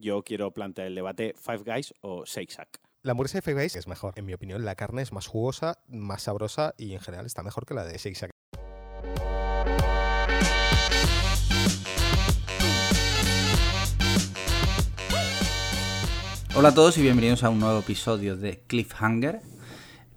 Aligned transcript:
yo 0.00 0.22
quiero 0.22 0.52
plantear 0.52 0.86
el 0.86 0.94
debate 0.94 1.34
Five 1.36 1.62
Guys 1.64 1.94
o 2.00 2.24
Shake 2.24 2.50
Shack. 2.50 2.80
La 3.02 3.12
hamburguesa 3.12 3.38
de 3.38 3.42
Five 3.42 3.62
Guys 3.62 3.76
es 3.76 3.86
mejor. 3.86 4.14
En 4.16 4.26
mi 4.26 4.34
opinión, 4.34 4.64
la 4.64 4.74
carne 4.74 5.02
es 5.02 5.12
más 5.12 5.26
jugosa, 5.26 5.78
más 5.88 6.22
sabrosa 6.22 6.74
y 6.76 6.94
en 6.94 7.00
general 7.00 7.26
está 7.26 7.42
mejor 7.42 7.66
que 7.66 7.74
la 7.74 7.84
de 7.84 7.96
Shake 7.96 8.16
Shack. 8.16 8.30
Hola 16.54 16.70
a 16.70 16.74
todos 16.74 16.98
y 16.98 17.02
bienvenidos 17.02 17.44
a 17.44 17.50
un 17.50 17.60
nuevo 17.60 17.78
episodio 17.78 18.36
de 18.36 18.64
Cliffhanger. 18.66 19.40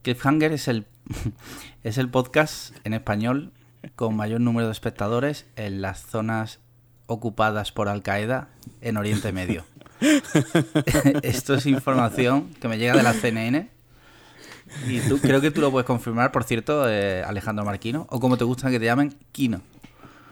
Cliffhanger 0.02 0.54
es 0.54 0.68
el, 0.68 0.88
es 1.84 2.00
el 2.00 2.10
podcast 2.10 2.76
en 2.84 2.96
español 2.96 3.54
con 3.96 4.16
mayor 4.16 4.42
número 4.42 4.68
de 4.68 4.72
espectadores 4.72 5.46
en 5.56 5.82
las 5.82 6.02
zonas 6.02 6.60
ocupadas 7.06 7.72
por 7.72 7.90
Al 7.90 8.02
Qaeda 8.02 8.50
en 8.80 8.98
Oriente 8.98 9.32
Medio. 9.32 9.66
Esto 11.24 11.54
es 11.56 11.66
información 11.66 12.54
que 12.60 12.68
me 12.68 12.78
llega 12.78 12.96
de 12.96 13.04
la 13.04 13.14
CNN. 13.14 13.70
Y 14.88 15.00
creo 15.20 15.42
que 15.42 15.52
tú 15.52 15.62
lo 15.62 15.70
puedes 15.70 15.86
confirmar, 15.86 16.32
por 16.32 16.44
cierto, 16.44 16.90
eh, 16.90 17.24
Alejandro 17.24 17.66
Marquino, 17.66 18.08
o 18.10 18.20
como 18.20 18.38
te 18.38 18.46
gusta 18.46 18.70
que 18.70 18.80
te 18.80 18.86
llamen, 18.86 19.16
Kino. 19.32 19.62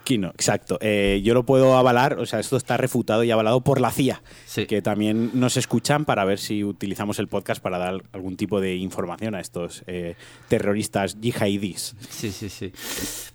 Kino, 0.09 0.29
exacto. 0.29 0.79
Eh, 0.81 1.21
yo 1.23 1.35
lo 1.35 1.43
puedo 1.45 1.77
avalar, 1.77 2.17
o 2.17 2.25
sea, 2.25 2.39
esto 2.39 2.57
está 2.57 2.77
refutado 2.77 3.23
y 3.23 3.29
avalado 3.29 3.61
por 3.61 3.79
la 3.79 3.91
CIA, 3.91 4.23
Sí. 4.47 4.65
que 4.65 4.81
también 4.81 5.29
nos 5.35 5.55
escuchan 5.55 6.03
para 6.03 6.25
ver 6.25 6.39
si 6.39 6.63
utilizamos 6.63 7.19
el 7.19 7.27
podcast 7.27 7.61
para 7.61 7.77
dar 7.77 8.01
algún 8.11 8.35
tipo 8.35 8.59
de 8.59 8.75
información 8.75 9.35
a 9.35 9.39
estos 9.39 9.83
eh, 9.85 10.15
terroristas 10.47 11.21
yihadis. 11.21 11.95
Sí, 12.09 12.31
sí, 12.31 12.49
sí. 12.49 12.73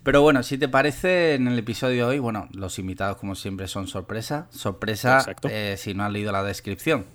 Pero 0.02 0.20
bueno, 0.23 0.42
si 0.42 0.59
te 0.59 0.69
parece, 0.69 1.34
en 1.34 1.47
el 1.47 1.56
episodio 1.60 2.09
de 2.09 2.14
hoy, 2.14 2.19
bueno, 2.19 2.48
los 2.50 2.77
invitados 2.80 3.19
como 3.19 3.36
siempre 3.36 3.69
son 3.69 3.86
sorpresa. 3.86 4.48
Sorpresa 4.50 5.25
eh, 5.48 5.77
si 5.78 5.95
no 5.95 6.02
has 6.02 6.11
leído 6.11 6.33
la 6.33 6.42
descripción. 6.42 7.06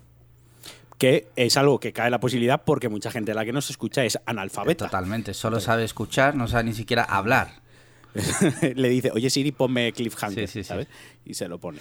Que 0.97 1.27
es 1.35 1.57
algo 1.57 1.81
que 1.81 1.91
cae 1.91 2.09
la 2.09 2.21
posibilidad 2.21 2.61
porque 2.63 2.87
mucha 2.87 3.11
gente 3.11 3.31
de 3.31 3.35
la 3.35 3.43
que 3.43 3.51
nos 3.51 3.69
escucha 3.69 4.05
es 4.05 4.17
analfabeta. 4.25 4.85
Totalmente. 4.85 5.33
Solo 5.33 5.59
sabe 5.59 5.83
escuchar, 5.83 6.35
no 6.35 6.47
sabe 6.47 6.63
ni 6.63 6.73
siquiera 6.73 7.03
hablar. 7.03 7.67
Le 8.75 8.89
dice, 8.89 9.11
oye 9.13 9.29
Siri, 9.29 9.51
ponme 9.51 9.91
cliffhanger, 9.93 10.47
Sí, 10.47 10.53
sí, 10.53 10.63
sí. 10.63 10.67
¿sabes? 10.67 10.87
Y 11.25 11.33
se 11.35 11.47
lo 11.47 11.59
pone. 11.59 11.79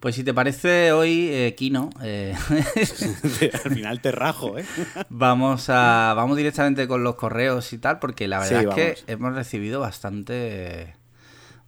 Pues 0.00 0.14
si 0.14 0.22
te 0.24 0.32
parece 0.34 0.92
hoy, 0.92 1.28
eh, 1.30 1.54
Kino, 1.56 1.90
eh, 2.02 2.34
Al 3.64 3.70
final 3.74 4.00
te 4.00 4.12
rajo, 4.12 4.58
¿eh? 4.58 4.64
vamos 5.08 5.68
a 5.70 6.12
vamos 6.14 6.36
directamente 6.36 6.86
con 6.86 7.02
los 7.02 7.14
correos 7.16 7.72
y 7.72 7.78
tal, 7.78 7.98
porque 7.98 8.28
la 8.28 8.38
verdad 8.40 8.62
es 8.62 8.74
que 9.04 9.12
hemos 9.12 9.34
recibido 9.34 9.80
bastante 9.80 10.94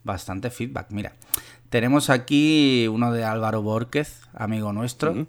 bastante 0.05 0.51
feedback. 0.51 0.87
Mira, 0.91 1.13
tenemos 1.71 2.11
aquí 2.11 2.87
uno 2.89 3.13
de 3.13 3.25
Álvaro 3.25 3.63
Borquez, 3.63 4.21
amigo 4.35 4.73
nuestro. 4.73 5.13
Ujú. 5.13 5.27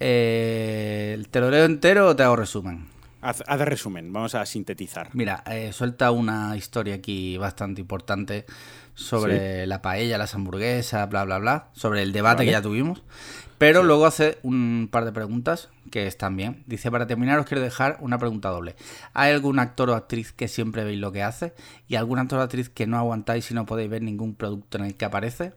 Eh, 0.00 1.22
¿Te 1.30 1.40
lo 1.40 1.50
leo 1.50 1.64
entero 1.64 2.08
o 2.08 2.16
te 2.16 2.24
hago 2.24 2.34
resumen? 2.36 2.86
Haz, 3.22 3.44
haz 3.46 3.60
resumen, 3.60 4.12
vamos 4.12 4.34
a 4.34 4.44
sintetizar. 4.44 5.10
Mira, 5.12 5.44
eh, 5.46 5.72
suelta 5.72 6.10
una 6.10 6.56
historia 6.56 6.96
aquí 6.96 7.36
bastante 7.36 7.80
importante 7.80 8.46
sobre 8.94 9.64
la 9.66 9.80
paella, 9.80 10.18
las 10.18 10.34
hamburguesas, 10.34 11.08
bla, 11.08 11.24
bla, 11.24 11.38
bla, 11.38 11.68
sobre 11.72 12.02
el 12.02 12.12
debate 12.12 12.38
Vale. 12.38 12.46
que 12.46 12.50
ya 12.52 12.62
tuvimos. 12.62 13.04
Pero 13.58 13.84
luego 13.84 14.06
hace 14.06 14.38
un 14.42 14.88
par 14.90 15.04
de 15.04 15.12
preguntas 15.12 15.68
que 15.92 16.08
están 16.08 16.36
bien. 16.36 16.64
Dice, 16.66 16.90
para 16.90 17.06
terminar 17.06 17.38
os 17.38 17.46
quiero 17.46 17.62
dejar 17.62 17.96
una 18.00 18.18
pregunta 18.18 18.48
doble. 18.48 18.74
¿Hay 19.14 19.32
algún 19.32 19.60
actor 19.60 19.90
o 19.90 19.94
actriz 19.94 20.32
que 20.32 20.48
siempre 20.48 20.82
veis 20.82 20.98
lo 20.98 21.12
que 21.12 21.22
hace? 21.22 21.54
¿Y 21.86 21.94
algún 21.94 22.18
actor 22.18 22.40
o 22.40 22.42
actriz 22.42 22.70
que 22.70 22.88
no 22.88 22.98
aguantáis 22.98 23.48
y 23.52 23.54
no 23.54 23.66
podéis 23.66 23.88
ver 23.88 24.02
ningún 24.02 24.34
producto 24.34 24.78
en 24.78 24.84
el 24.86 24.96
que 24.96 25.04
aparece? 25.04 25.52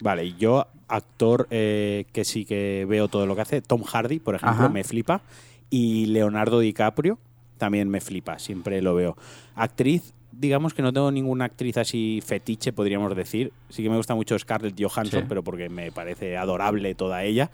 Vale, 0.00 0.24
y 0.24 0.36
yo, 0.36 0.66
actor 0.88 1.46
eh, 1.50 2.06
que 2.12 2.24
sí 2.24 2.44
que 2.44 2.84
veo 2.88 3.06
todo 3.06 3.26
lo 3.26 3.36
que 3.36 3.42
hace, 3.42 3.62
Tom 3.62 3.84
Hardy, 3.84 4.18
por 4.18 4.34
ejemplo, 4.34 4.64
Ajá. 4.64 4.68
me 4.68 4.82
flipa. 4.82 5.22
Y 5.70 6.06
Leonardo 6.06 6.60
DiCaprio 6.60 7.18
también 7.58 7.88
me 7.88 8.00
flipa, 8.00 8.38
siempre 8.38 8.80
lo 8.82 8.94
veo. 8.94 9.16
Actriz, 9.54 10.14
digamos 10.32 10.74
que 10.74 10.82
no 10.82 10.92
tengo 10.92 11.10
ninguna 11.10 11.46
actriz 11.46 11.76
así 11.76 12.20
fetiche, 12.24 12.72
podríamos 12.72 13.14
decir. 13.16 13.52
Sí 13.68 13.82
que 13.82 13.90
me 13.90 13.96
gusta 13.96 14.14
mucho 14.14 14.38
Scarlett 14.38 14.80
Johansson, 14.80 15.22
Sí. 15.22 15.26
pero 15.28 15.42
porque 15.42 15.68
me 15.68 15.90
parece 15.92 16.36
adorable 16.36 16.94
toda 16.94 17.24
ella. 17.24 17.50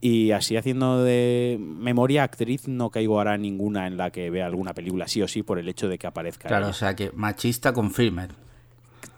Y 0.00 0.32
así 0.32 0.56
haciendo 0.56 1.04
de 1.04 1.56
memoria 1.60 2.24
actriz, 2.24 2.66
no 2.66 2.90
caigo 2.90 3.18
ahora 3.18 3.36
ninguna 3.38 3.86
en 3.86 3.96
la 3.96 4.10
que 4.10 4.28
vea 4.30 4.46
alguna 4.46 4.72
película, 4.74 5.06
sí 5.06 5.22
o 5.22 5.28
sí, 5.28 5.42
por 5.44 5.58
el 5.60 5.68
hecho 5.68 5.88
de 5.88 5.98
que 5.98 6.06
aparezca. 6.08 6.48
Claro, 6.48 6.64
ella. 6.64 6.70
o 6.70 6.74
sea 6.74 6.96
que 6.96 7.12
machista 7.14 7.72
confirmed. 7.72 8.30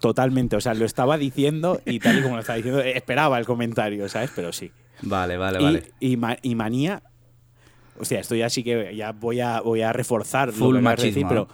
Totalmente, 0.00 0.56
o 0.56 0.60
sea, 0.60 0.74
lo 0.74 0.84
estaba 0.84 1.16
diciendo 1.16 1.80
y 1.86 2.00
tal 2.00 2.18
y 2.18 2.22
como 2.22 2.34
lo 2.34 2.40
estaba 2.40 2.56
diciendo, 2.56 2.80
esperaba 2.80 3.38
el 3.38 3.46
comentario, 3.46 4.08
¿sabes? 4.08 4.30
Pero 4.36 4.52
sí. 4.52 4.70
Vale, 5.02 5.36
vale, 5.38 5.58
y, 5.60 5.62
vale. 5.64 5.82
y 6.00 6.16
ma- 6.16 6.36
y 6.42 6.54
manía. 6.54 7.02
O 8.00 8.04
sea, 8.04 8.20
esto 8.20 8.34
ya 8.34 8.48
sí 8.50 8.62
que 8.62 8.94
ya 8.96 9.12
voy 9.12 9.40
a, 9.40 9.60
voy 9.60 9.82
a 9.82 9.92
reforzar 9.92 10.52
Full 10.52 10.74
lo 10.74 10.78
que 10.80 10.84
machismo, 10.84 11.28
pero 11.28 11.48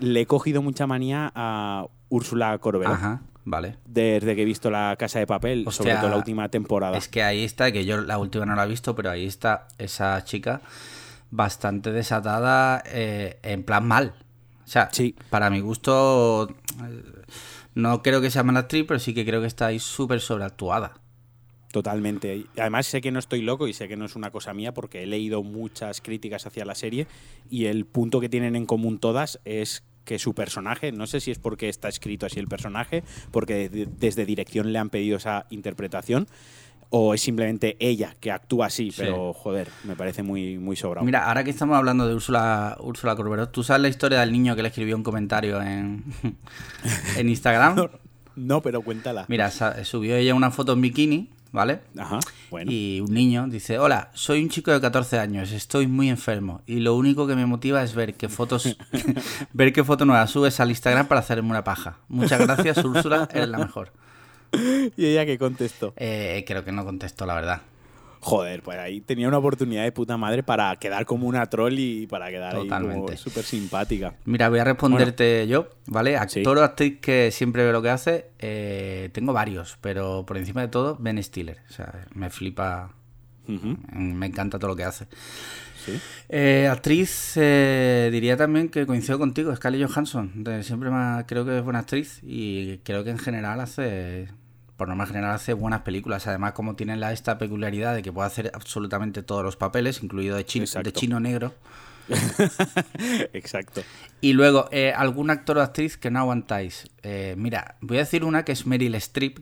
le 0.00 0.20
he 0.22 0.26
cogido 0.26 0.62
mucha 0.62 0.86
manía 0.86 1.32
a 1.34 1.86
Úrsula 2.08 2.56
Corberó. 2.58 2.92
Ajá, 2.92 3.22
vale. 3.44 3.76
Desde 3.86 4.34
que 4.36 4.42
he 4.42 4.44
visto 4.44 4.70
La 4.70 4.94
Casa 4.98 5.18
de 5.18 5.26
Papel, 5.26 5.64
sobre 5.70 5.90
Hostia, 5.92 6.00
todo 6.00 6.10
la 6.10 6.16
última 6.16 6.48
temporada. 6.48 6.96
Es 6.96 7.08
que 7.08 7.22
ahí 7.22 7.44
está, 7.44 7.72
que 7.72 7.84
yo 7.84 8.00
la 8.00 8.18
última 8.18 8.46
no 8.46 8.54
la 8.54 8.64
he 8.64 8.68
visto, 8.68 8.94
pero 8.94 9.10
ahí 9.10 9.26
está 9.26 9.68
esa 9.78 10.22
chica 10.24 10.60
bastante 11.30 11.92
desatada 11.92 12.82
eh, 12.86 13.38
en 13.42 13.62
plan 13.64 13.86
mal. 13.86 14.14
O 14.64 14.68
sea, 14.68 14.88
Sí. 14.92 15.14
para 15.30 15.48
mi 15.50 15.60
gusto, 15.60 16.48
eh, 16.84 17.02
no 17.74 18.02
creo 18.02 18.20
que 18.20 18.30
sea 18.30 18.42
mala 18.42 18.60
actriz, 18.60 18.84
pero 18.86 18.98
sí 19.00 19.14
que 19.14 19.24
creo 19.24 19.40
que 19.40 19.46
está 19.46 19.66
ahí 19.66 19.78
súper 19.78 20.20
sobreactuada. 20.20 20.94
Totalmente. 21.76 22.46
Además 22.56 22.86
sé 22.86 23.02
que 23.02 23.10
no 23.12 23.18
estoy 23.18 23.42
loco 23.42 23.68
y 23.68 23.74
sé 23.74 23.86
que 23.86 23.98
no 23.98 24.06
es 24.06 24.16
una 24.16 24.30
cosa 24.30 24.54
mía 24.54 24.72
porque 24.72 25.02
he 25.02 25.06
leído 25.06 25.42
muchas 25.42 26.00
críticas 26.00 26.46
hacia 26.46 26.64
la 26.64 26.74
serie 26.74 27.06
y 27.50 27.66
el 27.66 27.84
punto 27.84 28.18
que 28.18 28.30
tienen 28.30 28.56
en 28.56 28.64
común 28.64 28.98
todas 28.98 29.40
es 29.44 29.84
que 30.06 30.18
su 30.18 30.32
personaje, 30.34 30.90
no 30.90 31.06
sé 31.06 31.20
si 31.20 31.30
es 31.32 31.38
porque 31.38 31.68
está 31.68 31.90
escrito 31.90 32.24
así 32.24 32.40
el 32.40 32.48
personaje, 32.48 33.04
porque 33.30 33.68
de- 33.68 33.84
desde 33.84 34.24
dirección 34.24 34.72
le 34.72 34.78
han 34.78 34.88
pedido 34.88 35.18
esa 35.18 35.44
interpretación 35.50 36.28
o 36.88 37.12
es 37.12 37.20
simplemente 37.20 37.76
ella 37.78 38.16
que 38.20 38.30
actúa 38.32 38.66
así, 38.68 38.90
Sí. 38.90 39.02
pero 39.02 39.34
joder, 39.34 39.68
me 39.84 39.96
parece 39.96 40.22
muy, 40.22 40.56
muy 40.56 40.76
sobrado. 40.76 41.04
Mira, 41.04 41.28
ahora 41.28 41.44
que 41.44 41.50
estamos 41.50 41.76
hablando 41.76 42.08
de 42.08 42.14
Úrsula, 42.14 42.78
Úrsula 42.80 43.14
Corberó, 43.16 43.50
¿tú 43.50 43.62
sabes 43.62 43.82
la 43.82 43.88
historia 43.88 44.20
del 44.20 44.32
niño 44.32 44.56
que 44.56 44.62
le 44.62 44.68
escribió 44.68 44.96
un 44.96 45.02
comentario 45.02 45.60
en, 45.60 46.04
en 47.18 47.28
Instagram? 47.28 47.88
No, 48.36 48.60
pero 48.60 48.82
cuéntala. 48.82 49.24
Mira, 49.28 49.50
subió 49.50 50.14
ella 50.14 50.34
una 50.34 50.50
foto 50.50 50.74
en 50.74 50.82
bikini, 50.82 51.30
¿vale? 51.56 51.80
Ajá, 51.96 52.20
bueno. 52.50 52.70
Y 52.70 53.00
un 53.00 53.14
niño 53.14 53.46
dice, 53.48 53.78
hola, 53.78 54.10
soy 54.12 54.42
un 54.42 54.50
chico 54.50 54.70
de 54.72 54.80
14 54.80 55.18
años, 55.18 55.52
estoy 55.52 55.86
muy 55.86 56.10
enfermo 56.10 56.60
y 56.66 56.80
lo 56.80 56.94
único 56.94 57.26
que 57.26 57.34
me 57.34 57.46
motiva 57.46 57.82
es 57.82 57.94
ver 57.94 58.12
qué 58.12 58.28
fotos, 58.28 58.76
ver 59.54 59.72
qué 59.72 59.82
foto 59.82 60.04
nueva 60.04 60.26
subes 60.26 60.60
al 60.60 60.68
Instagram 60.68 61.08
para 61.08 61.20
hacerme 61.20 61.48
una 61.48 61.64
paja. 61.64 61.96
Muchas 62.08 62.40
gracias, 62.40 62.84
Úrsula, 62.84 63.26
eres 63.32 63.48
la 63.48 63.56
mejor. 63.56 63.90
¿Y 64.96 65.06
ella 65.06 65.24
qué 65.24 65.38
contestó? 65.38 65.94
Eh, 65.96 66.44
creo 66.46 66.62
que 66.62 66.72
no 66.72 66.84
contesto, 66.84 67.24
la 67.24 67.34
verdad. 67.34 67.62
Joder, 68.28 68.60
pues 68.60 68.76
ahí 68.76 69.00
tenía 69.00 69.28
una 69.28 69.38
oportunidad 69.38 69.84
de 69.84 69.92
puta 69.92 70.16
madre 70.16 70.42
para 70.42 70.74
quedar 70.76 71.06
como 71.06 71.28
una 71.28 71.46
troll 71.46 71.78
y 71.78 72.08
para 72.08 72.28
quedar 72.28 72.54
Totalmente. 72.54 73.16
súper 73.16 73.44
simpática. 73.44 74.14
Mira, 74.24 74.48
voy 74.48 74.58
a 74.58 74.64
responderte 74.64 75.46
yo, 75.46 75.68
¿vale? 75.86 76.18
Sí. 76.28 76.40
Actor 76.40 76.58
o 76.58 76.62
actriz 76.64 76.98
que 77.00 77.30
siempre 77.30 77.62
veo 77.62 77.70
lo 77.72 77.82
que 77.82 77.90
hace, 77.90 78.26
eh, 78.40 79.10
tengo 79.12 79.32
varios, 79.32 79.78
pero 79.80 80.24
por 80.26 80.38
encima 80.38 80.60
de 80.62 80.66
todo, 80.66 80.96
Ben 80.98 81.22
Stiller. 81.22 81.58
O 81.70 81.72
sea, 81.72 82.04
me 82.14 82.28
flipa, 82.28 82.90
Ujú, 83.46 83.76
me 83.92 84.26
encanta 84.26 84.58
todo 84.58 84.70
lo 84.70 84.76
que 84.76 84.82
hace. 84.82 85.06
sí. 85.84 85.96
Eh, 86.28 86.66
actriz, 86.68 87.34
eh, 87.36 88.08
diría 88.10 88.36
también 88.36 88.70
que 88.70 88.86
coincido 88.86 89.20
contigo, 89.20 89.54
Scarlett 89.54 89.88
Johansson. 89.88 90.42
De- 90.42 90.64
siempre 90.64 90.88
ha- 90.92 91.24
creo 91.28 91.44
que 91.44 91.58
es 91.58 91.62
buena 91.62 91.78
actriz 91.78 92.18
y 92.24 92.78
creo 92.78 93.04
que 93.04 93.10
en 93.10 93.18
general 93.18 93.60
hace, 93.60 94.26
por 94.76 94.88
norma 94.88 95.06
general, 95.06 95.34
hace 95.34 95.54
buenas 95.54 95.82
películas. 95.82 96.26
Además, 96.26 96.52
como 96.52 96.76
tiene 96.76 96.96
la, 96.96 97.12
esta 97.12 97.38
peculiaridad 97.38 97.94
de 97.94 98.02
que 98.02 98.12
puede 98.12 98.26
hacer 98.26 98.50
absolutamente 98.54 99.22
todos 99.22 99.42
los 99.42 99.56
papeles, 99.56 100.02
incluido 100.02 100.36
de 100.36 100.44
chino, 100.44 100.66
de 100.82 100.92
chino 100.92 101.20
negro. 101.20 101.54
Exacto. 103.32 103.82
Y 104.20 104.32
luego, 104.34 104.68
eh, 104.70 104.92
algún 104.92 105.30
actor 105.30 105.58
o 105.58 105.62
actriz 105.62 105.96
que 105.96 106.10
no 106.10 106.20
aguantáis. 106.20 106.88
Eh, 107.02 107.34
mira, 107.38 107.76
voy 107.80 107.96
a 107.96 108.00
decir 108.00 108.24
una 108.24 108.44
que 108.44 108.52
es 108.52 108.66
Meryl 108.66 108.94
Streep. 108.96 109.38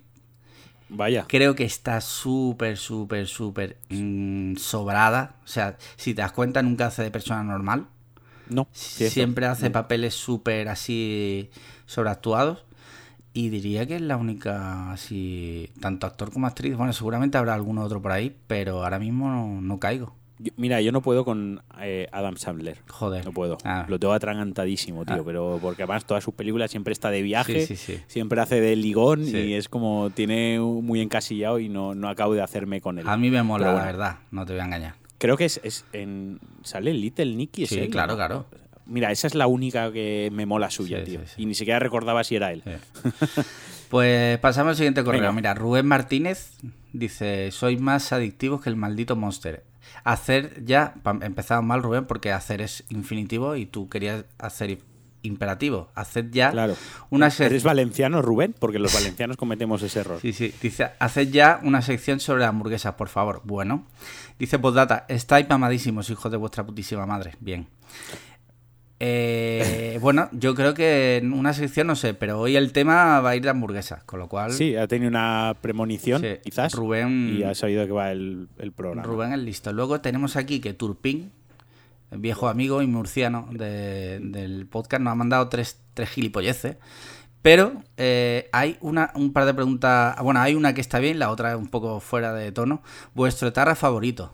Vaya. 0.88 1.25
Creo 1.29 1.55
que 1.55 1.64
está 1.64 2.00
súper, 2.00 2.76
súper, 2.76 3.26
súper 3.26 3.79
mm, 3.88 4.56
sobrada. 4.56 5.37
O 5.44 5.49
sea, 5.49 5.76
si 5.97 6.14
te 6.14 6.23
das 6.23 6.32
cuenta, 6.32 6.62
nunca 6.62 6.87
hace 6.87 7.03
de 7.03 7.11
persona 7.11 7.43
normal. 7.43 7.88
No. 8.49 8.69
Siempre 8.73 9.47
hace 9.47 9.70
papeles 9.70 10.14
súper 10.14 10.69
así 10.69 11.50
sobreactuados. 11.87 12.64
Y 13.37 13.49
diría 13.49 13.85
que 13.85 13.97
es 13.97 14.01
la 14.01 14.17
única, 14.17 14.93
así, 14.93 15.69
tanto 15.81 16.07
actor 16.07 16.33
como 16.33 16.47
actriz. 16.47 16.77
Bueno, 16.77 16.93
seguramente 16.93 17.37
habrá 17.37 17.55
alguno 17.55 17.83
otro 17.83 18.01
por 18.01 18.13
ahí, 18.13 18.35
pero 18.47 18.85
ahora 18.85 19.01
mismo 19.01 19.29
no, 19.29 19.61
no 19.61 19.81
caigo. 19.81 20.15
Yo- 20.39 20.53
mira, 20.57 20.81
yo 20.81 20.93
no 20.93 21.03
puedo 21.03 21.25
con 21.25 21.61
eh, 21.81 22.07
Adam 22.13 22.37
Sandler. 22.37 22.79
Joder. 22.89 23.25
No 23.25 23.33
puedo. 23.33 23.59
Ah. 23.65 23.87
Lo 23.89 23.99
tengo 23.99 24.15
atragantadísimo, 24.15 25.05
tío. 25.05 25.17
Ah. 25.17 25.23
Pero 25.25 25.59
porque 25.61 25.83
además 25.83 26.05
todas 26.05 26.23
sus 26.23 26.33
películas 26.35 26.71
siempre 26.71 26.93
está 26.93 27.11
de 27.11 27.23
viaje. 27.23 27.67
Sí, 27.67 27.77
sí, 27.77 27.95
sí. 27.95 28.03
Siempre 28.07 28.41
hace 28.41 28.61
de 28.61 28.77
ligón 28.77 29.27
y 29.27 29.55
es 29.55 29.69
como 29.69 30.11
tiene 30.11 30.61
muy 30.61 31.01
encasillado 31.01 31.59
y 31.59 31.69
no, 31.69 31.97
no 31.97 32.09
acabo 32.09 32.35
de 32.35 32.43
hacerme 32.43 32.81
con 32.81 33.01
él. 33.01 33.09
A 33.09 33.17
mí 33.17 33.31
me 33.31 33.43
mola, 33.43 33.73
la 33.73 33.85
verdad, 33.85 34.19
no 34.31 34.47
te 34.47 34.53
voy 34.53 34.61
a 34.61 34.65
engañar. 34.65 34.95
Creo 35.19 35.37
que 35.37 35.47
es, 35.47 35.61
es 35.65 35.85
en. 35.93 36.39
¿Sale 36.63 36.93
Little 36.93 37.35
Nicky? 37.35 37.65
¿Es 37.65 37.71
Sí, 37.71 37.89
claro, 37.89 38.15
claro. 38.15 38.47
Mira, 38.87 39.11
esa 39.11 39.27
es 39.27 39.35
la 39.35 39.47
única 39.47 39.91
que 39.93 40.29
me 40.33 40.45
mola 40.47 40.71
suya, 40.71 40.99
Sí, 41.01 41.05
tío. 41.13 41.21
sí, 41.21 41.27
sí. 41.37 41.43
Y 41.43 41.47
ni 41.47 41.55
siquiera 41.55 41.79
recordaba 41.79 42.23
si 42.25 42.37
era 42.37 42.53
él. 42.53 42.63
Pues 43.91 44.39
pasamos 44.39 44.71
al 44.71 44.77
siguiente 44.77 45.05
correo. 45.05 45.21
Venga. 45.21 45.33
Mira, 45.33 45.55
Rubén 45.55 45.87
Martínez 45.87 46.53
dice: 46.93 47.51
Sois 47.53 47.81
más 47.81 48.13
adictivos 48.13 48.61
que 48.63 48.71
el 48.71 48.77
maldito 48.77 49.17
Monster. 49.17 49.65
Hacer 50.03 50.65
ya, 50.65 50.95
empezamos 51.23 51.65
mal, 51.65 51.83
Rubén, 51.83 52.07
porque 52.07 52.33
hacer 52.33 52.61
es 52.61 52.85
infinitivo 52.89 53.57
y 53.57 53.67
tú 53.67 53.89
querías 53.89 54.25
hacer 54.39 54.79
imperativo. 55.23 55.91
Haced 55.95 56.27
ya 56.33 56.51
Claro. 56.51 56.77
una 57.11 57.29
sec- 57.29 57.47
¿Eres 57.47 57.63
valenciano, 57.63 58.21
Rubén? 58.21 58.55
Porque 58.59 58.79
los 58.79 58.93
valencianos 58.93 59.37
cometemos 59.39 59.83
ese 59.83 60.01
error. 60.01 60.19
Sí, 60.21 60.33
sí. 60.35 60.53
Dice, 60.61 60.91
haced 60.99 61.29
ya 61.31 61.61
una 61.63 61.81
sección 61.81 62.21
sobre 62.21 62.45
hamburguesas, 62.45 62.95
por 62.95 63.09
favor. 63.09 63.41
Bueno. 63.45 63.87
Dice 64.39 64.59
Postdata, 64.59 65.07
estáis 65.09 65.49
mamadísimos, 65.49 66.11
hijos 66.11 66.31
de 66.31 66.37
vuestra 66.37 66.65
putísima 66.67 67.07
madre. 67.07 67.35
Bien. 67.41 67.67
Eh, 69.00 69.99
bueno, 70.00 70.29
yo 70.32 70.55
creo 70.55 70.73
que 70.73 71.17
en 71.17 71.32
una 71.32 71.52
sección 71.52 71.88
no 71.88 71.96
sé, 71.96 72.14
pero 72.14 72.38
hoy 72.41 72.56
el 72.56 72.73
tema 72.73 73.20
va 73.20 73.31
a 73.31 73.37
ir 73.37 73.43
de 73.43 73.50
hamburguesas, 73.50 74.05
con 74.05 74.20
lo 74.20 74.29
cual 74.29 74.52
Sí, 74.52 74.76
ha 74.76 74.87
tenido 74.87 75.11
una 75.11 75.56
premonición, 75.61 76.23
Sí, 76.23 76.29
quizás. 76.43 76.73
Rubén- 76.75 77.37
Y 77.38 77.43
ha 77.43 77.55
sabido 77.55 77.85
que 77.87 77.93
va 77.93 78.12
el, 78.12 78.49
el 78.58 78.73
programa. 78.73 79.02
Rubén 79.02 79.32
es 79.32 79.41
listo. 79.41 79.73
Luego 79.73 80.00
tenemos 80.00 80.37
aquí 80.37 80.61
que 80.61 80.73
Turpin, 80.75 81.32
el 82.12 82.19
viejo 82.19 82.49
amigo 82.49 82.82
y 82.82 82.87
murciano 82.87 83.49
de- 83.50 84.20
del 84.23 84.67
podcast, 84.67 85.02
nos 85.02 85.12
ha 85.12 85.17
mandado 85.17 85.49
tres, 85.49 85.81
tres 85.94 86.08
gilipolleces. 86.11 86.76
Pero 87.43 87.82
eh, 87.99 88.49
hay 88.52 88.79
una, 88.81 89.11
un 89.17 89.35
par 89.35 89.44
de 89.44 89.52
preguntas. 89.52 90.17
Bueno, 90.23 90.40
hay 90.40 90.55
una 90.55 90.73
que 90.73 90.81
está 90.81 90.99
bien, 90.99 91.19
la 91.19 91.31
otra 91.31 91.50
es 91.52 91.58
un 91.58 91.69
poco 91.69 92.00
fuera 92.00 92.32
de 92.32 92.52
tono. 92.52 92.82
Vuestro 93.12 93.49
etarra 93.49 93.75
favorito. 93.75 94.32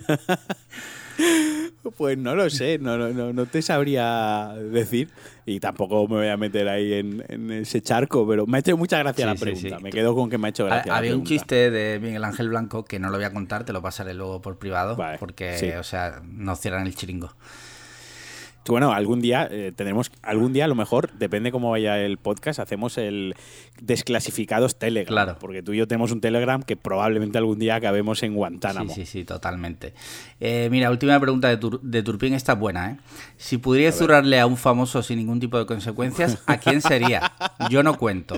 Pues 1.96 2.18
no 2.18 2.34
lo 2.34 2.50
sé, 2.50 2.78
no, 2.78 2.96
no, 2.98 3.10
no, 3.10 3.32
no 3.32 3.46
te 3.46 3.62
sabría 3.62 4.52
decir. 4.72 5.10
Y 5.46 5.60
tampoco 5.60 6.08
me 6.08 6.16
voy 6.16 6.28
a 6.28 6.36
meter 6.36 6.66
ahí 6.68 6.94
en, 6.94 7.24
en 7.28 7.50
ese 7.52 7.82
charco, 7.82 8.26
pero 8.26 8.46
me 8.46 8.56
ha 8.56 8.60
hecho 8.60 8.76
mucha 8.76 8.98
gracia 8.98 9.26
Sí, 9.26 9.30
la 9.34 9.38
pregunta. 9.38 9.76
sí. 9.78 9.82
Me 9.84 9.90
quedo 9.90 10.14
con 10.14 10.28
que 10.28 10.38
me 10.38 10.48
ha 10.48 10.50
hecho 10.50 10.64
Ha- 10.64 10.68
gracia. 10.68 10.92
la 10.92 10.98
Había 10.98 11.14
un 11.14 11.24
chiste 11.24 11.70
de 11.70 12.00
Miguel 12.00 12.24
Ángel 12.24 12.48
Blanco 12.48 12.84
que 12.84 12.98
no 12.98 13.10
lo 13.10 13.16
voy 13.18 13.26
a 13.26 13.32
contar, 13.32 13.64
te 13.64 13.72
lo 13.72 13.80
pasaré 13.82 14.12
luego 14.14 14.40
por 14.42 14.58
privado. 14.58 14.96
Vale, 14.96 15.18
porque, 15.18 15.76
o 15.78 15.84
sea, 15.84 16.20
nos 16.24 16.58
cierran 16.58 16.86
el 16.86 16.96
chiringo. 16.96 17.32
Bueno, 18.66 18.92
algún 18.92 19.20
día 19.20 19.46
eh, 19.50 19.72
tendremos, 19.76 20.10
algún 20.22 20.52
día 20.52 20.64
a 20.64 20.68
lo 20.68 20.74
mejor, 20.74 21.12
depende 21.12 21.52
cómo 21.52 21.70
vaya 21.70 21.98
el 22.00 22.16
podcast, 22.18 22.58
hacemos 22.60 22.96
el 22.98 23.34
desclasificados 23.80 24.76
Telegram. 24.78 25.12
Claro. 25.14 25.36
Porque 25.38 25.62
tú 25.62 25.72
y 25.72 25.78
yo 25.78 25.86
tenemos 25.88 26.12
un 26.12 26.20
Telegram 26.20 26.62
que 26.62 26.76
probablemente 26.76 27.38
algún 27.38 27.58
día 27.58 27.76
acabemos 27.76 28.22
en 28.22 28.34
Guantánamo. 28.34 28.88
Sí, 28.92 29.04
sí, 29.04 29.06
sí, 29.20 29.24
totalmente. 29.24 29.94
Eh, 30.40 30.68
mira, 30.70 30.90
última 30.90 31.18
pregunta 31.20 31.48
de, 31.48 31.58
Tur- 31.60 31.80
de 31.82 32.02
Turpin, 32.02 32.34
está 32.34 32.54
buena, 32.54 32.90
¿eh? 32.92 32.96
Si 33.36 33.58
pudierais 33.58 33.96
zurrarle 33.96 34.40
a 34.40 34.46
un 34.46 34.56
famoso 34.56 35.02
sin 35.02 35.18
ningún 35.18 35.40
tipo 35.40 35.58
de 35.58 35.66
consecuencias, 35.66 36.42
¿a 36.46 36.56
quién 36.58 36.80
sería? 36.80 37.32
Yo 37.70 37.82
no 37.82 37.98
cuento. 37.98 38.36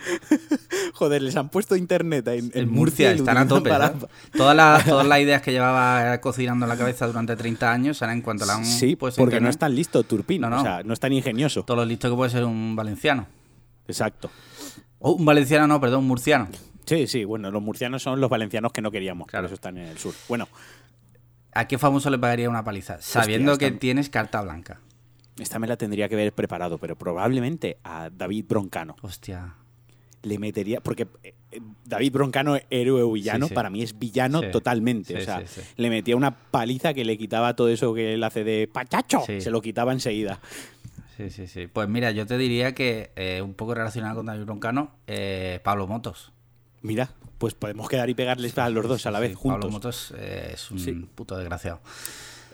Joder, 0.94 1.22
les 1.22 1.36
han 1.36 1.48
puesto 1.48 1.76
internet 1.76 2.26
en, 2.28 2.50
En 2.54 2.70
Murcia 2.70 3.12
están 3.12 3.36
a 3.36 3.46
tope. 3.46 3.70
Todas, 4.36 4.56
las, 4.56 4.84
todas 4.86 5.06
las 5.06 5.20
ideas 5.20 5.42
que 5.42 5.52
llevaba 5.52 6.18
cocinando 6.20 6.64
en 6.66 6.68
la 6.70 6.76
cabeza 6.76 7.06
durante 7.06 7.36
30 7.36 7.70
años, 7.72 8.02
ahora 8.02 8.12
en 8.14 8.22
cuanto 8.22 8.46
la 8.46 8.54
han 8.54 8.64
Sí, 8.64 8.96
puesto 8.96 9.20
en 9.20 9.26
porque 9.26 9.40
no 9.40 9.48
es 9.48 9.58
tan 9.58 9.74
listo 9.74 10.02
Turpin, 10.02 10.40
No, 10.40 10.50
no. 10.50 10.58
o 10.60 10.62
sea, 10.62 10.82
no 10.82 10.92
es 10.92 11.00
tan 11.00 11.12
ingenioso. 11.12 11.62
todo 11.64 11.78
lo 11.78 11.84
listo 11.84 12.08
que 12.10 12.16
puede 12.16 12.30
ser 12.30 12.44
un 12.44 12.74
valenciano. 12.76 13.26
Exacto. 13.88 14.30
O 14.98 15.12
un 15.12 15.24
valenciano, 15.24 15.66
no, 15.66 15.80
perdón, 15.80 16.00
un 16.00 16.08
murciano. 16.08 16.48
Sí, 16.86 17.06
sí, 17.06 17.24
bueno, 17.24 17.50
los 17.50 17.62
murcianos 17.62 18.02
son 18.02 18.20
los 18.20 18.28
valencianos 18.30 18.72
que 18.72 18.82
no 18.82 18.90
queríamos, 18.90 19.26
Claro. 19.28 19.46
eso 19.46 19.54
están 19.54 19.78
en 19.78 19.86
el 19.86 19.98
sur. 19.98 20.14
Bueno, 20.28 20.48
¿A 21.52 21.66
qué 21.66 21.78
famoso 21.78 22.10
le 22.10 22.18
pagaría 22.18 22.48
una 22.48 22.62
paliza? 22.62 22.98
Sabiendo 23.00 23.58
que 23.58 23.72
tienes 23.72 24.08
carta 24.08 24.40
blanca. 24.40 24.78
esta 25.38 25.58
me 25.58 25.66
la 25.66 25.76
tendría 25.76 26.08
que 26.08 26.14
haber 26.14 26.32
preparado, 26.32 26.78
pero 26.78 26.96
probablemente 26.96 27.78
a 27.82 28.08
David 28.08 28.44
Broncano. 28.48 28.94
Hostia. 29.02 29.54
Le 30.22 30.38
metería. 30.38 30.80
Porque 30.80 31.06
eh, 31.22 31.34
eh, 31.52 31.60
David 31.84 32.12
Broncano, 32.12 32.56
héroe 32.70 33.02
o 33.02 33.12
villano, 33.12 33.46
Sí, 33.46 33.50
sí. 33.50 33.54
para 33.54 33.70
mí 33.70 33.82
es 33.82 33.98
villano 33.98 34.40
Sí. 34.40 34.50
totalmente. 34.50 35.16
O 35.16 35.20
sea, 35.20 35.42
le 35.76 35.90
metía 35.90 36.16
una 36.16 36.30
paliza 36.36 36.94
que 36.94 37.04
le 37.04 37.16
quitaba 37.18 37.54
todo 37.56 37.68
eso 37.68 37.94
que 37.94 38.14
él 38.14 38.22
hace 38.24 38.44
de 38.44 38.68
pachacho. 38.72 39.22
Se 39.26 39.50
lo 39.50 39.60
quitaba 39.60 39.92
enseguida. 39.92 40.40
Sí, 41.16 41.28
sí, 41.30 41.46
sí. 41.46 41.66
Pues 41.66 41.88
mira, 41.88 42.10
yo 42.12 42.26
te 42.26 42.38
diría 42.38 42.74
que 42.74 43.10
eh, 43.16 43.42
un 43.42 43.52
poco 43.54 43.74
relacionado 43.74 44.16
con 44.16 44.26
David 44.26 44.44
Broncano, 44.44 44.92
eh, 45.06 45.60
Pablo 45.62 45.86
Motos. 45.86 46.32
Mira, 46.82 47.10
pues 47.36 47.52
podemos 47.52 47.88
quedar 47.90 48.08
y 48.08 48.14
pegarles 48.14 48.56
a 48.56 48.70
los 48.70 48.88
dos 48.88 49.04
a 49.04 49.10
la 49.10 49.20
vez, 49.20 49.34
juntos. 49.36 49.60
Pablo 49.60 49.70
Motos 49.70 50.14
eh, 50.16 50.52
es 50.54 50.70
un 50.70 51.06
puto 51.14 51.36
desgraciado. 51.36 51.80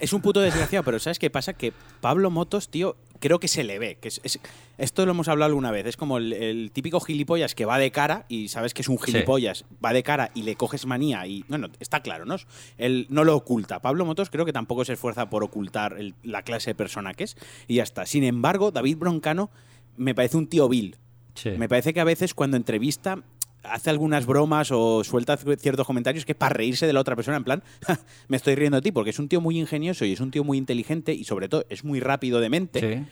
Es 0.00 0.12
un 0.12 0.20
puto 0.20 0.40
desgraciado, 0.40 0.84
pero 0.84 0.98
¿sabes 0.98 1.18
qué 1.18 1.30
pasa? 1.30 1.54
Que 1.54 1.72
Pablo 2.00 2.30
Motos, 2.30 2.68
tío, 2.68 2.96
creo 3.18 3.40
que 3.40 3.48
se 3.48 3.64
le 3.64 3.78
ve. 3.78 3.96
Que 4.00 4.08
es, 4.08 4.20
es- 4.24 4.38
esto 4.78 5.06
lo 5.06 5.12
hemos 5.12 5.28
hablado 5.28 5.48
alguna 5.50 5.70
vez. 5.70 5.86
Es 5.86 5.96
como 5.96 6.18
el, 6.18 6.32
el 6.34 6.70
típico 6.70 7.00
gilipollas 7.00 7.54
que 7.54 7.64
va 7.64 7.78
de 7.78 7.90
cara 7.90 8.26
y 8.28 8.48
sabes 8.48 8.74
que 8.74 8.82
es 8.82 8.88
un 8.88 8.98
gilipollas. 8.98 9.64
Va 9.84 9.92
de 9.94 10.02
cara 10.02 10.30
y 10.34 10.42
le 10.42 10.54
coges 10.56 10.84
manía 10.86 11.26
y. 11.26 11.44
Bueno, 11.48 11.68
está 11.80 12.00
claro, 12.00 12.26
¿no? 12.26 12.36
Él 12.76 13.06
no 13.08 13.24
lo 13.24 13.34
oculta. 13.36 13.80
Pablo 13.80 14.04
Motos 14.04 14.28
creo 14.30 14.44
que 14.44 14.52
tampoco 14.52 14.84
se 14.84 14.92
esfuerza 14.92 15.30
por 15.30 15.42
ocultar 15.42 15.96
el- 15.98 16.14
la 16.22 16.42
clase 16.42 16.70
de 16.70 16.74
persona 16.74 17.14
que 17.14 17.24
es 17.24 17.36
y 17.66 17.76
ya 17.76 17.82
está. 17.82 18.04
Sin 18.06 18.22
embargo, 18.24 18.70
David 18.70 18.98
Broncano 18.98 19.50
me 19.96 20.14
parece 20.14 20.36
un 20.36 20.46
tío 20.46 20.68
vil. 20.68 20.96
Sí. 21.34 21.50
Me 21.50 21.68
parece 21.68 21.92
que 21.94 22.00
a 22.00 22.04
veces 22.04 22.34
cuando 22.34 22.56
entrevista 22.56 23.22
hace 23.70 23.90
algunas 23.90 24.26
bromas 24.26 24.70
o 24.72 25.02
suelta 25.04 25.36
ciertos 25.36 25.86
comentarios 25.86 26.24
que 26.24 26.32
es 26.32 26.38
para 26.38 26.54
reírse 26.54 26.86
de 26.86 26.92
la 26.92 27.00
otra 27.00 27.16
persona, 27.16 27.36
en 27.36 27.44
plan, 27.44 27.62
"Ja, 27.86 27.98
me 28.28 28.36
estoy 28.36 28.54
riendo 28.54 28.76
de 28.76 28.82
ti, 28.82 28.92
porque 28.92 29.10
es 29.10 29.18
un 29.18 29.28
tío 29.28 29.40
muy 29.40 29.58
ingenioso 29.58 30.04
y 30.04 30.12
es 30.12 30.20
un 30.20 30.30
tío 30.30 30.44
muy 30.44 30.58
inteligente 30.58 31.12
y 31.12 31.24
sobre 31.24 31.48
todo 31.48 31.64
es 31.68 31.84
muy 31.84 32.00
rápido 32.00 32.40
de 32.40 32.48
mente. 32.50 32.80
Sí. 32.80 33.04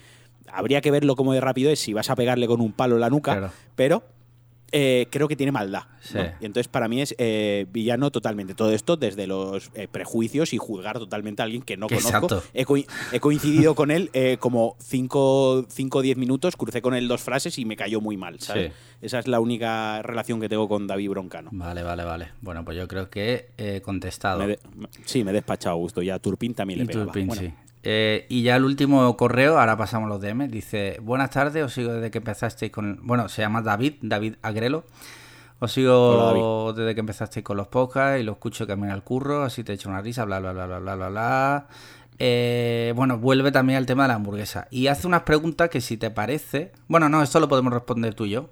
Habría 0.52 0.80
que 0.80 0.90
verlo 0.90 1.16
como 1.16 1.32
de 1.32 1.40
rápido 1.40 1.70
es 1.70 1.78
si 1.80 1.92
vas 1.92 2.10
a 2.10 2.16
pegarle 2.16 2.46
con 2.46 2.60
un 2.60 2.72
palo 2.72 2.94
en 2.96 3.00
la 3.00 3.10
nuca, 3.10 3.32
Claro. 3.38 3.52
pero 3.76 4.04
eh, 4.76 5.06
creo 5.08 5.28
que 5.28 5.36
tiene 5.36 5.52
maldad. 5.52 5.84
Y 6.40 6.44
entonces 6.46 6.66
para 6.66 6.88
mí 6.88 7.00
es 7.00 7.14
eh, 7.18 7.66
villano 7.70 8.10
totalmente. 8.10 8.54
Todo 8.54 8.72
esto 8.72 8.96
desde 8.96 9.28
los 9.28 9.70
eh, 9.74 9.86
prejuicios 9.86 10.52
y 10.52 10.58
juzgar 10.58 10.98
totalmente 10.98 11.42
a 11.42 11.44
alguien 11.44 11.62
que 11.62 11.76
no 11.76 11.86
conozco. 11.86 12.08
Exacto. 12.08 12.42
He, 12.52 12.66
he 13.12 13.20
coincidido 13.20 13.76
con 13.76 13.92
él 13.92 14.10
eh, 14.12 14.36
como 14.40 14.76
5 14.80 15.66
o 15.92 16.02
10 16.02 16.16
minutos, 16.16 16.56
crucé 16.56 16.82
con 16.82 16.94
él 16.94 17.06
dos 17.06 17.22
frases 17.22 17.56
y 17.58 17.64
me 17.64 17.76
cayó 17.76 18.00
muy 18.00 18.16
mal. 18.16 18.40
¿sabes? 18.40 18.72
Sí. 18.72 18.78
Esa 19.00 19.18
es 19.20 19.28
la 19.28 19.38
única 19.38 20.02
relación 20.02 20.40
que 20.40 20.48
tengo 20.48 20.68
con 20.68 20.86
David 20.86 21.10
Broncano. 21.10 21.50
Vale, 21.52 21.82
vale, 21.82 22.04
vale. 22.04 22.28
Bueno, 22.40 22.64
pues 22.64 22.76
yo 22.76 22.88
creo 22.88 23.10
que 23.10 23.50
he 23.56 23.80
contestado. 23.80 24.40
Me 24.40 24.46
de- 24.48 24.58
sí, 25.04 25.22
me 25.22 25.30
he 25.30 25.34
despachado 25.34 25.76
a 25.76 25.78
gusto. 25.78 26.02
Ya 26.02 26.18
Turpin 26.18 26.54
también 26.54 26.80
Y 26.80 26.82
le 26.82 26.86
pegaba. 26.92 27.12
Bueno, 27.12 27.34
sí. 27.34 27.52
Eh, 27.86 28.24
y 28.30 28.42
ya 28.42 28.56
el 28.56 28.64
último 28.64 29.14
correo, 29.14 29.58
ahora 29.58 29.76
pasamos 29.76 30.08
los 30.08 30.18
DM, 30.18 30.48
dice, 30.48 30.98
buenas 31.02 31.28
tardes, 31.28 31.62
os 31.62 31.74
sigo 31.74 31.92
desde 31.92 32.10
que 32.10 32.16
empezasteis 32.16 32.72
con... 32.72 33.00
Bueno, 33.02 33.28
se 33.28 33.42
llama 33.42 33.60
David, 33.60 33.96
David 34.00 34.36
Agrelo. 34.40 34.84
Os 35.58 35.70
sigo 35.72 35.92
Hola, 35.92 36.72
desde 36.72 36.94
que 36.94 37.00
empezasteis 37.00 37.44
con 37.44 37.58
los 37.58 37.68
podcasts 37.68 38.20
y 38.20 38.22
lo 38.24 38.32
escucho 38.32 38.66
camino 38.66 38.92
al 38.92 39.04
curro, 39.04 39.42
así 39.42 39.64
te 39.64 39.74
echo 39.74 39.90
una 39.90 40.00
risa, 40.00 40.24
bla, 40.24 40.40
bla, 40.40 40.52
bla, 40.52 40.66
bla, 40.66 40.78
bla, 40.78 40.94
bla, 40.96 41.08
bla. 41.10 41.66
Eh, 42.18 42.94
bueno, 42.96 43.18
vuelve 43.18 43.52
también 43.52 43.76
al 43.76 43.84
tema 43.84 44.04
de 44.04 44.08
la 44.08 44.14
hamburguesa. 44.14 44.66
Y 44.70 44.86
hace 44.86 45.06
unas 45.06 45.24
preguntas 45.24 45.68
que 45.68 45.82
si 45.82 45.98
te 45.98 46.10
parece... 46.10 46.72
Bueno, 46.88 47.10
no, 47.10 47.22
esto 47.22 47.38
lo 47.38 47.50
podemos 47.50 47.72
responder 47.72 48.14
tú 48.14 48.24
y 48.24 48.30
yo. 48.30 48.48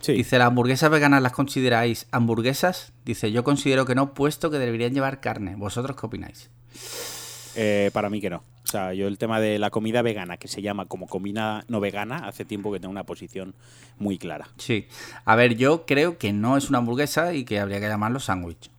sí. 0.00 0.14
Dice, 0.14 0.38
¿las 0.38 0.48
hamburguesas 0.48 0.90
veganas 0.90 1.20
las 1.20 1.32
consideráis 1.32 2.06
hamburguesas? 2.12 2.94
Dice, 3.04 3.30
yo 3.30 3.44
considero 3.44 3.84
que 3.84 3.94
no, 3.94 4.14
puesto 4.14 4.50
que 4.50 4.58
deberían 4.58 4.94
llevar 4.94 5.20
carne. 5.20 5.54
¿Vosotros 5.54 5.98
qué 6.00 6.06
opináis? 6.06 6.48
Eh, 7.56 7.90
para 7.92 8.08
mí 8.08 8.22
que 8.22 8.30
no. 8.30 8.53
Sea, 8.74 8.92
yo 8.92 9.06
el 9.06 9.18
tema 9.18 9.38
de 9.38 9.60
la 9.60 9.70
comida 9.70 10.02
vegana, 10.02 10.36
que 10.36 10.48
se 10.48 10.60
llama 10.60 10.86
como 10.86 11.06
comida 11.06 11.64
no 11.68 11.78
vegana, 11.78 12.26
hace 12.26 12.44
tiempo 12.44 12.72
que 12.72 12.80
tengo 12.80 12.90
una 12.90 13.04
posición 13.04 13.54
muy 13.98 14.18
clara. 14.18 14.48
Sí. 14.58 14.88
A 15.24 15.36
ver, 15.36 15.54
yo 15.56 15.86
creo 15.86 16.18
que 16.18 16.32
no 16.32 16.56
es 16.56 16.68
una 16.70 16.78
hamburguesa 16.78 17.34
y 17.34 17.44
que 17.44 17.60
habría 17.60 17.78
que 17.78 17.86
llamarlo 17.86 18.18
sándwich. 18.18 18.70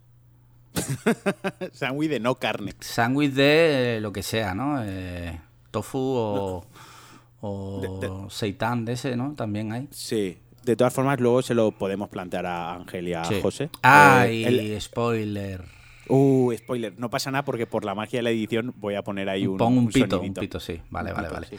Sándwich 1.71 2.09
de 2.09 2.19
no 2.19 2.35
carne. 2.35 2.73
Sándwich 2.81 3.31
de 3.33 3.97
eh, 3.97 4.01
lo 4.01 4.11
que 4.11 4.23
sea, 4.23 4.53
¿no? 4.53 4.83
Eh, 4.83 5.39
tofu 5.71 5.97
o, 5.99 6.65
o 7.41 7.79
De- 7.81 8.07
de- 8.07 8.29
seitán 8.29 8.83
de 8.85 8.93
ese, 8.93 9.15
¿no? 9.15 9.33
También 9.35 9.71
hay. 9.71 9.87
Sí. 9.91 10.37
De 10.63 10.75
todas 10.75 10.93
formas, 10.93 11.19
luego 11.21 11.41
se 11.41 11.53
lo 11.53 11.71
podemos 11.71 12.09
plantear 12.09 12.45
a 12.47 12.73
Ángel 12.73 13.07
y 13.07 13.13
a 13.13 13.23
Sí. 13.23 13.39
José. 13.41 13.69
Ah, 13.83 14.25
Eh, 14.27 14.45
el- 14.47 14.81
spoiler. 14.81 15.63
Uh, 16.07 16.53
spoiler. 16.57 16.93
No 16.97 17.09
pasa 17.09 17.31
nada 17.31 17.45
porque 17.45 17.65
por 17.67 17.85
la 17.85 17.95
magia 17.95 18.19
de 18.19 18.23
la 18.23 18.29
edición 18.31 18.73
voy 18.77 18.95
a 18.95 19.03
poner 19.03 19.29
ahí 19.29 19.47
un. 19.47 19.57
Pon 19.57 19.77
un 19.77 19.87
pito, 19.87 20.21
un 20.21 20.33
pito, 20.33 20.59
sí. 20.59 20.81
Vale, 20.89 21.11
Un 21.11 21.15
vale, 21.15 21.27
pito, 21.27 21.33
vale. 21.33 21.47
sí. 21.47 21.57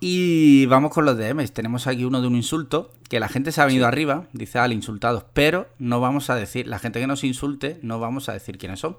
Y 0.00 0.66
vamos 0.66 0.92
con 0.92 1.04
los 1.06 1.16
DMs. 1.16 1.52
Tenemos 1.52 1.86
aquí 1.86 2.04
uno 2.04 2.20
de 2.20 2.26
un 2.26 2.36
insulto, 2.36 2.90
que 3.08 3.20
la 3.20 3.28
gente 3.28 3.52
se 3.52 3.62
ha 3.62 3.66
venido 3.66 3.86
arriba, 3.86 4.26
dice 4.32 4.58
al 4.58 4.72
insultados, 4.72 5.24
pero 5.32 5.66
no 5.78 6.00
vamos 6.00 6.28
a 6.30 6.36
decir, 6.36 6.66
la 6.66 6.78
gente 6.78 7.00
que 7.00 7.06
nos 7.06 7.24
insulte, 7.24 7.78
no 7.82 7.98
vamos 8.00 8.28
a 8.28 8.32
decir 8.34 8.58
quiénes 8.58 8.80
son. 8.80 8.98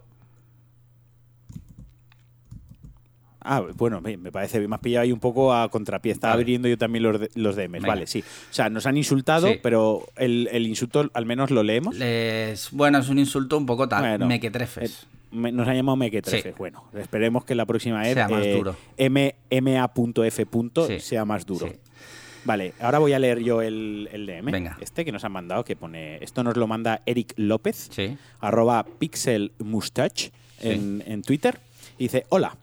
Ah, 3.48 3.64
bueno, 3.76 4.02
me 4.02 4.18
parece 4.32 4.58
bien. 4.60 4.70
Me 4.70 4.76
has 4.76 4.82
pillado 4.82 5.04
ahí 5.04 5.12
un 5.12 5.20
poco 5.20 5.54
a 5.54 5.70
contrapié. 5.70 6.12
Estaba 6.12 6.34
Vale. 6.34 6.42
abriendo 6.44 6.68
yo 6.68 6.78
también 6.78 7.04
los, 7.04 7.20
de- 7.20 7.30
los 7.36 7.56
DMs. 7.56 7.72
Venga. 7.74 7.88
Vale, 7.88 8.08
sí. 8.08 8.22
O 8.22 8.54
sea, 8.54 8.70
nos 8.70 8.86
han 8.86 8.98
insultado, 8.98 9.48
Sí. 9.48 9.60
pero 9.62 10.06
el, 10.18 10.50
el 10.52 10.66
insulto 10.68 11.10
al 11.14 11.26
menos 11.26 11.52
lo 11.52 11.64
leemos. 11.64 11.96
Les- 11.96 12.72
bueno, 12.72 12.98
es 13.00 13.10
un 13.10 13.20
insulto 13.20 13.58
un 13.58 13.66
poco 13.66 13.88
tal, 13.88 14.02
Bueno, 14.02 14.26
mequetrefes. 14.28 15.04
Eh, 15.04 15.06
me- 15.32 15.52
nos 15.52 15.68
han 15.68 15.76
llamado 15.76 15.96
mequetrefes. 15.96 16.44
Sí. 16.54 16.58
Bueno, 16.58 16.84
esperemos 16.98 17.46
que 17.46 17.56
la 17.56 17.66
próxima 17.66 18.02
vez 18.02 18.14
Sea 18.16 18.28
más 18.30 18.46
eh, 18.46 18.54
duro. 18.56 18.76
M- 18.98 19.36
ma.f. 19.62 20.46
Sí. 20.88 21.00
sea 21.00 21.26
más 21.26 21.46
duro. 21.46 21.68
Sí. 21.68 21.74
Vale, 22.46 22.74
ahora 22.80 23.00
voy 23.00 23.12
a 23.14 23.18
leer 23.20 23.40
yo 23.40 23.62
el, 23.64 24.08
el 24.12 24.28
DM. 24.28 24.52
Venga. 24.52 24.78
Este 24.80 25.04
que 25.04 25.12
nos 25.12 25.24
han 25.24 25.32
mandado, 25.32 25.64
que 25.66 25.76
pone. 25.76 26.18
Esto 26.24 26.44
nos 26.44 26.56
lo 26.58 26.68
manda 26.68 27.02
Eric 27.08 27.34
López, 27.38 27.90
Sí. 27.92 28.18
arroba 28.40 28.86
pixelmustache 29.00 30.32
en, 30.62 31.04
en 31.08 31.22
Twitter. 31.24 31.60
Y 31.98 32.04
dice: 32.06 32.26
Hola, 32.30 32.56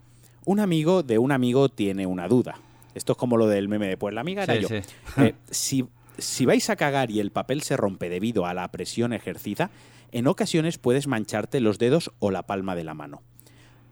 un 0.44 0.60
amigo 0.60 1.02
de 1.02 1.18
un 1.18 1.32
amigo 1.32 1.68
tiene 1.68 2.06
una 2.06 2.28
duda. 2.28 2.56
Esto 2.94 3.12
es 3.12 3.18
como 3.18 3.36
lo 3.36 3.46
del 3.46 3.68
meme 3.68 3.88
de 3.88 3.96
pues 3.96 4.14
la 4.14 4.20
amiga 4.20 4.42
era 4.44 4.54
Sí, 4.54 4.60
yo. 4.62 4.68
sí. 4.68 4.76
Eh, 5.18 5.34
si, 5.50 5.86
si 6.18 6.44
vais 6.46 6.68
a 6.70 6.76
cagar 6.76 7.10
y 7.10 7.20
el 7.20 7.30
papel 7.30 7.62
se 7.62 7.76
rompe 7.76 8.08
debido 8.08 8.44
a 8.46 8.54
la 8.54 8.70
presión 8.70 9.12
ejercida, 9.12 9.70
en 10.10 10.26
ocasiones 10.26 10.78
puedes 10.78 11.06
mancharte 11.06 11.60
los 11.60 11.78
dedos 11.78 12.10
o 12.18 12.30
la 12.30 12.42
palma 12.42 12.74
de 12.76 12.84
la 12.84 12.94
mano. 12.94 13.22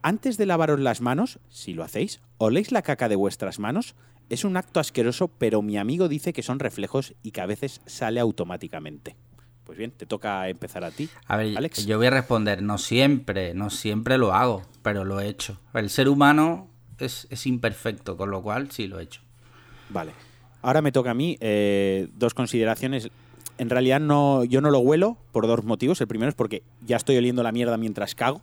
Antes 0.02 0.36
de 0.38 0.46
lavaros 0.46 0.80
las 0.80 1.00
manos, 1.00 1.38
si 1.48 1.72
lo 1.74 1.82
hacéis, 1.84 2.20
oléis 2.38 2.72
la 2.72 2.82
caca 2.82 3.08
de 3.08 3.16
vuestras 3.16 3.58
manos. 3.58 3.94
Es 4.30 4.44
un 4.44 4.56
acto 4.56 4.80
asqueroso, 4.80 5.28
pero 5.28 5.60
mi 5.60 5.76
amigo 5.76 6.08
dice 6.08 6.32
que 6.32 6.42
son 6.42 6.58
reflejos 6.58 7.14
y 7.22 7.32
que 7.32 7.40
a 7.40 7.46
veces 7.46 7.80
sale 7.86 8.20
automáticamente. 8.20 9.16
Pues 9.64 9.76
bien, 9.78 9.90
te 9.92 10.06
toca 10.06 10.48
empezar 10.48 10.84
a 10.84 10.90
ti. 10.90 11.08
A 11.26 11.36
ver, 11.36 11.56
Alex. 11.56 11.84
yo 11.86 11.96
voy 11.98 12.06
a 12.06 12.10
responder, 12.10 12.62
no 12.62 12.78
siempre, 12.78 13.54
no 13.54 13.70
siempre 13.70 14.18
lo 14.18 14.32
hago, 14.34 14.62
pero 14.82 15.04
lo 15.04 15.20
he 15.20 15.28
hecho. 15.28 15.58
El 15.74 15.90
ser 15.90 16.08
humano 16.08 16.68
es, 16.98 17.26
es 17.30 17.46
imperfecto, 17.46 18.16
con 18.16 18.30
lo 18.30 18.42
cual 18.42 18.70
sí 18.70 18.86
lo 18.86 19.00
he 19.00 19.04
hecho. 19.04 19.20
Vale. 19.88 20.12
Ahora 20.62 20.82
me 20.82 20.92
toca 20.92 21.10
a 21.10 21.14
mí 21.14 21.36
eh, 21.40 22.08
dos 22.14 22.34
consideraciones. 22.34 23.10
En 23.58 23.70
realidad 23.70 24.00
no, 24.00 24.44
yo 24.44 24.60
no 24.60 24.70
lo 24.70 24.78
huelo 24.78 25.16
por 25.32 25.46
dos 25.46 25.64
motivos. 25.64 26.00
El 26.00 26.08
primero 26.08 26.28
es 26.28 26.34
porque 26.34 26.62
ya 26.86 26.96
estoy 26.96 27.16
oliendo 27.16 27.42
la 27.42 27.52
mierda 27.52 27.76
mientras 27.76 28.14
cago. 28.14 28.42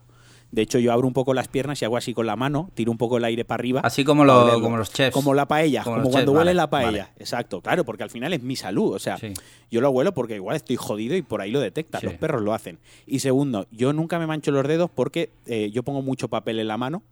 De 0.52 0.62
hecho, 0.62 0.80
yo 0.80 0.94
abro 0.94 1.06
un 1.08 1.14
poco 1.14 1.34
las 1.34 1.48
piernas 1.50 1.82
y 1.82 1.86
hago 1.86 1.98
así 1.98 2.14
con 2.14 2.26
la 2.26 2.36
mano, 2.38 2.70
tiro 2.74 2.90
un 2.92 2.98
poco 2.98 3.18
el 3.18 3.24
aire 3.26 3.44
para 3.44 3.60
arriba. 3.60 3.82
Así 3.84 4.04
como, 4.06 4.24
lo- 4.24 4.62
como 4.62 4.78
los 4.78 4.92
chefs. 4.94 5.14
Como 5.14 5.34
la 5.34 5.46
paella, 5.48 5.84
Como 5.84 5.98
cuando 5.98 6.12
chefs, 6.20 6.28
huele 6.30 6.38
vale, 6.40 6.54
la 6.54 6.70
paella. 6.70 7.04
vale. 7.04 7.14
Exacto, 7.20 7.62
claro, 7.62 7.84
porque 7.84 8.04
al 8.04 8.10
final 8.10 8.32
es 8.34 8.42
mi 8.42 8.56
salud. 8.56 8.94
O 8.94 9.00
sea, 9.00 9.18
Sí. 9.18 9.34
yo 9.70 9.82
lo 9.82 9.90
huelo 9.90 10.14
porque 10.14 10.36
igual 10.36 10.56
estoy 10.56 10.78
jodido 10.78 11.16
y 11.18 11.22
por 11.22 11.42
ahí 11.42 11.52
lo 11.52 11.60
detectan. 11.60 12.00
Sí. 12.02 12.08
Los 12.08 12.16
perros 12.16 12.42
lo 12.42 12.54
hacen. 12.54 12.80
Y 13.06 13.20
segundo, 13.20 13.68
yo 13.72 13.92
nunca 13.94 14.20
me 14.20 14.28
mancho 14.28 14.52
los 14.52 14.66
dedos 14.68 14.90
porque 14.94 15.32
eh, 15.48 15.70
yo 15.74 15.84
pongo 15.84 16.02
mucho 16.02 16.30
papel 16.30 16.60
en 16.60 16.68
la 16.70 16.78
mano 16.78 17.04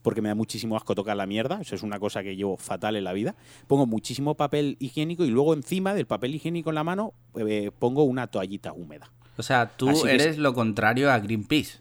porque 0.00 0.22
me 0.22 0.28
da 0.30 0.34
muchísimo 0.34 0.74
asco 0.76 0.94
tocar 0.94 1.16
la 1.18 1.26
mierda. 1.26 1.58
Eso 1.60 1.74
es 1.74 1.82
una 1.82 1.98
cosa 1.98 2.22
que 2.22 2.36
llevo 2.36 2.56
fatal 2.56 2.96
en 2.96 3.04
la 3.04 3.12
vida. 3.12 3.34
Pongo 3.66 3.84
muchísimo 3.84 4.34
papel 4.34 4.76
higiénico 4.80 5.24
y 5.24 5.28
luego 5.30 5.52
encima 5.52 5.92
del 5.92 6.06
papel 6.06 6.34
higiénico 6.36 6.70
en 6.70 6.76
la 6.76 6.84
mano 6.84 7.12
eh, 7.36 7.70
pongo 7.78 8.04
una 8.04 8.28
toallita 8.28 8.72
húmeda. 8.72 9.10
O 9.36 9.42
sea, 9.42 9.68
tú 9.76 9.90
Así 9.90 10.08
eres 10.08 10.26
es- 10.28 10.38
lo 10.38 10.54
contrario 10.54 11.12
a 11.12 11.18
Greenpeace. 11.18 11.80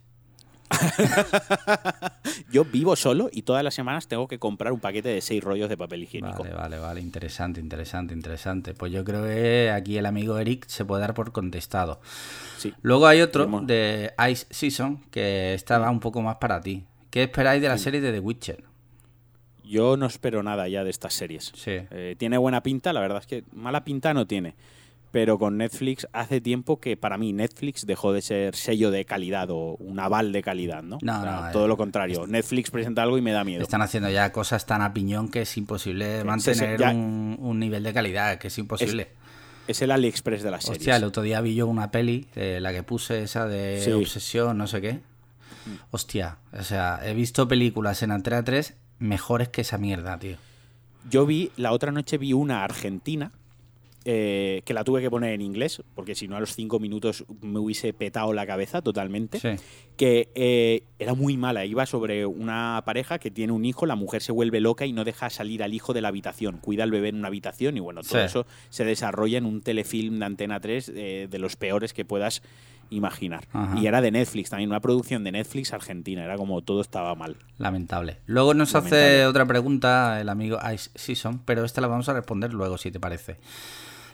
Yo 2.52 2.66
vivo 2.66 2.96
solo 2.96 3.30
y 3.32 3.44
todas 3.44 3.64
las 3.64 3.74
semanas 3.74 4.08
tengo 4.08 4.28
que 4.28 4.40
comprar 4.40 4.74
un 4.74 4.80
paquete 4.80 5.10
de 5.10 5.22
seis 5.22 5.44
rollos 5.44 5.70
de 5.70 5.78
papel 5.78 6.04
higiénico. 6.04 6.44
Vale, 6.44 6.56
vale, 6.56 6.80
vale, 6.80 7.02
interesante, 7.02 7.60
interesante, 7.60 8.14
interesante. 8.14 8.74
Pues 8.74 8.92
yo 8.92 9.04
creo 9.04 9.24
que 9.24 9.72
aquí 9.72 9.98
el 9.98 10.06
amigo 10.06 10.38
Eric 10.38 10.66
se 10.68 10.86
puede 10.86 11.02
dar 11.02 11.14
por 11.14 11.32
contestado. 11.32 12.00
Sí. 12.58 12.74
Luego 12.82 13.08
hay 13.08 13.22
otro 13.22 13.46
de 13.64 14.14
Ice 14.30 14.48
Season 14.50 15.04
que 15.12 15.54
estaba 15.54 15.90
un 15.90 16.00
poco 16.00 16.22
más 16.22 16.38
para 16.38 16.62
ti. 16.62 16.86
¿Qué 17.10 17.24
esperáis 17.24 17.62
de 17.62 17.70
la 17.70 17.78
serie 17.78 18.02
de 18.02 18.12
The 18.12 18.20
Witcher? 18.20 18.64
Yo 19.64 19.98
no 19.98 20.06
espero 20.06 20.44
nada 20.44 20.68
ya 20.68 20.84
de 20.84 20.90
estas 20.90 21.14
series. 21.14 21.52
Sí. 21.56 21.72
Eh, 21.92 22.16
tiene 22.18 22.38
buena 22.38 22.64
pinta, 22.64 22.94
la 22.94 23.02
verdad 23.02 23.20
es 23.20 23.28
que 23.28 23.44
mala 23.52 23.84
pinta 23.84 24.14
no 24.14 24.26
tiene. 24.26 24.56
Pero 25.12 25.40
con 25.40 25.58
Netflix 25.58 26.08
hace 26.12 26.42
tiempo 26.42 26.80
que 26.80 26.98
para 26.98 27.18
mí 27.18 27.32
Netflix 27.34 27.86
dejó 27.86 28.12
de 28.14 28.22
ser 28.22 28.56
sello 28.56 28.92
de 28.92 29.06
calidad 29.06 29.50
o 29.50 29.76
un 29.80 30.00
aval 30.00 30.32
de 30.34 30.44
calidad, 30.44 30.84
¿no? 30.84 30.98
No, 31.02 31.20
O 31.20 31.24
sea, 31.24 31.42
no, 31.48 31.52
todo 31.52 31.66
eh, 31.66 31.68
lo 31.70 31.78
contrario. 31.78 32.28
Netflix 32.28 32.70
presenta 32.72 33.04
algo 33.04 33.18
y 33.18 33.22
me 33.22 33.32
da 33.32 33.44
miedo. 33.44 33.64
Están 33.64 33.82
haciendo 33.82 34.10
ya 34.10 34.32
cosas 34.32 34.66
tan 34.66 34.82
a 34.82 34.94
piñón 34.94 35.30
que 35.30 35.42
es 35.44 35.58
imposible 35.58 36.24
mantener 36.24 36.78
ya- 36.80 36.92
un, 36.92 37.38
un 37.40 37.60
nivel 37.60 37.84
de 37.84 37.94
calidad, 37.94 38.38
que 38.38 38.48
es 38.50 38.58
imposible. 38.58 39.08
Es 39.68 39.82
el 39.82 39.92
AliExpress 39.92 40.44
de 40.44 40.52
las 40.52 40.64
series. 40.64 40.80
Hostia, 40.80 40.96
el 40.98 41.04
otro 41.06 41.24
día 41.24 41.42
vi 41.42 41.56
yo 41.56 41.68
una 41.68 41.90
peli, 41.92 42.28
eh, 42.36 42.60
la 42.62 42.72
que 42.74 42.84
puse 42.84 43.24
esa 43.24 43.48
de 43.48 43.82
Sí. 43.84 43.92
Obsesión, 43.92 44.58
no 44.58 44.68
sé 44.68 44.82
qué. 44.82 45.00
Hostia, 45.92 46.38
o 46.58 46.64
sea, 46.64 47.00
he 47.04 47.14
visto 47.14 47.48
películas 47.48 48.02
en 48.04 48.12
Antena 48.12 48.44
3 48.44 48.76
mejores 49.00 49.50
que 49.50 49.62
esa 49.62 49.78
mierda, 49.78 50.18
tío. 50.20 50.38
Yo 51.10 51.26
vi, 51.26 51.52
la 51.58 51.72
otra 51.72 51.92
noche 51.92 52.18
vi 52.18 52.34
una 52.34 52.64
argentina 52.64 53.32
eh, 54.10 54.62
que 54.64 54.74
la 54.74 54.86
tuve 54.86 55.02
que 55.02 55.10
poner 55.10 55.34
en 55.34 55.42
inglés, 55.42 55.84
porque 55.94 56.16
si 56.16 56.30
no 56.30 56.38
a 56.38 56.40
los 56.40 56.54
cinco 56.56 56.80
minutos 56.80 57.26
me 57.42 57.60
hubiese 57.60 57.92
petado 57.92 58.32
la 58.32 58.48
cabeza 58.48 58.82
totalmente. 58.82 59.38
Sí. 59.40 59.50
que 59.98 60.30
eh, 60.36 60.84
era 61.00 61.14
muy 61.16 61.36
mala. 61.38 61.66
Iba 61.66 61.86
sobre 61.88 62.26
una 62.26 62.82
pareja 62.86 63.20
que 63.20 63.32
tiene 63.32 63.52
un 63.52 63.66
hijo, 63.66 63.86
la 63.86 63.96
mujer 63.96 64.22
se 64.22 64.32
vuelve 64.32 64.62
loca 64.62 64.86
y 64.86 64.94
no 64.94 65.04
deja 65.04 65.30
salir 65.30 65.62
al 65.64 65.74
hijo 65.74 65.92
de 65.94 66.02
la 66.02 66.08
habitación. 66.08 66.60
Cuida 66.60 66.84
al 66.84 66.92
bebé 66.92 67.10
en 67.10 67.16
una 67.18 67.28
habitación 67.28 67.76
y 67.76 67.80
bueno, 67.82 68.02
todo 68.02 68.20
Sí. 68.20 68.26
eso 68.26 68.46
se 68.70 68.86
desarrolla 68.86 69.40
en 69.40 69.46
un 69.46 69.62
telefilm 69.62 70.20
de 70.20 70.26
Antena 70.26 70.60
3 70.62 70.92
eh, 70.96 71.28
de 71.30 71.40
los 71.40 71.56
peores 71.58 71.94
que 71.94 72.06
puedas 72.06 72.44
imaginar. 72.90 73.48
Ajá. 73.52 73.78
Y 73.78 73.88
era 73.88 74.00
de 74.00 74.12
Netflix 74.12 74.50
también, 74.52 74.70
una 74.70 74.80
producción 74.80 75.24
de 75.26 75.32
Netflix 75.34 75.74
argentina. 75.74 76.24
Era 76.24 76.38
como 76.38 76.62
todo 76.62 76.80
estaba 76.80 77.14
mal. 77.16 77.36
Lamentable. 77.58 78.20
Luego 78.28 78.54
nos 78.54 78.74
hace 78.76 79.26
otra 79.26 79.46
pregunta 79.46 80.22
el 80.22 80.30
amigo 80.30 80.58
Ice 80.74 80.92
Season, 80.96 81.40
pero 81.44 81.66
esta 81.66 81.82
la 81.82 81.88
vamos 81.88 82.08
a 82.08 82.14
responder 82.14 82.54
luego, 82.54 82.78
si 82.78 82.90
te 82.92 83.00
parece. 83.02 83.36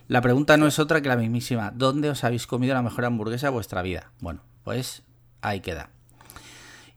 La 0.08 0.22
pregunta 0.22 0.58
no 0.58 0.68
es 0.68 0.80
otra 0.80 1.02
que 1.02 1.10
la 1.10 1.16
mismísima. 1.16 1.72
¿Dónde 1.72 2.10
os 2.10 2.24
habéis 2.24 2.46
comido 2.48 2.74
la 2.74 2.82
mejor 2.82 3.06
hamburguesa 3.06 3.48
de 3.48 3.54
vuestra 3.54 3.82
vida? 3.82 4.12
Bueno, 4.20 4.42
pues 4.64 5.04
ahí 5.42 5.60
queda. 5.62 5.90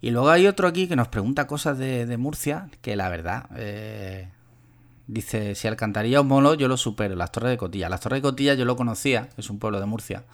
Y 0.01 0.11
luego 0.11 0.31
hay 0.31 0.47
otro 0.47 0.69
aquí 0.69 0.89
que 0.89 0.97
nos 0.97 1.09
pregunta 1.09 1.47
cosas 1.47 1.79
de, 1.79 2.07
de 2.07 2.17
Murcia, 2.17 2.69
que 2.83 2.97
la 2.97 3.09
verdad... 3.09 3.47
eh, 3.57 4.29
dice, 5.07 5.55
si 5.55 5.69
Alcantarilla 5.69 6.21
os 6.21 6.27
molo, 6.27 6.55
yo 6.55 6.69
lo 6.69 6.77
supero. 6.77 7.15
Las 7.15 7.33
Torres 7.33 7.51
de 7.51 7.57
Cotilla. 7.57 7.89
Las 7.89 8.01
Torres 8.01 8.19
de 8.19 8.23
Cotilla 8.23 8.55
yo 8.55 8.65
lo 8.65 8.77
conocía, 8.77 9.29
es 9.37 9.51
un 9.51 9.59
pueblo 9.59 9.81
de 9.81 9.87
Murcia, 9.87 10.25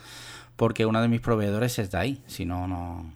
porque 0.56 0.86
uno 0.86 1.00
de 1.02 1.08
mis 1.08 1.20
proveedores 1.20 1.78
es 1.78 1.90
de 1.90 1.98
ahí. 1.98 2.22
Si 2.26 2.44
no, 2.44 2.66
no, 2.66 3.12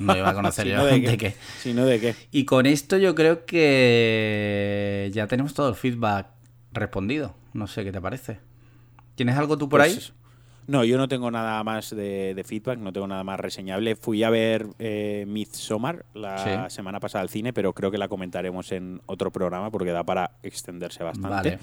no 0.00 0.16
iba 0.16 0.30
a 0.30 0.34
conocer 0.34 0.64
Si 0.66 0.70
yo 0.72 0.78
no, 0.78 0.84
¿de 0.86 1.00
de 1.00 1.00
qué? 1.02 1.16
qué. 1.16 1.36
Si 1.58 1.74
no, 1.74 1.84
¿de 1.84 2.00
qué? 2.00 2.16
Y 2.32 2.44
con 2.44 2.66
esto 2.66 2.96
yo 2.96 3.14
creo 3.14 3.44
que 3.44 5.10
ya 5.14 5.26
tenemos 5.26 5.54
todo 5.54 5.68
el 5.68 5.74
feedback 5.74 6.26
respondido. 6.72 7.34
No 7.52 7.66
sé 7.66 7.84
qué 7.84 7.92
te 7.92 8.00
parece. 8.00 8.40
¿Tienes 9.14 9.36
algo 9.36 9.56
tú 9.58 9.68
por 9.68 9.80
Pues 9.80 9.96
ahí? 10.10 10.14
No, 10.66 10.82
yo 10.82 10.96
no 10.96 11.08
tengo 11.08 11.30
nada 11.30 11.62
más 11.62 11.90
de, 11.90 12.32
de 12.34 12.42
feedback, 12.42 12.78
no 12.78 12.90
tengo 12.90 13.06
nada 13.06 13.22
más 13.22 13.38
reseñable. 13.38 13.96
Fui 13.96 14.22
a 14.22 14.30
ver 14.30 14.66
eh, 14.78 15.26
Midsommar 15.28 16.06
la 16.14 16.38
Sí. 16.68 16.74
semana 16.74 17.00
pasada 17.00 17.20
al 17.20 17.28
cine, 17.28 17.52
pero 17.52 17.74
creo 17.74 17.90
que 17.90 17.98
la 17.98 18.08
comentaremos 18.08 18.72
en 18.72 19.02
otro 19.04 19.30
programa 19.30 19.70
porque 19.70 19.90
da 19.90 20.04
para 20.04 20.30
extenderse 20.42 21.04
bastante. 21.04 21.28
Vale. 21.28 21.58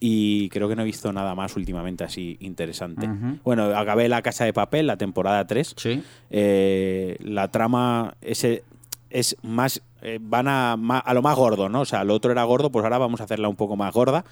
Y 0.00 0.48
creo 0.48 0.68
que 0.68 0.74
no 0.74 0.82
he 0.82 0.84
visto 0.84 1.12
nada 1.12 1.36
más 1.36 1.54
últimamente 1.54 2.02
así 2.02 2.38
interesante. 2.40 3.08
Bueno, 3.44 3.66
acabé 3.76 4.08
La 4.08 4.20
Casa 4.20 4.44
de 4.46 4.52
Papel, 4.52 4.88
la 4.88 4.96
temporada 4.96 5.46
3. 5.46 5.74
Sí. 5.76 6.02
Eh, 6.30 7.18
la 7.20 7.48
trama 7.52 8.14
ese, 8.20 8.64
es 9.10 9.36
más. 9.42 9.80
eh, 10.02 10.18
van 10.20 10.48
a, 10.48 10.72
a 10.72 11.14
lo 11.14 11.22
más 11.22 11.36
gordo, 11.36 11.68
¿no? 11.68 11.82
O 11.82 11.84
sea, 11.84 12.02
lo 12.02 12.14
otro 12.14 12.32
era 12.32 12.42
gordo, 12.44 12.70
pues 12.70 12.82
ahora 12.82 12.98
vamos 12.98 13.20
a 13.20 13.24
hacerla 13.24 13.48
un 13.48 13.56
poco 13.56 13.76
más 13.76 13.92
gorda. 13.94 14.24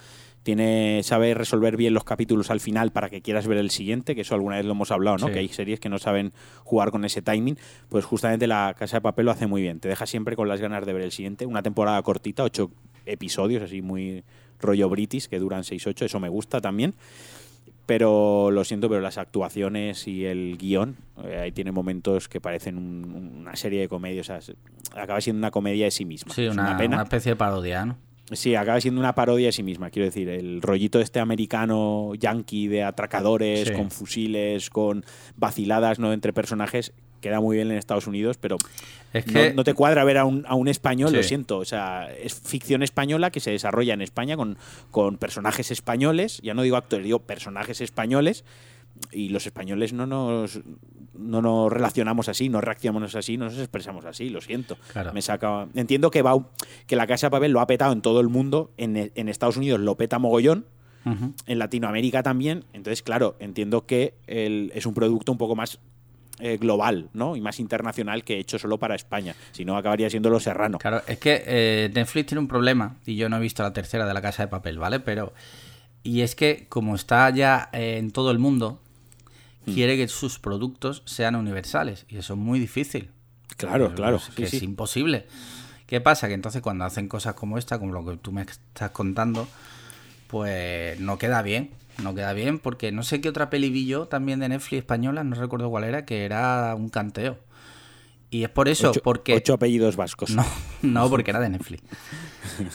Tiene, 0.42 1.02
sabe 1.02 1.34
resolver 1.34 1.76
bien 1.76 1.92
los 1.92 2.04
capítulos 2.04 2.50
al 2.50 2.60
final 2.60 2.90
para 2.90 3.10
que 3.10 3.20
quieras 3.20 3.46
ver 3.46 3.58
el 3.58 3.70
siguiente, 3.70 4.14
que 4.14 4.22
eso 4.22 4.34
alguna 4.34 4.56
vez 4.56 4.64
lo 4.64 4.72
hemos 4.72 4.90
hablado, 4.90 5.18
¿no? 5.18 5.26
Sí. 5.26 5.32
Que 5.32 5.38
hay 5.40 5.48
series 5.48 5.78
que 5.80 5.88
no 5.90 5.98
saben 5.98 6.32
jugar 6.64 6.90
con 6.90 7.04
ese 7.04 7.20
timing. 7.20 7.58
Pues 7.90 8.04
justamente 8.06 8.46
la 8.46 8.74
Casa 8.78 8.96
de 8.96 9.00
Papel 9.02 9.26
lo 9.26 9.30
hace 9.32 9.46
muy 9.46 9.60
bien. 9.60 9.78
Te 9.80 9.88
deja 9.88 10.06
siempre 10.06 10.36
con 10.36 10.48
las 10.48 10.60
ganas 10.60 10.86
de 10.86 10.92
ver 10.94 11.02
el 11.02 11.12
siguiente. 11.12 11.44
Una 11.44 11.62
temporada 11.62 12.00
cortita, 12.02 12.44
ocho 12.44 12.70
episodios, 13.04 13.62
así 13.62 13.82
muy 13.82 14.24
rollo 14.60 14.88
british, 14.88 15.26
que 15.28 15.38
duran 15.38 15.62
6-8. 15.64 16.06
Eso 16.06 16.18
me 16.20 16.28
gusta 16.30 16.60
también. 16.62 16.94
Pero 17.86 18.50
lo 18.50 18.64
siento, 18.64 18.88
pero 18.90 19.00
las 19.00 19.16
actuaciones 19.16 20.06
y 20.08 20.26
el 20.26 20.58
guion, 20.58 20.96
eh, 21.24 21.38
ahí 21.42 21.52
tiene 21.52 21.72
momentos 21.72 22.28
que 22.28 22.38
parecen 22.40 22.76
un- 22.76 23.36
una 23.40 23.56
serie 23.56 23.80
de 23.80 23.88
comedias. 23.88 24.28
O 24.28 24.40
sea, 24.40 24.54
acaba 24.94 25.20
siendo 25.22 25.38
una 25.38 25.50
comedia 25.50 25.86
de 25.86 25.90
sí 25.90 26.04
misma. 26.04 26.34
Sí, 26.34 26.44
es 26.44 26.52
una, 26.52 26.68
una 26.68 26.76
pena. 26.76 26.96
una 26.96 27.02
especie 27.04 27.32
de 27.32 27.36
parodia, 27.36 27.86
¿no? 27.86 27.96
Sí, 28.32 28.54
acaba 28.54 28.80
siendo 28.80 29.00
una 29.00 29.14
parodia 29.14 29.46
de 29.46 29.52
sí 29.52 29.62
misma. 29.62 29.90
Quiero 29.90 30.06
decir, 30.06 30.28
el 30.28 30.60
rollito 30.62 31.00
este 31.00 31.18
americano 31.20 32.12
yankee 32.14 32.68
de 32.68 32.82
atracadores, 32.84 33.68
Sí. 33.68 33.74
con 33.74 33.90
fusiles, 33.90 34.70
con 34.70 35.04
vaciladas 35.36 35.98
¿no? 35.98 36.12
entre 36.12 36.32
personajes, 36.32 36.92
queda 37.20 37.40
muy 37.40 37.56
bien 37.56 37.70
en 37.70 37.78
Estados 37.78 38.06
Unidos, 38.06 38.36
pero 38.38 38.56
Es 39.12 39.26
no- 39.26 39.32
que 39.32 39.52
no, 39.54 39.64
te 39.64 39.74
cuadra 39.74 40.04
ver 40.04 40.18
a 40.18 40.24
un, 40.24 40.44
a 40.46 40.54
un 40.54 40.68
español, 40.68 41.12
lo 41.12 41.22
siento. 41.22 41.58
O 41.58 41.64
sea, 41.64 42.08
es 42.22 42.34
ficción 42.34 42.82
española 42.82 43.30
que 43.30 43.40
se 43.40 43.50
desarrolla 43.50 43.94
en 43.94 44.02
España 44.02 44.36
con, 44.36 44.56
con 44.90 45.16
personajes 45.18 45.70
españoles, 45.70 46.40
ya 46.42 46.54
no 46.54 46.62
digo 46.62 46.76
actores, 46.76 47.04
digo 47.04 47.18
personajes 47.20 47.80
españoles, 47.80 48.44
y 49.12 49.28
los 49.30 49.46
españoles 49.46 49.92
no 49.92 50.06
nos, 50.06 50.60
no 51.14 51.42
nos 51.42 51.72
relacionamos 51.72 52.28
así, 52.28 52.48
no 52.48 52.60
reaccionamos 52.60 53.14
así, 53.14 53.36
no 53.36 53.46
nos 53.46 53.58
expresamos 53.58 54.04
así, 54.04 54.28
lo 54.30 54.40
siento. 54.40 54.76
Claro. 54.92 55.12
Me 55.12 55.22
saca, 55.22 55.68
entiendo 55.74 56.10
que, 56.10 56.22
va, 56.22 56.34
que 56.86 56.96
la 56.96 57.06
Casa 57.06 57.26
de 57.26 57.30
Papel 57.30 57.52
lo 57.52 57.60
ha 57.60 57.66
petado 57.66 57.92
en 57.92 58.02
todo 58.02 58.20
el 58.20 58.28
mundo, 58.28 58.70
en, 58.76 59.10
en 59.14 59.28
Estados 59.28 59.56
Unidos 59.56 59.80
lo 59.80 59.96
peta 59.96 60.18
mogollón, 60.18 60.66
en 61.46 61.58
Latinoamérica 61.58 62.22
también. 62.22 62.64
Entonces, 62.74 63.02
claro, 63.02 63.34
entiendo 63.40 63.86
que 63.86 64.14
el- 64.26 64.70
es 64.74 64.84
un 64.84 64.92
producto 64.92 65.32
un 65.32 65.38
poco 65.38 65.56
más 65.56 65.78
eh, 66.40 66.56
global, 66.58 67.08
¿no? 67.14 67.34
Y 67.34 67.40
más 67.40 67.58
internacional 67.60 68.22
que 68.24 68.38
hecho 68.38 68.58
solo 68.58 68.78
para 68.78 68.94
España. 68.94 69.34
Si 69.52 69.64
no, 69.64 69.76
acabaría 69.76 70.08
siendo 70.10 70.28
Lo 70.30 70.38
Serrano. 70.38 70.78
Claro, 70.78 71.00
es 71.08 71.18
que 71.18 71.42
eh, 71.46 71.90
Netflix 71.94 72.26
tiene 72.26 72.40
un 72.40 72.46
problema, 72.46 72.96
y 73.06 73.16
yo 73.16 73.28
no 73.28 73.38
he 73.38 73.40
visto 73.40 73.62
la 73.62 73.72
tercera 73.72 74.06
de 74.06 74.12
la 74.14 74.20
casa 74.22 74.42
de 74.44 74.48
papel, 74.48 74.78
¿vale? 74.78 75.00
Pero. 75.00 75.32
Y 76.04 76.20
es 76.20 76.36
que, 76.36 76.66
como 76.68 76.94
está 76.94 77.28
ya 77.30 77.70
eh, 77.72 77.96
en 77.98 78.12
todo 78.12 78.30
el 78.30 78.38
mundo, 78.38 78.80
Hmm. 79.68 79.74
quiere 79.74 79.96
que 79.96 80.08
sus 80.08 80.38
productos 80.38 81.02
sean 81.06 81.36
universales. 81.36 82.06
Y 82.08 82.16
eso 82.18 82.34
es 82.34 82.38
muy 82.38 82.58
difícil. 82.58 83.10
Claro, 83.56 83.94
claro. 83.94 84.18
sí, 84.18 84.32
que 84.36 84.46
sí. 84.46 84.58
es 84.58 84.62
imposible. 84.62 85.26
¿Qué 85.86 86.00
pasa? 86.00 86.28
Que 86.28 86.34
entonces 86.34 86.60
cuando 86.60 86.84
hacen 86.84 87.08
cosas 87.08 87.34
como 87.34 87.56
esta, 87.58 87.78
como 87.78 87.92
lo 87.92 88.04
que 88.04 88.16
tú 88.18 88.30
me 88.30 88.42
estás 88.42 88.90
contando, 88.90 89.48
pues 90.28 91.00
no 91.00 91.18
queda 91.18 91.42
bien. 91.42 91.70
No 92.02 92.14
queda 92.14 92.32
bien 92.32 92.60
porque 92.60 92.92
no 92.92 93.02
sé 93.02 93.20
qué 93.20 93.28
otra 93.28 93.50
peli 93.50 93.70
vi 93.70 93.86
yo 93.86 94.06
también 94.06 94.38
de 94.38 94.48
Netflix 94.48 94.80
española, 94.80 95.24
no 95.24 95.34
recuerdo 95.34 95.68
cuál 95.70 95.82
era, 95.84 96.04
que 96.04 96.24
era 96.24 96.74
un 96.76 96.90
canteo. 96.90 97.38
Y 98.30 98.44
es 98.44 98.50
por 98.50 98.68
eso, 98.68 98.90
ocho, 98.90 99.00
porque... 99.02 99.34
ocho 99.34 99.54
apellidos 99.54 99.96
vascos. 99.96 100.30
No, 100.30 100.44
no, 100.82 101.08
porque 101.08 101.30
era 101.30 101.40
de 101.40 101.48
Netflix. 101.48 101.82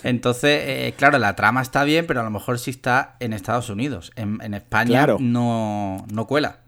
Entonces, 0.04 0.62
eh, 0.66 0.94
claro, 0.98 1.20
la 1.20 1.36
trama 1.36 1.62
está 1.62 1.84
bien, 1.84 2.08
pero 2.08 2.22
a 2.22 2.24
lo 2.24 2.32
mejor 2.32 2.58
sí 2.58 2.72
está 2.72 3.16
en 3.20 3.34
Estados 3.34 3.70
Unidos. 3.70 4.12
En, 4.16 4.40
en 4.42 4.56
España 4.56 4.90
Claro. 4.90 5.18
no, 5.20 6.06
no 6.12 6.26
cuela. 6.28 6.63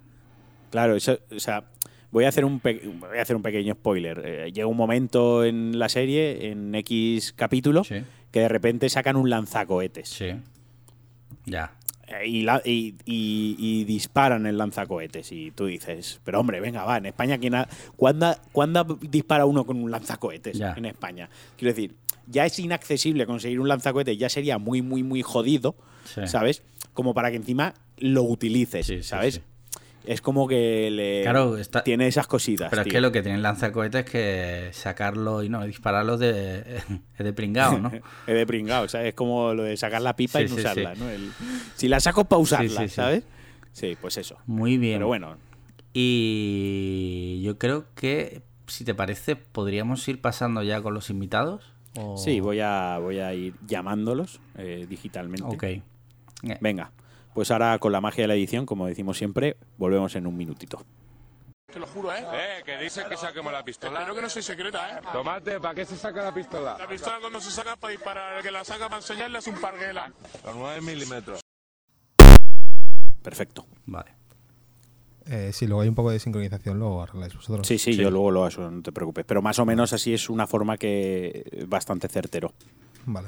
Claro, 0.76 0.96
eso, 0.98 1.18
o 1.34 1.40
sea, 1.40 1.64
voy 2.12 2.26
a 2.26 2.28
hacer 2.28 2.44
un, 2.44 2.60
pe- 2.60 2.82
voy 3.00 3.18
a 3.18 3.22
hacer 3.22 3.36
un 3.38 3.42
pequeño 3.42 3.74
spoiler. 3.76 4.22
Eh, 4.26 4.52
llega 4.52 4.68
un 4.68 4.76
momento 4.76 5.46
en 5.46 5.80
la 5.80 5.88
serie, 5.88 6.52
en 6.52 6.76
X 6.76 7.32
capítulo, 7.34 7.86
Sí. 7.86 7.96
que 8.30 8.42
de 8.42 8.50
repente 8.50 8.90
sacan 8.90 9.16
un 9.16 9.30
lanzacohetes. 9.30 10.10
Sí. 10.10 10.32
Ya. 11.46 11.72
Eh, 12.08 12.28
Y, 12.28 12.42
la- 12.42 12.62
y- 12.66 12.96
y- 13.06 13.56
y 13.58 13.84
disparan 13.86 14.46
el 14.46 14.58
lanzacohetes. 14.58 15.32
Y 15.32 15.52
tú 15.52 15.66
dices, 15.68 16.20
pero 16.26 16.40
hombre, 16.42 16.60
venga, 16.60 16.84
va, 16.84 16.98
en 16.98 17.06
España, 17.06 17.38
¿quién 17.38 17.56
ha- 17.56 17.68
¿cuándo, 17.96 18.36
cuándo 18.52 18.84
dispara 19.02 19.46
uno 19.46 19.66
con 19.66 19.82
un 19.82 19.90
lanzacohetes 19.92 20.58
Ya. 20.58 20.74
en 20.76 20.86
España? 20.88 21.30
Quiero 21.58 21.74
decir, 21.74 21.96
ya 22.28 22.46
es 22.46 22.60
inaccesible 22.60 23.26
conseguir 23.26 23.62
un 23.62 23.68
lanzacohetes, 23.70 24.18
ya 24.18 24.28
sería 24.30 24.58
muy, 24.58 24.82
muy, 24.82 25.04
muy 25.04 25.22
jodido, 25.22 25.76
Sí. 26.04 26.28
¿sabes? 26.28 26.64
Como 26.94 27.14
para 27.14 27.30
que 27.32 27.38
encima 27.38 27.74
lo 27.98 28.24
utilices, 28.24 28.86
sí, 28.88 29.02
¿sabes? 29.04 29.36
sí. 29.36 29.42
Es 30.08 30.22
como 30.22 30.48
que 30.48 30.90
le 30.92 31.22
Claro, 31.24 31.58
está- 31.58 31.84
tiene 31.84 32.08
esas 32.08 32.28
cositas. 32.28 32.70
Pero 32.70 32.82
es 32.84 32.88
que 32.88 33.02
lo 33.02 33.12
que 33.12 33.22
tiene 33.22 33.38
el 33.38 33.44
lanzacohetes 33.44 34.06
es 34.06 34.12
que 34.12 34.70
sacarlo 34.74 35.44
y 35.44 35.50
no 35.50 35.64
dispararlo 35.66 36.18
de, 36.18 36.78
es 37.18 37.24
de 37.24 37.34
pringado, 37.34 37.80
¿no? 37.80 37.90
es 38.28 38.36
de 38.36 38.46
pringao, 38.46 38.88
¿sabes? 38.88 39.10
Es 39.10 39.14
como 39.16 39.54
lo 39.54 39.64
de 39.64 39.76
sacar 39.78 40.02
la 40.02 40.16
pipa 40.16 40.40
Sí, 40.40 40.46
y 40.46 40.50
no 40.50 40.56
sí, 40.56 40.62
usarla, 40.62 40.96
sí. 40.96 41.02
¿no? 41.02 41.10
El- 41.10 41.32
si 41.76 41.88
la 41.88 42.00
saco 42.00 42.26
para 42.26 42.40
usarla. 42.42 42.88
¿sabes? 42.88 43.24
Sí, 43.72 43.98
pues 44.00 44.18
eso. 44.18 44.38
Muy 44.46 44.78
bien. 44.78 44.96
Pero 45.00 45.08
bueno, 45.08 45.38
Y 45.94 47.42
yo 47.44 47.58
creo 47.58 47.86
que, 47.96 48.42
si 48.68 48.84
te 48.86 48.94
parece, 48.94 49.36
podríamos 49.36 50.08
ir 50.08 50.22
pasando 50.22 50.62
ya 50.64 50.82
con 50.82 50.94
los 50.94 51.10
invitados. 51.10 51.72
o- 51.98 52.18
sí, 52.18 52.40
voy 52.42 52.60
a, 52.60 52.98
voy 53.00 53.20
a 53.20 53.34
ir 53.34 53.54
llamándolos 53.66 54.40
eh, 54.58 54.86
digitalmente. 54.90 55.44
Ok. 55.46 55.66
Venga, 56.62 56.92
pues 57.36 57.52
ahora 57.52 57.78
con 57.80 57.92
la 57.92 58.00
magia 58.00 58.24
de 58.24 58.30
la 58.30 58.34
edición, 58.36 58.66
como 58.66 58.88
decimos 58.88 59.18
siempre, 59.18 59.58
volvemos 59.78 60.16
en 60.16 60.26
un 60.26 60.38
minutito. 60.38 60.82
Te 61.72 61.80
lo 61.80 61.86
juro, 61.86 62.14
¿eh? 62.14 62.24
Eh, 62.34 62.64
que 62.66 62.78
dice 62.78 63.04
que 63.10 63.18
saquemos 63.18 63.52
la 63.52 63.62
pistola. 63.62 64.00
Espero 64.00 64.16
que 64.16 64.22
no 64.22 64.30
soy 64.30 64.42
secreta, 64.42 64.98
¿eh? 64.98 65.02
Tomate, 65.12 65.60
¿para 65.60 65.76
qué 65.76 65.84
se 65.84 65.98
saca 65.98 66.24
la 66.24 66.34
pistola? 66.34 66.78
La 66.80 66.88
pistola 66.88 67.18
cuando 67.20 67.42
se 67.42 67.52
saca 67.52 67.76
para 67.76 67.92
disparar, 67.92 68.38
el 68.38 68.42
que 68.44 68.52
la 68.52 68.64
saca 68.64 68.86
para 68.86 68.98
enseñarle 69.02 69.40
es 69.40 69.48
un 69.48 69.56
parguela. 69.56 70.14
Los 70.46 70.56
9 70.56 70.80
milímetros. 70.80 71.42
Perfecto. 73.22 73.66
Vale. 73.86 74.12
Eh, 75.26 75.52
sí, 75.52 75.68
luego 75.68 75.82
hay 75.82 75.90
un 75.90 75.96
poco 75.96 76.12
de 76.12 76.20
sincronización, 76.20 76.80
luego 76.80 77.02
arregláis 77.04 77.36
vosotros. 77.36 77.68
Sí, 77.68 77.78
sí, 77.78 77.92
Sí. 77.96 78.00
yo 78.00 78.10
luego 78.12 78.32
lo 78.32 78.46
hago, 78.46 78.72
no 78.72 78.82
te 78.82 78.94
preocupes. 78.94 79.26
Pero 79.26 79.42
más 79.42 79.60
o 79.60 79.66
menos 79.66 79.92
así 79.92 80.14
es 80.14 80.30
una 80.30 80.48
forma 80.48 80.78
que 80.78 81.66
bastante 81.68 82.08
certero. 82.08 82.54
Vale. 83.06 83.28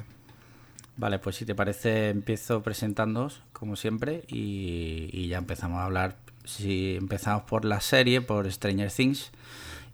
Vale, 0.97 1.19
pues 1.19 1.35
si 1.35 1.45
te 1.45 1.53
parece, 1.53 2.09
empiezo 2.09 2.63
presentándoos, 2.63 3.41
como 3.53 3.75
siempre, 3.75 4.23
y, 4.27 5.27
ya 5.27 5.37
empezamos 5.37 5.77
a 5.79 5.85
hablar. 5.85 6.15
Si 6.43 6.95
empezamos 6.95 7.43
por 7.43 7.65
la 7.65 7.81
serie, 7.81 8.21
por 8.21 8.51
Stranger 8.51 8.91
Things, 8.91 9.31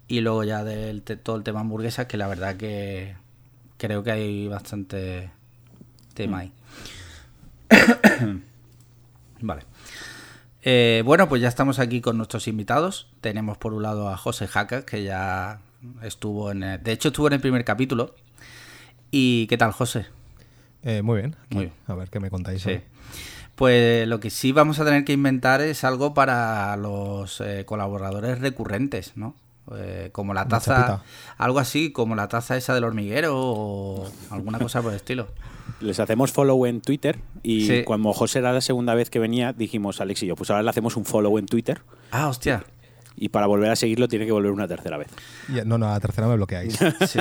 y 0.08 0.22
luego 0.22 0.44
ya 0.46 0.64
te- 0.64 1.18
todo 1.18 1.36
el 1.36 1.44
tema 1.44 1.60
hamburguesas, 1.60 2.06
que 2.08 2.18
la 2.18 2.28
verdad 2.28 2.56
que 2.56 3.16
creo 3.78 4.04
que 4.04 4.12
hay 4.12 4.48
bastante 4.48 5.30
tema 6.14 6.40
ahí. 6.40 6.54
vale. 9.42 9.64
Eh, 10.62 11.02
bueno, 11.06 11.28
pues 11.28 11.42
ya 11.42 11.50
estamos 11.50 11.80
aquí 11.80 12.00
con 12.00 12.16
nuestros 12.18 12.48
invitados. 12.48 13.10
Tenemos 13.20 13.58
por 13.58 13.74
un 13.74 13.84
lado 13.84 14.10
a 14.10 14.16
José 14.18 14.48
Jaca, 14.48 14.86
que 14.86 15.04
ya 15.04 15.60
estuvo 16.02 16.52
en. 16.52 16.62
de 16.62 16.92
hecho, 16.94 17.10
estuvo 17.10 17.28
en 17.28 17.34
el 17.34 17.42
primer 17.42 17.66
capítulo. 17.66 18.16
¿Y 19.12 19.48
qué 19.48 19.58
tal, 19.58 19.72
José? 19.74 20.06
Eh, 20.84 21.02
muy 21.02 21.20
bien. 21.20 21.36
Muy 21.50 21.66
bien. 21.66 21.74
A 21.88 21.94
ver 21.96 22.10
qué 22.10 22.20
me 22.20 22.30
contáis. 22.30 22.62
Sí. 22.62 22.70
hoy. 22.72 22.82
Pues 23.56 24.08
lo 24.08 24.20
que 24.20 24.30
sí 24.30 24.52
vamos 24.52 24.80
a 24.80 24.86
tener 24.86 25.06
que 25.06 25.14
inventar 25.14 25.62
es 25.62 25.84
algo 25.84 26.14
para 26.14 26.76
los 26.78 27.40
eh, 27.42 27.64
colaboradores 27.66 28.40
recurrentes, 28.40 29.14
¿no? 29.16 29.36
Eh, 29.76 30.10
como 30.12 30.34
la 30.34 30.48
taza, 30.48 31.04
algo 31.38 31.60
así, 31.60 31.92
como 31.92 32.16
la 32.16 32.28
taza 32.28 32.58
esa 32.58 32.74
del 32.74 32.84
hormiguero 32.84 33.34
o 33.38 34.12
alguna 34.32 34.60
cosa 34.60 34.82
por 34.82 34.92
el 34.92 34.98
estilo. 34.98 35.28
Les 35.80 36.00
hacemos 36.00 36.32
follow 36.34 36.66
en 36.66 36.82
Twitter 36.82 37.20
y 37.44 37.66
Sí. 37.68 37.84
cuando 37.86 38.12
José 38.12 38.40
era 38.40 38.52
la 38.52 38.60
segunda 38.62 38.94
vez 38.96 39.10
que 39.10 39.20
venía, 39.20 39.54
dijimos, 39.54 40.02
Alex 40.02 40.24
y 40.24 40.28
yo, 40.28 40.36
pues 40.36 40.50
ahora 40.50 40.64
le 40.64 40.70
hacemos 40.70 40.98
un 40.98 41.06
follow 41.06 41.38
en 41.38 41.46
Twitter 41.46 41.80
Ah, 42.12 42.28
hostia. 42.28 42.64
Y 43.16 43.30
para 43.30 43.46
volver 43.48 43.70
a 43.72 43.76
seguirlo 43.76 44.08
tiene 44.08 44.26
que 44.26 44.32
volver 44.32 44.52
una 44.52 44.68
tercera 44.68 44.98
vez. 44.98 45.08
No, 45.66 45.78
no, 45.78 45.88
a 45.88 45.92
la 45.94 46.00
tercera 46.00 46.28
me 46.28 46.36
bloqueáis. 46.36 46.78
Sí. 47.08 47.20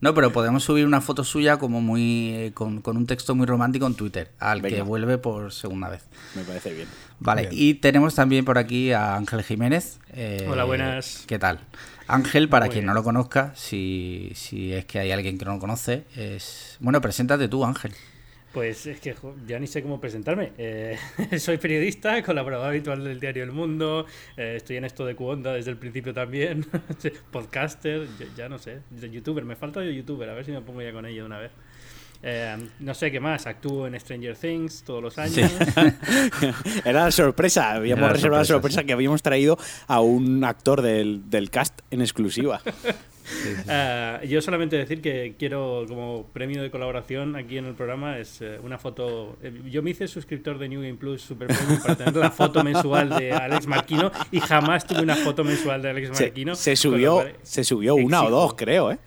No, 0.00 0.14
pero 0.14 0.32
podemos 0.32 0.64
subir 0.64 0.86
una 0.86 1.00
foto 1.02 1.24
suya 1.24 1.58
como 1.58 1.80
muy 1.82 2.30
eh, 2.34 2.52
con, 2.54 2.80
con 2.80 2.96
un 2.96 3.06
texto 3.06 3.34
muy 3.34 3.44
romántico 3.46 3.86
en 3.86 3.94
Twitter, 3.94 4.30
al 4.38 4.62
que 4.62 4.80
vuelve 4.82 5.18
por 5.18 5.52
segunda 5.52 5.88
vez. 5.90 6.04
Me 6.34 6.42
parece 6.42 6.72
bien. 6.72 6.88
Vale, 7.18 7.42
Bien. 7.42 7.52
y 7.54 7.74
tenemos 7.74 8.14
también 8.14 8.44
por 8.46 8.56
aquí 8.56 8.92
a 8.92 9.16
Ángel 9.16 9.42
Jiménez. 9.42 9.98
eh, 10.14 10.46
Hola, 10.48 10.64
buenas. 10.64 11.24
¿Qué 11.26 11.38
tal? 11.38 11.60
Ángel, 12.06 12.48
para 12.48 12.64
Muy 12.66 12.72
quien 12.72 12.82
bien. 12.84 12.86
no 12.88 12.94
lo 12.94 13.04
conozca, 13.04 13.52
si, 13.54 14.32
si 14.34 14.72
es 14.72 14.84
que 14.86 14.98
hay 15.00 15.12
alguien 15.12 15.36
que 15.38 15.44
no 15.44 15.52
lo 15.54 15.58
conoce, 15.60 16.04
es... 16.16 16.76
Bueno, 16.80 17.00
preséntate 17.02 17.46
tú, 17.48 17.64
Ángel. 17.64 17.92
Pues 18.52 18.86
es 18.86 19.00
que 19.00 19.14
ya 19.46 19.60
ni 19.60 19.68
sé 19.68 19.82
cómo 19.82 20.00
presentarme. 20.00 20.52
Eh, 20.58 20.98
soy 21.38 21.58
periodista, 21.58 22.20
colaborador 22.22 22.68
habitual 22.68 23.04
del 23.04 23.20
diario 23.20 23.44
El 23.44 23.52
Mundo, 23.52 24.06
eh, 24.36 24.54
estoy 24.56 24.76
en 24.76 24.84
esto 24.84 25.06
de 25.06 25.14
Cuonda 25.14 25.52
desde 25.52 25.70
el 25.70 25.76
principio 25.76 26.12
también, 26.12 26.66
podcaster, 27.30 28.08
ya, 28.18 28.26
ya 28.36 28.48
no 28.48 28.58
sé, 28.58 28.80
youtuber, 29.12 29.44
me 29.44 29.54
falta 29.54 29.84
yo 29.84 29.90
youtuber, 29.90 30.28
a 30.28 30.34
ver 30.34 30.44
si 30.44 30.50
me 30.50 30.62
pongo 30.62 30.82
ya 30.82 30.92
con 30.92 31.06
ello 31.06 31.22
de 31.22 31.26
una 31.26 31.38
vez. 31.38 31.52
Eh, 32.22 32.68
no 32.80 32.92
sé 32.92 33.10
qué 33.10 33.18
más, 33.18 33.46
actúo 33.46 33.86
en 33.86 33.98
Stranger 33.98 34.36
Things 34.36 34.82
todos 34.82 35.02
los 35.02 35.16
años. 35.16 35.50
Era 36.84 37.04
la 37.04 37.10
sorpresa, 37.10 37.72
habíamos 37.72 38.10
reservado 38.10 38.42
la 38.42 38.44
sorpresa, 38.44 38.54
sorpresa 38.54 38.84
que 38.84 38.92
habíamos 38.92 39.22
traído 39.22 39.58
a 39.86 40.00
un 40.00 40.44
actor 40.44 40.82
del, 40.82 41.30
del 41.30 41.50
cast 41.50 41.80
en 41.90 42.02
exclusiva. 42.02 42.60
Eh, 43.68 44.26
yo 44.28 44.40
solamente 44.42 44.76
decir 44.76 45.00
que 45.00 45.34
quiero 45.38 45.84
como 45.88 46.26
premio 46.32 46.62
de 46.62 46.70
colaboración 46.70 47.36
aquí 47.36 47.58
en 47.58 47.66
el 47.66 47.74
programa 47.74 48.18
es 48.18 48.40
eh, 48.40 48.58
una 48.62 48.78
foto. 48.78 49.36
eh, 49.42 49.52
yo 49.70 49.82
me 49.82 49.90
hice 49.90 50.08
suscriptor 50.08 50.58
de 50.58 50.68
New 50.68 50.82
Game 50.82 50.94
Plus 50.94 51.22
Super 51.22 51.48
Premium 51.48 51.80
para 51.80 51.96
tener 51.96 52.16
la 52.16 52.30
foto 52.30 52.62
mensual 52.64 53.10
de 53.10 53.32
Alex 53.32 53.66
Marquino 53.66 54.10
y 54.30 54.40
jamás 54.40 54.86
tuve 54.86 55.02
una 55.02 55.16
foto 55.16 55.44
mensual 55.44 55.82
de 55.82 55.90
Alex 55.90 56.20
Marquino. 56.20 56.54
se 56.54 56.76
subió, 56.76 57.24
se 57.42 57.64
subió 57.64 57.94
una 57.94 58.24
o 58.24 58.30
dos, 58.30 58.54
creo, 58.54 58.92
¿eh? 58.92 58.98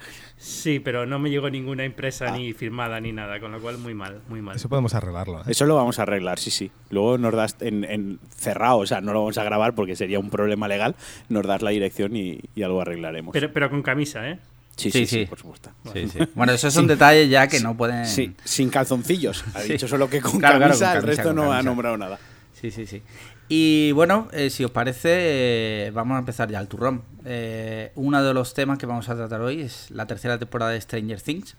Sí, 0.46 0.82
pero 0.82 1.06
no 1.06 1.20
me 1.20 1.30
llegó 1.30 1.50
ninguna 1.50 1.86
impresa 1.86 2.26
Ah. 2.28 2.38
ni 2.38 2.52
firmada 2.52 3.00
ni 3.00 3.14
nada, 3.14 3.40
con 3.40 3.54
lo 3.54 3.62
cual 3.62 3.78
muy 3.78 3.94
mal, 3.94 4.20
muy 4.28 4.42
mal. 4.42 4.58
Eso 4.58 4.68
podemos 4.68 4.94
arreglarlo. 4.94 5.40
¿eh? 5.40 5.44
Eso 5.48 5.66
lo 5.66 5.76
vamos 5.76 6.00
a 6.00 6.02
arreglar, 6.02 6.38
sí, 6.38 6.52
sí. 6.52 6.70
Luego 6.90 7.18
nos 7.18 7.34
das 7.34 7.56
en, 7.62 7.86
en 7.86 8.20
cerrado, 8.36 8.80
o 8.80 8.86
sea, 8.86 9.00
no 9.00 9.14
lo 9.14 9.20
vamos 9.22 9.38
a 9.38 9.44
grabar 9.46 9.74
porque 9.74 9.96
sería 9.96 10.20
un 10.20 10.30
problema 10.30 10.68
legal. 10.68 10.96
Nos 11.30 11.48
das 11.48 11.62
la 11.62 11.70
dirección 11.70 12.18
y, 12.18 12.42
y 12.56 12.64
algo 12.64 12.82
arreglaremos. 12.82 13.32
Pero, 13.32 13.54
pero 13.54 13.70
con 13.70 13.82
camisa, 13.84 14.30
¿eh? 14.30 14.38
sí, 14.76 14.92
sí, 14.92 15.00
Sí, 15.00 15.06
sí, 15.06 15.20
sí. 15.22 15.26
por 15.28 15.40
supuesto. 15.40 15.70
Sí, 15.94 16.10
sí. 16.10 16.20
Bueno, 16.36 16.52
esos 16.52 16.74
son 16.74 16.88
detalles 16.88 17.30
ya 17.30 17.48
que 17.48 17.62
no 17.62 17.78
pueden... 17.78 18.06
Sí, 18.06 18.36
sin 18.44 18.70
calzoncillos. 18.70 19.46
Ha 19.56 19.62
Sí. 19.62 19.72
dicho 19.74 19.88
solo 19.88 20.10
que 20.10 20.20
con 20.20 20.40
Claro, 20.40 20.58
claro, 20.58 20.72
camisa, 20.74 20.98
el 20.98 21.04
resto 21.04 21.32
no 21.34 21.54
ha 21.54 21.64
nombrado 21.64 21.98
nada. 21.98 22.20
Sí, 22.54 22.70
sí, 22.70 22.86
sí. 22.86 23.02
Y 23.50 23.92
bueno, 23.92 24.30
eh, 24.32 24.50
si 24.50 24.64
os 24.64 24.72
parece, 24.72 25.88
eh, 25.88 25.92
vamos 25.92 26.16
a 26.16 26.20
empezar 26.20 26.50
ya 26.50 26.60
el 26.60 26.68
turrón. 26.68 27.04
Eh, 27.26 27.92
uno 27.96 28.24
de 28.24 28.34
los 28.34 28.54
temas 28.54 28.78
que 28.78 28.86
vamos 28.86 29.10
a 29.10 29.16
tratar 29.16 29.42
hoy 29.42 29.62
es 29.62 29.92
la 29.92 30.08
tercera 30.08 30.38
temporada 30.40 30.72
de 30.72 30.82
Stranger 30.82 31.22
Things, 31.22 31.56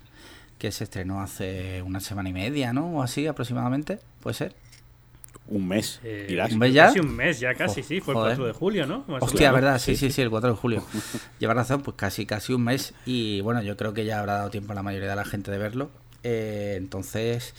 que 0.58 0.72
se 0.72 0.84
estrenó 0.84 1.20
hace 1.20 1.82
una 1.82 2.00
semana 2.00 2.28
y 2.28 2.32
media, 2.32 2.72
¿no? 2.72 2.96
O 2.98 3.02
así 3.02 3.26
aproximadamente, 3.26 3.98
¿puede 4.20 4.34
ser? 4.34 4.54
Un 5.46 5.68
mes, 5.68 6.00
Eh. 6.02 6.38
¿Un 6.52 6.58
mes 6.58 6.72
ya? 6.72 6.86
Casi 6.86 7.00
un 7.00 7.14
mes, 7.14 7.38
ya 7.38 7.54
casi, 7.54 7.82
sí. 7.82 8.00
Fue 8.00 8.14
el 8.14 8.18
joder. 8.18 8.36
4 8.36 8.46
de 8.46 8.52
julio, 8.54 8.86
¿no? 8.86 9.04
Más 9.06 9.22
Hostia. 9.22 9.52
¿verdad? 9.52 9.78
Sí, 9.78 9.94
sí, 9.94 10.10
sí, 10.10 10.22
el 10.22 10.30
4 10.30 10.50
de 10.50 10.56
julio. 10.56 10.82
Lleva 11.38 11.52
razón, 11.52 11.82
pues 11.82 11.96
casi, 11.98 12.24
casi 12.24 12.54
un 12.54 12.64
mes. 12.64 12.94
Y 13.04 13.42
bueno, 13.42 13.62
yo 13.62 13.76
creo 13.76 13.92
que 13.92 14.06
ya 14.06 14.20
habrá 14.20 14.34
dado 14.38 14.50
tiempo 14.50 14.72
a 14.72 14.74
la 14.74 14.82
mayoría 14.82 15.10
de 15.10 15.16
la 15.16 15.24
gente 15.26 15.50
de 15.50 15.58
verlo. 15.58 15.90
Eh, 16.22 16.76
entonces, 16.78 17.54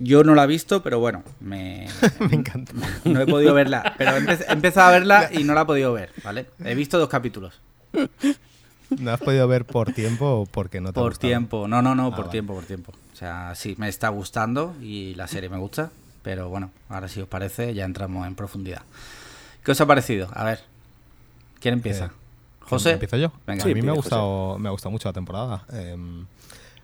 yo 0.00 0.24
no 0.24 0.34
la 0.34 0.44
he 0.44 0.46
visto, 0.48 0.82
pero 0.82 0.98
bueno, 0.98 1.22
me, 1.40 1.86
Me 2.20 2.34
encanta. 2.36 2.72
no 3.04 3.20
he 3.20 3.26
podido 3.26 3.54
verla. 3.54 3.94
Pero 3.96 4.16
he 4.16 4.20
empe- 4.20 4.44
he 4.48 4.52
empezado 4.52 4.88
a 4.88 4.90
verla 4.90 5.30
y 5.32 5.44
no 5.44 5.54
la 5.54 5.62
he 5.62 5.66
podido 5.66 5.92
ver, 5.92 6.10
¿vale? 6.24 6.46
He 6.64 6.74
visto 6.74 6.98
dos 6.98 7.08
capítulos. 7.08 7.60
¿No 8.98 9.12
has 9.12 9.20
podido 9.20 9.46
ver 9.46 9.64
por 9.66 9.92
tiempo 9.92 10.24
o 10.26 10.46
porque 10.46 10.80
no 10.80 10.88
te 10.92 10.94
Por 11.00 11.16
tiempo, 11.16 11.68
no, 11.68 11.80
no, 11.80 11.94
no, 11.94 12.06
Ah, 12.08 12.10
por 12.10 12.18
vale. 12.26 12.30
tiempo, 12.32 12.54
por 12.54 12.64
tiempo. 12.64 12.92
O 13.12 13.16
sea, 13.16 13.54
sí, 13.54 13.76
me 13.78 13.88
está 13.88 14.08
gustando 14.08 14.74
y 14.82 15.14
la 15.14 15.28
serie 15.28 15.48
me 15.48 15.58
gusta. 15.58 15.90
Pero 16.22 16.48
bueno, 16.48 16.70
ahora 16.88 17.06
si 17.08 17.20
os 17.20 17.28
parece, 17.28 17.72
ya 17.72 17.84
entramos 17.84 18.26
en 18.26 18.34
profundidad. 18.34 18.82
¿Qué 19.64 19.70
os 19.72 19.80
ha 19.80 19.86
parecido? 19.86 20.28
A 20.34 20.42
ver, 20.44 20.60
¿quién 21.60 21.74
empieza? 21.74 22.06
Eh, 22.06 22.10
¿José? 22.60 22.92
¿Empiezo 22.92 23.16
yo? 23.16 23.32
Venga. 23.46 23.64
a 23.64 23.66
mí 23.68 23.74
me 23.74 23.80
ha, 23.80 23.84
José. 23.90 23.96
gustado, 23.96 24.58
me 24.58 24.68
ha 24.68 24.72
gustado 24.72 24.90
mucho 24.90 25.08
la 25.08 25.12
temporada. 25.12 25.64
Em, 25.72 26.26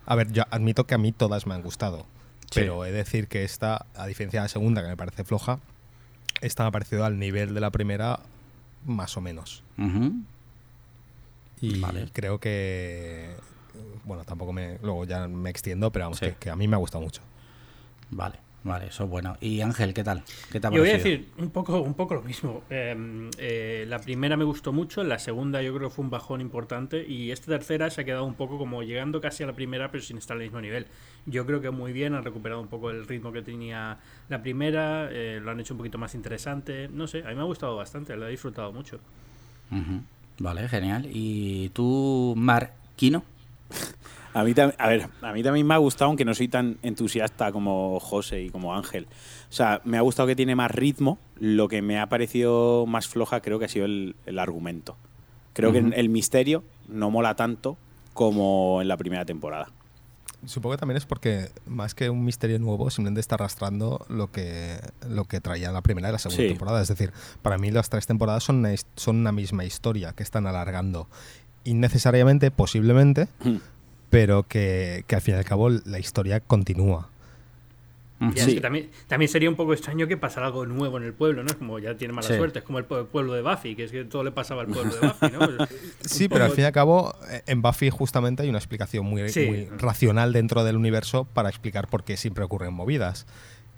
a 0.05 0.15
ver, 0.15 0.31
yo 0.31 0.43
admito 0.49 0.85
que 0.85 0.95
a 0.95 0.97
mí 0.97 1.11
todas 1.11 1.45
me 1.45 1.55
han 1.55 1.61
gustado. 1.61 2.05
Sí. 2.51 2.61
Pero 2.61 2.85
he 2.85 2.91
de 2.91 2.97
decir 2.97 3.27
que 3.27 3.43
esta, 3.43 3.85
a 3.95 4.07
diferencia 4.07 4.39
de 4.39 4.45
la 4.45 4.49
segunda, 4.49 4.81
que 4.81 4.87
me 4.87 4.97
parece 4.97 5.23
floja, 5.23 5.59
esta 6.41 6.63
me 6.63 6.69
ha 6.69 6.71
parecido 6.71 7.03
al 7.05 7.19
nivel 7.19 7.53
de 7.53 7.59
la 7.61 7.71
primera, 7.71 8.19
más 8.85 9.17
o 9.17 9.21
menos. 9.21 9.63
Y 11.59 11.79
Vale. 11.79 12.07
creo 12.13 12.39
que. 12.39 13.35
Bueno, 14.05 14.23
tampoco 14.23 14.53
me. 14.53 14.77
Luego 14.81 15.05
ya 15.05 15.27
me 15.27 15.49
extiendo, 15.49 15.91
pero 15.91 16.05
vamos, 16.05 16.19
Sí. 16.19 16.27
que, 16.27 16.35
que 16.35 16.49
a 16.49 16.55
mí 16.55 16.67
me 16.67 16.75
ha 16.75 16.79
gustado 16.79 17.03
mucho. 17.03 17.21
Vale, 18.09 18.39
vale, 18.67 18.87
eso 18.87 19.05
es 19.05 19.09
bueno. 19.09 19.37
Y 19.41 19.61
Ángel, 19.61 19.93
¿qué 19.93 20.03
tal? 20.03 20.23
¿Qué 20.51 20.59
te 20.59 20.67
ha 20.67 20.71
Yo 20.71 20.81
voy 20.81 20.89
a 20.89 20.93
decir 20.93 21.29
un 21.37 21.49
poco, 21.49 21.81
un 21.81 21.93
poco 21.93 22.15
lo 22.15 22.21
mismo. 22.21 22.63
Eh, 22.69 23.29
eh, 23.37 23.85
la 23.87 23.99
primera 23.99 24.37
me 24.37 24.43
gustó 24.43 24.71
mucho, 24.73 25.03
la 25.03 25.19
segunda 25.19 25.61
yo 25.61 25.73
creo 25.75 25.89
que 25.89 25.95
fue 25.95 26.05
un 26.05 26.11
bajón 26.11 26.41
importante 26.41 27.05
y 27.07 27.31
esta 27.31 27.47
tercera 27.47 27.89
se 27.89 28.01
ha 28.01 28.03
quedado 28.03 28.25
un 28.25 28.35
poco 28.35 28.57
como 28.57 28.83
llegando 28.83 29.21
casi 29.21 29.43
a 29.43 29.47
la 29.47 29.53
primera 29.53 29.89
pero 29.89 30.03
sin 30.03 30.17
estar 30.17 30.37
al 30.37 30.43
mismo 30.43 30.61
nivel. 30.61 30.87
Yo 31.25 31.45
creo 31.45 31.61
que 31.61 31.71
muy 31.71 31.93
bien, 31.93 32.13
han 32.13 32.23
recuperado 32.23 32.61
un 32.61 32.67
poco 32.67 32.91
el 32.91 33.07
ritmo 33.07 33.31
que 33.31 33.41
tenía 33.41 33.97
la 34.29 34.41
primera, 34.41 35.09
eh, 35.11 35.39
lo 35.41 35.51
han 35.51 35.59
hecho 35.59 35.73
un 35.73 35.79
poquito 35.79 35.97
más 35.97 36.13
interesante. 36.13 36.89
No 36.89 37.07
sé, 37.07 37.23
a 37.25 37.29
mí 37.29 37.35
me 37.35 37.41
ha 37.41 37.45
gustado 37.45 37.75
bastante, 37.75 38.15
lo 38.15 38.27
he 38.27 38.31
disfrutado 38.31 38.71
mucho. 38.71 38.99
Vale, 40.39 40.69
genial. 40.69 41.07
¿Y 41.11 41.69
tú, 41.69 42.33
Marquino? 42.37 43.23
A 44.39 44.43
mí, 44.43 44.53
a 44.77 44.87
ver, 44.87 45.09
a 45.21 45.33
mí 45.33 45.41
también 45.41 45.65
me 45.65 45.73
ha 45.73 45.77
gustado, 45.77 46.09
aunque 46.09 46.23
no 46.25 46.33
soy 46.35 46.47
tan 46.47 46.77
entusiasta 46.83 47.51
como 47.51 47.99
José 47.99 48.43
y 48.43 48.49
como 48.49 48.75
Ángel. 48.75 49.07
O 49.49 49.53
sea, 49.53 49.81
me 49.83 49.97
ha 49.97 50.01
gustado 50.01 50.27
que 50.27 50.35
tiene 50.35 50.55
más 50.55 50.69
ritmo. 50.69 51.17
Lo 51.39 51.67
que 51.67 51.81
me 51.81 51.99
ha 51.99 52.07
parecido 52.07 52.85
más 52.85 53.07
floja 53.07 53.41
creo 53.41 53.57
que 53.57 53.65
ha 53.65 53.69
sido 53.69 53.85
el, 53.85 54.15
el 54.25 54.37
argumento. 54.37 54.95
Creo 55.53 55.71
que 55.71 55.79
el 55.79 56.09
misterio 56.09 56.63
no 56.87 57.09
mola 57.09 57.35
tanto 57.35 57.77
como 58.13 58.79
en 58.81 58.87
la 58.87 58.95
primera 58.97 59.25
temporada. 59.25 59.69
Supongo 60.45 60.75
que 60.75 60.79
también 60.79 60.97
es 60.97 61.07
porque, 61.07 61.49
más 61.65 61.95
que 61.95 62.11
un 62.11 62.23
misterio 62.23 62.59
nuevo, 62.59 62.91
simplemente 62.91 63.21
está 63.21 63.35
arrastrando 63.35 64.05
lo 64.07 64.31
que, 64.31 64.77
lo 65.09 65.25
que 65.25 65.41
traía 65.41 65.71
la 65.71 65.81
primera 65.81 66.09
y 66.09 66.11
la 66.11 66.19
segunda 66.19 66.43
Sí. 66.43 66.47
temporada. 66.49 66.79
Es 66.79 66.89
decir, 66.89 67.11
para 67.41 67.57
mí 67.57 67.71
las 67.71 67.89
tres 67.89 68.05
temporadas 68.05 68.43
son 68.43 68.57
una, 68.57 68.69
son 68.95 69.15
una 69.15 69.31
misma 69.31 69.65
historia 69.65 70.13
que 70.13 70.21
están 70.21 70.45
alargando. 70.45 71.07
Innecesariamente, 71.63 72.51
posiblemente, 72.51 73.27
Hmm. 73.43 73.57
Pero 74.09 74.43
que, 74.43 75.03
que 75.07 75.15
al 75.15 75.21
fin 75.21 75.35
y 75.35 75.37
al 75.37 75.45
cabo 75.45 75.69
la 75.69 75.99
historia 75.99 76.39
continúa. 76.39 77.09
Ujú. 78.19 78.31
Y 78.35 78.39
es 78.39 78.45
Sí. 78.45 78.55
que 78.55 78.61
también, 78.61 78.89
también 79.05 79.29
sería 79.29 79.47
un 79.47 79.55
poco 79.55 79.73
extraño 79.73 80.07
que 80.07 80.17
pasara 80.17 80.47
algo 80.47 80.65
nuevo 80.65 80.97
en 80.97 81.03
el 81.03 81.13
pueblo, 81.13 81.43
¿no? 81.43 81.49
Es 81.51 81.55
como 81.55 81.77
ya 81.77 81.95
tiene 81.97 82.13
mala 82.15 82.27
Sí. 82.27 82.35
suerte, 82.35 82.59
es 82.59 82.65
como 82.65 82.79
el 82.79 82.87
pue- 82.87 83.05
pueblo 83.05 83.33
de 83.33 83.43
Buffy, 83.43 83.75
que 83.75 83.83
es 83.83 83.91
que 83.91 84.05
todo 84.05 84.23
le 84.23 84.31
pasaba 84.31 84.61
al 84.61 84.67
pueblo 84.69 84.91
de 84.95 84.99
Buffy, 85.07 85.27
¿no? 85.31 85.39
Pues, 85.57 85.69
Sí, 86.01 86.27
pero 86.27 86.45
al 86.45 86.51
fin 86.51 86.63
y 86.63 86.65
al 86.67 86.71
cabo, 86.73 87.13
eh, 87.29 87.43
en 87.45 87.61
Buffy 87.61 87.91
justamente 87.91 88.41
hay 88.41 88.49
una 88.49 88.57
explicación 88.57 89.05
muy, 89.05 89.29
Sí. 89.29 89.45
muy 89.45 89.65
racional 89.77 90.33
dentro 90.33 90.63
del 90.63 90.77
universo 90.77 91.25
para 91.25 91.49
explicar 91.49 91.87
por 91.89 92.03
qué 92.03 92.17
siempre 92.17 92.43
ocurren 92.43 92.73
movidas. 92.73 93.27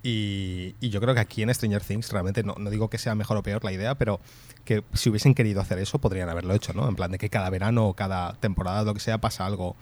Y, 0.03 0.75
y 0.79 0.89
yo 0.91 1.01
creo 1.01 1.13
que 1.13 1.19
aquí 1.19 1.43
en 1.43 1.53
Stranger 1.53 1.81
Things 1.83 2.09
realmente 2.13 2.41
no, 2.41 2.55
no 2.57 2.69
digo 2.69 2.89
que 2.89 2.97
sea 2.97 3.15
mejor 3.15 3.35
o 3.35 3.43
peor 3.43 3.65
la 3.65 3.73
idea, 3.73 3.95
pero 3.95 4.21
que 4.63 4.81
si 4.93 5.09
hubiesen 5.09 5.33
querido 5.35 5.59
hacer 5.59 5.77
eso 5.79 5.99
podrían 5.99 6.29
haberlo 6.29 6.53
hecho, 6.53 6.71
¿no? 6.71 6.87
En 6.87 6.95
plan 6.95 7.11
de 7.11 7.17
que 7.17 7.29
cada 7.29 7.49
verano 7.49 7.87
o 7.87 7.93
cada 7.95 8.31
temporada, 8.39 8.83
lo 8.83 8.93
que 8.93 9.01
sea, 9.01 9.17
pasa 9.17 9.45
algo 9.45 9.75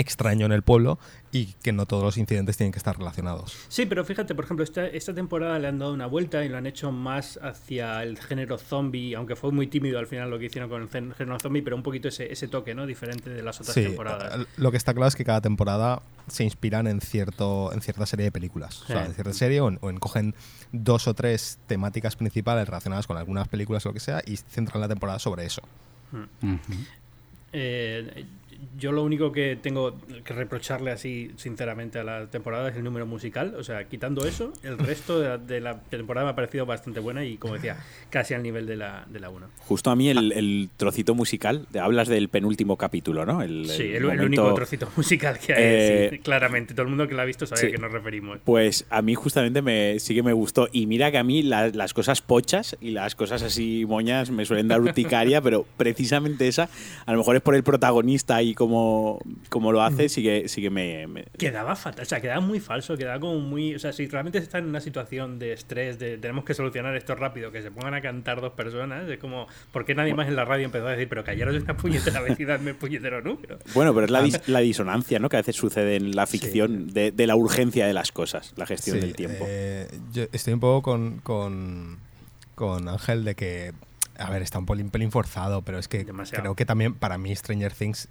extraño 0.00 0.46
en 0.46 0.52
el 0.52 0.62
pueblo 0.62 0.98
y 1.32 1.54
que 1.62 1.72
no 1.72 1.86
todos 1.86 2.02
los 2.02 2.16
incidentes 2.16 2.56
tienen 2.56 2.72
que 2.72 2.78
estar 2.78 2.98
relacionados. 2.98 3.56
Sí, 3.68 3.86
pero 3.86 4.04
fíjate, 4.04 4.34
por 4.34 4.44
ejemplo, 4.44 4.64
esta, 4.64 4.86
esta 4.86 5.14
temporada 5.14 5.58
le 5.58 5.68
han 5.68 5.78
dado 5.78 5.92
una 5.92 6.06
vuelta 6.06 6.44
y 6.44 6.48
lo 6.48 6.56
han 6.56 6.66
hecho 6.66 6.90
más 6.90 7.38
hacia 7.42 8.02
el 8.02 8.18
género 8.18 8.58
zombie, 8.58 9.14
aunque 9.14 9.36
fue 9.36 9.52
muy 9.52 9.66
tímido 9.68 9.98
al 9.98 10.06
final 10.08 10.28
lo 10.30 10.38
que 10.38 10.46
hicieron 10.46 10.68
con 10.68 10.82
el 10.82 10.88
género 11.14 11.38
zombie, 11.38 11.62
pero 11.62 11.76
un 11.76 11.82
poquito 11.82 12.08
ese, 12.08 12.32
ese 12.32 12.48
toque, 12.48 12.74
¿no? 12.74 12.86
Diferente 12.86 13.30
de 13.30 13.42
las 13.42 13.60
otras 13.60 13.74
Sí, 13.74 13.82
temporadas. 13.84 14.46
lo 14.56 14.70
que 14.70 14.76
está 14.76 14.92
claro 14.92 15.06
es 15.08 15.14
que 15.16 15.24
cada 15.24 15.40
temporada 15.40 16.02
se 16.26 16.42
inspiran 16.44 16.86
en 16.86 17.00
cierto 17.00 17.72
en 17.72 17.80
cierta 17.80 18.06
serie 18.06 18.24
de 18.24 18.32
películas. 18.32 18.82
O 18.82 18.86
sea, 18.86 19.06
en 19.06 19.14
cierta 19.14 19.32
serie 19.32 19.60
o 19.60 19.68
en, 19.68 19.78
o 19.82 19.90
en 19.90 19.98
cogen 19.98 20.34
dos 20.72 21.06
o 21.06 21.14
tres 21.14 21.58
temáticas 21.66 22.16
principales 22.16 22.66
relacionadas 22.66 23.06
con 23.06 23.16
algunas 23.16 23.46
películas 23.48 23.84
o 23.86 23.90
lo 23.90 23.94
que 23.94 24.00
sea 24.00 24.22
y 24.26 24.36
centran 24.36 24.80
la 24.80 24.88
temporada 24.88 25.18
sobre 25.18 25.44
eso. 25.44 25.62
Eh, 27.52 28.24
yo 28.76 28.92
lo 28.92 29.02
único 29.02 29.32
que 29.32 29.56
tengo 29.60 29.96
que 30.24 30.34
reprocharle 30.34 30.90
así, 30.90 31.30
sinceramente, 31.36 31.98
a 31.98 32.04
la 32.04 32.26
temporada 32.26 32.68
es 32.70 32.76
el 32.76 32.84
número 32.84 33.06
musical. 33.06 33.54
O 33.58 33.64
sea, 33.64 33.84
quitando 33.84 34.26
eso, 34.26 34.52
el 34.62 34.78
resto 34.78 35.20
de 35.20 35.28
la, 35.28 35.38
de 35.38 35.60
la 35.60 35.80
temporada 35.80 36.26
me 36.26 36.32
ha 36.32 36.34
parecido 36.34 36.66
bastante 36.66 37.00
buena 37.00 37.24
y, 37.24 37.36
como 37.36 37.54
decía, 37.54 37.78
casi 38.10 38.34
al 38.34 38.42
nivel 38.42 38.66
de 38.66 38.76
la, 38.76 39.06
de 39.08 39.20
la 39.20 39.30
1. 39.30 39.46
Justo 39.66 39.90
a 39.90 39.96
mí 39.96 40.08
el, 40.10 40.32
el 40.32 40.70
trocito 40.76 41.14
musical, 41.14 41.66
hablas 41.80 42.08
del 42.08 42.28
penúltimo 42.28 42.76
capítulo, 42.76 43.24
¿no? 43.26 43.42
El, 43.42 43.66
Sí, 43.68 43.82
el, 43.82 43.96
el 43.96 44.02
momento- 44.04 44.26
único 44.26 44.54
trocito 44.54 44.88
musical 44.96 45.38
que 45.38 45.52
hay, 45.54 45.62
Eh, 45.62 46.08
sí, 46.12 46.18
claramente. 46.18 46.74
Todo 46.74 46.82
el 46.82 46.88
mundo 46.88 47.06
que 47.08 47.14
la 47.14 47.22
ha 47.22 47.26
visto 47.26 47.46
sabe 47.46 47.60
sí. 47.60 47.66
a 47.68 47.70
qué 47.70 47.78
nos 47.78 47.92
referimos. 47.92 48.38
Pues 48.44 48.86
a 48.90 49.02
mí 49.02 49.14
justamente 49.14 49.62
me, 49.62 49.98
sí 50.00 50.14
que 50.14 50.22
me 50.22 50.32
gustó. 50.32 50.68
Y 50.72 50.86
mira 50.86 51.10
que 51.10 51.18
a 51.18 51.24
mí 51.24 51.42
la- 51.42 51.68
las 51.68 51.94
cosas 51.94 52.20
pochas 52.22 52.76
y 52.80 52.90
las 52.90 53.14
cosas 53.14 53.42
así 53.42 53.84
moñas 53.86 54.30
me 54.30 54.44
suelen 54.44 54.68
dar 54.68 54.80
urticaria, 54.80 55.40
pero 55.42 55.66
precisamente 55.76 56.48
esa, 56.48 56.68
a 57.06 57.12
lo 57.12 57.18
mejor 57.18 57.36
es 57.36 57.42
por 57.42 57.54
el 57.54 57.62
protagonista 57.62 58.42
y 58.42 58.49
como, 58.54 59.18
como 59.48 59.72
lo 59.72 59.82
hace, 59.82 60.08
sí 60.08 60.22
que, 60.22 60.48
sí 60.48 60.60
que 60.62 60.70
me, 60.70 61.06
me- 61.06 61.24
Quedaba 61.38 61.76
fatal, 61.76 62.02
o 62.02 62.08
sea, 62.08 62.20
quedaba 62.20 62.40
muy 62.40 62.60
falso, 62.60 62.96
quedaba 62.96 63.18
como 63.20 63.38
muy. 63.40 63.74
O 63.74 63.78
sea, 63.78 63.92
si 63.92 64.06
realmente 64.06 64.38
está 64.38 64.58
en 64.58 64.66
una 64.66 64.80
situación 64.80 65.38
de 65.38 65.52
estrés, 65.52 65.98
de 65.98 66.18
tenemos 66.18 66.44
que 66.44 66.54
solucionar 66.54 66.94
esto 66.96 67.14
rápido, 67.14 67.50
que 67.52 67.62
se 67.62 67.70
pongan 67.70 67.94
a 67.94 68.00
cantar 68.00 68.40
dos 68.40 68.52
personas, 68.52 69.08
es 69.08 69.18
como, 69.18 69.46
¿por 69.72 69.84
qué 69.84 69.94
nadie 69.94 70.14
más 70.14 70.28
en 70.28 70.36
la 70.36 70.44
radio 70.44 70.64
empezó 70.64 70.86
a 70.86 70.90
decir, 70.92 71.08
pero 71.08 71.24
callaros 71.24 71.54
esta 71.54 71.76
puñetera 71.76 72.20
vez 72.22 72.38
y 72.38 72.44
dadme 72.44 72.70
el 72.70 72.76
puñetero 72.76 73.22
número? 73.22 73.58
Bueno, 73.74 73.92
pero 73.94 74.04
es 74.06 74.10
la, 74.10 74.22
dis- 74.22 74.42
la 74.46 74.60
disonancia 74.60 75.18
¿no? 75.18 75.28
que 75.28 75.36
a 75.36 75.40
veces 75.40 75.56
sucede 75.56 75.96
en 75.96 76.14
la 76.16 76.26
ficción 76.26 76.88
de, 76.92 77.10
de 77.12 77.26
la 77.26 77.36
urgencia 77.36 77.86
de 77.86 77.92
las 77.92 78.12
cosas, 78.12 78.52
la 78.56 78.66
gestión 78.66 78.96
Sí, 78.96 79.00
del 79.00 79.14
tiempo. 79.14 79.44
eh, 79.48 79.88
yo 80.12 80.24
estoy 80.32 80.52
un 80.54 80.60
poco 80.60 80.82
con, 80.82 81.18
con, 81.20 81.98
con 82.54 82.88
Ángel 82.88 83.24
de 83.24 83.34
que, 83.34 83.72
a 84.18 84.30
ver, 84.30 84.42
está 84.42 84.58
un 84.58 84.66
pelín, 84.66 84.90
pelín 84.90 85.10
forzado, 85.10 85.62
pero 85.62 85.78
es 85.78 85.88
que 85.88 86.04
Demasiado. 86.04 86.42
creo 86.42 86.54
que 86.54 86.66
también 86.66 86.94
para 86.94 87.16
mí 87.18 87.34
Stranger 87.34 87.72
Things 87.72 88.08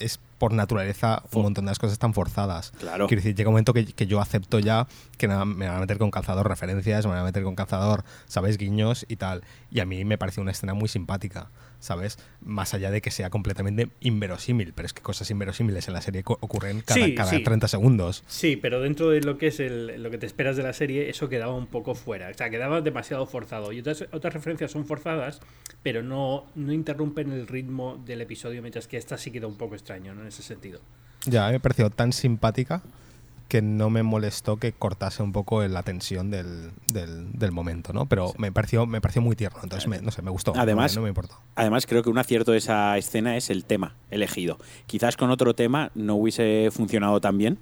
es 0.00 0.18
por 0.38 0.52
naturaleza 0.52 1.22
un 1.32 1.42
montón 1.42 1.66
de 1.66 1.70
las 1.70 1.78
cosas 1.78 1.92
están 1.92 2.14
forzadas. 2.14 2.72
Claro. 2.78 3.06
Quiero 3.06 3.20
decir, 3.20 3.36
llega 3.36 3.48
un 3.48 3.54
momento 3.54 3.72
que, 3.74 3.84
que 3.84 4.06
yo 4.06 4.20
acepto 4.20 4.58
ya 4.58 4.86
que 5.18 5.28
me 5.28 5.34
van 5.34 5.76
a 5.76 5.80
meter 5.80 5.98
con 5.98 6.10
calzador 6.10 6.48
referencias, 6.48 7.04
me 7.04 7.12
van 7.12 7.20
a 7.20 7.24
meter 7.24 7.42
con 7.42 7.54
calzador, 7.54 8.04
¿sabes? 8.26 8.56
Guiños 8.56 9.04
y 9.08 9.16
tal. 9.16 9.42
Y 9.70 9.80
a 9.80 9.84
mí 9.84 10.04
me 10.04 10.18
parece 10.18 10.40
una 10.40 10.50
escena 10.50 10.74
muy 10.74 10.88
simpática, 10.88 11.50
¿sabes? 11.80 12.18
Más 12.40 12.74
allá 12.74 12.90
de 12.90 13.00
que 13.00 13.10
sea 13.10 13.30
completamente 13.30 13.88
inverosímil, 14.00 14.72
pero 14.72 14.86
es 14.86 14.92
que 14.92 15.02
cosas 15.02 15.30
inverosímiles 15.30 15.88
en 15.88 15.94
la 15.94 16.02
serie 16.02 16.22
ocurren 16.24 16.82
cada, 16.82 17.04
Sí, 17.04 17.14
cada 17.14 17.30
sí. 17.30 17.42
30 17.42 17.68
segundos. 17.68 18.22
Sí, 18.28 18.56
pero 18.56 18.80
dentro 18.80 19.10
de 19.10 19.22
lo 19.22 19.38
que 19.38 19.48
es 19.48 19.58
el, 19.60 20.02
lo 20.02 20.10
que 20.10 20.18
te 20.18 20.26
esperas 20.26 20.56
de 20.56 20.62
la 20.62 20.72
serie, 20.72 21.10
eso 21.10 21.28
quedaba 21.28 21.54
un 21.54 21.66
poco 21.66 21.94
fuera. 21.94 22.28
O 22.28 22.34
sea, 22.34 22.50
quedaba 22.50 22.80
demasiado 22.80 23.26
forzado. 23.26 23.72
Y 23.72 23.80
otras, 23.80 24.04
otras 24.12 24.32
referencias 24.34 24.70
son 24.70 24.86
forzadas, 24.86 25.40
pero 25.82 26.02
no, 26.02 26.46
no 26.54 26.72
interrumpen 26.72 27.32
el 27.32 27.46
ritmo 27.46 28.00
del 28.04 28.20
episodio, 28.20 28.60
mientras 28.62 28.86
que 28.86 28.96
esta 28.96 29.18
sí 29.18 29.30
queda 29.30 29.46
un 29.46 29.56
poco 29.56 29.74
extraño, 29.74 30.14
¿no? 30.14 30.22
En 30.22 30.28
ese 30.28 30.42
sentido. 30.42 30.80
Ya, 31.26 31.50
me 31.50 31.60
pareció 31.60 31.90
tan 31.90 32.12
simpática 32.12 32.82
que 33.50 33.60
no 33.60 33.90
me 33.90 34.02
molestó 34.02 34.56
que 34.56 34.72
cortase 34.72 35.22
un 35.22 35.32
poco 35.32 35.62
la 35.66 35.82
tensión 35.82 36.30
del, 36.30 36.70
del, 36.86 37.30
del 37.32 37.52
momento, 37.52 37.92
¿no? 37.92 38.06
Pero 38.06 38.32
me 38.38 38.50
pareció, 38.52 38.86
me 38.86 39.02
pareció 39.02 39.20
muy 39.20 39.36
tierno, 39.36 39.58
entonces 39.62 39.86
me, 39.88 40.00
no 40.00 40.10
sé, 40.10 40.22
me 40.22 40.30
gustó. 40.30 40.54
Además- 40.56 40.96
no 40.96 41.02
me, 41.02 41.08
importó. 41.08 41.34
Además, 41.56 41.84
creo 41.86 42.02
que 42.02 42.08
un 42.08 42.16
acierto 42.16 42.52
de 42.52 42.58
esa 42.58 42.96
escena 42.96 43.36
es 43.36 43.50
el 43.50 43.64
tema 43.66 43.94
elegido. 44.10 44.56
Quizás 44.86 45.18
con 45.18 45.30
otro 45.30 45.54
tema 45.54 45.90
no 45.94 46.14
hubiese 46.14 46.70
funcionado 46.72 47.20
tan 47.20 47.36
bien, 47.36 47.58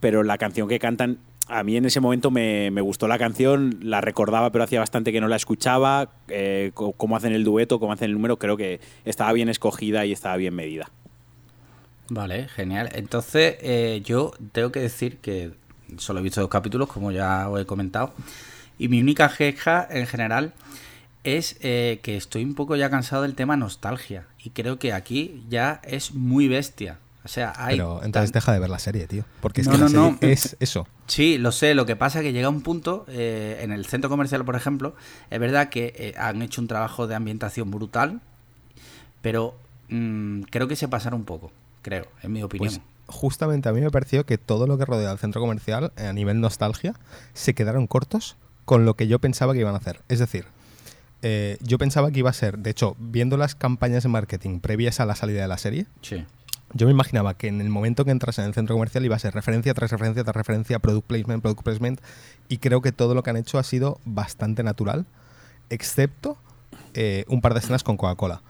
pero 0.00 0.22
la 0.22 0.36
canción 0.36 0.68
que 0.68 0.78
cantan 0.78 1.18
a 1.48 1.62
mí 1.62 1.76
en 1.76 1.84
ese 1.84 2.00
momento 2.00 2.32
me, 2.32 2.72
me 2.72 2.80
gustó 2.80 3.06
la 3.06 3.18
canción, 3.18 3.78
la 3.80 4.00
recordaba, 4.00 4.50
pero 4.50 4.64
hacía 4.64 4.80
bastante 4.80 5.12
que 5.12 5.20
no 5.20 5.28
la 5.28 5.36
escuchaba. 5.36 6.10
eh, 6.28 6.72
cómo 6.74 7.16
hacen 7.16 7.32
el 7.32 7.44
dueto, 7.44 7.78
cómo 7.78 7.92
hacen 7.92 8.06
el 8.06 8.14
número, 8.14 8.36
creo 8.38 8.56
que 8.56 8.80
estaba 9.04 9.32
bien 9.32 9.48
escogida 9.48 10.04
y 10.04 10.10
estaba 10.12 10.36
bien 10.36 10.54
medida. 10.54 10.90
Vale, 12.08 12.48
genial. 12.48 12.88
Entonces, 12.94 13.56
eh, 13.60 14.02
yo 14.04 14.32
tengo 14.52 14.70
que 14.72 14.80
decir 14.80 15.18
que 15.18 15.52
solo 15.98 16.20
he 16.20 16.22
visto 16.22 16.40
dos 16.40 16.50
capítulos, 16.50 16.88
como 16.88 17.10
ya 17.12 17.48
os 17.48 17.60
he 17.60 17.66
comentado. 17.66 18.12
Y 18.78 18.88
mi 18.88 19.00
única 19.00 19.28
queja 19.34 19.86
en 19.90 20.06
general 20.06 20.52
es 21.24 21.56
eh, 21.60 21.98
que 22.02 22.16
estoy 22.16 22.44
un 22.44 22.54
poco 22.54 22.76
ya 22.76 22.90
cansado 22.90 23.22
del 23.22 23.34
tema 23.34 23.56
nostalgia. 23.56 24.26
Y 24.42 24.50
creo 24.50 24.78
que 24.78 24.92
aquí 24.92 25.44
ya 25.48 25.80
es 25.84 26.14
muy 26.14 26.46
bestia. 26.46 26.98
O 27.24 27.28
sea, 27.28 27.52
hay. 27.56 27.74
Pero 27.74 28.04
entonces 28.04 28.30
tan- 28.30 28.38
deja 28.40 28.52
de 28.52 28.60
ver 28.60 28.70
la 28.70 28.78
serie, 28.78 29.08
tío. 29.08 29.24
Porque 29.40 29.62
es 29.62 29.66
No, 29.66 29.72
que 29.72 29.78
la 29.78 29.84
no, 29.86 29.90
serie 29.90 30.10
no. 30.12 30.18
es 30.20 30.56
eso. 30.60 30.86
Sí, 31.08 31.38
lo 31.38 31.50
sé. 31.50 31.74
Lo 31.74 31.84
que 31.84 31.96
pasa 31.96 32.20
es 32.20 32.22
que 32.24 32.32
llega 32.32 32.48
un 32.48 32.62
punto, 32.62 33.04
eh, 33.08 33.58
en 33.62 33.72
el 33.72 33.84
centro 33.86 34.08
comercial, 34.08 34.44
por 34.44 34.54
ejemplo, 34.54 34.94
es 35.30 35.40
verdad 35.40 35.68
que 35.70 35.92
eh, 35.96 36.14
han 36.18 36.40
hecho 36.42 36.60
un 36.60 36.68
trabajo 36.68 37.08
de 37.08 37.16
ambientación 37.16 37.72
brutal, 37.72 38.20
pero 39.22 39.56
mm, 39.88 40.42
creo 40.42 40.68
que 40.68 40.76
se 40.76 40.86
pasaron 40.86 41.20
un 41.20 41.26
poco, 41.26 41.50
creo, 41.86 42.06
en 42.20 42.32
mi 42.32 42.42
opinión. 42.42 42.68
Pues 42.68 42.80
justamente 43.06 43.68
a 43.68 43.72
mí 43.72 43.80
me 43.80 43.90
pareció 43.92 44.26
que 44.26 44.38
todo 44.38 44.66
lo 44.66 44.76
que 44.76 44.84
rodea 44.84 45.12
al 45.12 45.18
centro 45.18 45.40
comercial 45.40 45.92
eh, 45.96 46.08
a 46.08 46.12
nivel 46.12 46.40
nostalgia 46.40 46.94
se 47.32 47.54
quedaron 47.54 47.86
cortos 47.86 48.36
con 48.64 48.84
lo 48.84 48.94
que 48.94 49.06
yo 49.06 49.20
pensaba 49.20 49.52
que 49.52 49.60
iban 49.60 49.74
a 49.74 49.78
hacer. 49.78 50.00
Es 50.08 50.18
decir, 50.18 50.46
eh, 51.22 51.58
yo 51.60 51.78
pensaba 51.78 52.10
que 52.10 52.18
iba 52.18 52.30
a 52.30 52.32
ser, 52.32 52.58
de 52.58 52.70
hecho, 52.70 52.96
viendo 52.98 53.36
las 53.36 53.54
campañas 53.54 54.02
de 54.02 54.08
marketing 54.08 54.58
previas 54.58 54.98
a 54.98 55.06
la 55.06 55.14
salida 55.14 55.42
de 55.42 55.46
la 55.46 55.58
serie, 55.58 55.86
sí. 56.02 56.24
yo 56.74 56.86
me 56.86 56.92
imaginaba 56.92 57.34
que 57.34 57.46
en 57.46 57.60
el 57.60 57.68
momento 57.68 58.04
que 58.04 58.10
entras 58.10 58.40
en 58.40 58.46
el 58.46 58.54
centro 58.54 58.74
comercial 58.74 59.04
iba 59.04 59.14
a 59.14 59.20
ser 59.20 59.32
referencia 59.32 59.72
tras 59.72 59.92
referencia 59.92 60.24
tras 60.24 60.34
referencia, 60.34 60.80
product 60.80 61.06
placement, 61.06 61.40
product 61.40 61.62
placement, 61.62 62.00
y 62.48 62.58
creo 62.58 62.82
que 62.82 62.90
todo 62.90 63.14
lo 63.14 63.22
que 63.22 63.30
han 63.30 63.36
hecho 63.36 63.60
ha 63.60 63.62
sido 63.62 64.00
bastante 64.04 64.64
natural, 64.64 65.06
excepto 65.70 66.36
eh, 66.94 67.24
un 67.28 67.40
par 67.40 67.54
de 67.54 67.60
escenas 67.60 67.84
con 67.84 67.96
Coca-Cola. 67.96 68.42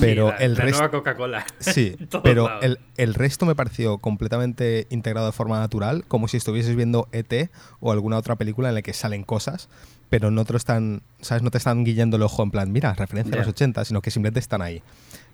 Pero 0.00 0.26
Sí, 0.28 0.32
la, 0.32 0.36
el 0.38 0.54
la 0.54 0.64
resto... 0.64 0.78
nueva 0.78 0.90
Coca-Cola. 0.90 1.46
Sí, 1.60 1.96
pero 2.24 2.60
el, 2.60 2.78
el 2.96 3.14
resto 3.14 3.46
me 3.46 3.54
pareció 3.54 3.98
completamente 3.98 4.86
integrado 4.90 5.26
de 5.26 5.32
forma 5.32 5.58
natural, 5.60 6.04
como 6.08 6.26
si 6.28 6.36
estuvieses 6.36 6.74
viendo 6.76 7.08
ET 7.12 7.50
o 7.80 7.92
alguna 7.92 8.16
otra 8.16 8.36
película 8.36 8.68
en 8.70 8.74
la 8.74 8.82
que 8.82 8.92
salen 8.92 9.22
cosas, 9.22 9.68
pero 10.08 10.30
no 10.32 10.44
te 10.44 10.52
lo 10.52 10.56
están, 10.56 11.02
¿sabes? 11.20 11.42
No 11.44 11.50
te 11.52 11.58
están 11.58 11.84
guiando 11.84 12.16
el 12.16 12.22
ojo 12.24 12.42
en 12.42 12.50
plan, 12.50 12.72
mira, 12.72 12.94
referencia 12.94 13.34
a 13.36 13.38
los 13.38 13.46
80, 13.48 13.84
sino 13.84 14.00
que 14.02 14.10
simplemente 14.10 14.40
están 14.40 14.60
ahí. 14.60 14.82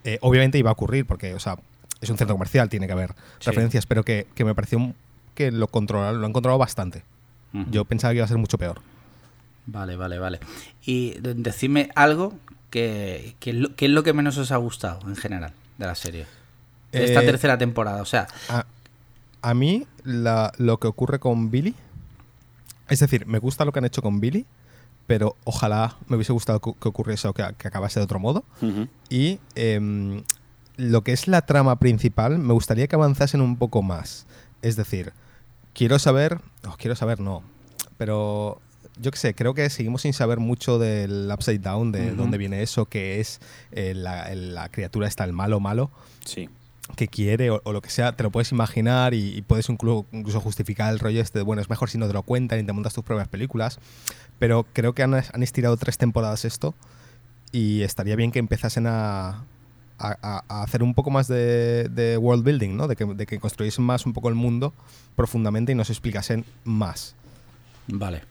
Eh, 0.04 0.18
obviamente 0.20 0.58
iba 0.58 0.68
a 0.70 0.74
ocurrir, 0.74 1.06
porque, 1.06 1.32
o 1.34 1.38
sea, 1.40 1.56
es 2.02 2.10
un 2.10 2.18
centro 2.18 2.34
comercial, 2.34 2.68
tiene 2.68 2.86
que 2.86 2.92
haber 2.92 3.10
Sí. 3.38 3.46
referencias, 3.46 3.86
pero 3.86 4.04
que, 4.04 4.26
que 4.34 4.44
me 4.44 4.54
pareció 4.54 4.92
que 5.34 5.50
lo 5.50 5.68
controlaron, 5.68 6.20
lo 6.20 6.26
han 6.26 6.32
controlado 6.34 6.58
bastante. 6.58 7.04
Yo 7.70 7.86
pensaba 7.86 8.12
que 8.12 8.16
iba 8.16 8.24
a 8.26 8.28
ser 8.28 8.36
mucho 8.36 8.58
peor. 8.58 8.82
Vale, 9.64 9.96
vale, 9.96 10.18
vale. 10.18 10.40
Y 10.84 11.18
de- 11.20 11.32
decidme 11.34 11.88
algo 11.94 12.34
que, 12.70 13.34
que, 13.40 13.50
es 13.50 13.56
lo, 13.56 13.74
que 13.76 13.86
es 13.86 13.90
lo 13.90 14.02
que 14.02 14.12
menos 14.12 14.36
os 14.38 14.52
ha 14.52 14.56
gustado 14.56 15.08
en 15.08 15.16
general 15.16 15.52
de 15.78 15.86
la 15.86 15.94
serie. 15.94 16.26
De 16.92 17.04
esta 17.04 17.22
Eh, 17.22 17.26
tercera 17.26 17.58
temporada. 17.58 18.02
O 18.02 18.06
sea, 18.06 18.26
A, 18.48 18.64
a 19.42 19.54
mí 19.54 19.86
la- 20.04 20.52
lo 20.58 20.78
que 20.78 20.86
ocurre 20.86 21.18
con 21.18 21.50
Billy, 21.50 21.74
es 22.88 23.00
decir, 23.00 23.26
me 23.26 23.38
gusta 23.38 23.64
lo 23.64 23.72
que 23.72 23.78
han 23.80 23.84
hecho 23.84 24.02
con 24.02 24.20
Billy, 24.20 24.46
pero 25.06 25.36
ojalá 25.44 25.96
me 26.08 26.16
hubiese 26.16 26.32
gustado 26.32 26.60
que, 26.60 26.72
que 26.80 26.88
ocurriese 26.88 27.28
o 27.28 27.32
que, 27.34 27.44
que 27.58 27.68
acabase 27.68 28.00
de 28.00 28.04
otro 28.04 28.18
modo. 28.18 28.44
Y 29.08 29.38
em, 29.54 30.22
lo 30.76 31.02
que 31.02 31.12
es 31.12 31.28
la 31.28 31.42
trama 31.42 31.76
principal, 31.76 32.38
me 32.38 32.52
gustaría 32.52 32.86
que 32.88 32.96
avanzasen 32.96 33.40
un 33.40 33.56
poco 33.56 33.82
más. 33.82 34.26
Es 34.62 34.76
decir, 34.76 35.12
quiero 35.74 35.98
saber, 35.98 36.40
oh, 36.66 36.74
quiero 36.78 36.96
saber, 36.96 37.20
no, 37.20 37.42
pero 37.98 38.60
yo 39.00 39.10
qué 39.10 39.18
sé, 39.18 39.34
creo 39.34 39.52
que 39.54 39.68
seguimos 39.70 40.02
sin 40.02 40.12
saber 40.12 40.38
mucho 40.40 40.78
del 40.78 41.28
Upside 41.32 41.58
Down, 41.60 41.92
de 41.92 42.12
dónde 42.12 42.38
viene 42.38 42.62
eso, 42.62 42.86
que 42.86 43.20
es 43.20 43.40
eh, 43.72 43.92
la, 43.94 44.34
la 44.34 44.68
criatura 44.70 45.06
está 45.08 45.24
el 45.24 45.32
malo 45.32 45.60
malo 45.60 45.90
Sí. 46.24 46.48
que 46.96 47.08
quiere 47.08 47.50
o, 47.50 47.60
o 47.64 47.72
lo 47.72 47.82
que 47.82 47.90
sea, 47.90 48.12
te 48.12 48.22
lo 48.22 48.30
puedes 48.30 48.52
imaginar 48.52 49.12
y, 49.14 49.36
y 49.36 49.42
puedes 49.42 49.68
incluso, 49.68 50.06
incluso 50.12 50.40
justificar 50.40 50.92
el 50.92 50.98
rollo 50.98 51.20
este 51.20 51.38
de, 51.40 51.42
bueno, 51.44 51.60
es 51.62 51.68
mejor 51.70 51.90
si 51.90 51.98
no 51.98 52.06
te 52.06 52.12
lo 52.14 52.22
cuentan 52.22 52.58
y 52.60 52.64
te 52.64 52.72
montas 52.72 52.94
tus 52.94 53.04
propias 53.04 53.28
películas, 53.28 53.78
pero 54.38 54.66
creo 54.72 54.92
que 54.94 55.02
han, 55.02 55.14
han 55.14 55.42
estirado 55.42 55.76
tres 55.76 55.98
temporadas 55.98 56.44
esto 56.44 56.74
y 57.52 57.82
estaría 57.82 58.16
bien 58.16 58.32
que 58.32 58.38
empezasen 58.38 58.86
a, 58.86 59.44
a- 59.98 60.16
a- 60.22 60.44
a 60.48 60.62
hacer 60.62 60.82
un 60.82 60.94
poco 60.94 61.10
más 61.10 61.26
de, 61.28 61.88
de 61.90 62.16
world 62.18 62.44
building, 62.44 62.76
¿no? 62.76 62.86
De 62.88 62.96
que, 62.96 63.04
de 63.04 63.26
que 63.26 63.38
construyesen 63.40 63.84
más 63.84 64.04
un 64.06 64.12
poco 64.12 64.28
el 64.28 64.34
mundo 64.34 64.72
profundamente 65.16 65.72
y 65.72 65.74
nos 65.74 65.90
explicasen 65.90 66.44
más. 66.64 67.14
vale. 67.88 68.22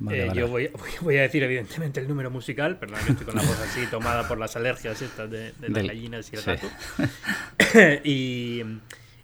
Vale, 0.00 0.22
Eh, 0.22 0.26
vale. 0.28 0.40
Yo 0.40 0.48
voy, 0.48 0.70
voy- 1.02 1.16
a 1.18 1.22
decir, 1.22 1.42
evidentemente, 1.42 2.00
el 2.00 2.08
número 2.08 2.30
musical. 2.30 2.78
Perdón, 2.78 2.98
estoy 3.08 3.26
con 3.26 3.34
la 3.36 3.42
voz 3.42 3.60
así 3.60 3.86
tomada 3.90 4.26
por 4.26 4.38
las 4.38 4.56
alergias 4.56 5.00
estas 5.02 5.30
de, 5.30 5.52
de 5.52 5.68
las 5.68 5.86
gallinas 5.86 6.32
y 6.32 6.36
el 6.36 6.42
sí. 6.42 6.50
gato. 6.50 6.66
y, 8.04 8.62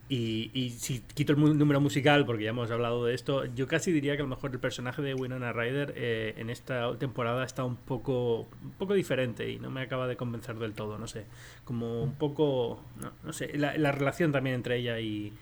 y, 0.08 0.50
y 0.54 0.70
si 0.78 1.00
quito 1.14 1.32
el 1.32 1.58
número 1.58 1.80
musical, 1.80 2.24
porque 2.26 2.44
ya 2.44 2.50
hemos 2.50 2.70
hablado 2.70 3.04
de 3.06 3.14
esto, 3.14 3.44
yo 3.46 3.66
casi 3.66 3.90
diría 3.90 4.14
que 4.16 4.20
a 4.20 4.24
lo 4.24 4.28
mejor 4.28 4.52
el 4.52 4.60
personaje 4.60 5.02
de 5.02 5.14
Winona 5.14 5.52
Ryder 5.52 5.94
eh, 5.96 6.34
en 6.36 6.50
esta 6.50 6.96
temporada 6.98 7.44
está 7.44 7.64
un 7.64 7.76
poco, 7.76 8.48
un 8.62 8.72
poco 8.78 8.94
diferente 8.94 9.50
y 9.50 9.58
no 9.58 9.70
me 9.70 9.80
acaba 9.82 10.06
de 10.06 10.16
convencer 10.16 10.56
del 10.56 10.74
todo, 10.74 10.98
no 10.98 11.06
sé. 11.08 11.24
Como 11.64 12.02
un 12.02 12.14
poco, 12.14 12.84
no, 13.00 13.12
no 13.24 13.32
sé, 13.32 13.56
la, 13.56 13.76
la 13.78 13.92
relación 13.92 14.30
también 14.30 14.54
entre 14.56 14.76
ella 14.76 15.00
y, 15.00 15.32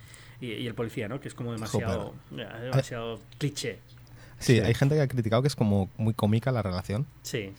y, 0.40 0.52
y 0.52 0.66
el 0.66 0.74
policía, 0.74 1.08
¿no? 1.08 1.20
Que 1.20 1.28
es 1.28 1.34
como 1.34 1.52
demasiado, 1.52 2.14
demasiado 2.30 3.20
cliché. 3.38 3.80
Sí, 4.38 4.54
Sí. 4.54 4.60
hay 4.60 4.74
gente 4.74 4.94
que 4.94 5.00
ha 5.02 5.08
criticado 5.08 5.42
que 5.42 5.48
es 5.48 5.56
como 5.56 5.88
muy 5.96 6.14
cómica 6.14 6.52
la 6.52 6.62
relación. 6.62 7.06
Sí. 7.22 7.52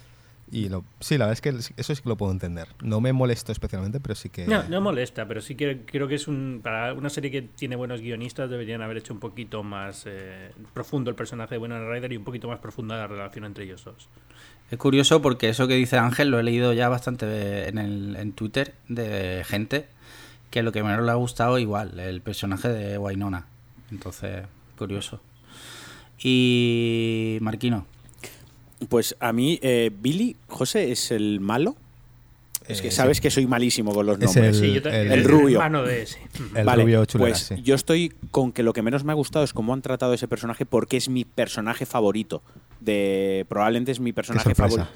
Y 0.51 0.69
lo, 0.69 0.85
sí, 0.99 1.17
la 1.17 1.25
verdad 1.25 1.33
es 1.33 1.41
que 1.41 1.49
eso 1.81 1.95
sí 1.95 2.01
que 2.03 2.07
lo 2.07 2.17
puedo 2.17 2.31
entender. 2.31 2.67
No 2.83 3.01
me 3.01 3.11
molesto 3.13 3.51
especialmente, 3.51 3.99
pero 3.99 4.13
sí 4.13 4.29
que... 4.29 4.45
No, 4.45 4.61
no 4.69 4.79
molesta, 4.79 5.27
pero 5.27 5.41
sí 5.41 5.55
que 5.55 5.81
creo 5.88 6.07
que 6.07 6.13
es 6.15 6.27
un. 6.27 6.59
Para 6.61 6.93
una 6.93 7.09
serie 7.09 7.31
que 7.31 7.41
tiene 7.41 7.75
buenos 7.75 7.99
guionistas, 7.99 8.47
deberían 8.49 8.83
haber 8.83 8.97
hecho 8.97 9.11
un 9.11 9.19
poquito 9.19 9.63
más 9.63 10.03
eh, 10.05 10.51
profundo 10.73 11.09
el 11.09 11.15
personaje 11.15 11.55
de 11.55 11.59
Winona 11.59 11.89
Ryder 11.89 12.13
y 12.13 12.17
un 12.17 12.23
poquito 12.23 12.47
más 12.47 12.59
profunda 12.59 12.95
la 12.95 13.07
relación 13.07 13.45
entre 13.45 13.63
ellos 13.63 13.83
dos. 13.85 14.07
Es 14.69 14.77
curioso 14.77 15.19
porque 15.21 15.49
eso 15.49 15.67
que 15.67 15.73
dice 15.75 15.97
Ángel 15.97 16.29
lo 16.29 16.39
he 16.39 16.43
leído 16.43 16.73
ya 16.73 16.89
bastante 16.89 17.67
en, 17.67 17.79
el, 17.79 18.15
en 18.15 18.31
Twitter 18.33 18.75
de 18.88 19.43
gente 19.47 19.88
que 20.51 20.61
lo 20.61 20.71
que 20.71 20.83
menos 20.83 21.03
le 21.03 21.11
ha 21.11 21.15
gustado 21.15 21.57
igual, 21.57 21.99
el 21.99 22.21
personaje 22.21 22.69
de 22.69 22.97
Wainona. 22.99 23.47
Entonces, 23.91 24.43
curioso. 24.77 25.21
Y 26.21 27.38
Marquino. 27.41 27.86
Pues 28.89 29.15
a 29.19 29.32
mí, 29.34 29.60
eh, 29.62 29.91
Billy, 30.01 30.36
José, 30.47 30.91
es 30.91 31.12
el 31.12 31.39
malo. 31.39 31.75
Es 32.67 32.82
que 32.82 32.88
Eh, 32.88 32.91
sabes 32.91 33.17
sí. 33.17 33.21
que 33.23 33.30
soy 33.30 33.45
malísimo 33.45 33.93
con 33.93 34.08
los 34.08 34.17
Es 34.19 34.25
nombres. 34.36 34.58
el- 34.58 34.62
Sí, 34.62 34.73
yo 34.73 34.82
ta- 34.82 34.95
el- 34.99 35.12
el 35.12 35.23
rubio. 35.23 35.60
de 35.84 36.01
ese. 36.01 36.19
El 36.56 36.65
Vale, 36.65 36.82
rubio 36.84 37.06
chulera, 37.06 37.30
pues 37.32 37.43
sí. 37.43 37.62
yo 37.62 37.75
estoy 37.75 38.12
con 38.32 38.51
que 38.51 38.63
lo 38.63 38.73
que 38.73 38.82
menos 38.82 39.04
me 39.04 39.12
ha 39.12 39.15
gustado 39.15 39.45
es 39.45 39.54
cómo 39.54 39.71
han 39.73 39.84
tratado 39.84 40.13
ese 40.13 40.28
personaje 40.28 40.65
porque 40.65 40.97
es 40.97 41.08
mi 41.08 41.25
personaje 41.25 41.86
favorito. 41.86 42.41
De 42.80 43.45
probablemente 43.49 43.91
es 43.91 43.99
mi 43.99 44.13
personaje 44.13 44.56
favorito. 44.56 44.88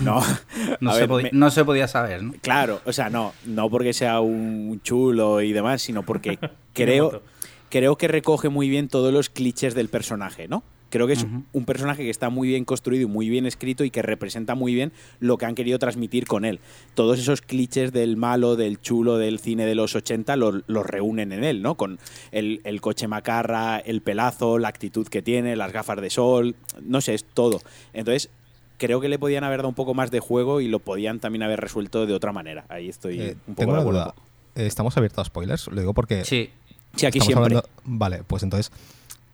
No, 0.00 0.20
No, 0.80 0.94
se, 0.94 1.06
me- 1.08 1.30
no 1.32 1.50
se 1.50 1.64
podía 1.64 1.86
saber, 1.88 2.22
¿no? 2.22 2.32
claro, 2.40 2.80
o 2.86 2.92
sea, 2.92 3.10
no, 3.10 3.34
no 3.44 3.68
porque 3.68 3.92
sea 3.92 4.20
un 4.20 4.80
chulo 4.82 5.42
y 5.42 5.52
demás, 5.52 5.82
sino 5.82 6.02
porque 6.04 6.38
creo. 6.72 7.22
Creo 7.70 7.96
que 7.96 8.08
recoge 8.08 8.48
muy 8.50 8.68
bien 8.68 8.88
todos 8.88 9.12
los 9.12 9.30
clichés 9.30 9.74
del 9.74 9.88
personaje, 9.88 10.48
¿no? 10.48 10.62
Creo 10.90 11.06
que 11.06 11.12
es 11.12 11.24
un 11.52 11.64
personaje 11.66 12.02
que 12.02 12.10
está 12.10 12.30
muy 12.30 12.48
bien 12.48 12.64
construido 12.64 13.04
y 13.04 13.06
muy 13.06 13.28
bien 13.28 13.46
escrito 13.46 13.84
y 13.84 13.92
que 13.92 14.02
representa 14.02 14.56
muy 14.56 14.74
bien 14.74 14.90
lo 15.20 15.38
que 15.38 15.46
han 15.46 15.54
querido 15.54 15.78
transmitir 15.78 16.26
con 16.26 16.44
él. 16.44 16.58
Todos 16.96 17.20
esos 17.20 17.42
clichés 17.42 17.92
del 17.92 18.16
malo, 18.16 18.56
del 18.56 18.80
chulo, 18.80 19.16
del 19.16 19.38
cine 19.38 19.66
de 19.66 19.76
los 19.76 19.94
80 19.94 20.34
los, 20.34 20.64
reúnen 20.66 21.30
en 21.30 21.44
él, 21.44 21.62
¿no? 21.62 21.76
Con 21.76 22.00
el, 22.32 22.60
el 22.64 22.80
coche 22.80 23.06
macarra, 23.06 23.78
el 23.78 24.00
pelazo, 24.00 24.58
la 24.58 24.66
actitud 24.66 25.06
que 25.06 25.22
tiene, 25.22 25.54
las 25.54 25.72
gafas 25.72 26.00
de 26.00 26.10
sol, 26.10 26.56
no 26.82 27.00
sé, 27.00 27.14
es 27.14 27.22
todo. 27.24 27.60
Entonces, 27.92 28.28
creo 28.76 29.00
que 29.00 29.08
le 29.08 29.20
podían 29.20 29.44
haber 29.44 29.58
dado 29.58 29.68
un 29.68 29.76
poco 29.76 29.94
más 29.94 30.10
de 30.10 30.18
juego 30.18 30.60
y 30.60 30.66
lo 30.66 30.80
podían 30.80 31.20
también 31.20 31.44
haber 31.44 31.60
resuelto 31.60 32.04
de 32.04 32.14
otra 32.14 32.32
manera. 32.32 32.64
Ahí 32.68 32.88
estoy 32.88 33.20
Eh, 33.20 33.36
un 33.46 33.54
poco 33.54 33.60
tengo 33.60 33.72
de 33.74 33.78
una 33.78 33.80
acuerdo. 33.82 34.00
duda. 34.00 34.14
Eh, 34.56 34.66
¿Estamos 34.66 34.96
abiertos 34.96 35.20
a 35.20 35.24
spoilers? 35.26 35.68
Lo 35.68 35.78
digo 35.80 35.94
porque 35.94 36.24
Sí. 36.24 36.50
Sí, 36.96 37.06
aquí 37.06 37.18
estamos 37.18 37.26
siempre. 37.48 37.56
hablando- 37.58 37.68
Vale, 37.84 38.22
pues 38.26 38.42
entonces... 38.42 38.70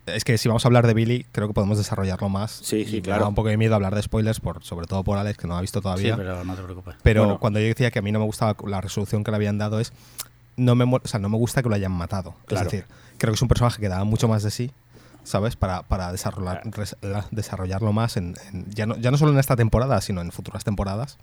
Es 0.06 0.22
que 0.22 0.38
si 0.38 0.46
vamos 0.46 0.64
a 0.64 0.68
hablar 0.68 0.86
de 0.86 0.94
Billy, 0.94 1.26
creo 1.32 1.48
que 1.48 1.54
podemos 1.54 1.78
desarrollarlo 1.78 2.28
más. 2.28 2.52
Sí, 2.62 2.84
sí, 2.84 2.90
Y 2.92 2.96
me 2.98 3.02
claro. 3.02 3.22
da 3.22 3.28
un 3.28 3.34
poco 3.34 3.48
de 3.48 3.56
miedo 3.56 3.74
hablar 3.74 3.92
de 3.92 4.00
spoilers, 4.02 4.38
por, 4.38 4.62
sobre 4.62 4.86
todo 4.86 5.02
por 5.02 5.18
Alex, 5.18 5.36
que 5.36 5.48
no 5.48 5.54
lo 5.54 5.58
ha 5.58 5.60
visto 5.62 5.80
Sí, 5.80 5.82
todavía. 5.82 6.16
pero 6.16 6.44
no 6.44 6.54
te 6.54 6.62
preocupes. 6.62 6.94
Pero 7.02 7.22
Bueno. 7.24 7.40
cuando 7.40 7.58
yo 7.58 7.66
decía 7.66 7.90
que 7.90 7.98
a 7.98 8.02
mí 8.02 8.12
no 8.12 8.20
me 8.20 8.24
gustaba 8.24 8.54
la 8.68 8.80
resolución 8.80 9.24
que 9.24 9.32
le 9.32 9.36
habían 9.36 9.58
dado 9.58 9.80
es 9.80 9.92
no 10.56 10.76
me 10.76 10.84
o 10.84 11.00
sea, 11.04 11.18
no 11.18 11.28
me 11.28 11.36
gusta 11.36 11.60
que 11.60 11.68
lo 11.68 11.74
hayan 11.74 11.90
matado. 11.90 12.36
Claro. 12.46 12.66
Es 12.66 12.70
decir, 12.72 12.86
creo 13.18 13.32
que 13.32 13.34
es 13.36 13.42
un 13.42 13.48
personaje 13.48 13.80
que 13.80 13.88
daba 13.88 14.04
mucho 14.04 14.28
más 14.28 14.44
de 14.44 14.52
sí, 14.52 14.70
¿sabes? 15.24 15.56
Para, 15.56 15.82
para 15.82 16.12
desarrollar, 16.12 16.62
res- 16.66 16.96
la- 17.02 17.26
desarrollarlo 17.32 17.92
más 17.92 18.16
en, 18.16 18.36
en- 18.52 18.70
ya, 18.70 18.86
no, 18.86 18.96
ya 18.98 19.10
no 19.10 19.18
solo 19.18 19.32
en 19.32 19.38
esta 19.40 19.56
temporada, 19.56 20.00
sino 20.02 20.20
en 20.20 20.30
futuras 20.30 20.62
temporadas. 20.62 21.18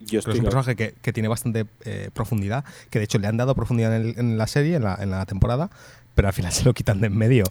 Yo 0.00 0.20
que 0.22 0.30
es 0.32 0.38
un 0.38 0.44
personaje 0.44 0.76
que, 0.76 0.94
que 1.00 1.12
tiene 1.12 1.28
bastante 1.28 1.66
eh, 1.84 2.10
profundidad, 2.12 2.64
que 2.90 2.98
de 2.98 3.04
hecho 3.06 3.18
le 3.18 3.26
han 3.26 3.36
dado 3.36 3.54
profundidad 3.54 3.94
en, 3.96 4.02
el- 4.08 4.18
en 4.18 4.38
la 4.38 4.46
serie, 4.46 4.76
en 4.76 4.82
la, 4.84 4.96
en 5.00 5.10
la 5.10 5.24
temporada, 5.26 5.70
pero 6.14 6.28
al 6.28 6.34
final 6.34 6.52
se 6.52 6.64
lo 6.64 6.74
quitan 6.74 7.00
de 7.00 7.06
en 7.08 7.16
medio. 7.16 7.44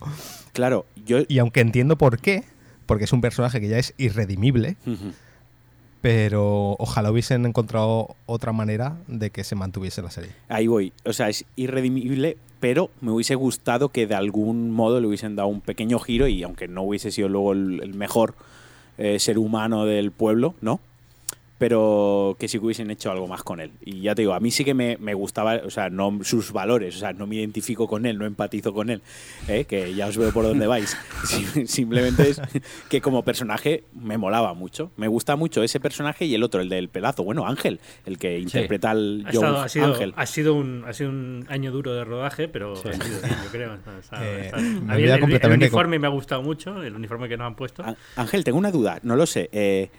Claro, 0.54 0.86
yo. 1.06 1.20
Y 1.28 1.40
aunque 1.40 1.62
entiendo 1.62 1.98
por 1.98 2.20
qué, 2.20 2.44
porque 2.86 3.06
es 3.06 3.14
un 3.14 3.22
personaje 3.22 3.60
que 3.60 3.68
ya 3.70 3.78
es 3.80 3.94
irredimible, 3.98 4.76
pero 6.02 6.76
ojalá 6.80 7.12
hubiesen 7.12 7.46
encontrado 7.46 8.16
otra 8.26 8.52
manera 8.52 8.98
de 9.08 9.30
que 9.30 9.44
se 9.46 9.56
mantuviese 9.56 10.02
la 10.02 10.12
serie. 10.12 10.32
Ahí 10.50 10.68
voy. 10.68 10.92
O 11.06 11.14
sea, 11.14 11.30
es 11.30 11.46
irredimible, 11.56 12.38
pero 12.60 12.90
me 13.00 13.12
hubiese 13.12 13.36
gustado 13.36 13.90
que 13.90 14.06
de 14.06 14.16
algún 14.16 14.72
modo 14.72 15.00
le 15.00 15.08
hubiesen 15.08 15.36
dado 15.38 15.48
un 15.48 15.62
pequeño 15.62 16.00
giro 16.00 16.28
y 16.28 16.44
aunque 16.44 16.68
no 16.68 16.84
hubiese 16.84 17.10
sido 17.12 17.30
luego 17.30 17.54
el, 17.54 17.80
el 17.82 17.94
mejor 17.94 18.36
eh, 18.98 19.18
ser 19.20 19.38
humano 19.38 19.86
del 19.86 20.12
pueblo, 20.12 20.56
¿no? 20.62 20.82
Pero 21.64 22.36
que 22.38 22.50
sí 22.50 22.60
que 22.60 22.66
hubiesen 22.66 22.92
hecho 22.92 23.10
algo 23.10 23.26
más 23.26 23.42
con 23.42 23.62
él. 23.62 23.72
Y 23.86 24.02
ya 24.02 24.14
te 24.16 24.22
digo, 24.24 24.34
a 24.34 24.42
mí 24.42 24.52
sí 24.52 24.66
que 24.66 24.74
me, 24.74 24.98
me 25.00 25.14
gustaba, 25.14 25.62
o 25.66 25.70
sea, 25.70 25.90
no 25.90 26.20
sus 26.22 26.52
valores, 26.52 26.98
o 26.98 27.00
sea, 27.00 27.14
no 27.14 27.26
me 27.26 27.36
identifico 27.38 27.88
con 27.88 28.06
él, 28.06 28.18
no 28.18 28.26
empatizo 28.26 28.74
con 28.74 28.90
él, 28.90 29.02
¿eh? 29.48 29.64
que 29.64 29.96
ya 29.96 30.08
os 30.08 30.18
veo 30.18 30.34
por 30.34 30.44
dónde 30.44 30.68
vais. 30.68 30.98
Sim- 31.24 31.66
Simplemente 31.66 32.30
es 32.32 32.42
que 32.90 33.00
como 33.00 33.24
personaje 33.24 33.86
me 33.94 34.18
molaba 34.18 34.54
mucho. 34.54 34.92
Me 34.98 35.08
gusta 35.08 35.38
mucho 35.38 35.64
ese 35.64 35.80
personaje 35.80 36.26
y 36.26 36.36
el 36.36 36.44
otro, 36.44 36.60
el 36.60 36.68
del 36.68 36.90
pelazo. 36.90 37.24
Bueno, 37.24 37.48
Ángel, 37.48 37.80
el 38.06 38.18
que 38.18 38.40
interpreta 38.40 38.92
al 38.92 39.22
Ha, 39.26 39.32
John 39.34 39.46
estado- 39.46 39.62
ha 39.62 39.70
sido, 39.70 39.86
Ángel. 39.86 40.14
ha, 40.18 40.26
sido 40.26 40.56
un, 40.56 40.84
ha 40.86 40.92
sido 40.92 41.12
un 41.12 41.46
año 41.48 41.72
duro 41.72 41.94
de 41.94 42.04
rodaje, 42.04 42.50
pero 42.50 42.74
ha 42.74 42.76
sido 42.76 42.92
bien, 43.22 43.38
yo 43.46 43.52
creo. 43.52 43.74
Está- 43.76 43.94
Eh, 44.26 44.42
está- 44.48 44.58
me 44.58 44.96
el, 44.98 45.10
el 45.10 45.52
uniforme 45.54 45.98
me 45.98 46.08
ha 46.08 46.10
gustado 46.10 46.42
mucho, 46.42 46.84
el 46.84 46.94
uniforme 46.94 47.30
que 47.30 47.38
nos 47.38 47.48
han 47.48 47.56
puesto. 47.56 47.86
Ángel, 48.18 48.44
tengo 48.44 48.58
una 48.58 48.70
duda, 48.72 49.00
no 49.04 49.16
lo 49.16 49.26
sé. 49.26 49.50
eh, 49.54 49.90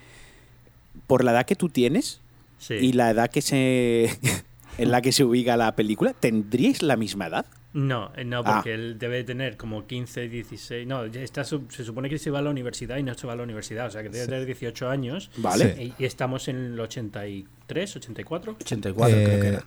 por 1.07 1.23
la 1.23 1.31
edad 1.31 1.45
que 1.45 1.55
tú 1.55 1.69
tienes 1.69 2.21
Sí. 2.57 2.75
y 2.75 2.93
la 2.93 3.09
edad 3.11 3.29
que 3.29 3.41
se 3.41 4.09
en 4.77 4.91
la 4.91 5.01
que 5.01 5.11
se 5.11 5.23
ubica 5.23 5.57
la 5.57 5.75
película, 5.75 6.13
¿tendríais 6.13 6.81
la 6.81 6.95
misma 6.95 7.27
edad? 7.27 7.45
No, 7.75 8.11
eh, 8.15 8.23
no, 8.23 8.39
Ah. 8.45 8.53
porque 8.55 8.73
él 8.73 8.97
debe 8.97 9.23
tener 9.25 9.57
como 9.57 9.85
15, 9.85 10.29
16. 10.29 10.87
No, 10.87 11.03
está, 11.03 11.43
se 11.43 11.59
supone 11.83 12.09
que 12.09 12.17
se 12.17 12.31
va 12.31 12.39
a 12.39 12.41
la 12.41 12.49
universidad 12.49 12.95
y 12.97 13.03
no 13.03 13.13
se 13.15 13.27
va 13.27 13.33
a 13.33 13.35
la 13.35 13.43
universidad, 13.43 13.87
o 13.87 13.91
sea 13.91 14.01
que 14.01 14.07
debe 14.09 14.25
tener 14.25 14.45
18 14.45 14.89
años. 14.89 15.29
Vale. 15.37 15.75
Sí. 15.75 15.93
Y, 15.99 16.03
y 16.03 16.05
estamos 16.05 16.47
en 16.47 16.55
el 16.55 16.79
83, 16.79 17.95
84. 17.97 18.55
84 18.61 19.13
creo 19.13 19.27
que 19.41 19.47
Eh, 19.47 19.49
era. 19.49 19.63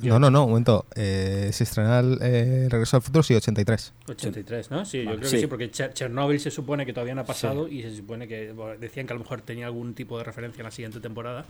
Yo- 0.00 0.08
No, 0.12 0.18
no, 0.18 0.30
no, 0.30 0.44
un 0.44 0.50
momento. 0.52 0.86
Eh, 0.96 1.50
se 1.52 1.64
estrena 1.64 2.00
el 2.00 2.18
eh, 2.22 2.68
Regreso 2.70 2.96
al 2.96 3.02
Futuro, 3.02 3.22
sí, 3.22 3.34
83. 3.34 3.92
83, 4.08 4.70
¿no? 4.70 4.84
Sí, 4.86 5.04
yo 5.04 5.16
creo 5.16 5.28
Sí. 5.28 5.36
que 5.36 5.40
sí, 5.42 5.46
porque 5.46 5.70
Cher- 5.70 5.92
Chernobyl 5.92 6.40
se 6.40 6.50
supone 6.50 6.86
que 6.86 6.94
todavía 6.94 7.14
no 7.14 7.20
ha 7.20 7.26
pasado 7.26 7.68
y 7.68 7.82
se 7.82 7.94
supone 7.94 8.26
que 8.26 8.52
bueno, 8.52 8.78
decían 8.80 9.06
que 9.06 9.12
a 9.12 9.16
lo 9.16 9.20
mejor 9.20 9.42
tenía 9.42 9.66
algún 9.66 9.94
tipo 9.94 10.16
de 10.16 10.24
referencia 10.24 10.62
en 10.62 10.64
la 10.64 10.70
siguiente 10.70 11.00
temporada 11.00 11.44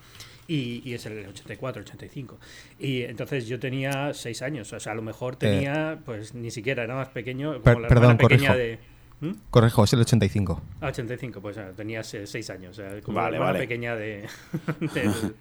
y, 0.49 0.83
y 0.89 0.95
es 0.95 1.07
el 1.07 1.27
84, 1.27 1.83
85. 1.83 2.39
Y 2.79 3.03
entonces 3.03 3.47
yo 3.47 3.59
tenía 3.59 4.13
6 4.15 4.43
años, 4.43 4.73
o 4.73 4.81
sea, 4.81 4.93
a 4.93 4.95
lo 4.95 5.03
mejor 5.03 5.37
tenía, 5.37 5.99
pues 6.05 6.35
ni 6.35 6.51
siquiera, 6.51 6.83
era 6.85 6.95
más 6.95 7.09
pequeño, 7.09 7.53
como 7.53 7.63
Per- 7.65 7.79
la 7.81 7.89
perdón, 7.89 8.11
hermana 8.13 8.19
pequeña 8.29 8.49
corrijo. 8.49 8.59
de... 8.59 8.79
¿Mm? 9.21 9.33
Correjo, 9.51 9.85
es 9.85 9.93
el 9.93 10.01
85. 10.01 10.61
Ah, 10.81 10.89
85, 10.89 11.41
pues 11.41 11.57
ah, 11.59 11.71
tenía 11.77 12.03
6 12.03 12.51
años, 12.51 12.79
o 12.79 12.83
sea, 12.83 13.01
como 13.01 13.17
Vale, 13.17 13.31
la 13.33 13.37
hermana 13.37 13.53
vale. 13.53 13.59
pequeña 13.67 13.95
de, 13.97 14.27
del- 14.95 15.35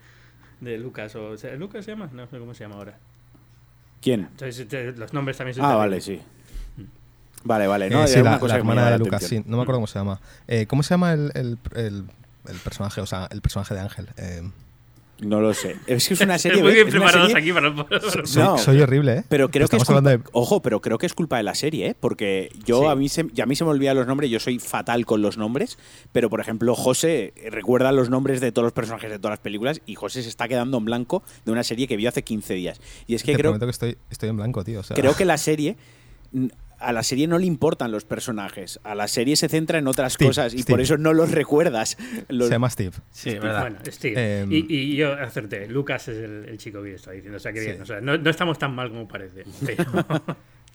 de 0.62 0.78
Lucas, 0.78 1.16
o, 1.16 1.36
sea, 1.38 1.54
¿Lucas 1.56 1.84
se 1.84 1.92
llama? 1.92 2.10
No 2.14 2.26
sé 2.28 2.38
cómo 2.40 2.54
se 2.54 2.64
llama 2.64 2.76
ahora. 2.76 2.98
¿Quién? 4.02 4.22
Entonces 4.22 4.68
te- 4.68 4.92
los 4.94 5.14
nombres 5.14 5.38
también 5.38 5.56
se 5.56 5.62
Ah, 5.62 5.76
vale, 5.76 6.00
sí. 6.02 6.22
Vale, 7.46 7.68
vale. 7.68 7.90
No, 7.90 8.06
Eh, 8.06 8.08
sí, 8.08 8.22
la, 8.24 8.40
cosa 8.40 8.54
la 8.54 8.60
hermana 8.60 8.90
de 8.92 9.00
Lucas, 9.00 9.24
sí, 9.24 9.44
no 9.46 9.58
me 9.58 9.64
acuerdo 9.64 9.78
cómo 9.80 9.88
se 9.88 10.00
llama. 10.00 10.22
Eh, 10.48 10.66
¿Cómo 10.68 10.82
se 10.84 10.92
llama 10.94 11.12
el, 11.14 11.32
el- 11.36 11.58
el- 11.76 12.06
el 12.48 12.58
personaje? 12.64 13.02
O 13.02 13.06
sea, 13.06 13.28
el 13.32 13.42
personaje 13.42 13.74
de 13.74 13.80
Ángel. 13.82 14.08
No 15.26 15.42
lo 15.42 15.54
sé. 15.54 15.76
Es 15.88 16.08
que 16.08 16.14
es 16.14 16.22
una 16.22 16.38
serie. 16.40 16.62
Muy 16.62 16.74
bien 16.74 16.88
Es 16.88 16.94
preparados 16.94 17.32
serie- 17.32 17.42
aquí 17.42 17.54
para, 17.54 17.74
para- 17.76 17.88
para- 18.02 18.26
soy, 18.28 18.44
No. 18.44 18.58
soy 18.58 18.82
horrible, 18.82 19.14
¿eh? 19.20 19.24
Pero 19.30 19.50
creo 19.50 19.68
que 19.68 19.76
es 19.78 19.82
Estamos 19.82 19.86
culpa, 19.86 19.98
hablando 20.00 20.24
de- 20.24 20.30
ojo, 20.34 20.62
pero 20.62 20.82
creo 20.82 20.98
que 20.98 21.06
es 21.06 21.14
culpa 21.14 21.38
de 21.38 21.44
la 21.44 21.56
serie, 21.56 21.90
¿eh? 21.90 21.96
Porque 22.00 22.50
yo 22.66 22.82
Sí. 22.82 22.88
a 22.88 22.96
mí 22.96 23.10
se, 23.10 23.26
ya 23.34 23.44
a 23.44 23.48
mí 23.48 23.56
se 23.56 23.64
me 23.64 23.70
olvidan 23.72 23.96
los 23.96 24.08
nombres, 24.08 24.30
yo 24.30 24.40
soy 24.40 24.60
fatal 24.60 25.06
con 25.06 25.22
los 25.22 25.38
nombres, 25.38 25.78
pero 26.12 26.30
por 26.30 26.40
ejemplo 26.42 26.76
José 26.76 27.34
eh, 27.36 27.50
recuerda 27.50 27.92
los 27.92 28.10
nombres 28.10 28.42
de 28.42 28.52
todos 28.52 28.64
los 28.66 28.74
personajes 28.74 29.10
de 29.10 29.18
todas 29.20 29.32
las 29.34 29.40
películas 29.40 29.82
y 29.86 29.96
José 29.96 30.24
se 30.24 30.30
está 30.30 30.48
quedando 30.48 30.78
en 30.78 30.86
blanco 30.86 31.24
de 31.46 31.52
una 31.52 31.64
serie 31.64 31.88
que 31.88 31.96
vio 31.98 32.10
hace 32.10 32.24
15 32.24 32.54
días. 32.54 32.82
Y 33.08 33.16
es 33.16 33.24
que 33.24 33.32
Te 33.34 33.38
creo, 33.40 33.58
que 33.58 33.66
estoy, 33.70 33.98
estoy 34.10 34.30
en 34.30 34.38
blanco, 34.38 34.64
tío. 34.64 34.80
o 34.80 34.84
sea, 34.84 34.96
creo 34.96 35.16
que 35.16 35.26
la 35.26 35.38
serie 35.38 35.76
a 36.84 36.94
la 36.94 37.04
serie 37.04 37.28
no 37.28 37.38
le 37.40 37.46
importan 37.46 37.92
los 37.92 38.06
personajes, 38.06 38.80
a 38.84 38.96
la 38.96 39.08
serie 39.08 39.36
se 39.36 39.50
centra 39.50 39.78
en 39.80 39.88
otras 39.88 40.14
Steve, 40.14 40.30
cosas 40.30 40.54
y 40.54 40.60
Steve. 40.64 40.74
por 40.74 40.82
eso 40.82 40.98
no 40.98 41.14
los 41.14 41.32
recuerdas. 41.32 41.98
Los- 42.30 42.48
se 42.48 42.54
llama 42.56 42.70
Steve. 42.70 42.92
Sí, 43.12 43.32
verdad. 43.34 43.62
Bueno, 43.62 43.78
Steve. 43.88 44.42
Em, 44.42 44.52
y, 44.52 44.66
y 44.70 44.96
yo 44.96 45.14
acerté. 45.14 45.68
Lucas 45.68 46.08
es 46.08 46.18
el, 46.18 46.46
el 46.50 46.58
chico 46.58 46.84
que 46.84 46.96
estaba 46.96 47.14
diciendo. 47.14 47.38
O 47.38 47.40
sea, 47.40 47.52
que 47.54 47.60
Sí. 47.62 47.66
bien. 47.68 47.82
O 47.82 47.86
sea, 47.86 48.02
no, 48.02 48.18
no 48.18 48.30
estamos 48.30 48.60
tan 48.60 48.76
mal 48.76 48.90
como 48.90 49.08
parece. 49.08 49.44
Pero- 49.66 50.06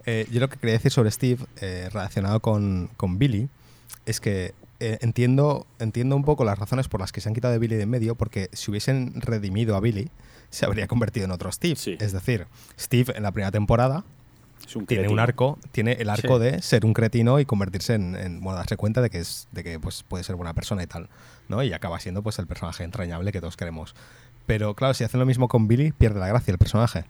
Eh, 0.07 0.27
yo 0.31 0.41
lo 0.41 0.49
que 0.49 0.57
quería 0.59 0.73
decir 0.75 0.91
sobre 0.91 1.11
Steve, 1.11 1.45
eh, 1.61 1.89
relacionado 1.93 2.41
con, 2.41 2.89
con 2.97 3.19
Billy, 3.19 3.49
es 4.07 4.21
que 4.21 4.55
eh, 4.81 4.97
entiendo, 5.03 5.67
entiendo 5.81 6.15
un 6.17 6.25
poco 6.25 6.45
las 6.45 6.59
razones 6.59 6.89
por 6.89 7.01
las 7.01 7.11
que 7.13 7.21
se 7.21 7.29
han 7.29 7.35
quitado 7.35 7.53
de 7.53 7.59
Billy 7.59 7.75
de 7.77 7.83
en 7.83 7.91
medio, 7.91 8.15
porque 8.15 8.49
si 8.53 8.71
hubiesen 8.71 9.21
redimido 9.21 9.77
a 9.77 9.81
Billy, 9.81 10.09
se 10.51 10.65
habría 10.65 10.87
convertido 10.87 11.27
en 11.27 11.33
otro 11.33 11.51
Steve. 11.53 11.77
Sí. 11.77 11.97
Es 12.01 12.13
decir, 12.13 12.47
Steve 12.79 13.13
en 13.17 13.23
la 13.25 13.33
primera 13.33 13.51
temporada 13.51 14.05
un 14.75 14.87
tiene 14.87 15.09
un 15.09 15.19
arco, 15.19 15.59
tiene 15.73 15.93
el 15.93 16.11
arco 16.11 16.39
Sí. 16.39 16.45
de 16.45 16.63
ser 16.63 16.85
un 16.85 16.93
cretino 16.95 17.41
y 17.41 17.45
convertirse 17.45 17.95
en, 17.95 18.15
en- 18.17 18.41
bueno, 18.41 18.59
darse 18.59 18.77
cuenta 18.77 19.01
de 19.01 19.11
que 19.11 19.19
es, 19.19 19.49
de 19.53 19.65
que 19.65 19.81
pues, 19.81 20.03
puede 20.03 20.25
ser 20.25 20.37
buena 20.37 20.55
persona 20.55 20.83
y 20.83 20.87
tal, 20.87 21.09
¿no? 21.49 21.63
Y 21.63 21.73
acaba 21.73 21.99
siendo 22.01 22.23
pues 22.23 22.39
el 22.39 22.47
personaje 22.47 22.85
entrañable 22.85 23.33
que 23.33 23.41
todos 23.41 23.57
queremos. 23.57 23.95
Pero 24.47 24.75
claro, 24.75 24.95
si 24.95 25.05
hacen 25.05 25.21
lo 25.21 25.27
mismo 25.27 25.49
con 25.49 25.69
Billy, 25.69 25.93
pierde 25.93 26.21
la 26.21 26.27
gracia 26.29 26.53
el 26.53 26.59
personaje. 26.59 27.05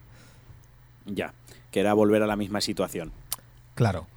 Ya, 1.05 1.33
que 1.71 1.79
era 1.79 1.93
volver 1.93 2.21
a 2.23 2.27
la 2.27 2.35
misma 2.35 2.61
situación. 2.61 3.11
Claro. 3.75 4.07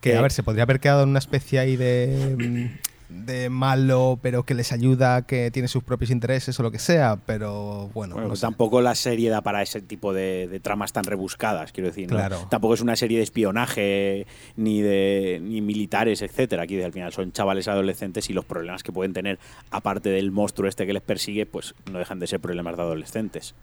Que, 0.00 0.16
a 0.16 0.20
ver, 0.20 0.32
se 0.32 0.42
podría 0.42 0.64
haber 0.64 0.80
quedado 0.80 1.04
en 1.04 1.10
una 1.10 1.20
especie 1.20 1.60
ahí 1.60 1.76
de, 1.76 2.36
mm, 2.36 2.78
de 3.12 3.50
malo, 3.50 4.18
pero 4.22 4.44
que 4.44 4.54
les 4.54 4.72
ayuda, 4.72 5.22
que 5.26 5.50
tiene 5.50 5.68
sus 5.68 5.82
propios 5.84 6.10
intereses 6.10 6.58
o 6.58 6.62
lo 6.62 6.70
que 6.70 6.78
sea, 6.78 7.18
pero 7.26 7.88
bueno, 7.94 8.14
Bueno, 8.14 8.28
no 8.28 8.30
que 8.34 8.36
sé. 8.36 8.42
tampoco 8.42 8.80
la 8.80 8.94
serie 8.94 9.30
da 9.30 9.40
para 9.42 9.62
ese 9.62 9.80
tipo 9.80 10.12
de, 10.12 10.48
de 10.48 10.60
tramas 10.60 10.92
tan 10.92 11.04
rebuscadas, 11.04 11.72
quiero 11.72 11.88
decir. 11.88 12.10
¿no? 12.10 12.16
Claro. 12.16 12.46
Tampoco 12.50 12.74
es 12.74 12.80
una 12.80 12.96
serie 12.96 13.18
de 13.18 13.24
espionaje 13.24 14.26
ni 14.56 14.80
de 14.82 15.40
ni 15.42 15.60
militares, 15.60 16.22
etcétera. 16.22 16.62
Aquí 16.64 16.80
al 16.82 16.92
final 16.92 17.12
son 17.12 17.32
chavales 17.32 17.68
adolescentes 17.68 18.28
y 18.30 18.32
los 18.32 18.44
problemas 18.44 18.82
que 18.82 18.92
pueden 18.92 19.12
tener, 19.12 19.38
aparte 19.70 20.08
del 20.10 20.30
monstruo 20.30 20.68
este 20.68 20.86
que 20.86 20.92
les 20.92 21.02
persigue, 21.02 21.46
pues 21.46 21.74
no 21.90 21.98
dejan 21.98 22.18
de 22.18 22.26
ser 22.26 22.40
problemas 22.40 22.76
de 22.76 22.82
adolescentes. 22.82 23.54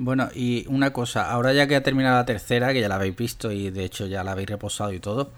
Bueno, 0.00 0.28
y 0.32 0.64
una 0.68 0.92
cosa, 0.92 1.28
ahora 1.30 1.52
ya 1.52 1.66
que 1.66 1.74
ha 1.74 1.82
terminado 1.82 2.16
la 2.18 2.24
tercera, 2.24 2.72
que 2.72 2.80
ya 2.80 2.88
la 2.88 2.94
habéis 2.94 3.16
visto 3.16 3.50
y 3.50 3.70
de 3.70 3.84
hecho 3.84 4.06
ya 4.06 4.22
la 4.22 4.30
habéis 4.32 4.48
reposado 4.48 4.92
y 4.92 5.00
todo, 5.00 5.32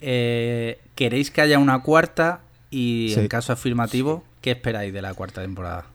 eh, 0.00 0.80
¿queréis 0.94 1.30
que 1.30 1.40
haya 1.42 1.58
una 1.58 1.82
cuarta? 1.82 2.40
Y 2.70 3.10
Sí. 3.14 3.20
en 3.20 3.28
caso 3.28 3.52
afirmativo, 3.52 4.24
¿qué 4.40 4.52
esperáis 4.52 4.92
de 4.92 5.02
la 5.02 5.14
cuarta 5.14 5.42
temporada? 5.42 5.86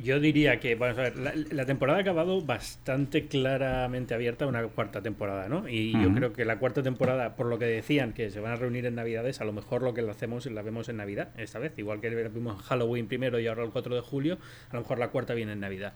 Yo 0.00 0.20
diría 0.20 0.60
que, 0.60 0.76
bueno, 0.76 0.94
a 0.94 1.02
ver, 1.02 1.16
la, 1.16 1.32
la 1.50 1.66
temporada 1.66 1.98
ha 1.98 2.02
acabado 2.02 2.40
bastante 2.40 3.26
claramente 3.26 4.14
abierta 4.14 4.44
a 4.44 4.48
una 4.48 4.62
cuarta 4.68 5.02
temporada, 5.02 5.48
¿no? 5.48 5.68
Y 5.68 5.90
yo 5.90 6.14
creo 6.14 6.32
que 6.32 6.44
la 6.44 6.60
cuarta 6.60 6.84
temporada, 6.84 7.34
por 7.34 7.46
lo 7.46 7.58
que 7.58 7.64
decían 7.64 8.12
que 8.12 8.30
se 8.30 8.38
van 8.38 8.52
a 8.52 8.56
reunir 8.56 8.86
en 8.86 8.94
Navidades, 8.94 9.40
a 9.40 9.44
lo 9.44 9.52
mejor 9.52 9.82
lo 9.82 9.94
que 9.94 10.02
la 10.02 10.12
hacemos 10.12 10.46
la 10.46 10.62
vemos 10.62 10.88
en 10.88 10.98
Navidad 10.98 11.30
esta 11.36 11.58
vez, 11.58 11.72
igual 11.78 12.00
que 12.00 12.10
vimos 12.10 12.62
Halloween 12.62 13.08
primero 13.08 13.40
y 13.40 13.48
ahora 13.48 13.64
el 13.64 13.70
4 13.70 13.96
de 13.96 14.00
julio, 14.00 14.38
a 14.70 14.74
lo 14.76 14.82
mejor 14.82 15.00
la 15.00 15.08
cuarta 15.08 15.34
viene 15.34 15.52
en 15.54 15.60
Navidad. 15.60 15.94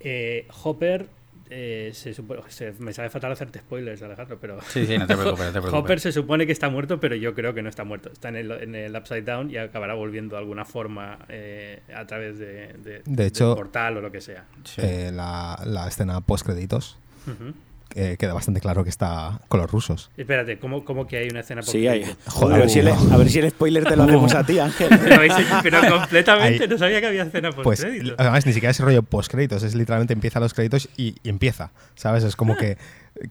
Eh, 0.00 0.46
Hopper, 0.64 1.06
eh, 1.50 1.90
se 1.94 2.12
supone- 2.14 2.42
se- 2.48 2.72
me 2.78 2.92
sabe 2.92 3.10
fatal 3.10 3.32
hacerte 3.32 3.58
spoilers, 3.60 4.02
Alejandro, 4.02 4.38
pero 4.40 4.60
Sí, 4.62 4.86
sí, 4.86 4.98
no 4.98 5.06
te 5.06 5.14
preocupes, 5.16 5.46
no 5.46 5.52
te 5.52 5.52
preocupes. 5.60 5.74
Hopper 5.74 6.00
se 6.00 6.12
supone 6.12 6.46
que 6.46 6.52
está 6.52 6.68
muerto, 6.68 6.98
pero 7.00 7.14
yo 7.16 7.34
creo 7.34 7.54
que 7.54 7.62
no 7.62 7.68
está 7.68 7.84
muerto. 7.84 8.10
Está 8.12 8.28
en 8.30 8.36
el, 8.36 8.50
en 8.50 8.74
el 8.74 8.94
Upside 8.96 9.22
Down 9.22 9.50
y 9.50 9.56
acabará 9.56 9.94
volviendo 9.94 10.36
de 10.36 10.40
alguna 10.42 10.64
forma 10.64 11.18
eh, 11.28 11.80
a 11.94 12.06
través 12.06 12.38
de, 12.38 12.72
de, 12.74 13.02
De 13.04 13.26
hecho- 13.26 13.48
del 13.48 13.56
portal 13.56 13.96
o 13.96 14.00
lo 14.00 14.10
que 14.12 14.20
sea. 14.20 14.44
Sí. 14.64 14.80
Eh, 14.82 15.10
la, 15.12 15.60
la 15.64 15.86
escena 15.88 16.20
post-créditos 16.20 16.98
Ujú. 17.26 17.52
Eh, 17.94 18.16
queda 18.18 18.34
bastante 18.34 18.60
claro 18.60 18.84
que 18.84 18.90
está 18.90 19.40
con 19.48 19.60
los 19.60 19.70
rusos. 19.70 20.10
Espérate, 20.16 20.58
¿cómo, 20.58 20.84
cómo 20.84 21.06
que 21.06 21.16
hay 21.18 21.28
una 21.28 21.40
escena 21.40 21.62
Sí, 21.62 21.86
hay- 21.88 22.04
Joder, 22.26 22.56
a, 22.56 22.58
ver 22.60 22.70
si 22.70 22.78
el, 22.80 22.86
no. 22.86 22.94
a 23.14 23.16
ver 23.16 23.28
si 23.30 23.38
el 23.38 23.50
spoiler 23.50 23.84
te 23.84 23.96
lo 23.96 24.02
hacemos 24.02 24.34
a 24.34 24.44
ti, 24.44 24.58
Ángel. 24.58 24.88
Pero, 25.62 25.80
completamente, 25.98 26.64
Ahí- 26.64 26.68
no 26.68 26.78
sabía 26.78 27.00
que 27.00 27.06
había 27.06 27.22
escena 27.24 27.50
post 27.50 27.64
Pues 27.64 27.80
créditos. 27.80 28.14
además 28.18 28.44
ni 28.46 28.52
siquiera 28.52 28.70
es 28.70 28.80
rollo 28.80 29.02
post-créditos, 29.02 29.62
es 29.62 29.74
literalmente 29.74 30.12
empieza 30.12 30.40
los 30.40 30.52
créditos 30.54 30.88
y, 30.96 31.16
y 31.22 31.28
empieza, 31.28 31.70
¿sabes? 31.94 32.24
Es 32.24 32.36
como 32.36 32.56
que, 32.56 32.76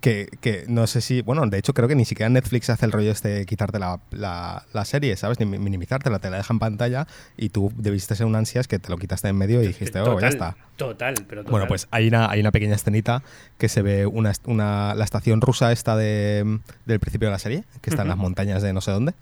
que, 0.02 0.28
que 0.42 0.66
no 0.68 0.88
sé 0.88 1.02
si, 1.02 1.22
bueno, 1.22 1.46
de 1.48 1.58
hecho 1.58 1.74
creo 1.74 1.88
que 1.88 1.96
ni 1.96 2.06
siquiera 2.06 2.30
Netflix 2.30 2.70
hace 2.70 2.86
el 2.86 2.92
rollo 2.92 3.12
este 3.12 3.30
de 3.30 3.46
quitarte 3.46 3.78
la, 3.80 4.00
la, 4.12 4.66
la 4.74 4.86
serie, 4.86 5.16
¿sabes? 5.18 5.40
Ni 5.40 5.46
mi- 5.46 5.60
minimizártela, 5.60 6.20
te 6.20 6.30
la 6.30 6.38
deja 6.38 6.54
en 6.54 6.60
pantalla 6.60 7.08
y 7.38 7.50
tú 7.50 7.72
debiste 7.78 8.16
ser 8.16 8.26
un 8.26 8.36
ansias 8.36 8.68
que 8.68 8.80
te 8.80 8.90
lo 8.90 8.98
quitaste 8.98 9.28
en 9.28 9.36
medio 9.38 9.62
y 9.64 9.68
dijiste, 9.68 10.00
oh, 10.02 10.20
ya 10.20 10.28
está. 10.30 10.58
Total, 10.78 11.14
pero 11.28 11.42
total. 11.42 11.52
Bueno, 11.52 11.68
pues 11.68 11.88
hay 11.92 12.08
una, 12.08 12.30
hay 12.30 12.40
una 12.40 12.52
pequeña 12.52 12.76
escenita 12.76 13.24
que 13.58 13.70
se 13.70 13.82
ve 13.82 14.06
una, 14.06 14.32
una- 14.46 14.96
la 14.96 15.04
estación 15.04 15.42
rusa 15.42 15.72
esta 15.72 15.96
de, 15.96 16.60
del 16.86 17.00
principio 17.00 17.28
de 17.28 17.32
la 17.34 17.40
serie, 17.40 17.64
que 17.82 17.90
está 17.90 18.02
en 18.02 18.08
las 18.10 18.18
montañas 18.18 18.62
de 18.62 18.74
no 18.74 18.82
sé 18.82 18.92
dónde. 18.92 19.14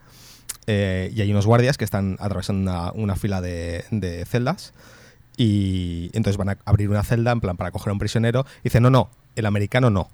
Eh, 0.67 1.11
y 1.13 1.21
hay 1.21 1.29
unos 1.31 1.45
guardias 1.45 1.77
que 1.77 1.83
están 1.83 2.15
atravesando 2.21 2.71
una, 2.71 2.91
una 2.93 3.15
fila 3.15 3.41
de, 3.41 3.83
de 3.91 4.23
celdas. 4.25 4.73
Y 5.35 6.09
entonces 6.13 6.38
van 6.38 6.49
a 6.49 6.57
abrir 6.65 6.89
una 6.89 7.03
celda 7.03 7.31
en 7.31 7.41
plan 7.41 7.57
para 7.57 7.71
coger 7.71 7.89
a 7.89 7.93
un 7.93 7.99
prisionero. 7.99 8.45
Y 8.61 8.65
dicen, 8.65 8.83
no, 8.83 8.89
no, 8.89 9.09
el 9.35 9.45
americano 9.45 9.89
no. 9.89 10.09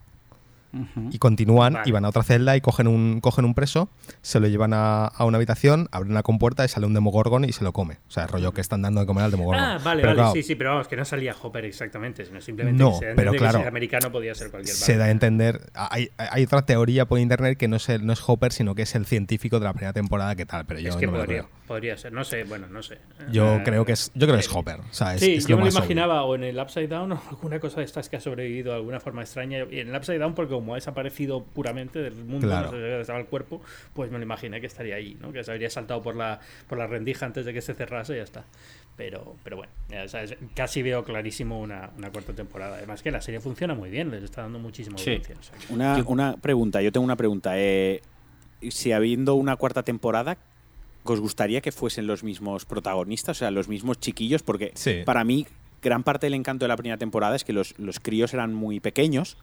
Y 1.11 1.17
continúan 1.17 1.74
Vale. 1.74 1.89
y 1.89 1.91
van 1.91 2.05
a 2.05 2.09
otra 2.09 2.24
celda 2.24 2.55
y 2.55 2.61
cogen 2.61 2.88
un, 2.88 3.22
cogen 3.22 3.43
un 3.45 3.53
preso, 3.55 3.89
se 4.22 4.39
lo 4.39 4.47
llevan 4.47 4.74
a, 4.74 5.05
a 5.05 5.26
una 5.26 5.38
habitación, 5.38 5.88
abren 5.91 6.11
una 6.11 6.22
compuerta 6.24 6.63
y 6.63 6.67
sale 6.67 6.86
un 6.86 6.93
demogorgon 6.93 7.43
y 7.45 7.51
se 7.53 7.63
lo 7.63 7.74
come. 7.74 7.95
O 8.07 8.11
sea, 8.11 8.24
el 8.24 8.30
rollo 8.30 8.53
que 8.53 8.61
están 8.61 8.82
dando 8.82 9.01
de 9.01 9.07
comer 9.07 9.24
al 9.26 9.32
demogorgon. 9.32 9.63
Ah, 9.63 9.80
vale, 9.84 10.01
Pero 10.01 10.09
vale, 10.13 10.15
claro, 10.22 10.34
sí, 10.34 10.43
sí, 10.43 10.55
pero 10.55 10.72
vamos, 10.72 10.88
que 10.88 10.95
no 10.95 11.05
salía 11.05 11.36
Hopper 11.41 11.65
exactamente, 11.65 12.26
sino 12.26 12.39
simplemente 12.41 12.84
No, 12.84 12.91
que 12.91 12.97
se 13.05 13.11
a 13.11 13.15
pero 13.15 13.32
que 13.32 13.38
claro, 13.39 13.57
si 13.57 13.61
es 13.63 13.67
americano 13.67 14.11
podía 14.11 14.36
ser 14.36 14.51
cualquier 14.51 14.76
se 14.76 14.97
da 14.97 15.05
a 15.05 15.09
entender. 15.09 15.72
Hay, 15.74 16.09
hay 16.17 16.43
otra 16.43 16.61
teoría 16.65 17.05
por 17.05 17.20
internet 17.20 17.57
que 17.57 17.67
no 17.67 17.78
es, 17.78 17.89
el- 17.89 18.05
no 18.05 18.13
es 18.13 18.22
Hopper, 18.28 18.51
sino 18.51 18.76
que 18.76 18.84
es 18.84 18.93
el 18.95 19.05
científico 19.05 19.59
de 19.59 19.65
la 19.65 19.74
primera 19.74 19.93
temporada 19.93 20.36
que 20.36 20.45
tal, 20.45 20.65
pero 20.65 20.80
yo 20.80 20.89
Es 20.89 20.95
que 20.95 21.05
no 21.07 21.13
me 21.13 21.17
lo 21.20 21.24
podría, 21.26 21.41
creo. 21.43 21.51
podría 21.67 21.97
ser, 21.97 22.13
no 22.13 22.24
sé, 22.24 22.43
bueno, 22.43 22.67
no 22.67 22.84
sé. 22.84 22.99
Yo 23.32 23.55
Eh, 23.55 23.61
creo 23.65 23.86
que 23.86 23.93
es, 23.93 24.11
yo 24.13 24.28
creo 24.28 24.36
que 24.36 24.45
es 24.45 24.53
Hopper. 24.55 24.82
O 24.82 24.93
sea, 24.93 25.15
es, 25.15 25.22
sí, 25.22 25.36
es 25.36 25.47
yo 25.47 25.55
me 25.57 25.63
lo 25.63 25.70
obvio. 25.70 25.78
imaginaba 25.80 26.24
o 26.24 26.36
en 26.36 26.43
el 26.43 26.59
Upside 26.59 26.88
Down 26.88 27.11
o 27.13 27.22
alguna 27.32 27.59
cosa 27.59 27.80
de 27.80 27.86
estas 27.86 28.09
que 28.09 28.17
ha 28.17 28.22
sobrevivido 28.22 28.72
de 28.72 28.78
alguna 28.78 28.99
forma 28.99 29.22
extraña. 29.22 29.59
Y 29.72 29.80
en 29.80 29.89
el 29.89 29.95
Upside 29.95 30.20
Down, 30.20 30.36
porque 30.36 30.53
como 30.60 30.74
ha 30.74 30.78
desaparecido 30.78 31.43
puramente 31.43 31.99
del 31.99 32.14
mundo, 32.16 32.47
Claro. 32.47 32.72
no 32.72 32.78
sé 32.78 33.01
estaba 33.01 33.20
el 33.20 33.26
cuerpo, 33.26 33.62
pues 33.93 34.12
me 34.12 34.18
lo 34.18 34.24
imaginé 34.24 34.60
que 34.62 34.68
estaría 34.68 34.95
ahí, 34.95 35.18
¿no? 35.22 35.32
Que 35.32 35.43
se 35.43 35.51
habría 35.51 35.70
saltado 35.70 36.01
por 36.01 36.16
la, 36.16 36.39
por 36.68 36.78
la 36.78 36.88
rendija 36.88 37.26
antes 37.26 37.45
de 37.45 37.53
que 37.53 37.62
se 37.62 37.74
cerrase 37.74 38.14
y 38.14 38.18
ya 38.18 38.24
está. 38.24 38.45
Pero, 38.97 39.36
pero 39.43 39.55
bueno, 39.57 39.72
ya 39.89 40.07
sabes, 40.10 40.36
casi 40.55 40.82
veo 40.82 41.03
clarísimo 41.05 41.60
una, 41.62 41.89
una 41.97 42.12
cuarta 42.12 42.34
temporada. 42.34 42.76
Además 42.78 43.01
que 43.01 43.12
la 43.12 43.22
serie 43.22 43.39
funciona 43.39 43.74
muy 43.74 43.89
bien, 43.89 44.12
les 44.12 44.24
está 44.24 44.41
dando 44.41 44.60
muchísima 44.60 44.97
Sí. 44.97 45.10
audiencia. 45.12 45.36
o 45.39 45.43
sea 45.43 45.57
que- 45.57 45.74
Una, 45.74 46.03
una 46.05 46.36
pregunta, 46.38 46.82
yo 46.82 46.91
tengo 46.91 47.05
una 47.05 47.16
pregunta. 47.16 47.53
Eh, 47.57 48.01
si 48.70 48.91
habiendo 48.91 49.36
una 49.36 49.55
cuarta 49.55 49.84
temporada, 49.84 50.38
¿os 51.05 51.20
gustaría 51.22 51.62
que 51.62 51.72
fuesen 51.72 52.07
los 52.07 52.24
mismos 52.26 52.66
protagonistas, 52.66 53.38
o 53.38 53.39
sea, 53.39 53.51
los 53.51 53.70
mismos 53.70 53.99
chiquillos? 54.01 54.43
Porque 54.43 54.72
Sí. 54.76 55.03
para 55.05 55.24
mí, 55.24 55.47
gran 55.82 56.03
parte 56.03 56.26
del 56.26 56.34
encanto 56.34 56.66
de 56.66 56.68
la 56.68 56.76
primera 56.76 56.97
temporada 56.97 57.38
es 57.38 57.45
que 57.45 57.53
los, 57.53 57.80
los 57.80 58.01
críos 58.01 58.34
eran 58.34 58.53
muy 58.53 58.82
pequeños 58.82 59.38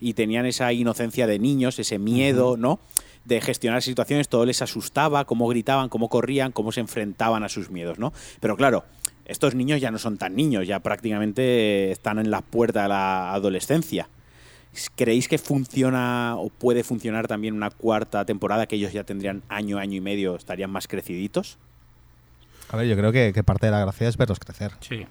y 0.00 0.14
tenían 0.14 0.46
esa 0.46 0.72
inocencia 0.72 1.26
de 1.26 1.38
niños, 1.38 1.78
ese 1.78 1.98
miedo, 1.98 2.56
¿no? 2.56 2.80
De 3.24 3.40
gestionar 3.40 3.82
situaciones, 3.82 4.28
todo 4.28 4.46
les 4.46 4.62
asustaba, 4.62 5.26
cómo 5.26 5.46
gritaban, 5.48 5.90
cómo 5.90 6.08
corrían, 6.08 6.52
cómo 6.52 6.72
se 6.72 6.80
enfrentaban 6.80 7.44
a 7.44 7.48
sus 7.48 7.70
miedos, 7.70 7.98
¿no? 7.98 8.12
Pero 8.40 8.56
claro, 8.56 8.84
estos 9.26 9.54
niños 9.54 9.80
ya 9.80 9.90
no 9.90 9.98
son 9.98 10.16
tan 10.16 10.34
niños, 10.34 10.66
ya 10.66 10.80
prácticamente 10.80 11.90
están 11.92 12.18
en 12.18 12.30
la 12.30 12.40
puerta 12.40 12.82
de 12.82 12.88
la 12.88 13.32
adolescencia. 13.34 14.08
¿Creéis 14.96 15.28
que 15.28 15.36
funciona 15.36 16.36
o 16.36 16.48
puede 16.48 16.82
funcionar 16.82 17.28
también 17.28 17.54
una 17.54 17.70
cuarta 17.70 18.24
temporada 18.24 18.66
que 18.66 18.76
ellos 18.76 18.92
ya 18.92 19.04
tendrían 19.04 19.42
año, 19.48 19.78
año 19.78 19.96
y 19.96 20.00
medio, 20.00 20.36
estarían 20.36 20.70
más 20.70 20.88
creciditos? 20.88 21.58
A 22.70 22.76
ver, 22.76 22.86
yo 22.86 22.96
creo 22.96 23.12
que, 23.12 23.32
que 23.32 23.42
parte 23.42 23.66
de 23.66 23.72
la 23.72 23.80
gracia 23.80 24.08
es 24.08 24.16
verlos 24.16 24.38
crecer. 24.38 24.72
Sí. 24.80 25.06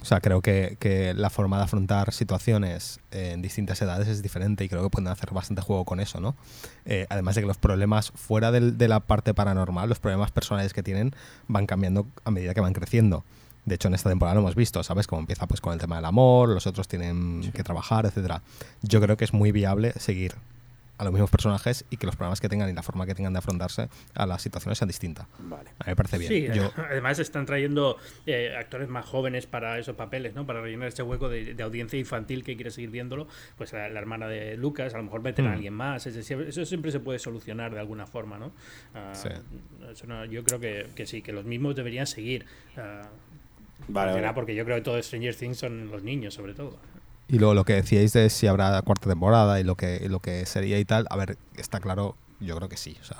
O 0.00 0.04
sea, 0.04 0.20
creo 0.20 0.40
que, 0.42 0.76
que 0.78 1.12
la 1.12 1.28
forma 1.28 1.56
de 1.58 1.64
afrontar 1.64 2.12
situaciones 2.12 3.00
en 3.10 3.42
distintas 3.42 3.82
edades 3.82 4.06
es 4.06 4.22
diferente 4.22 4.62
y 4.64 4.68
creo 4.68 4.82
que 4.84 4.90
pueden 4.90 5.08
hacer 5.08 5.32
bastante 5.32 5.60
juego 5.60 5.84
con 5.84 5.98
eso, 5.98 6.20
¿no? 6.20 6.36
Eh, 6.84 7.06
además 7.10 7.34
de 7.34 7.40
que 7.40 7.46
los 7.48 7.58
problemas 7.58 8.12
fuera 8.14 8.52
del- 8.52 8.78
de 8.78 8.86
la 8.86 9.00
parte 9.00 9.34
paranormal, 9.34 9.88
los 9.88 9.98
problemas 9.98 10.30
personales 10.30 10.72
que 10.72 10.84
tienen 10.84 11.14
van 11.48 11.66
cambiando 11.66 12.06
a 12.24 12.30
medida 12.30 12.54
que 12.54 12.60
van 12.60 12.74
creciendo. 12.74 13.24
De 13.64 13.74
hecho, 13.74 13.88
en 13.88 13.94
esta 13.94 14.08
temporada 14.08 14.34
lo 14.36 14.40
hemos 14.42 14.54
visto, 14.54 14.82
¿sabes? 14.84 15.06
Cómo 15.08 15.20
empieza 15.20 15.46
pues 15.46 15.60
con 15.60 15.72
el 15.72 15.80
tema 15.80 15.96
del 15.96 16.04
amor, 16.04 16.48
los 16.50 16.66
otros 16.68 16.86
tienen 16.88 17.50
que 17.52 17.64
trabajar, 17.64 18.06
etcétera. 18.06 18.42
Yo 18.82 19.00
creo 19.00 19.16
que 19.16 19.24
es 19.24 19.32
muy 19.34 19.50
viable 19.52 19.92
seguir 19.98 20.36
a 20.98 21.04
los 21.04 21.12
mismos 21.12 21.30
personajes 21.30 21.84
y 21.90 21.96
que 21.96 22.06
los 22.06 22.16
problemas 22.16 22.40
que 22.40 22.48
tengan 22.48 22.68
y 22.68 22.72
la 22.72 22.82
forma 22.82 23.06
que 23.06 23.14
tengan 23.14 23.32
de 23.32 23.38
afrontarse 23.38 23.88
a 24.14 24.26
las 24.26 24.42
situaciones 24.42 24.78
sean 24.78 24.88
distintas. 24.88 25.26
Vale. 25.38 25.70
A 25.78 25.84
mí 25.84 25.90
me 25.92 25.96
parece 25.96 26.18
bien. 26.18 26.28
Sí, 26.52 26.58
Yo- 26.58 26.72
además 26.76 27.18
están 27.20 27.46
trayendo 27.46 27.96
eh, 28.26 28.54
actores 28.58 28.88
más 28.88 29.06
jóvenes 29.06 29.46
para 29.46 29.78
esos 29.78 29.94
papeles, 29.96 30.34
¿no? 30.34 30.44
Para 30.46 30.60
rellenar 30.60 30.88
ese 30.88 31.02
hueco 31.02 31.28
de, 31.28 31.54
de 31.54 31.62
audiencia 31.62 31.98
infantil 31.98 32.42
que 32.44 32.56
quiere 32.56 32.70
seguir 32.70 32.90
viéndolo. 32.90 33.28
Pues 33.56 33.72
la, 33.72 33.88
la 33.88 34.00
hermana 34.00 34.26
de 34.28 34.56
Lucas, 34.56 34.94
a 34.94 34.98
lo 34.98 35.04
mejor 35.04 35.22
meten 35.22 35.46
a 35.46 35.50
Mm. 35.50 35.52
alguien 35.54 35.74
más. 35.74 36.06
ese 36.06 36.22
siempre- 36.22 36.48
eso 36.48 36.64
siempre 36.64 36.90
se 36.92 37.00
puede 37.00 37.18
solucionar 37.18 37.72
de 37.72 37.80
alguna 37.80 38.06
forma, 38.06 38.38
¿no? 38.38 38.52
Ah, 38.94 39.12
Sí. 39.14 39.28
eso 39.90 40.06
no- 40.06 40.24
yo 40.24 40.42
creo 40.44 40.58
que, 40.60 40.88
que 40.94 41.06
sí, 41.06 41.22
que 41.22 41.32
los 41.32 41.44
mismos 41.44 41.76
deberían 41.76 42.06
seguir. 42.06 42.44
ah, 42.76 43.02
Vale, 43.86 44.12
vale. 44.20 44.32
porque 44.34 44.54
yo 44.54 44.64
creo 44.64 44.76
que 44.76 44.82
todo 44.82 45.00
Stranger 45.02 45.34
Things 45.34 45.58
son 45.58 45.90
los 45.90 46.02
niños, 46.02 46.34
sobre 46.34 46.52
todo. 46.54 46.78
Y 47.28 47.38
luego 47.38 47.54
lo 47.54 47.64
que 47.64 47.74
decíais 47.74 48.12
de 48.14 48.30
si 48.30 48.46
habrá 48.46 48.80
cuarta 48.82 49.08
temporada 49.08 49.60
y 49.60 49.64
lo 49.64 49.76
que, 49.76 50.00
y 50.02 50.08
lo 50.08 50.20
que 50.20 50.46
sería 50.46 50.78
y 50.78 50.84
tal, 50.84 51.06
a 51.10 51.16
ver, 51.16 51.36
está 51.56 51.78
claro, 51.80 52.16
yo 52.40 52.56
creo 52.56 52.68
que 52.68 52.76
sí. 52.76 52.96
O 53.00 53.04
sea, 53.04 53.18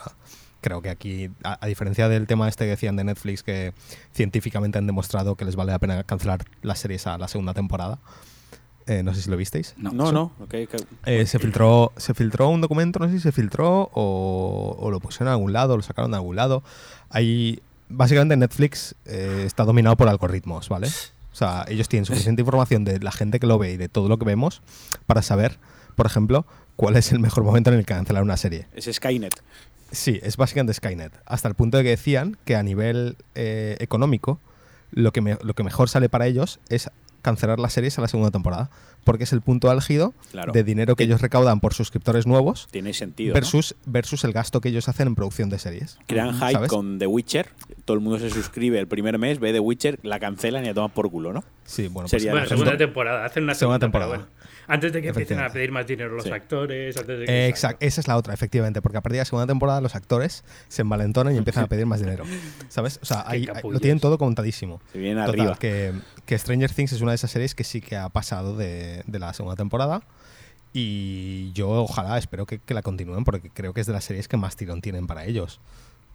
creo 0.62 0.80
que 0.80 0.88
aquí, 0.88 1.30
a, 1.44 1.58
a 1.60 1.66
diferencia 1.66 2.08
del 2.08 2.26
tema 2.26 2.48
este 2.48 2.64
que 2.64 2.70
decían 2.70 2.96
de 2.96 3.04
Netflix, 3.04 3.42
que 3.42 3.74
científicamente 4.12 4.78
han 4.78 4.86
demostrado 4.86 5.36
que 5.36 5.44
les 5.44 5.56
vale 5.56 5.72
la 5.72 5.78
pena 5.78 6.02
cancelar 6.04 6.44
las 6.62 6.78
series 6.78 7.06
a 7.06 7.18
la 7.18 7.28
segunda 7.28 7.52
temporada, 7.52 7.98
eh, 8.88 9.02
no 9.02 9.14
sé 9.14 9.20
si 9.20 9.30
lo 9.30 9.36
visteis. 9.36 9.74
No. 9.76 9.92
No, 9.92 10.12
no. 10.12 10.32
ok, 10.40 10.54
ok. 10.64 10.80
Eh, 11.04 11.26
se 11.26 11.38
filtró 11.38 11.92
se 11.98 12.14
filtró 12.14 12.48
un 12.48 12.62
documento, 12.62 12.98
no 12.98 13.06
sé 13.06 13.12
si 13.12 13.20
se 13.20 13.32
filtró 13.32 13.90
o, 13.92 14.76
o 14.80 14.90
lo 14.90 14.98
pusieron 14.98 15.28
a 15.28 15.32
algún 15.32 15.52
lado, 15.52 15.76
lo 15.76 15.82
sacaron 15.82 16.10
de 16.10 16.16
algún 16.16 16.36
lado. 16.36 16.62
Hay, 17.10 17.60
básicamente 17.90 18.34
Netflix 18.38 18.94
eh, 19.04 19.42
está 19.44 19.64
dominado 19.64 19.94
por 19.96 20.08
algoritmos, 20.08 20.70
¿vale? 20.70 20.88
O 21.38 21.44
sea, 21.46 21.64
ellos 21.68 21.88
tienen 21.88 22.04
suficiente 22.04 22.42
información 22.42 22.84
de 22.84 22.98
la 22.98 23.12
gente 23.12 23.38
que 23.38 23.46
lo 23.46 23.58
ve 23.60 23.70
y 23.70 23.76
de 23.76 23.88
todo 23.88 24.08
lo 24.08 24.18
que 24.18 24.24
vemos 24.24 24.60
para 25.06 25.22
saber, 25.22 25.60
por 25.94 26.04
ejemplo, 26.04 26.44
cuál 26.74 26.96
es 26.96 27.12
el 27.12 27.20
mejor 27.20 27.44
momento 27.44 27.70
en 27.70 27.78
el 27.78 27.84
que 27.86 27.94
cancelar 27.94 28.24
una 28.24 28.36
serie. 28.36 28.66
Es 28.74 28.86
Skynet. 28.92 29.40
Sí, 29.92 30.18
es 30.24 30.36
básicamente 30.36 30.74
Skynet. 30.74 31.12
Hasta 31.26 31.46
el 31.46 31.54
punto 31.54 31.76
de 31.76 31.84
que 31.84 31.90
decían 31.90 32.36
que 32.44 32.56
a 32.56 32.64
nivel 32.64 33.16
eh, 33.36 33.76
económico, 33.78 34.40
lo 34.90 35.12
que, 35.12 35.20
me- 35.20 35.38
lo 35.40 35.54
que 35.54 35.62
mejor 35.62 35.88
sale 35.88 36.08
para 36.08 36.26
ellos 36.26 36.58
es 36.70 36.90
cancelar 37.22 37.58
las 37.58 37.72
series 37.72 37.98
a 37.98 38.02
la 38.02 38.08
segunda 38.08 38.30
temporada. 38.30 38.70
Porque 39.04 39.24
es 39.24 39.32
el 39.32 39.40
punto 39.40 39.70
álgido 39.70 40.12
Claro. 40.32 40.52
de 40.52 40.64
dinero 40.64 40.94
que 40.96 41.04
ellos 41.04 41.22
recaudan 41.22 41.60
por 41.60 41.72
suscriptores 41.72 42.26
nuevos 42.26 42.68
Tiene 42.70 42.92
sentido. 42.92 43.30
¿no? 43.30 43.34
versus, 43.34 43.74
versus 43.86 44.24
el 44.24 44.32
gasto 44.32 44.60
que 44.60 44.68
ellos 44.68 44.88
hacen 44.88 45.06
en 45.08 45.14
producción 45.14 45.48
de 45.48 45.58
series. 45.58 45.98
Crean 46.06 46.34
hype 46.34 46.52
¿sabes? 46.52 46.68
con 46.68 46.98
The 46.98 47.06
Witcher. 47.06 47.48
Todo 47.84 47.94
el 47.96 48.02
mundo 48.02 48.18
se 48.18 48.28
suscribe 48.30 48.78
el 48.78 48.86
primer 48.86 49.18
mes, 49.18 49.38
ve 49.40 49.52
The 49.52 49.60
Witcher, 49.60 49.98
la 50.02 50.18
cancelan 50.18 50.64
y 50.64 50.68
la 50.68 50.74
toman 50.74 50.90
por 50.90 51.10
culo, 51.10 51.32
¿no? 51.32 51.42
Sí, 51.64 51.88
bueno, 51.88 52.08
Sería 52.08 52.32
Bueno, 52.32 52.44
el 52.44 52.48
segunda 52.50 52.76
temporada, 52.76 53.24
hacen 53.24 53.44
una 53.44 53.54
Segunda 53.54 53.78
segunda, 53.78 53.78
temporada. 53.78 54.10
pero 54.12 54.22
bueno. 54.24 54.38
Antes 54.68 54.92
de 54.92 55.02
que 55.02 55.08
empiecen 55.08 55.40
a 55.40 55.48
pedir 55.48 55.72
más 55.72 55.86
dinero 55.86 56.14
los 56.14 56.24
Sí. 56.24 56.30
actores, 56.30 56.96
antes 56.96 57.18
de 57.20 57.24
que. 57.26 57.32
Eh, 57.32 57.48
exacto, 57.48 57.84
esa 57.84 58.00
es 58.00 58.06
la 58.06 58.16
otra, 58.16 58.34
efectivamente, 58.34 58.80
porque 58.82 58.98
a 58.98 59.00
partir 59.00 59.14
de 59.14 59.20
la 59.22 59.24
segunda 59.24 59.46
temporada 59.46 59.80
los 59.80 59.94
actores 59.96 60.44
se 60.68 60.82
envalentonan 60.82 61.34
y 61.34 61.38
empiezan 61.38 61.64
a 61.64 61.66
pedir 61.68 61.86
más 61.86 62.00
dinero. 62.00 62.24
¿Sabes? 62.68 63.00
O 63.02 63.06
sea, 63.06 63.24
capullos. 63.24 63.62
lo 63.72 63.80
tienen 63.80 63.98
todo 63.98 64.18
contadísimo. 64.18 64.80
Se 64.92 64.98
vienen 64.98 65.24
Total, 65.24 65.40
arriba. 65.40 65.56
que, 65.58 65.92
que 66.26 66.38
Stranger 66.38 66.70
Things 66.70 66.92
es 66.92 67.00
una 67.00 67.12
de 67.12 67.16
esas 67.16 67.30
series 67.30 67.54
que 67.54 67.64
sí 67.64 67.80
que 67.80 67.96
ha 67.96 68.08
pasado 68.10 68.56
de, 68.56 69.02
de 69.06 69.18
la 69.18 69.32
segunda 69.32 69.56
temporada. 69.56 70.02
Y 70.74 71.50
yo 71.54 71.70
ojalá, 71.70 72.18
espero 72.18 72.44
que, 72.46 72.58
que 72.58 72.74
la 72.74 72.82
continúen 72.82 73.24
porque 73.24 73.50
creo 73.50 73.72
que 73.72 73.80
es 73.80 73.86
de 73.86 73.94
las 73.94 74.04
series 74.04 74.28
que 74.28 74.36
más 74.36 74.54
tirón 74.56 74.80
tienen 74.82 75.06
para 75.06 75.24
ellos. 75.24 75.60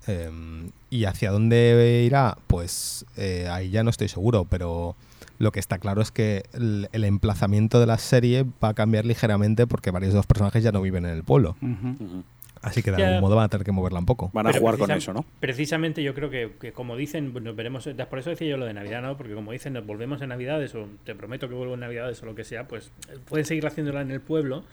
Em, 0.05 0.69
y 0.89 1.05
hacia 1.05 1.31
dónde 1.31 2.03
irá, 2.05 2.37
pues 2.47 3.05
eh, 3.17 3.47
ahí 3.49 3.69
ya 3.71 3.83
no 3.83 3.89
estoy 3.89 4.09
seguro, 4.09 4.45
pero 4.49 4.95
lo 5.39 5.51
que 5.51 5.59
está 5.59 5.77
claro 5.79 6.01
es 6.01 6.11
que 6.11 6.43
el, 6.53 6.89
el 6.91 7.03
emplazamiento 7.03 7.79
de 7.79 7.85
la 7.87 7.97
serie 7.97 8.45
va 8.63 8.69
a 8.69 8.73
cambiar 8.73 9.05
ligeramente 9.05 9.67
porque 9.67 9.91
varios 9.91 10.13
de 10.13 10.17
los 10.19 10.25
personajes 10.27 10.63
ya 10.63 10.71
no 10.71 10.81
viven 10.81 11.05
en 11.05 11.11
el 11.11 11.23
pueblo. 11.23 11.55
Ujú. 11.61 12.03
Ujú. 12.03 12.23
Así 12.61 12.81
que 12.81 12.91
de 12.91 12.97
Ya. 12.99 13.07
algún 13.07 13.21
modo 13.21 13.35
van 13.35 13.43
a 13.45 13.49
tener 13.49 13.65
que 13.65 13.73
moverla 13.73 13.99
un 13.99 14.05
poco. 14.05 14.29
Van 14.33 14.47
a 14.47 14.51
Pero 14.51 14.61
jugar 14.61 14.77
con 14.77 14.89
eso, 14.91 15.11
¿no? 15.11 15.25
Precisamente 15.41 16.01
yo 16.01 16.13
creo 16.13 16.29
que, 16.29 16.53
que 16.61 16.71
como 16.71 16.95
dicen, 16.95 17.33
nos 17.43 17.55
veremos, 17.57 17.85
eh, 17.87 17.95
por 18.09 18.19
eso 18.19 18.29
decía 18.29 18.47
yo 18.47 18.55
lo 18.55 18.65
de 18.65 18.73
Navidad, 18.73 19.01
¿no? 19.01 19.17
Porque 19.17 19.33
como 19.33 19.51
dicen, 19.51 19.73
nos 19.73 19.85
volvemos 19.85 20.21
en 20.21 20.29
Navidades 20.29 20.73
o 20.75 20.87
te 21.03 21.13
prometo 21.13 21.49
que 21.49 21.55
vuelvo 21.55 21.73
en 21.73 21.81
Navidades 21.81 22.23
o 22.23 22.25
lo 22.25 22.35
que 22.35 22.45
sea, 22.45 22.65
pues 22.69 22.91
eh, 23.09 23.17
pueden 23.27 23.45
seguir 23.45 23.67
haciéndola 23.67 23.99
en 23.99 24.11
el 24.11 24.21
pueblo 24.21 24.63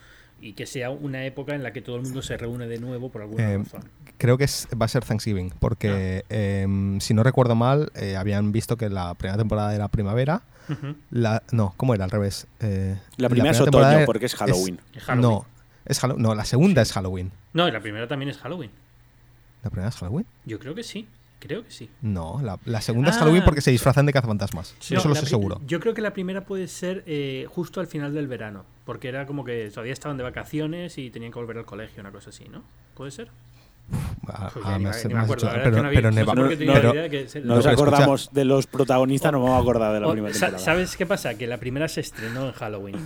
y 0.41 0.53
que 0.55 0.66
sea 0.66 0.91
una 0.91 1.24
época 1.24 1.55
en 1.55 1.62
la 1.62 1.72
que 1.72 1.82
todo 1.82 1.97
el 1.97 2.03
mundo 2.03 2.22
se 2.22 2.36
reúne 2.36 2.66
de 2.66 2.78
nuevo 2.78 3.11
por 3.11 3.22
alguna 3.22 3.51
Eh, 3.53 3.59
razón. 3.59 3.82
Creo 4.18 4.36
que 4.38 4.45
es- 4.45 4.68
va 4.80 4.84
a 4.84 4.88
ser 4.88 5.05
Thanksgiving, 5.05 5.51
porque 5.59 6.24
Ah. 6.28 6.34
em, 6.34 7.01
si 7.01 7.14
no 7.14 7.22
recuerdo 7.22 7.55
mal, 7.55 7.91
eh, 7.95 8.16
habían 8.16 8.53
visto 8.53 8.76
que 8.76 8.88
la 8.91 9.14
primera 9.14 9.38
temporada 9.38 9.74
era 9.74 9.88
primavera. 9.88 10.43
La, 11.11 11.43
no, 11.51 11.74
¿cómo 11.76 11.95
era? 11.95 12.05
Al 12.05 12.11
revés. 12.11 12.47
Eh, 12.61 12.97
La 13.16 13.28
primera 13.28 13.51
es 13.51 13.59
temporada 13.59 13.88
otoño, 13.91 13.99
era- 13.99 14.07
porque 14.07 14.26
es 14.26 14.34
Halloween. 14.36 14.80
Es 14.95 15.03
Halloween. 15.03 15.30
No, 15.30 15.47
es 15.84 16.01
no, 16.18 16.34
la 16.36 16.45
segunda 16.45 16.80
es 16.82 16.93
Halloween. 16.93 17.32
No, 17.55 17.66
y 17.66 17.72
la 17.72 17.80
primera 17.80 18.07
también 18.07 18.28
es 18.30 18.38
Halloween. 18.38 18.70
¿La 19.64 19.70
primera 19.70 19.88
es 19.88 19.97
Halloween? 19.97 20.26
Yo 20.47 20.59
creo 20.61 20.74
que 20.74 20.82
sí. 20.84 21.09
Creo 21.41 21.64
que 21.64 21.70
sí. 21.70 21.88
No, 22.03 22.38
la, 22.43 22.59
la 22.66 22.82
segunda 22.82 23.11
es 23.11 23.16
Ah. 23.16 23.20
Halloween 23.20 23.43
porque 23.45 23.62
se 23.62 23.70
disfrazan 23.70 24.05
de 24.07 24.12
cazafantasmas. 24.12 24.74
No, 24.91 24.99
Eso 24.99 25.09
lo 25.09 25.14
la 25.14 25.20
sé 25.20 25.26
seguro. 25.26 25.61
Yo 25.66 25.80
creo 25.80 25.95
que 25.95 26.03
la 26.03 26.12
primera 26.12 26.45
puede 26.45 26.68
ser 26.68 27.03
eh, 27.07 27.47
justo 27.51 27.80
al 27.80 27.86
final 27.86 28.12
del 28.14 28.28
verano, 28.28 28.64
porque 28.91 29.07
era 29.07 29.24
como 29.24 29.45
que 29.45 29.70
todavía 29.70 29.93
estaban 29.93 30.16
de 30.16 30.24
vacaciones 30.24 30.99
y 30.99 31.11
tenían 31.11 31.30
que 31.30 31.38
volver 31.38 31.57
al 31.59 31.64
colegio, 31.64 32.01
una 32.01 32.11
cosa 32.11 32.30
así, 32.30 32.49
¿no? 32.49 32.64
¿Puede 32.97 33.12
ser? 33.12 33.28
Pero, 34.26 34.34
no 34.82 34.91
pero 34.91 36.11
no 36.11 36.16
pero- 36.24 36.34
No 36.34 36.43
No, 36.43 36.43
nos 36.43 36.55
pero 36.55 37.20
escucha- 37.30 37.70
acordamos 37.70 38.30
de 38.32 38.45
los 38.45 38.66
protagonistas, 38.66 39.30
no 39.30 39.38
me 39.38 39.45
vamos 39.45 39.59
a 39.59 39.62
acordar 39.62 39.93
de 39.95 40.01
la 40.01 40.09
O- 40.09 40.12
primera 40.12 40.32
temporada. 40.32 40.59
¿Sabes 40.59 40.97
qué 40.97 41.07
pasa? 41.07 41.38
Que 41.38 41.47
la 41.47 41.59
primera 41.59 41.86
se 41.86 42.01
estrenó 42.01 42.47
en 42.47 42.53
Halloween. 42.53 42.97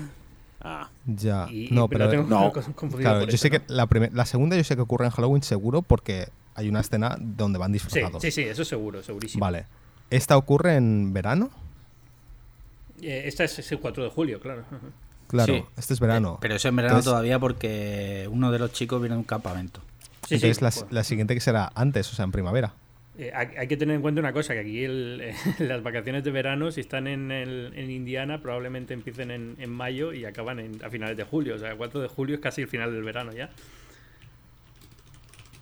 Ah, 0.62 0.88
ya. 1.04 1.48
Y, 1.50 1.68
no, 1.70 1.86
pero 1.86 2.08
tengo 2.08 2.22
no. 2.22 2.50
confundido 2.74 3.00
claro, 3.10 3.20
yo 3.24 3.28
eso, 3.28 3.36
sé 3.36 3.50
que 3.50 3.58
¿no? 3.58 3.64
la, 3.68 3.86
la 4.10 4.24
segunda 4.24 4.56
yo 4.56 4.64
sé 4.64 4.76
que 4.76 4.80
ocurre 4.80 5.04
en 5.04 5.10
Halloween 5.10 5.42
seguro 5.42 5.82
porque 5.82 6.28
hay 6.54 6.70
una 6.70 6.80
escena 6.80 7.18
donde 7.20 7.58
van 7.58 7.68
Sí, 7.68 7.72
disfrazados. 7.74 8.22
sí, 8.22 8.30
sí, 8.30 8.40
eso 8.44 8.64
seguro, 8.64 9.02
segurísimo. 9.02 9.42
Vale. 9.42 9.66
¿Esta 10.08 10.38
ocurre 10.38 10.76
en 10.76 11.12
verano? 11.12 11.50
Eh, 13.02 13.24
esta 13.26 13.44
es, 13.44 13.58
es 13.58 13.70
el 13.70 13.80
4 13.80 14.04
de 14.04 14.08
julio, 14.08 14.40
claro. 14.40 14.64
Claro, 15.34 15.54
Sí. 15.54 15.64
este 15.76 15.94
es 15.94 16.00
verano. 16.00 16.38
Pero 16.40 16.54
eso 16.54 16.68
en 16.68 16.76
verano 16.76 16.92
Entonces- 16.94 17.10
todavía 17.10 17.38
porque 17.38 18.28
uno 18.30 18.50
de 18.52 18.58
los 18.60 18.72
chicos 18.72 19.00
viene 19.00 19.14
de 19.14 19.18
un 19.18 19.24
campamento. 19.24 19.80
Sí, 20.28 20.36
Entonces 20.36 20.56
sí, 20.58 20.62
la, 20.64 20.70
pues, 20.70 20.86
la 20.92 21.04
siguiente 21.04 21.34
que 21.34 21.40
será 21.40 21.70
antes, 21.74 22.10
o 22.12 22.14
sea, 22.14 22.24
en 22.24 22.32
primavera. 22.32 22.72
eh, 23.18 23.30
hay 23.34 23.48
hay 23.58 23.68
que 23.68 23.76
tener 23.76 23.94
en 23.94 24.02
cuenta 24.02 24.20
una 24.20 24.32
cosa, 24.32 24.54
que 24.54 24.60
aquí 24.60 24.84
el- 24.84 25.22
las 25.60 25.82
vacaciones 25.82 26.24
de 26.24 26.30
verano, 26.32 26.70
si 26.72 26.80
están 26.80 27.06
en, 27.06 27.30
el- 27.30 27.72
en 27.76 27.90
Indiana, 27.90 28.40
probablemente 28.42 28.92
empiecen 28.94 29.30
en, 29.30 29.54
en 29.58 29.70
mayo 29.70 30.12
y 30.12 30.24
acaban 30.24 30.58
en- 30.60 30.84
a 30.84 30.88
finales 30.90 31.16
de 31.16 31.24
julio. 31.24 31.54
O 31.56 31.58
sea, 31.58 31.70
el 31.72 31.76
4 31.76 32.00
de 32.00 32.08
julio 32.08 32.34
es 32.36 32.40
casi 32.40 32.62
el 32.62 32.68
final 32.68 32.92
del 32.92 33.02
verano 33.04 33.32
ya. 33.32 33.50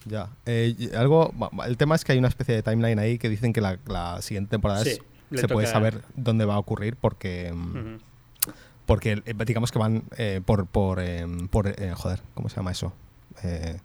Ya. 0.05 0.29
Eh, 0.47 0.91
algo, 0.97 1.33
el 1.67 1.77
tema 1.77 1.95
es 1.95 2.05
que 2.05 2.13
hay 2.13 2.19
una 2.19 2.29
especie 2.29 2.55
de 2.55 2.63
timeline 2.63 2.99
ahí 2.99 3.19
que 3.19 3.29
dicen 3.29 3.53
que 3.53 3.61
la, 3.61 3.79
la 3.87 4.21
siguiente 4.23 4.51
temporada 4.51 4.83
Sí, 4.85 4.99
es- 5.31 5.41
se 5.41 5.49
puede 5.49 5.67
saber 5.67 6.03
dónde 6.17 6.45
va 6.45 6.55
a 6.55 6.59
ocurrir 6.59 6.97
porque 6.97 7.53
mm. 7.55 7.97
Porque 8.87 9.23
eh, 9.25 9.35
digamos 9.47 9.71
que 9.73 9.79
van 9.79 10.03
eh, 10.17 10.41
por 10.45 10.67
por, 10.67 11.01
eh, 11.01 11.27
por 11.51 11.69
eh, 11.69 11.93
joder, 11.95 12.21
¿cómo 12.35 12.49
se 12.49 12.57
llama 12.57 12.73
eso? 12.73 12.93
Eh, 13.43 13.79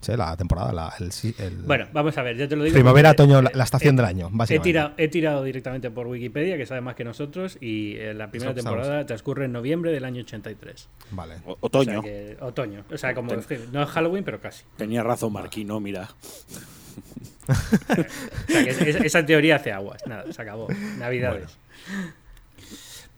sí, 0.00 0.12
la 0.16 0.36
temporada, 0.36 0.72
la, 0.72 0.92
el, 1.00 1.10
el- 1.38 1.56
Bueno, 1.64 1.86
vamos 1.92 2.16
a 2.18 2.22
ver, 2.22 2.36
ya 2.36 2.48
te 2.48 2.56
lo 2.56 2.64
digo. 2.64 2.72
primavera, 2.74 3.10
otoño, 3.10 3.40
eh, 3.40 3.42
la, 3.42 3.50
la 3.54 3.64
estación 3.64 3.94
eh, 3.94 3.96
del 3.98 4.06
año, 4.06 4.26
He 4.28 4.36
básicamente. 4.36 4.68
tirado, 4.68 4.92
he 4.96 5.08
tirado 5.08 5.42
directamente 5.44 5.90
por 5.90 6.06
Wikipedia, 6.06 6.56
que 6.56 6.66
sabe 6.66 6.80
más 6.80 6.94
que 6.94 7.04
nosotros, 7.04 7.58
y 7.60 7.96
eh, 7.96 8.14
la 8.14 8.30
primera 8.30 8.52
Estamos- 8.52 8.76
temporada 8.76 9.06
transcurre 9.06 9.44
en 9.46 9.52
noviembre 9.52 9.90
del 9.92 10.04
año 10.04 10.22
83. 10.22 10.88
Vale. 11.10 11.34
O- 11.46 11.52
O 11.52 11.56
Otoño. 11.60 12.02
sea, 12.02 12.10
que- 12.10 12.36
otoño. 12.40 12.84
O 12.92 12.96
sea, 12.98 13.14
como 13.14 13.36
Ten- 13.36 13.72
no 13.72 13.82
es 13.82 13.88
Halloween, 13.90 14.24
pero 14.24 14.40
casi. 14.40 14.64
Tenía 14.76 15.02
razón 15.02 15.32
Marquino, 15.32 15.80
mira. 15.80 16.08
O 17.48 17.54
sea, 17.54 18.64
que 18.64 18.70
es- 18.70 18.80
es- 18.82 18.96
esa 18.96 19.24
teoría 19.24 19.56
hace 19.56 19.72
aguas. 19.72 20.02
Nada, 20.06 20.30
se 20.32 20.42
acabó. 20.42 20.68
Navidades. 20.98 21.56
Bueno, 21.88 22.12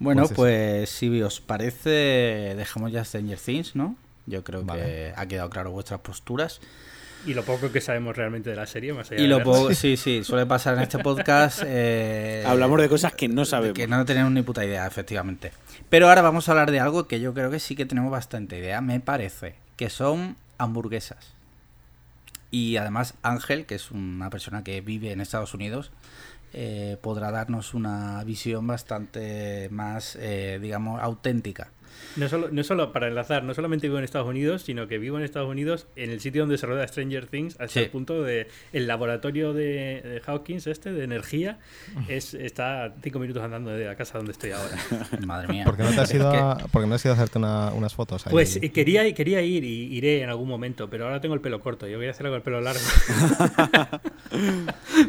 Pues 0.02 0.18
eso. 0.18 0.34
pues, 0.34 0.90
si 0.90 1.22
os 1.22 1.40
parece, 1.40 2.54
dejamos 2.56 2.90
ya 2.90 3.04
Stranger 3.04 3.38
Things, 3.38 3.76
¿no? 3.76 3.96
Yo 4.26 4.42
creo 4.44 4.64
Vale. 4.64 4.82
que 4.82 5.12
ha 5.16 5.26
quedado 5.26 5.50
claro 5.50 5.70
vuestras 5.72 6.00
posturas. 6.00 6.60
Y 7.26 7.34
lo 7.34 7.44
poco 7.44 7.70
que 7.70 7.82
sabemos 7.82 8.16
realmente 8.16 8.48
de 8.48 8.56
la 8.56 8.66
serie, 8.66 8.94
más 8.94 9.10
allá 9.10 9.20
Y 9.20 9.24
de 9.24 9.28
lo 9.28 9.42
poco, 9.42 9.74
sí, 9.74 9.98
sí, 9.98 10.24
suele 10.24 10.46
pasar 10.46 10.76
en 10.76 10.84
este 10.84 10.98
podcast. 11.00 11.62
eh, 11.66 12.42
Hablamos 12.46 12.80
de 12.80 12.88
cosas 12.88 13.12
que 13.12 13.28
no 13.28 13.44
sabemos. 13.44 13.76
Que 13.76 13.86
no 13.86 14.04
tenemos 14.06 14.32
ni 14.32 14.42
puta 14.42 14.64
idea, 14.64 14.86
efectivamente. 14.86 15.52
Pero 15.90 16.08
ahora 16.08 16.22
vamos 16.22 16.48
a 16.48 16.52
hablar 16.52 16.70
de 16.70 16.80
algo 16.80 17.06
que 17.06 17.20
yo 17.20 17.34
creo 17.34 17.50
que 17.50 17.60
sí 17.60 17.76
que 17.76 17.84
tenemos 17.84 18.10
bastante 18.10 18.58
idea, 18.58 18.80
me 18.80 19.00
parece, 19.00 19.54
que 19.76 19.90
son 19.90 20.36
hamburguesas. 20.56 21.34
Y 22.50 22.78
además 22.78 23.14
Ángel, 23.22 23.66
que 23.66 23.74
es 23.74 23.90
una 23.90 24.30
persona 24.30 24.64
que 24.64 24.80
vive 24.80 25.12
en 25.12 25.20
Estados 25.20 25.52
Unidos, 25.54 25.90
eh, 26.52 26.96
podrá 27.00 27.30
darnos 27.30 27.74
una 27.74 28.22
visión 28.24 28.66
bastante 28.66 29.68
más, 29.70 30.16
eh, 30.16 30.58
digamos, 30.60 31.00
auténtica. 31.00 31.72
No 32.16 32.28
solo, 32.28 32.48
no 32.50 32.64
solo 32.64 32.92
para 32.92 33.08
enlazar, 33.08 33.44
no 33.44 33.54
solamente 33.54 33.86
vivo 33.86 33.98
en 33.98 34.04
Estados 34.04 34.26
Unidos, 34.28 34.62
sino 34.62 34.88
que 34.88 34.98
vivo 34.98 35.16
en 35.18 35.24
Estados 35.24 35.48
Unidos 35.48 35.86
en 35.96 36.10
el 36.10 36.20
sitio 36.20 36.42
donde 36.42 36.58
se 36.58 36.66
rueda 36.66 36.86
Stranger 36.88 37.26
Things, 37.26 37.54
hasta 37.54 37.68
Sí. 37.68 37.78
el 37.80 37.90
punto 37.90 38.22
de 38.22 38.48
el 38.72 38.86
laboratorio 38.86 39.52
de, 39.52 40.00
de 40.02 40.22
Hawkins, 40.26 40.66
este, 40.66 40.92
de 40.92 41.04
energía, 41.04 41.58
es, 42.08 42.34
está 42.34 42.94
cinco 43.02 43.18
minutos 43.20 43.42
andando 43.42 43.70
de 43.70 43.84
la 43.86 43.94
casa 43.96 44.18
donde 44.18 44.32
estoy 44.32 44.50
ahora. 44.52 44.76
Madre 45.26 45.48
mía. 45.48 45.64
¿Por 45.64 45.76
qué 45.76 45.82
no 45.84 45.90
te 45.90 46.00
has 46.00 46.12
ido 46.14 46.28
a, 46.30 46.58
por 46.58 46.82
qué 46.82 46.88
no 46.88 46.94
has 46.96 47.04
ido 47.04 47.12
a 47.12 47.16
hacerte 47.16 47.38
una- 47.38 47.70
unas 47.72 47.94
fotos 47.94 48.26
ahí? 48.26 48.30
Pues 48.32 48.56
eh, 48.56 48.70
quería, 48.72 49.12
quería 49.14 49.40
ir 49.42 49.64
y 49.64 49.94
iré 49.96 50.22
en 50.22 50.28
algún 50.30 50.48
momento, 50.48 50.90
pero 50.90 51.04
ahora 51.06 51.20
tengo 51.20 51.34
el 51.34 51.40
pelo 51.40 51.60
corto. 51.60 51.86
Yo 51.86 51.96
voy 51.98 52.08
a 52.08 52.10
hacerlo 52.10 52.30
con 52.30 52.36
el 52.38 52.42
pelo 52.42 52.60
largo. 52.60 52.80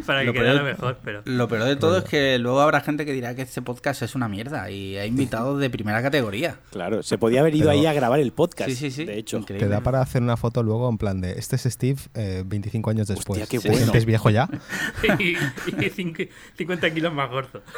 Para 0.06 0.22
que 0.22 0.26
Lo 0.28 0.34
quedara 0.34 0.54
peor- 0.62 0.64
mejor, 0.64 0.98
pero. 1.04 1.22
Lo 1.26 1.48
peor 1.48 1.64
de 1.64 1.76
todo 1.76 1.98
es 2.00 2.04
que 2.06 2.38
luego 2.40 2.62
habrá 2.62 2.82
gente 2.82 3.06
que 3.06 3.14
dirá 3.14 3.36
que 3.36 3.42
este 3.44 3.62
podcast 3.62 4.02
es 4.02 4.16
una 4.16 4.28
mierda 4.28 4.70
y 4.70 4.98
hay 4.98 5.08
invitados 5.10 5.60
de 5.60 5.70
primera 5.70 6.02
categoría. 6.02 6.58
Claro, 6.72 7.04
se 7.04 7.18
podía 7.18 7.42
haber 7.42 7.54
ido 7.54 7.68
Pero- 7.70 7.80
ahí 7.80 7.86
a 7.86 7.94
grabar 7.94 8.20
el 8.20 8.32
podcast. 8.32 8.70
Sí, 8.70 8.76
sí, 8.76 8.92
sí. 8.92 9.06
De 9.06 9.18
hecho, 9.18 9.38
Increíble. 9.40 9.68
Te 9.68 9.72
da 9.72 9.82
para 9.82 10.02
hacer 10.02 10.22
una 10.22 10.38
foto 10.38 10.64
luego 10.64 10.90
en 10.90 10.98
plan 10.98 11.20
de 11.22 11.34
este 11.34 11.58
es 11.58 11.64
Steve 11.64 12.00
eh, 12.14 12.44
25 12.46 12.90
años 12.90 13.08
después. 13.08 13.48
qué 13.50 13.60
¿Te 13.60 13.68
bueno. 13.68 13.84
sientes 13.84 14.06
viejo 14.06 14.30
ya? 14.30 14.50
y, 15.20 15.32
y 15.86 15.90
cinco- 15.90 16.24
50 16.58 16.94
kilos 16.94 17.14
más 17.14 17.30
gordo. 17.30 17.62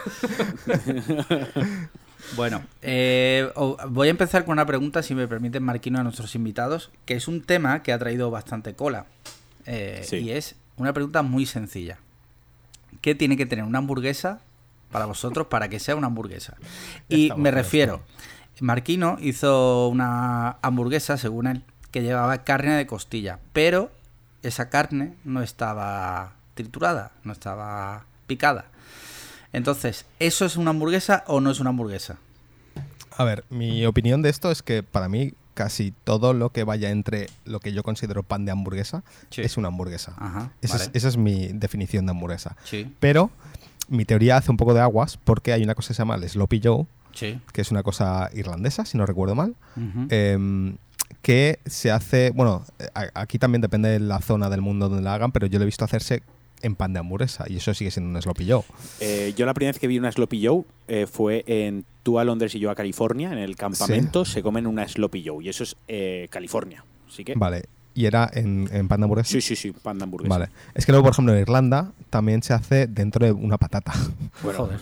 Bueno, 2.38 2.64
eh, 2.82 3.50
voy 3.90 4.08
a 4.08 4.12
empezar 4.12 4.46
con 4.46 4.54
una 4.54 4.66
pregunta, 4.66 5.04
si 5.04 5.14
me 5.14 5.28
permiten, 5.28 5.62
Marquino, 5.62 6.00
a 6.00 6.04
nuestros 6.04 6.36
invitados, 6.36 6.90
que 7.06 7.16
es 7.16 7.28
un 7.28 7.42
tema 7.42 7.84
que 7.84 7.92
ha 7.92 8.00
traído 8.00 8.32
bastante 8.32 8.74
cola. 8.76 9.06
Eh, 9.66 10.02
Sí. 10.08 10.18
Y 10.18 10.32
es 10.32 10.56
una 10.78 10.94
pregunta 10.94 11.22
muy 11.22 11.46
sencilla. 11.46 11.98
¿Qué 13.02 13.14
tiene 13.14 13.36
que 13.36 13.46
tener 13.46 13.66
una 13.66 13.80
hamburguesa 13.80 14.40
para 14.92 15.06
vosotros 15.06 15.48
para 15.48 15.68
que 15.68 15.80
sea 15.80 15.96
una 15.98 16.08
hamburguesa? 16.08 16.56
Y 17.10 17.24
estamos, 17.24 17.44
me 17.44 17.52
refiero, 17.52 18.02
Marquino 18.60 19.18
hizo 19.20 19.88
una 19.90 20.58
hamburguesa, 20.62 21.18
según 21.18 21.48
él, 21.48 21.64
que 21.92 22.02
llevaba 22.02 22.38
carne 22.44 22.74
de 22.76 22.88
costilla, 22.88 23.40
pero 23.52 23.92
esa 24.42 24.70
carne 24.70 25.16
no 25.24 25.42
estaba 25.42 26.34
triturada, 26.54 27.12
no 27.24 27.34
estaba 27.34 28.06
picada. 28.28 28.66
Entonces, 29.52 30.06
¿eso 30.20 30.46
es 30.46 30.58
una 30.58 30.72
hamburguesa 30.72 31.24
o 31.28 31.40
no 31.40 31.52
es 31.52 31.60
una 31.60 31.70
hamburguesa? 31.72 32.18
A 33.18 33.24
ver, 33.24 33.44
mi 33.50 33.86
opinión 33.86 34.22
de 34.22 34.30
esto 34.30 34.50
es 34.52 34.64
que 34.64 34.82
para 34.82 35.08
mí 35.08 35.34
casi 35.54 35.94
todo 36.04 36.34
lo 36.34 36.50
que 36.50 36.64
vaya 36.64 36.90
entre 36.90 37.28
lo 37.46 37.60
que 37.60 37.74
yo 37.74 37.84
considero 37.84 38.24
pan 38.24 38.44
de 38.46 38.52
hamburguesa 38.52 39.04
Sí. 39.30 39.42
es 39.42 39.56
una 39.58 39.68
hamburguesa. 39.68 40.14
Ajá, 40.18 40.50
Esa, 40.62 40.78
vale. 40.78 40.86
es, 40.86 40.92
esa 40.96 41.08
es 41.10 41.18
mi 41.18 41.50
definición 41.54 42.08
de 42.08 42.12
hamburguesa. 42.12 42.56
Sí, 42.64 42.92
Pero 43.00 43.30
mi 43.88 44.06
teoría 44.06 44.38
hace 44.38 44.50
un 44.50 44.58
poco 44.58 44.74
de 44.74 44.80
aguas 44.82 45.18
porque 45.18 45.54
hay 45.54 45.62
una 45.64 45.76
cosa 45.76 45.90
que 45.90 45.94
se 45.94 46.00
llama 46.00 46.16
el 46.16 46.28
Sloppy 46.28 46.60
Joe, 46.64 46.88
sí. 47.14 47.40
que 47.52 47.62
es 47.62 47.72
una 47.72 47.84
cosa 47.84 48.30
irlandesa, 48.34 48.86
si 48.86 48.98
no 48.98 49.06
recuerdo 49.06 49.36
mal, 49.36 49.56
em, 50.10 50.76
que 51.22 51.60
se 51.66 51.92
hace, 51.92 52.32
bueno, 52.32 52.66
aquí 53.14 53.40
también 53.40 53.62
depende 53.62 53.90
de 53.90 54.00
la 54.00 54.20
zona 54.20 54.50
del 54.50 54.62
mundo 54.62 54.90
donde 54.90 55.04
la 55.04 55.14
hagan, 55.14 55.32
pero 55.32 55.48
yo 55.48 55.58
lo 55.60 55.64
he 55.64 55.66
visto 55.66 55.86
hacerse 55.86 56.24
en 56.62 56.76
pan 56.76 56.94
de 56.94 57.00
hamburguesa 57.00 57.46
y 57.48 57.58
eso 57.58 57.74
sigue 57.74 57.92
siendo 57.92 58.16
un 58.16 58.22
Sloppy 58.22 58.50
Joe. 58.50 58.64
eh, 59.02 59.34
yo 59.36 59.46
la 59.46 59.54
primera 59.54 59.74
vez 59.74 59.80
que 59.80 59.88
vi 59.88 60.00
una 60.00 60.12
Sloppy 60.12 60.46
Joe 60.46 60.64
eh, 60.88 61.08
fue 61.08 61.44
en 61.46 61.86
tú 62.04 62.20
a 62.20 62.24
Londres 62.24 62.56
y 62.56 62.60
yo 62.60 62.72
a 62.72 62.76
California, 62.76 63.32
en 63.32 63.38
el 63.38 63.56
campamento, 63.56 64.26
se 64.26 64.42
comen 64.42 64.66
una 64.68 64.88
Sloppy 64.88 65.24
Joe 65.26 65.44
y 65.44 65.50
eso 65.50 65.64
es 65.64 65.76
eh, 65.88 66.28
California. 66.30 66.84
Así 67.08 67.24
que, 67.24 67.36
Vale, 67.36 67.64
y 67.96 68.06
era 68.06 68.30
en, 68.34 68.68
en 68.72 68.88
pan 68.88 69.00
de 69.00 69.04
hamburguesa. 69.06 69.30
sí, 69.32 69.42
sí, 69.42 69.56
sí, 69.56 69.72
pan 69.72 69.98
de 69.98 70.04
hamburguesa. 70.06 70.30
Vale. 70.38 70.50
Es 70.74 70.86
que 70.86 70.92
luego, 70.92 71.04
por 71.06 71.14
ejemplo, 71.14 71.34
en 71.34 71.42
Irlanda 71.42 71.92
también 72.10 72.42
se 72.44 72.54
hace 72.54 72.88
dentro 72.88 73.26
de 73.26 73.32
una 73.32 73.58
patata. 73.58 73.94
Bueno, 74.42 74.60
Joder. 74.66 74.80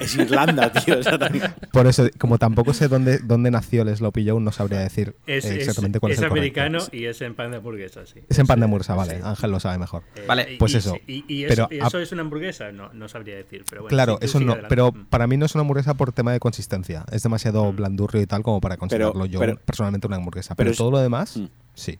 es 0.00 0.14
Irlanda, 0.16 0.72
tío. 0.84 0.98
o 0.98 1.02
sea, 1.02 1.18
también- 1.18 1.52
Por 1.72 1.86
eso, 1.86 2.08
como 2.18 2.38
tampoco 2.38 2.72
sé 2.74 2.88
dónde, 2.88 3.18
dónde 3.18 3.50
nació 3.50 3.82
el 3.82 3.94
Sloppy 3.96 4.28
Joe, 4.28 4.40
no 4.40 4.52
sabría 4.52 4.78
decir 4.80 5.14
Es, 5.26 5.44
eh, 5.44 5.48
es- 5.48 5.56
exactamente 5.58 6.00
cuál 6.00 6.12
es, 6.12 6.18
es 6.18 6.22
el 6.24 6.28
correcto. 6.30 6.60
americano 6.60 6.86
y 6.92 7.04
es 7.04 7.20
en 7.20 7.34
pan 7.34 7.50
de 7.50 7.58
hamburguesa, 7.58 8.06
sí. 8.06 8.20
Es 8.28 8.38
en 8.38 8.46
pan 8.46 8.58
de 8.60 8.64
hamburguesa, 8.64 8.94
vale. 8.94 9.16
sí. 9.16 9.20
Ángel 9.22 9.50
lo 9.50 9.60
sabe 9.60 9.78
mejor. 9.78 10.02
Eh, 10.16 10.24
Vale, 10.26 10.56
pues 10.58 10.72
y- 10.74 10.76
eso. 10.78 10.96
¿Y, 11.06 11.24
y 11.28 11.46
Pero 11.46 11.68
eso, 11.70 11.84
a- 11.84 11.86
eso 11.88 11.98
es 12.00 12.12
una 12.12 12.22
hamburguesa? 12.22 12.72
No, 12.72 12.92
no 12.92 13.08
sabría 13.08 13.36
decir. 13.36 13.64
Pero 13.68 13.82
bueno, 13.82 13.94
claro, 13.94 14.18
eso 14.20 14.40
no. 14.40 14.52
adelante. 14.52 14.68
Pero 14.68 14.92
para 15.10 15.26
mí 15.26 15.36
no 15.36 15.46
es 15.46 15.54
una 15.54 15.60
hamburguesa 15.62 15.94
por 15.94 16.12
tema 16.12 16.32
de 16.32 16.40
consistencia. 16.40 17.04
Es 17.12 17.22
demasiado 17.22 17.70
Mm. 17.72 17.76
blandurrio 17.76 18.22
y 18.22 18.26
tal 18.26 18.42
como 18.42 18.60
para 18.60 18.76
considerarlo 18.76 19.26
yo 19.26 19.38
pero- 19.40 19.56
personalmente 19.58 20.06
una 20.06 20.16
hamburguesa. 20.16 20.54
pero 20.54 20.66
Pero, 20.66 20.70
es- 20.72 20.78
todo 20.78 20.90
lo 20.90 20.98
demás, 21.00 21.36
Mm. 21.36 21.44
sí. 21.74 21.98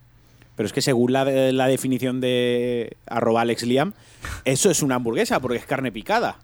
Pero 0.57 0.67
es 0.67 0.73
que 0.73 0.81
según 0.83 1.13
la, 1.13 1.25
la 1.25 1.67
definición 1.69 2.21
de 2.21 2.97
arroba 3.07 3.43
Alex 3.43 3.63
Liam, 3.65 3.93
eso 4.45 4.71
es 4.71 4.83
una 4.83 4.97
hamburguesa 4.97 5.39
porque 5.41 5.59
es 5.59 5.67
carne 5.67 5.93
picada. 5.93 6.39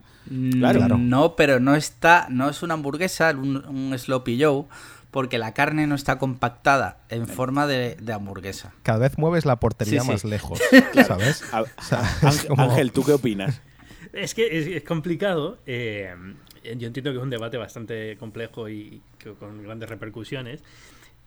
Claro. 0.53 0.79
Claro. 0.79 0.99
No, 0.99 1.35
pero 1.35 1.59
no 1.61 1.75
está, 1.75 2.27
no 2.31 2.49
es 2.49 2.63
una 2.63 2.75
hamburguesa, 2.75 3.31
un, 3.31 3.57
un 3.67 3.99
sloppy 3.99 4.41
joe, 4.41 4.65
porque 5.11 5.37
la 5.39 5.53
carne 5.53 5.87
no 5.87 5.95
está 5.95 6.19
compactada 6.19 6.99
en 7.09 7.27
forma 7.27 7.67
de, 7.67 7.97
de 7.97 8.13
hamburguesa. 8.13 8.73
Cada 8.83 8.99
vez 9.01 9.19
mueves 9.19 9.45
la 9.45 9.57
portería 9.57 10.01
Sí, 10.01 10.07
sí. 10.07 10.13
más 10.13 10.25
lejos, 10.25 10.61
¿sabes? 11.07 11.43
A- 11.53 11.63
O 11.63 11.67
sea, 11.83 12.01
es 12.03 12.23
Ángel, 12.25 12.49
como- 12.49 12.63
Ángel, 12.63 12.93
¿tú 12.93 13.05
qué 13.05 13.13
opinas? 13.13 13.61
Es 14.13 14.35
que 14.35 14.59
es, 14.59 14.67
es 14.69 14.83
complicado. 14.85 15.59
eh, 15.67 16.15
yo 16.65 16.87
entiendo 16.87 17.11
que 17.11 17.17
es 17.17 17.23
un 17.23 17.31
debate 17.31 17.57
bastante 17.57 18.17
complejo 18.19 18.69
y 18.69 19.03
que- 19.19 19.33
con 19.33 19.63
grandes 19.65 19.89
repercusiones. 19.89 20.63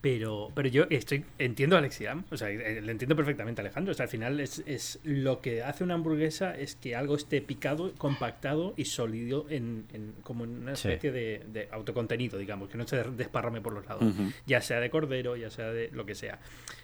Pero, 0.06 0.52
pero 0.54 0.70
yo 0.70 0.86
estoy 0.92 1.26
entiendo 1.40 1.76
a 1.76 1.80
Alexiam, 1.80 2.26
o 2.30 2.38
sea, 2.38 2.52
eh, 2.52 2.80
le 2.80 2.92
entiendo 2.92 3.16
perfectamente 3.16 3.62
a 3.62 3.64
Alejandro. 3.64 3.92
O 3.92 3.96
sea, 3.96 4.04
al 4.04 4.10
final 4.12 4.40
es, 4.40 4.62
es 4.68 5.00
lo 5.04 5.42
que 5.42 5.64
hace 5.64 5.84
una 5.84 5.96
hamburguesa 5.96 6.56
es 6.56 6.76
que 6.76 6.96
algo 6.96 7.16
esté 7.16 7.42
picado, 7.42 7.92
compactado 7.98 8.76
y 8.78 8.86
sólido 8.86 9.48
en, 9.50 9.86
en- 9.94 10.14
como 10.22 10.44
en 10.44 10.52
una 10.62 10.76
Sí. 10.76 10.90
especie 10.90 11.12
de, 11.12 11.42
de 11.52 11.70
autocontenido, 11.72 12.38
digamos, 12.38 12.70
que 12.70 12.78
no 12.78 12.88
se 12.88 12.98
desparrame 13.04 13.62
por 13.62 13.74
los 13.74 13.84
lados, 13.88 14.04
ya 14.46 14.62
sea 14.62 14.80
de 14.80 14.92
cordero, 14.92 15.36
ya 15.38 15.50
sea 15.50 15.72
de 15.72 15.90
lo 15.92 16.06
que 16.06 16.14
sea. 16.14 16.38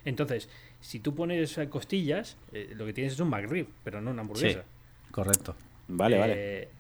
Entonces, 0.04 0.50
si 0.80 1.00
tú 1.00 1.14
pones 1.14 1.60
costillas, 1.70 2.38
eh, 2.54 2.74
lo 2.76 2.88
que 2.88 2.94
tienes 2.94 3.14
es 3.14 3.20
un 3.20 3.30
McRib, 3.30 3.68
pero 3.84 4.02
no 4.02 4.10
una 4.10 4.22
hamburguesa. 4.22 4.64
Correcto. 5.12 5.56
Vale, 5.94 6.18
vale. 6.18 6.34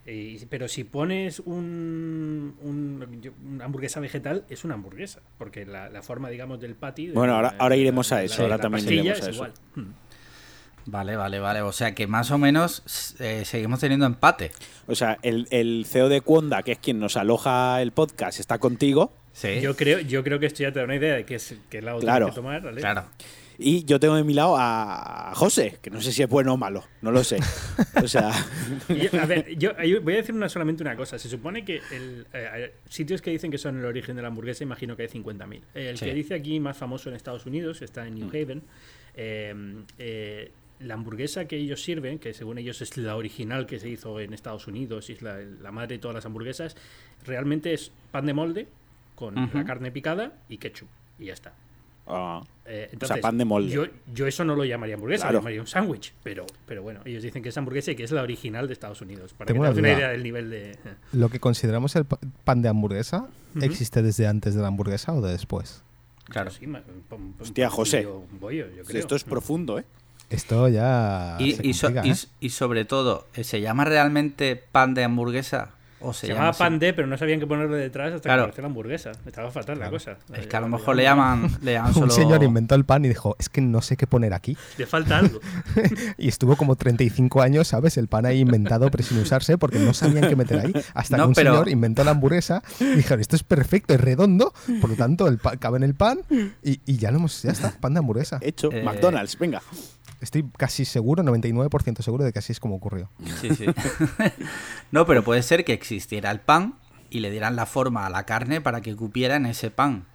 Eh, 0.06 0.38
y- 0.42 0.46
pero 0.48 0.68
si 0.68 0.84
pones 0.84 1.40
un, 1.42 2.56
un- 2.62 3.34
una 3.54 3.66
hamburguesa 3.66 4.00
vegetal, 4.00 4.46
es 4.50 4.64
una 4.64 4.74
hamburguesa. 4.76 5.22
Porque 5.38 5.66
la, 5.66 5.90
la 5.90 6.02
forma, 6.02 6.30
digamos, 6.30 6.60
del 6.60 6.76
patty. 6.76 7.08
de 7.08 7.14
Bueno, 7.14 7.34
la- 7.34 7.38
ahora- 7.50 7.56
ahora 7.60 7.76
iremos 7.76 8.10
la- 8.12 8.18
a 8.18 8.24
eso, 8.24 8.38
la- 8.40 8.44
ahora 8.44 8.58
la 8.58 8.62
también 8.62 8.86
iremos 8.88 9.10
a 9.12 9.14
es 9.14 9.20
eso. 9.22 9.32
igual. 9.32 9.54
Mm. 9.76 9.82
Vale, 10.88 11.16
vale, 11.16 11.40
vale. 11.40 11.62
O 11.62 11.72
sea 11.72 11.94
que 11.94 12.08
más 12.08 12.32
o 12.32 12.38
menos 12.40 13.16
eh, 13.20 13.44
seguimos 13.46 13.80
teniendo 13.80 14.06
empate. 14.08 14.52
O 14.88 14.96
sea, 14.96 15.20
el, 15.22 15.48
el 15.52 15.86
CEO 15.88 16.10
de 16.10 16.22
Cuonda, 16.22 16.64
que 16.64 16.72
es 16.72 16.80
quien 16.80 17.00
nos 17.00 17.18
aloja 17.18 17.82
el 17.82 17.92
podcast, 17.92 18.40
está 18.40 18.58
contigo. 18.58 19.14
Sí. 19.32 19.62
Yo 19.62 19.76
creo, 19.76 20.00
yo 20.00 20.24
creo 20.24 20.40
que 20.40 20.48
esto 20.48 20.64
ya 20.64 20.72
te 20.72 20.80
da 20.80 20.86
una 20.86 20.96
idea 20.96 21.14
de 21.16 21.24
qué 21.26 21.36
es 21.36 21.56
qué 21.70 21.82
lado 21.84 22.00
Claro. 22.00 22.26
tienes 22.26 22.36
que 22.36 22.42
tomar, 22.42 22.62
¿vale? 22.64 22.82
Claro. 22.82 23.06
Y 23.64 23.86
yo 23.86 24.00
tengo 24.00 24.16
de 24.16 24.24
mi 24.24 24.34
lado 24.34 24.56
a 24.58 25.34
José, 25.36 25.78
que 25.82 25.90
no 25.92 26.02
sé 26.02 26.12
si 26.12 26.24
es 26.24 26.30
bueno 26.30 26.54
o 26.54 26.58
malo, 26.58 26.84
no 27.02 27.12
lo 27.12 27.24
sé. 27.24 27.38
O 28.04 28.08
sea, 28.08 28.32
yo- 28.90 29.22
a 29.22 29.26
ver, 29.28 29.56
yo, 29.58 29.80
yo 29.84 30.02
voy 30.02 30.14
a 30.14 30.18
decir 30.18 30.34
una, 30.34 30.50
solamente 30.50 30.82
una 30.82 30.96
cosa. 30.96 31.20
Se 31.20 31.30
supone 31.30 31.64
que 31.64 31.76
el, 31.92 32.26
eh, 32.34 32.50
eh, 32.56 32.74
sitios 32.90 33.22
que 33.22 33.30
dicen 33.30 33.52
que 33.52 33.58
son 33.60 33.78
el 33.78 33.86
origen 33.86 34.16
de 34.16 34.22
la 34.24 34.30
hamburguesa, 34.30 34.64
imagino 34.64 34.96
que 34.98 35.04
hay 35.04 35.10
50.000. 35.10 35.62
El 35.76 35.98
Sí. 35.98 36.06
que 36.06 36.14
dice 36.14 36.34
aquí 36.34 36.60
más 36.60 36.76
famoso 36.78 37.10
en 37.10 37.16
Estados 37.16 37.46
Unidos 37.46 37.82
está 37.84 38.08
en 38.08 38.16
New 38.16 38.30
Haven. 38.30 38.64
Eh, 39.14 39.54
eh, 40.00 40.52
la 40.80 40.96
hamburguesa 40.96 41.46
que 41.46 41.58
ellos 41.58 41.84
sirven, 41.84 42.18
que 42.18 42.34
según 42.34 42.58
ellos 42.58 42.82
es 42.82 42.98
la 42.98 43.16
original 43.16 43.68
que 43.68 43.80
se 43.80 43.88
hizo 43.90 44.20
en 44.20 44.34
Estados 44.34 44.66
Unidos 44.68 45.12
y 45.12 45.14
es 45.14 45.22
la, 45.22 45.38
la 45.40 45.72
madre 45.72 45.98
de 45.98 46.00
todas 46.00 46.16
las 46.16 46.26
hamburguesas, 46.26 46.76
realmente 47.26 47.74
es 47.74 47.92
pan 48.12 48.26
de 48.26 48.34
molde 48.34 48.68
con 49.14 49.38
Ujú. 49.38 49.58
la 49.60 49.66
carne 49.66 49.92
picada 49.92 50.32
y 50.50 50.58
ketchup. 50.58 50.88
Y 51.20 51.26
ya 51.26 51.34
está. 51.34 51.54
Ah, 52.08 52.42
Eh, 52.66 52.90
entonces, 52.94 53.18
pan 53.20 53.38
de 53.38 53.44
molde. 53.44 53.70
Yo, 53.70 53.84
yo 54.14 54.28
eso 54.28 54.46
no 54.46 54.56
lo 54.56 54.64
llamaría 54.64 54.96
hamburguesa, 54.96 55.24
Claro. 55.24 55.34
lo 55.34 55.40
llamaría 55.40 55.60
un 55.62 55.68
sándwich. 55.68 56.14
Pero, 56.24 56.46
pero 56.66 56.82
bueno, 56.82 57.02
ellos 57.04 57.22
dicen 57.22 57.44
que 57.44 57.50
es 57.50 57.58
hamburguesa 57.58 57.92
y 57.92 57.96
que 57.96 58.04
es 58.04 58.12
la 58.12 58.22
original 58.22 58.68
de 58.68 58.74
Estados 58.74 59.02
Unidos. 59.02 59.34
Para 59.34 59.48
Tengo 59.48 59.64
que 59.66 59.74
te 59.74 59.80
una 59.80 59.92
idea 59.92 60.10
del 60.10 60.24
nivel 60.24 60.50
de. 60.50 60.78
¿Lo 61.12 61.28
que 61.30 61.40
consideramos 61.42 61.96
el 61.98 62.06
pa- 62.06 62.20
pan 62.46 62.62
de 62.62 62.70
hamburguesa 62.70 63.28
existe 63.62 64.02
desde 64.02 64.26
antes 64.28 64.56
de 64.56 64.62
la 64.62 64.68
hamburguesa 64.70 65.12
o 65.14 65.22
de 65.22 65.32
después? 65.34 65.84
Claro. 66.26 66.50
Sí, 66.52 66.66
un- 66.66 67.36
Hostia, 67.42 67.70
José. 67.70 68.08
bollo- 68.40 68.70
yo 68.74 68.84
creo. 68.86 69.00
esto 69.02 69.16
es 69.18 69.24
profundo, 69.26 69.78
¿eh? 69.80 69.84
Esto 70.30 70.70
ya 70.70 71.36
Y, 71.40 71.54
se 71.54 71.68
y 71.68 71.74
so- 71.74 71.88
complica, 71.88 72.08
y- 72.08 72.12
¿eh? 72.12 72.28
y 72.40 72.50
sobre 72.52 72.86
todo, 72.86 73.28
¿eh, 73.34 73.44
¿se 73.44 73.60
llama 73.60 73.84
realmente 73.84 74.56
pan 74.72 74.94
de 74.94 75.04
hamburguesa? 75.04 75.72
¿O 76.02 76.14
se, 76.14 76.22
Se, 76.22 76.28
llama 76.28 76.40
llamaba 76.40 76.58
pan 76.58 76.80
de, 76.80 76.94
pero 76.94 77.08
no 77.08 77.18
sabían 77.18 77.40
qué 77.40 77.48
ponerle 77.48 77.78
detrás 77.78 78.14
hasta 78.14 78.24
Claro. 78.24 78.42
que 78.42 78.44
apareció 78.46 78.62
la 78.64 78.68
hamburguesa. 78.68 79.12
Estaba 79.26 79.52
fatal 79.52 79.80
la 79.80 79.90
cosa. 79.90 80.18
Es 80.34 80.48
que 80.48 80.56
a 80.58 80.62
lo 80.62 80.68
mejor 80.68 80.96
le 80.96 81.04
llaman, 81.04 81.58
le 81.62 81.74
llaman 81.74 81.94
solo... 81.94 82.06
Un 82.08 82.12
señor 82.12 82.44
inventó 82.44 82.76
el 82.76 82.86
pan 82.86 83.06
y 83.06 83.08
dijo, 83.10 83.36
es 83.40 83.50
que 83.50 83.62
no 83.62 83.82
sé 83.82 83.98
qué 83.98 84.08
poner 84.08 84.34
aquí. 84.34 84.58
Le 84.78 84.86
falta 84.86 85.18
algo. 85.20 85.40
Y 86.18 86.28
estuvo 86.28 86.56
como 86.56 86.76
35 86.76 87.42
años, 87.42 87.68
¿sabes? 87.70 87.98
El 87.98 88.08
pan 88.08 88.26
ahí 88.26 88.40
inventado, 88.40 88.90
pero 88.92 89.04
sin 89.04 89.18
usarse, 89.20 89.58
porque 89.58 89.80
no 89.80 89.94
sabían 89.94 90.28
qué 90.30 90.36
meter 90.36 90.60
ahí. 90.60 90.74
Hasta 90.94 91.18
No, 91.18 91.24
que 91.24 91.28
un 91.30 91.34
pero- 91.36 91.52
señor 91.54 91.70
inventó 91.70 92.04
la 92.04 92.12
hamburguesa 92.12 92.64
y 92.80 92.86
dijeron, 92.96 93.20
esto 93.22 93.36
es 93.36 93.44
perfecto, 93.44 93.94
es 93.94 94.02
redondo, 94.02 94.54
por 94.80 94.90
lo 94.90 94.96
tanto, 94.96 95.28
el 95.28 95.38
pa- 95.38 95.58
cabe 95.58 95.78
en 95.78 95.84
el 95.84 95.96
pan 95.96 96.20
y, 96.64 96.80
y 96.86 96.98
ya 96.98 97.12
lo 97.12 97.18
hemos, 97.18 97.42
ya 97.44 97.52
está, 97.52 97.72
pan 97.80 97.94
de 97.94 98.00
hamburguesa. 98.00 98.40
Hecho, 98.42 98.72
Eh, 98.72 98.84
McDonald's, 98.84 99.38
venga. 99.38 99.62
Estoy 100.22 100.46
casi 100.56 100.86
seguro, 100.86 101.24
99% 101.24 102.02
seguro 102.02 102.24
de 102.24 102.32
que 102.32 102.40
así 102.40 102.52
es 102.52 102.60
como 102.60 102.76
ocurrió. 102.76 103.10
Sí, 103.42 103.54
sí. 103.56 103.66
no, 104.92 105.06
pero 105.06 105.24
puede 105.24 105.42
ser 105.42 105.66
que 105.66 105.74
existiera 105.74 106.30
el 106.32 106.40
pan 106.40 106.76
y 107.10 107.20
le 107.20 107.32
dieran 107.32 107.56
la 107.56 107.66
forma 107.66 108.06
a 108.06 108.10
la 108.10 108.26
carne 108.26 108.62
para 108.62 108.82
que 108.82 108.96
cupiera 108.96 109.36
en 109.36 109.48
ese 109.48 109.72
pan. 109.72 110.06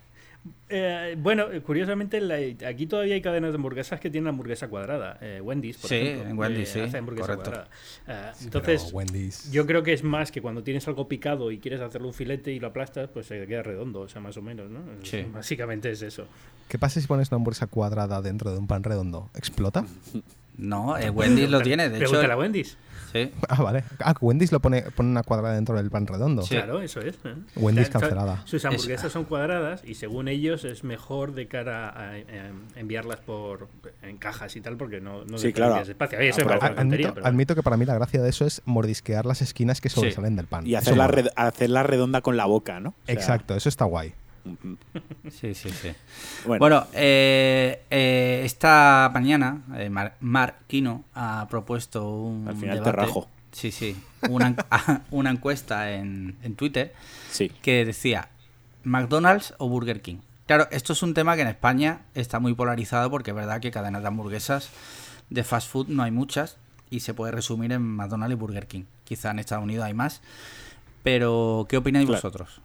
Eh, 0.69 1.17
bueno, 1.19 1.51
eh, 1.53 1.61
curiosamente, 1.61 2.21
la- 2.21 2.37
aquí 2.69 2.87
todavía 2.87 3.15
hay 3.15 3.23
cadenas 3.23 3.51
de 3.53 3.57
hamburguesas 3.57 4.01
que 4.01 4.11
tienen 4.11 4.25
la 4.25 4.31
hamburguesa 4.31 4.69
cuadrada. 4.69 5.19
Eh, 5.21 5.41
Wendy's, 5.41 5.77
por 5.77 5.89
Sí, 5.89 5.95
ejemplo. 5.97 6.31
en 6.31 6.39
Wendy's, 6.39 6.69
eh, 6.71 6.73
sí, 6.73 6.81
hace 6.81 6.99
hamburguesa 6.99 7.37
correcto. 7.37 7.51
cuadrada. 8.07 8.33
Pero 8.39 8.45
entonces, 8.45 8.93
Wendy's. 8.93 9.51
Yo 9.53 9.67
creo 9.67 9.83
que 9.83 9.93
es 9.93 10.03
más 10.03 10.33
que 10.33 10.43
cuando 10.43 10.63
tienes 10.63 10.87
algo 10.89 11.09
picado 11.09 11.51
y 11.51 11.59
quieres 11.59 11.81
hacerle 11.81 12.09
un 12.09 12.15
filete 12.15 12.53
y 12.53 12.59
lo 12.61 12.67
aplastas, 12.69 13.09
pues 13.09 13.27
se 13.27 13.47
queda 13.47 13.63
redondo, 13.63 14.01
o 14.01 14.09
sea, 14.09 14.21
más 14.21 14.37
o 14.37 14.43
menos, 14.43 14.71
¿no? 14.71 14.81
Sí. 15.03 15.25
Básicamente 15.33 15.91
es 15.91 16.03
eso. 16.03 16.27
¿Qué 16.69 16.79
pasa 16.79 17.01
si 17.01 17.07
pones 17.07 17.29
una 17.31 17.37
hamburguesa 17.37 17.69
cuadrada 17.69 18.21
dentro 18.23 18.51
de 18.53 18.59
un 18.59 18.67
pan 18.67 18.83
redondo? 18.83 19.31
¿Explota? 19.35 19.85
No, 20.59 20.97
eh, 20.97 21.11
Wendy's 21.11 21.51
lo 21.51 21.61
tiene, 21.61 21.91
de 21.91 21.97
hecho. 21.99 22.05
Pregúntale 22.09 22.33
a 22.33 22.37
Wendy's. 22.39 22.79
Sí. 23.25 23.33
Ah, 23.49 23.63
vale. 23.63 23.85
Ah, 24.05 24.15
Wendy's 24.21 24.53
lo 24.53 24.61
pone, 24.61 24.83
pone 24.83 25.09
una 25.11 25.23
cuadrada 25.23 25.55
dentro 25.55 25.77
del 25.77 25.91
pan 25.91 26.07
redondo. 26.07 26.43
Sí. 26.43 26.55
Claro, 26.57 26.81
eso 26.81 27.01
es. 27.01 27.15
¿eh? 27.25 27.35
Wendy's 27.57 27.89
cancelada. 27.91 28.43
Sus 28.45 28.65
hamburguesas 28.65 29.13
son 29.13 29.25
cuadradas 29.25 29.83
y 29.85 29.95
según 29.95 30.29
ellos 30.29 30.65
es 30.65 30.85
mejor 30.85 31.33
de 31.35 31.49
cara 31.49 31.89
a, 31.91 32.17
eh, 32.19 32.53
enviarlas 32.77 33.19
por 33.21 33.69
en 34.03 34.17
cajas 34.19 34.55
y 34.57 34.61
tal 34.61 34.77
porque 34.77 35.01
no, 35.01 35.25
no 35.25 35.39
Sí, 35.39 35.53
claro. 35.53 35.77
espacio. 35.81 36.19
Eso 36.19 36.43
Ah, 36.61 36.75
tontería, 36.75 37.09
Admito, 37.09 37.15
pero 37.15 37.27
admito 37.27 37.55
que 37.55 37.63
para 37.63 37.77
mí 37.77 37.85
la 37.85 37.95
gracia 37.95 38.23
de 38.23 38.29
eso 38.29 38.45
es 38.47 38.63
mordisquear 38.65 39.27
las 39.27 39.43
esquinas 39.43 39.81
que 39.81 39.89
sobresalen 39.89 40.37
del 40.37 40.47
pan. 40.47 40.67
Y 40.67 40.75
hacerla, 40.75 41.05
mola. 41.05 41.15
red- 41.17 41.29
hacerla 41.37 41.83
redonda 41.83 42.21
con 42.21 42.37
la 42.37 42.47
boca, 42.47 42.81
¿no? 42.81 42.91
O 42.91 42.95
sea, 43.07 43.15
Exacto, 43.15 43.55
eso 43.57 43.69
está 43.69 43.85
guay. 43.85 44.15
Sí, 45.31 45.55
sí, 45.55 45.71
sí. 45.71 45.93
Bueno, 46.47 46.59
Bueno, 46.61 46.87
eh, 46.93 47.83
eh, 47.91 48.43
esta 48.45 49.11
mañana 49.13 49.63
eh, 49.77 49.89
Mar, 49.91 50.17
Mark 50.21 50.57
Kino 50.67 51.05
ha 51.15 51.47
propuesto 51.51 52.09
un 52.11 52.49
Al 52.49 52.55
final 52.57 52.79
te 52.79 52.85
debate. 52.85 53.07
rajo. 53.07 53.29
Sí, 53.53 53.71
sí. 53.73 53.97
Una, 54.29 54.49
en- 54.49 54.57
una 55.11 55.31
encuesta 55.31 55.93
en, 55.93 56.37
en 56.43 56.55
Twitter 56.57 56.93
sí. 57.31 57.51
que 57.63 57.85
decía 57.85 58.29
McDonald's 58.85 59.55
o 59.59 59.69
Burger 59.69 60.03
King. 60.03 60.19
Claro, 60.47 60.69
esto 60.71 60.93
es 60.93 61.03
un 61.03 61.13
tema 61.15 61.35
que 61.35 61.43
en 61.43 61.49
España 61.49 62.03
está 62.15 62.39
muy 62.39 62.55
polarizado 62.55 63.11
porque 63.11 63.31
es 63.33 63.37
verdad 63.37 63.61
que 63.61 63.71
cadenas 63.71 64.03
de 64.03 64.09
hamburguesas 64.09 64.71
de 65.31 65.43
fast 65.43 65.69
food 65.71 65.89
no 65.89 66.03
hay 66.05 66.13
muchas 66.13 66.57
y 66.89 67.01
se 67.01 67.15
puede 67.15 67.33
resumir 67.33 67.73
en 67.73 67.83
McDonald's 67.83 68.35
y 68.35 68.37
Burger 68.39 68.67
King. 68.69 68.85
Quizá 69.05 69.33
en 69.33 69.41
Estados 69.41 69.65
Unidos 69.65 69.85
hay 69.85 69.95
más. 69.95 70.21
Pero, 71.03 71.67
¿qué 71.69 71.77
opináis 71.77 72.07
Claro. 72.07 72.19
vosotros? 72.23 72.61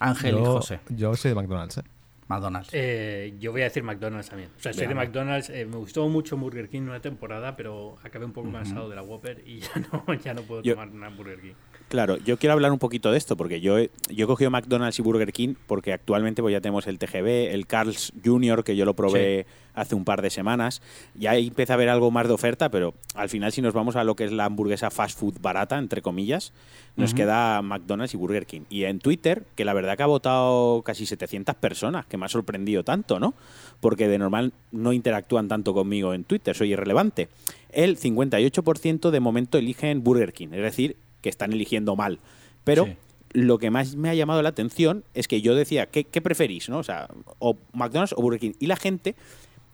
Ángel 0.00 0.36
y 0.38 0.44
José. 0.44 0.80
yo 0.88 1.14
soy 1.16 1.30
de 1.30 1.34
McDonald's. 1.34 1.78
¿eh? 1.78 1.82
McDonald's. 2.28 2.68
Eh, 2.72 3.34
yo 3.38 3.52
voy 3.52 3.62
a 3.62 3.64
decir 3.64 3.82
McDonald's 3.82 4.28
también. 4.28 4.50
O 4.56 4.60
sea, 4.60 4.72
soy 4.74 4.86
de. 4.86 4.94
McDonald's. 4.94 5.48
eh, 5.48 5.64
me 5.64 5.76
gustó 5.78 6.06
mucho 6.08 6.36
Burger 6.36 6.68
King 6.68 6.82
una 6.82 7.00
temporada, 7.00 7.56
pero 7.56 7.96
acabé 8.02 8.26
un 8.26 8.32
poco 8.34 8.52
cansado 8.52 8.88
de 8.90 8.96
la 8.96 9.02
Whopper 9.02 9.42
y 9.46 9.60
ya 9.60 9.70
no, 9.90 10.04
ya 10.24 10.34
no 10.34 10.42
puedo 10.42 10.62
Yo- 10.62 10.74
tomar 10.74 10.90
una 10.90 11.08
Burger 11.08 11.40
King. 11.40 11.54
Claro, 11.88 12.18
yo 12.18 12.38
quiero 12.38 12.52
hablar 12.52 12.70
un 12.70 12.78
poquito 12.78 13.10
de 13.10 13.16
esto, 13.16 13.34
porque 13.34 13.62
yo 13.62 13.78
he, 13.78 13.90
yo 14.10 14.24
he 14.24 14.26
cogido 14.26 14.50
McDonald's 14.50 14.98
y 14.98 15.02
Burger 15.02 15.32
King, 15.32 15.54
porque 15.66 15.94
actualmente 15.94 16.42
pues 16.42 16.52
ya 16.52 16.60
tenemos 16.60 16.86
el 16.86 16.98
TGB, 16.98 17.54
el 17.54 17.66
Carl's 17.66 18.12
Jr., 18.22 18.62
que 18.62 18.76
yo 18.76 18.84
lo 18.84 18.94
probé 18.94 19.46
hace 19.74 19.94
un 19.94 20.04
par 20.04 20.20
de 20.20 20.28
semanas. 20.28 20.82
Ya 21.14 21.34
empieza 21.36 21.72
a 21.72 21.76
haber 21.76 21.88
algo 21.88 22.10
más 22.10 22.26
de 22.28 22.34
oferta, 22.34 22.68
pero 22.68 22.92
al 23.14 23.30
final 23.30 23.52
si 23.52 23.62
nos 23.62 23.72
vamos 23.72 23.96
a 23.96 24.04
lo 24.04 24.16
que 24.16 24.24
es 24.24 24.32
la 24.32 24.44
hamburguesa 24.44 24.90
fast 24.90 25.18
food 25.18 25.38
barata, 25.40 25.78
entre 25.78 26.02
comillas, 26.02 26.52
nos 26.96 27.14
queda 27.14 27.62
McDonald's 27.62 28.12
y 28.12 28.18
Burger 28.18 28.44
King. 28.44 28.62
Y 28.68 28.84
en 28.84 28.98
Twitter, 28.98 29.44
que 29.54 29.64
la 29.64 29.72
verdad 29.72 29.96
que 29.96 30.02
ha 30.02 30.06
votado 30.06 30.82
casi 30.82 31.06
700 31.06 31.54
personas, 31.54 32.04
que 32.04 32.18
me 32.18 32.26
ha 32.26 32.28
sorprendido 32.28 32.84
tanto, 32.84 33.18
¿no? 33.18 33.32
Porque 33.80 34.08
de 34.08 34.18
normal 34.18 34.52
no 34.72 34.92
interactúan 34.92 35.48
tanto 35.48 35.72
conmigo 35.72 36.12
en 36.12 36.24
Twitter, 36.24 36.54
soy 36.54 36.72
irrelevante. 36.72 37.28
El 37.70 37.98
58% 37.98 39.10
de 39.10 39.20
momento 39.20 39.56
eligen 39.56 40.02
Burger 40.02 40.32
King, 40.32 40.48
es 40.52 40.62
decir, 40.62 40.96
que 41.20 41.28
están 41.28 41.52
eligiendo 41.52 41.96
mal. 41.96 42.18
Pero 42.64 42.84
Sí. 42.86 42.96
lo 43.32 43.58
que 43.58 43.70
más 43.70 43.96
me 43.96 44.08
ha 44.10 44.14
llamado 44.14 44.42
la 44.42 44.48
atención 44.50 45.04
es 45.14 45.28
que 45.28 45.40
yo 45.42 45.54
decía, 45.54 45.86
¿qué, 45.86 46.04
qué 46.04 46.20
preferís? 46.20 46.68
¿no? 46.68 46.78
O 46.78 46.82
sea, 46.82 47.08
o 47.38 47.56
McDonald's 47.72 48.14
o 48.16 48.22
Burger 48.22 48.40
King. 48.40 48.52
Y 48.58 48.66
la 48.66 48.76
gente 48.76 49.14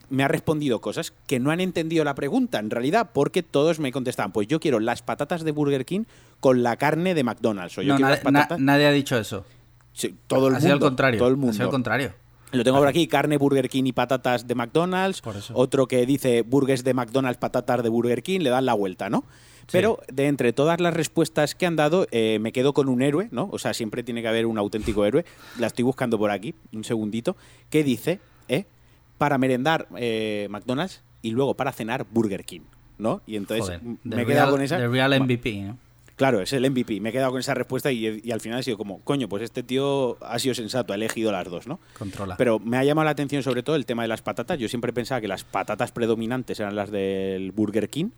me 0.09 0.23
ha 0.23 0.27
respondido 0.27 0.81
cosas 0.81 1.13
que 1.25 1.39
no 1.39 1.49
han 1.51 1.59
entendido 1.59 2.03
la 2.03 2.13
pregunta, 2.15 2.59
en 2.59 2.69
realidad, 2.69 3.09
porque 3.13 3.41
todos 3.43 3.79
me 3.79 3.91
contestaban, 3.91 4.31
pues 4.31 4.47
yo 4.47 4.59
quiero 4.59 4.79
las 4.79 5.01
patatas 5.01 5.43
de 5.43 5.51
Burger 5.51 5.83
King 5.85 6.03
con 6.39 6.61
la 6.63 6.77
carne 6.77 7.15
de 7.15 7.23
McDonald's. 7.23 7.77
O 7.77 7.81
yo 7.81 7.93
No, 7.93 7.95
quiero 7.95 8.09
na- 8.09 8.15
las 8.15 8.23
patatas... 8.23 8.59
na- 8.59 8.73
nadie 8.73 8.85
ha 8.85 8.91
dicho 8.91 9.17
eso. 9.17 9.45
Sí, 9.93 10.13
todo 10.27 10.49
el 10.49 10.55
ha 10.55 10.59
sido 10.59 10.73
mundo. 10.73 10.85
contrario. 10.87 11.17
Todo 11.17 11.29
el 11.29 11.33
Ha 11.35 11.37
sido 11.37 11.47
mundo. 11.51 11.69
contrario. 11.71 12.13
Lo 12.51 12.63
tengo 12.63 12.77
por 12.77 12.87
aquí, 12.87 13.07
carne 13.07 13.37
Burger 13.37 13.67
King 13.67 13.85
y 13.85 13.91
patatas 13.93 14.45
de 14.47 14.53
McDonald's. 14.55 15.21
Por 15.21 15.35
eso. 15.37 15.53
Otro 15.55 15.87
que 15.87 16.05
dice 16.05 16.43
burgers 16.43 16.83
de 16.83 16.93
McDonald's, 16.93 17.37
patatas 17.39 17.81
de 17.81 17.89
Burger 17.89 18.21
King, 18.21 18.41
le 18.41 18.49
dan 18.51 18.65
la 18.65 18.73
vuelta, 18.75 19.09
¿no? 19.09 19.23
Pero 19.71 19.99
de 20.11 20.27
entre 20.27 20.53
todas 20.53 20.79
las 20.79 20.93
respuestas 20.93 21.55
que 21.55 21.65
han 21.65 21.75
dado, 21.75 22.07
eh, 22.11 22.39
me 22.39 22.51
quedo 22.51 22.73
con 22.73 22.87
un 22.89 23.01
héroe, 23.01 23.29
¿no? 23.31 23.49
O 23.51 23.59
sea, 23.59 23.73
siempre 23.73 24.03
tiene 24.03 24.21
que 24.21 24.27
haber 24.27 24.45
un 24.45 24.57
auténtico 24.57 25.05
héroe. 25.05 25.25
La 25.59 25.67
estoy 25.67 25.83
buscando 25.83 26.17
por 26.17 26.31
aquí, 26.31 26.55
un 26.73 26.83
segundito. 26.83 27.35
Que 27.69 27.83
dice, 27.83 28.19
¿eh? 28.47 28.65
Para 29.17 29.37
merendar 29.37 29.87
eh, 29.97 30.47
McDonald's 30.49 31.03
y 31.21 31.31
luego 31.31 31.55
para 31.55 31.71
cenar 31.71 32.05
Burger 32.11 32.45
King, 32.45 32.61
¿no? 32.97 33.21
Y 33.25 33.35
entonces 33.35 33.65
Joder, 33.65 33.97
me 34.03 34.21
he 34.21 34.25
quedado 34.25 34.51
con 34.51 34.61
esa. 34.61 34.77
the 34.77 34.87
real 34.87 35.19
MVP, 35.19 35.61
¿no? 35.61 35.77
Claro, 36.15 36.39
es 36.41 36.53
el 36.53 36.69
MVP. 36.69 37.01
Me 37.01 37.09
he 37.09 37.11
quedado 37.11 37.31
con 37.31 37.41
esa 37.41 37.53
respuesta 37.53 37.91
y, 37.91 38.21
y 38.23 38.31
al 38.31 38.39
final 38.39 38.59
ha 38.59 38.63
sido 38.63 38.77
como, 38.77 39.01
coño, 39.01 39.27
pues 39.27 39.43
este 39.43 39.63
tío 39.63 40.17
ha 40.23 40.39
sido 40.39 40.55
sensato, 40.55 40.93
ha 40.93 40.95
elegido 40.95 41.31
las 41.31 41.49
dos, 41.49 41.67
¿no? 41.67 41.79
Controla. 41.97 42.37
Pero 42.37 42.57
me 42.59 42.77
ha 42.77 42.83
llamado 42.85 43.03
la 43.03 43.11
atención 43.11 43.43
sobre 43.43 43.63
todo 43.63 43.75
el 43.75 43.85
tema 43.85 44.03
de 44.03 44.07
las 44.07 44.21
patatas. 44.21 44.57
Yo 44.57 44.69
siempre 44.69 44.93
pensaba 44.93 45.19
que 45.19 45.27
las 45.27 45.43
patatas 45.43 45.91
predominantes 45.91 46.59
eran 46.61 46.75
las 46.75 46.89
del 46.89 47.51
Burger 47.51 47.89
King, 47.89 48.11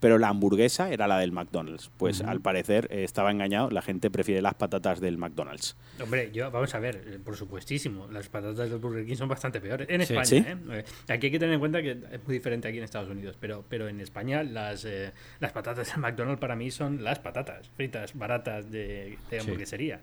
pero 0.00 0.18
la 0.18 0.28
hamburguesa 0.28 0.90
era 0.90 1.06
la 1.06 1.18
del 1.18 1.30
McDonald's. 1.30 1.90
Pues 1.96 2.22
al 2.22 2.40
parecer 2.40 2.88
eh, 2.90 3.04
estaba 3.04 3.30
engañado, 3.30 3.70
la 3.70 3.82
gente 3.82 4.10
prefiere 4.10 4.42
las 4.42 4.54
patatas 4.54 5.00
del 5.00 5.18
McDonald's. 5.18 5.76
Hombre, 6.02 6.30
yo, 6.32 6.50
vamos 6.50 6.74
a 6.74 6.78
ver, 6.78 7.04
eh, 7.06 7.18
por 7.22 7.36
supuestísimo, 7.36 8.08
las 8.08 8.28
patatas 8.28 8.70
del 8.70 8.78
Burger 8.78 9.06
King 9.06 9.16
son 9.16 9.28
bastante 9.28 9.60
peores. 9.60 9.86
En. 9.90 10.00
España, 10.00 10.24
¿Sí? 10.24 10.36
¿eh? 10.38 10.56
Eh, 10.70 10.84
Aquí 11.08 11.26
hay 11.26 11.32
que 11.32 11.38
tener 11.38 11.54
en 11.54 11.60
cuenta 11.60 11.82
que 11.82 11.90
es 11.90 12.24
muy 12.26 12.34
diferente 12.34 12.66
aquí 12.66 12.78
en 12.78 12.84
Estados 12.84 13.10
Unidos, 13.10 13.36
pero, 13.38 13.64
pero 13.68 13.88
en 13.88 14.00
España 14.00 14.42
las, 14.42 14.84
eh, 14.84 15.12
las 15.38 15.52
patatas 15.52 15.88
del 15.88 15.98
McDonald's 15.98 16.40
para 16.40 16.56
mí 16.56 16.70
son 16.70 17.04
las 17.04 17.18
patatas 17.18 17.68
fritas 17.76 18.14
baratas 18.14 18.70
de, 18.70 19.18
de 19.30 19.40
hamburguesería. 19.40 20.00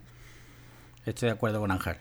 Estoy 1.04 1.28
de 1.28 1.32
acuerdo 1.32 1.60
con 1.60 1.70
Ángel. 1.70 1.96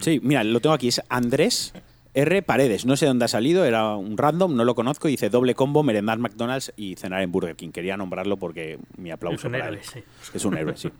Sí, 0.00 0.20
mira, 0.22 0.44
lo 0.44 0.60
tengo 0.60 0.74
aquí, 0.74 0.88
es 0.88 1.00
Andrés 1.08 1.72
R. 2.14 2.42
Paredes, 2.42 2.86
no 2.86 2.96
sé 2.96 3.06
dónde 3.06 3.24
ha 3.24 3.28
salido, 3.28 3.64
era 3.64 3.94
un 3.96 4.16
random, 4.18 4.56
no 4.56 4.64
lo 4.64 4.74
conozco. 4.74 5.08
y 5.08 5.12
Dice 5.12 5.30
doble 5.30 5.54
combo, 5.54 5.82
merendar 5.82 6.18
McDonald's 6.18 6.72
y 6.76 6.96
cenar 6.96 7.22
en 7.22 7.30
Burger 7.32 7.56
King. 7.56 7.70
Quería 7.70 7.96
nombrarlo 7.96 8.36
porque 8.36 8.78
mi 8.96 9.10
aplauso 9.10 9.36
Es 9.38 9.44
un 9.44 9.52
para 9.52 9.64
héroe, 9.66 9.78
él. 9.78 9.84
sí. 9.84 10.02
Es 10.34 10.44
un 10.44 10.56
héroe, 10.56 10.76
sí. 10.76 10.90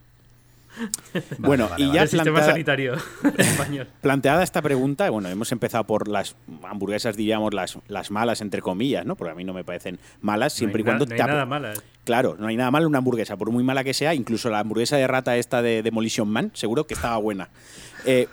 bueno, 1.39 1.69
vale, 1.69 1.83
y 1.83 1.87
vale. 1.89 1.97
ya 1.97 2.03
El 2.03 2.09
sistema 2.09 2.25
planteada, 2.35 2.53
sanitario 2.53 2.95
español. 3.39 3.89
planteada 4.01 4.45
esta 4.45 4.63
pregunta, 4.63 5.11
bueno, 5.11 5.29
hemos 5.29 5.51
empezado 5.51 5.83
por 5.85 6.07
las 6.07 6.37
hamburguesas, 6.63 7.17
diríamos, 7.17 7.53
las, 7.53 7.77
las 7.89 8.13
malas, 8.13 8.41
entre 8.41 8.63
comillas, 8.63 9.05
¿no? 9.05 9.17
Porque 9.17 9.33
a 9.33 9.35
mí 9.35 9.43
no 9.43 9.53
me 9.53 9.65
parecen 9.65 9.99
malas, 10.21 10.53
siempre 10.53 10.79
no 10.79 10.83
y 10.83 10.85
cuando 10.85 11.07
no 11.07 11.13
hay 11.15 11.19
nada 11.21 11.45
mala. 11.45 11.73
Claro, 12.05 12.37
no 12.39 12.47
hay 12.47 12.57
nada 12.57 12.71
malo 12.71 12.85
en 12.85 12.91
una 12.91 12.99
hamburguesa, 12.99 13.37
por 13.37 13.51
muy 13.51 13.65
mala 13.65 13.83
que 13.83 13.95
sea, 13.95 14.15
incluso 14.15 14.49
la 14.49 14.61
hamburguesa 14.61 14.97
de 14.97 15.09
rata 15.09 15.37
esta 15.37 15.61
de 15.61 15.83
Demolition 15.83 16.29
Man, 16.29 16.53
seguro 16.55 16.87
que 16.87 16.95
estaba 16.95 17.17
buena. 17.17 17.49
Eh, 18.07 18.29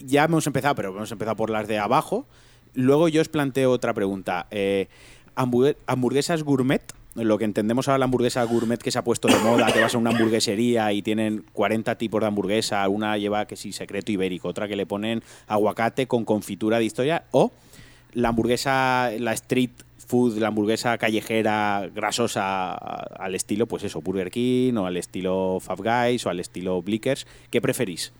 ya 0.00 0.24
hemos 0.24 0.46
empezado, 0.46 0.74
pero 0.74 0.90
hemos 0.90 1.10
empezado 1.12 1.36
por 1.36 1.50
las 1.50 1.66
de 1.68 1.78
abajo. 1.78 2.26
Luego 2.74 3.08
yo 3.08 3.20
os 3.22 3.28
planteo 3.28 3.70
otra 3.72 3.94
pregunta. 3.94 4.46
Eh, 4.50 4.88
hamburgue- 5.36 5.76
hamburguesas 5.86 6.42
gourmet, 6.42 6.82
lo 7.14 7.36
que 7.38 7.44
entendemos 7.44 7.88
ahora 7.88 7.98
la 7.98 8.04
hamburguesa 8.04 8.44
gourmet 8.44 8.78
que 8.80 8.90
se 8.92 8.98
ha 8.98 9.02
puesto 9.04 9.26
de 9.28 9.38
moda, 9.38 9.72
que 9.72 9.80
vas 9.80 9.94
a 9.94 9.98
una 9.98 10.10
hamburguesería 10.10 10.92
y 10.92 11.02
tienen 11.02 11.44
40 11.52 11.96
tipos 11.98 12.20
de 12.20 12.26
hamburguesa, 12.28 12.88
una 12.88 13.18
lleva 13.18 13.46
que 13.46 13.56
sí, 13.56 13.72
secreto 13.72 14.12
ibérico, 14.12 14.48
otra 14.48 14.68
que 14.68 14.76
le 14.76 14.86
ponen 14.86 15.22
aguacate 15.48 16.06
con 16.06 16.24
confitura 16.24 16.78
de 16.78 16.84
historia, 16.84 17.24
o 17.32 17.50
la 18.12 18.28
hamburguesa, 18.28 19.10
la 19.18 19.32
street 19.32 19.70
food, 20.06 20.38
la 20.38 20.48
hamburguesa 20.48 20.96
callejera 20.96 21.90
grasosa 21.94 22.72
al 22.74 23.34
estilo, 23.34 23.66
pues 23.66 23.82
eso, 23.82 24.00
Burger 24.00 24.30
King 24.30 24.74
o 24.76 24.86
al 24.86 24.96
estilo 24.96 25.58
Five 25.60 26.08
Guys 26.08 26.24
o 26.26 26.30
al 26.30 26.38
estilo 26.40 26.80
Blickers. 26.82 27.26
¿Qué 27.50 27.60
preferís? 27.60 28.12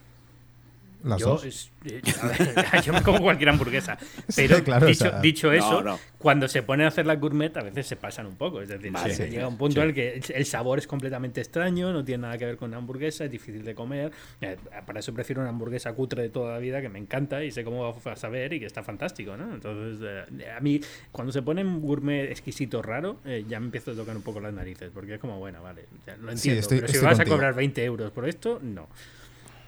Las 1.04 1.20
Yo, 1.20 1.28
dos. 1.28 1.70
eh, 1.84 2.00
ver, 2.02 2.02
yo 2.84 2.92
me 2.92 3.02
como 3.02 3.20
cualquier 3.20 3.50
hamburguesa. 3.50 3.96
Pero 4.36 4.56
Sí, 4.56 4.62
claro, 4.62 4.86
o 4.86 4.88
dicho, 4.88 5.04
sea- 5.10 5.20
dicho 5.20 5.46
No, 5.48 5.52
eso, 5.52 5.82
no. 5.82 5.98
cuando 6.18 6.48
se 6.48 6.62
ponen 6.62 6.86
a 6.86 6.88
hacer 6.88 7.06
la 7.06 7.14
gourmet 7.16 7.56
a 7.56 7.62
veces 7.62 7.86
se 7.86 7.96
pasan 7.96 8.26
un 8.26 8.36
poco. 8.36 8.60
Es 8.60 8.68
decir, 8.68 8.90
Vale, 8.90 9.14
se- 9.14 9.26
sí, 9.26 9.30
llega 9.30 9.46
un 9.46 9.56
punto 9.56 9.80
en 9.80 9.88
el 9.88 9.94
que 9.94 10.20
el 10.34 10.44
sabor 10.44 10.78
es 10.78 10.86
completamente 10.88 11.40
extraño, 11.40 11.92
no 11.92 12.04
tiene 12.04 12.22
nada 12.22 12.36
que 12.36 12.46
ver 12.46 12.56
con 12.56 12.70
una 12.70 12.78
hamburguesa, 12.78 13.24
es 13.24 13.30
difícil 13.30 13.64
de 13.64 13.74
comer. 13.74 14.10
Eh, 14.40 14.56
Para 14.86 15.00
eso 15.00 15.14
prefiero 15.14 15.40
una 15.40 15.50
hamburguesa 15.50 15.92
cutre 15.92 16.22
de 16.22 16.28
toda 16.30 16.52
la 16.54 16.58
vida 16.58 16.80
que 16.80 16.88
me 16.88 16.98
encanta 16.98 17.44
y 17.44 17.50
sé 17.52 17.62
cómo 17.62 17.92
va 17.92 18.12
a 18.12 18.16
saber 18.16 18.52
y 18.54 18.60
que 18.60 18.66
está 18.66 18.82
fantástico. 18.82 19.36
¿no? 19.36 19.54
Entonces, 19.54 20.04
eh, 20.40 20.50
a 20.50 20.60
mí, 20.60 20.80
cuando 21.12 21.32
se 21.32 21.42
pone 21.42 21.62
un 21.62 21.80
gourmet 21.80 22.30
exquisito 22.30 22.82
raro, 22.82 23.20
ya 23.46 23.60
me 23.60 23.66
empiezo 23.66 23.92
a 23.92 23.94
tocar 23.94 24.16
un 24.16 24.22
poco 24.22 24.40
las 24.40 24.52
narices, 24.52 24.90
porque 24.92 25.14
es 25.14 25.20
como, 25.20 25.38
bueno, 25.38 25.62
vale, 25.62 25.84
ya 26.06 26.16
lo 26.16 26.28
Sí, 26.36 26.50
entiendo. 26.50 26.60
estoy- 26.60 26.80
pero 26.80 26.92
si 26.92 26.98
vas 26.98 27.16
contigo. 27.16 27.34
a 27.34 27.38
cobrar 27.38 27.54
20 27.54 27.84
euros 27.84 28.10
por 28.10 28.28
esto, 28.28 28.58
no. 28.62 28.88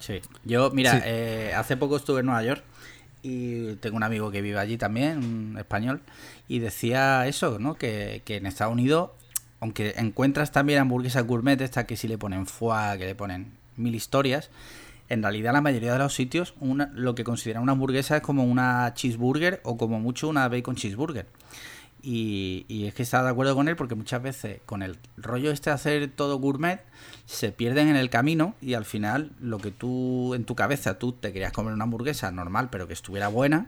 Sí. 0.01 0.21
Yo, 0.45 0.71
mira, 0.73 0.93
Sí. 0.95 0.99
eh, 1.05 1.53
hace 1.57 1.77
poco 1.77 1.97
estuve 1.97 2.21
en 2.21 2.27
Nueva 2.27 2.43
York 2.43 2.65
y 3.23 3.75
tengo 3.77 3.97
un 3.97 4.03
amigo 4.03 4.31
que 4.31 4.41
vive 4.43 4.59
allí 4.59 4.77
también, 4.77 5.19
un 5.19 5.57
español, 5.59 6.01
y 6.49 6.59
decía 6.59 7.27
eso, 7.29 7.59
¿no? 7.59 7.75
Que, 7.75 8.23
que 8.25 8.37
en 8.37 8.47
Estados 8.47 8.73
Unidos, 8.73 9.11
aunque 9.61 9.95
encuentras 9.99 10.53
también 10.53 10.79
hamburguesas 10.81 11.25
gourmet, 11.27 11.61
esta 11.61 11.87
que 11.87 11.97
si 11.97 12.09
le 12.09 12.19
ponen 12.19 12.47
foie, 12.47 12.99
que 12.99 13.05
le 13.07 13.15
ponen 13.15 13.53
mil 13.77 13.95
historias, 13.95 14.51
en 15.11 15.23
realidad 15.23 15.53
la 15.53 15.61
mayoría 15.61 15.93
de 15.93 15.99
los 15.99 16.15
sitios 16.15 16.55
una, 16.61 16.91
lo 16.95 17.15
que 17.15 17.25
consideran 17.25 17.63
una 17.63 17.73
hamburguesa 17.73 18.17
es 18.17 18.23
como 18.23 18.45
una 18.45 18.95
cheeseburger 18.95 19.61
o 19.65 19.77
como 19.77 20.01
mucho 20.01 20.29
una 20.29 20.49
bacon 20.49 20.77
cheeseburger. 20.77 21.27
Y, 22.03 22.65
y 22.69 22.87
es 22.87 22.95
que 22.95 23.03
está 23.03 23.23
de 23.23 23.29
acuerdo 23.31 23.55
con 23.55 23.69
él 23.69 23.77
porque 23.77 23.95
muchas 23.95 24.23
veces 24.23 24.61
con 24.65 24.83
el 24.83 24.97
rollo 25.19 25.51
este 25.51 25.71
de 25.71 25.75
hacer 25.75 26.09
todo 26.11 26.39
gourmet 26.39 26.81
se 27.27 27.53
pierden 27.53 27.89
en 27.89 27.97
el 27.97 28.09
camino 28.09 28.55
y 28.63 28.73
al 28.75 28.85
final 28.87 29.33
lo 29.41 29.59
que 29.59 29.71
tú 29.71 30.35
en 30.35 30.45
tu 30.45 30.55
cabeza 30.55 30.99
tú 30.99 31.13
te 31.13 31.33
querías 31.33 31.53
comer 31.53 31.75
una 31.75 31.85
hamburguesa 31.85 32.31
normal 32.31 32.69
pero 32.71 32.87
que 32.87 32.95
estuviera 32.95 33.29
buena 33.29 33.67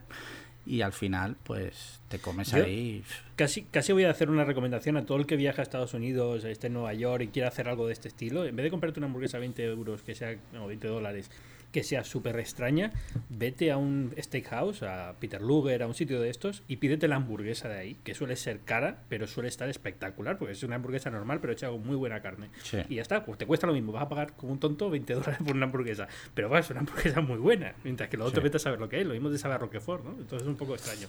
y 0.64 0.80
al 0.80 0.92
final 0.92 1.36
pues 1.42 2.00
te 2.08 2.18
comes 2.20 2.52
Yo- 2.52 2.64
ahí 2.64 3.04
Casi, 3.36 3.62
casi 3.64 3.92
voy 3.92 4.04
a 4.04 4.10
hacer 4.10 4.30
una 4.30 4.44
recomendación 4.44 4.96
a 4.96 5.04
todo 5.04 5.18
el 5.18 5.26
que 5.26 5.36
viaja 5.36 5.60
a 5.60 5.64
Estados 5.64 5.94
Unidos, 5.94 6.44
esté 6.44 6.68
en 6.68 6.74
Nueva 6.74 6.94
York 6.94 7.24
y 7.24 7.28
quiera 7.28 7.48
hacer 7.48 7.66
algo 7.68 7.86
de 7.88 7.92
este 7.94 8.06
estilo. 8.06 8.44
En 8.44 8.54
vez 8.54 8.62
de 8.64 8.70
comprarte 8.70 9.00
una 9.00 9.06
hamburguesa 9.08 9.38
a 9.38 9.40
20 9.40 9.64
euros, 9.64 10.02
que 10.02 10.14
sea, 10.14 10.36
no, 10.52 10.66
20 10.68 10.86
dólares, 10.86 11.28
que 11.72 11.82
sea 11.82 12.04
súper 12.04 12.38
extraña, 12.38 12.92
vete 13.30 13.72
a 13.72 13.78
un 13.78 14.14
steakhouse, 14.18 14.82
a 14.82 15.14
Peter 15.18 15.40
Luger, 15.40 15.82
a 15.82 15.86
un 15.86 15.94
sitio 15.94 16.20
de 16.20 16.28
estos, 16.28 16.62
y 16.68 16.76
pídete 16.76 17.08
la 17.08 17.16
hamburguesa 17.16 17.68
de 17.68 17.78
ahí, 17.78 17.96
que 18.04 18.14
suele 18.14 18.36
ser 18.36 18.60
cara, 18.60 19.02
pero 19.08 19.26
suele 19.26 19.48
estar 19.48 19.68
espectacular, 19.68 20.38
porque 20.38 20.52
es 20.52 20.62
una 20.62 20.76
hamburguesa 20.76 21.10
normal, 21.10 21.40
pero 21.40 21.52
hecha 21.54 21.70
con 21.70 21.84
muy 21.84 21.96
buena 21.96 22.20
carne. 22.20 22.50
Sí. 22.62 22.78
Y 22.88 22.96
ya 22.96 23.02
está, 23.02 23.24
pues 23.24 23.38
te 23.38 23.46
cuesta 23.46 23.66
lo 23.66 23.72
mismo, 23.72 23.90
vas 23.92 24.02
a 24.04 24.08
pagar 24.08 24.34
como 24.36 24.52
un 24.52 24.60
tonto 24.60 24.90
20 24.90 25.14
dólares 25.14 25.38
por 25.44 25.56
una 25.56 25.66
hamburguesa, 25.66 26.06
pero 26.34 26.48
va, 26.50 26.58
es 26.58 26.68
una 26.70 26.80
hamburguesa 26.80 27.20
muy 27.22 27.38
buena, 27.38 27.74
mientras 27.84 28.08
que 28.10 28.16
lo 28.18 28.26
otro 28.26 28.42
vete 28.42 28.58
a 28.58 28.60
saber 28.60 28.78
lo 28.78 28.88
que 28.88 29.00
es, 29.00 29.06
lo 29.06 29.14
mismo 29.14 29.30
de 29.30 29.38
saber 29.38 29.58
Roquefort, 29.60 30.04
¿no? 30.04 30.10
Entonces 30.10 30.42
es 30.42 30.48
un 30.48 30.56
poco 30.56 30.74
extraño. 30.74 31.08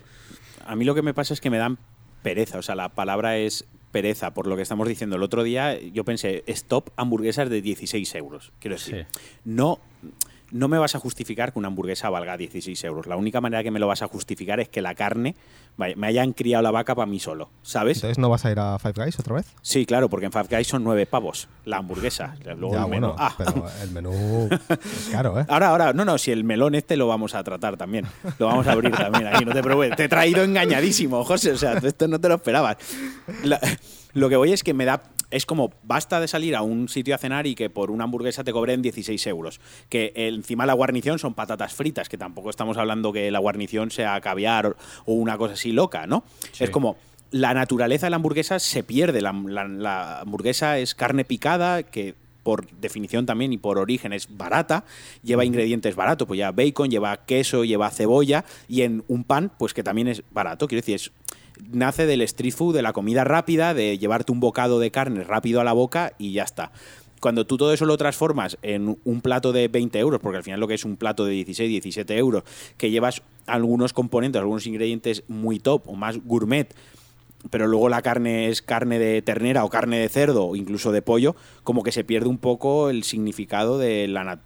A 0.66 0.76
mí 0.76 0.86
lo 0.86 0.96
que 0.96 1.02
me 1.02 1.14
pasa 1.14 1.34
es 1.34 1.42
que 1.42 1.50
me 1.50 1.58
dan 1.58 1.78
pereza, 2.22 2.58
o 2.58 2.62
sea, 2.62 2.76
la 2.76 2.88
palabra 2.90 3.38
es 3.38 3.66
pereza, 3.92 4.34
por 4.34 4.48
lo 4.48 4.56
que 4.56 4.62
estamos 4.64 4.88
diciendo. 4.88 5.18
El 5.18 5.24
otro 5.24 5.44
día 5.44 5.80
yo 5.80 6.04
pensé, 6.06 6.44
stop 6.48 6.90
hamburguesas 6.96 7.50
de 7.50 7.62
16 7.62 8.16
euros. 8.16 8.52
Quiero 8.60 8.76
decir, 8.78 9.06
Sí. 9.12 9.20
no, 9.46 9.80
no 10.54 10.68
me 10.70 10.78
vas 10.78 10.96
a 10.96 11.00
justificar 11.00 11.52
que 11.52 11.60
una 11.60 11.68
hamburguesa 11.68 12.10
valga 12.10 12.38
16 12.38 12.82
euros. 12.86 13.08
La 13.08 13.18
única 13.18 13.42
manera 13.42 13.62
que 13.64 13.72
me 13.72 13.80
lo 13.80 13.88
vas 13.88 14.02
a 14.04 14.08
justificar 14.08 14.60
es 14.62 14.70
que 14.70 14.82
la 14.82 14.96
carne 14.96 15.36
vaya, 15.76 15.96
me 15.98 16.08
hayan 16.08 16.32
criado 16.32 16.62
la 16.64 16.72
vaca 16.72 16.96
para 16.96 17.06
mí 17.06 17.20
solo, 17.20 17.50
¿sabes? 17.64 17.98
Entonces, 17.98 18.18
¿no 18.20 18.30
vas 18.30 18.46
a 18.46 18.52
ir 18.52 18.60
a 18.60 18.80
Five 18.80 18.94
Guys 18.96 19.20
otra 19.20 19.36
vez? 19.36 19.48
Sí, 19.62 19.86
claro, 19.86 20.10
porque 20.10 20.28
en 20.28 20.32
Five 20.32 20.48
Guys 20.50 20.68
son 20.68 20.84
nueve 20.84 21.06
pavos 21.06 21.50
la 21.66 21.78
hamburguesa. 21.78 22.36
Luego 22.58 22.74
ya, 22.76 22.84
el 22.84 22.90
menú. 22.90 23.08
bueno, 23.08 23.16
Ah. 23.18 23.34
pero 23.38 23.66
el 23.82 23.92
menú 23.92 24.50
es 24.70 25.10
caro, 25.12 25.40
¿eh? 25.40 25.46
Ahora, 25.50 25.70
ahora, 25.70 25.94
no, 25.94 26.06
no, 26.06 26.18
si 26.18 26.32
el 26.32 26.44
melón 26.44 26.76
este 26.76 26.96
lo 26.96 27.08
vamos 27.08 27.34
a 27.36 27.44
tratar 27.44 27.76
también. 27.76 28.06
Lo 28.40 28.46
vamos 28.48 28.68
a 28.68 28.72
abrir 28.74 28.92
también 28.96 29.28
aquí, 29.28 29.44
no 29.46 29.54
te 29.54 29.64
preocupes. 29.64 29.96
Te 29.96 30.04
he 30.06 30.10
traído 30.10 30.44
engañadísimo, 30.44 31.24
José, 31.26 31.52
o 31.52 31.58
sea, 31.58 31.74
esto 31.74 32.08
no 32.08 32.20
te 32.22 32.30
lo 32.30 32.36
esperabas. 32.36 32.78
La- 33.44 33.60
lo 34.14 34.30
que 34.30 34.36
voy 34.36 34.54
es 34.54 34.64
que 34.64 34.74
me 34.76 34.86
da. 34.86 35.02
Es 35.34 35.46
como, 35.46 35.72
basta 35.84 36.20
de 36.20 36.28
salir 36.28 36.56
a 36.56 36.62
un 36.62 36.90
sitio 36.90 37.16
a 37.16 37.18
cenar 37.18 37.48
y 37.48 37.56
que 37.56 37.70
por 37.70 37.90
una 37.92 38.04
hamburguesa 38.04 38.44
te 38.44 38.52
cobren 38.54 38.82
16 38.82 39.26
euros. 39.28 39.60
Que 39.90 40.14
encima 40.16 40.66
la 40.66 40.74
guarnición 40.74 41.18
son 41.20 41.34
patatas 41.34 41.74
fritas, 41.74 42.08
que 42.08 42.18
tampoco 42.18 42.50
estamos 42.50 42.78
hablando 42.78 43.12
que 43.12 43.32
la 43.32 43.40
guarnición 43.40 43.90
sea 43.92 44.20
caviar 44.22 44.76
o, 45.06 45.14
una 45.14 45.38
cosa 45.38 45.54
así 45.56 45.72
loca, 45.72 46.06
¿no? 46.08 46.24
Es 46.60 46.70
como, 46.70 46.98
la 47.32 47.54
naturaleza 47.54 48.06
de 48.06 48.12
la 48.12 48.18
hamburguesa 48.18 48.60
se 48.60 48.84
pierde. 48.84 49.22
La, 49.22 49.34
la- 49.34 49.68
la 49.68 50.20
hamburguesa 50.22 50.78
es 50.78 50.94
carne 50.94 51.26
picada 51.26 51.84
que 51.84 52.14
por 52.44 52.70
definición 52.72 53.26
también 53.26 53.54
y 53.54 53.58
por 53.58 53.78
origen 53.80 54.12
es 54.12 54.28
barata, 54.38 54.84
lleva 55.24 55.46
ingredientes 55.46 55.96
baratos, 55.96 56.28
pues 56.28 56.38
lleva 56.38 56.52
bacon, 56.52 56.90
lleva 56.92 57.26
queso, 57.26 57.64
lleva 57.64 57.90
cebolla 57.90 58.44
y 58.68 58.82
en 58.82 59.04
un 59.08 59.24
pan 59.24 59.50
pues 59.58 59.74
que 59.74 59.82
también 59.82 60.10
es 60.10 60.24
barato, 60.30 60.68
quiero 60.68 60.82
decir, 60.82 60.96
es, 60.96 61.12
nace 61.72 62.06
del 62.06 62.22
street 62.22 62.54
food, 62.54 62.76
de 62.76 62.82
la 62.82 62.94
comida 62.94 63.24
rápida, 63.24 63.74
de 63.74 63.98
llevarte 63.98 64.32
un 64.32 64.40
bocado 64.40 64.80
de 64.80 64.92
carne 64.92 65.24
rápido 65.24 65.62
a 65.62 65.64
la 65.64 65.74
boca 65.74 66.14
y 66.18 66.34
ya 66.34 66.44
está. 66.44 66.72
Cuando 67.20 67.46
tú 67.46 67.56
todo 67.56 67.72
eso 67.72 67.86
lo 67.86 67.96
transformas 67.96 68.58
en 68.62 68.98
un 69.04 69.22
plato 69.22 69.54
de 69.54 69.70
20 69.70 69.98
euros, 70.00 70.20
porque 70.20 70.38
al 70.38 70.44
final 70.44 70.60
lo 70.60 70.68
que 70.68 70.74
es 70.74 70.84
un 70.84 70.98
plato 70.98 71.24
de 71.24 71.32
16, 71.32 71.70
17 71.70 72.18
euros, 72.18 72.44
que 72.76 72.92
llevas 72.92 73.22
algunos 73.46 73.94
componentes, 73.94 74.40
algunos 74.40 74.68
ingredientes 74.68 75.24
muy 75.30 75.60
top 75.60 75.88
o 75.88 75.96
más 75.96 76.18
gourmet, 76.26 76.74
pero 77.50 77.68
luego 77.68 77.90
la 77.90 78.02
carne 78.02 78.50
es 78.50 78.62
carne 78.62 79.00
de 79.00 79.22
ternera 79.22 79.64
o 79.66 79.70
carne 79.70 80.00
de 80.00 80.10
cerdo 80.10 80.48
o 80.48 80.56
incluso 80.56 80.92
de 80.92 81.02
pollo, 81.02 81.36
como 81.64 81.84
que 81.84 81.92
se 81.92 82.04
pierde 82.04 82.28
un 82.28 82.38
poco 82.38 82.90
el 82.90 83.04
significado 83.04 83.78
de 83.78 84.08
la, 84.08 84.40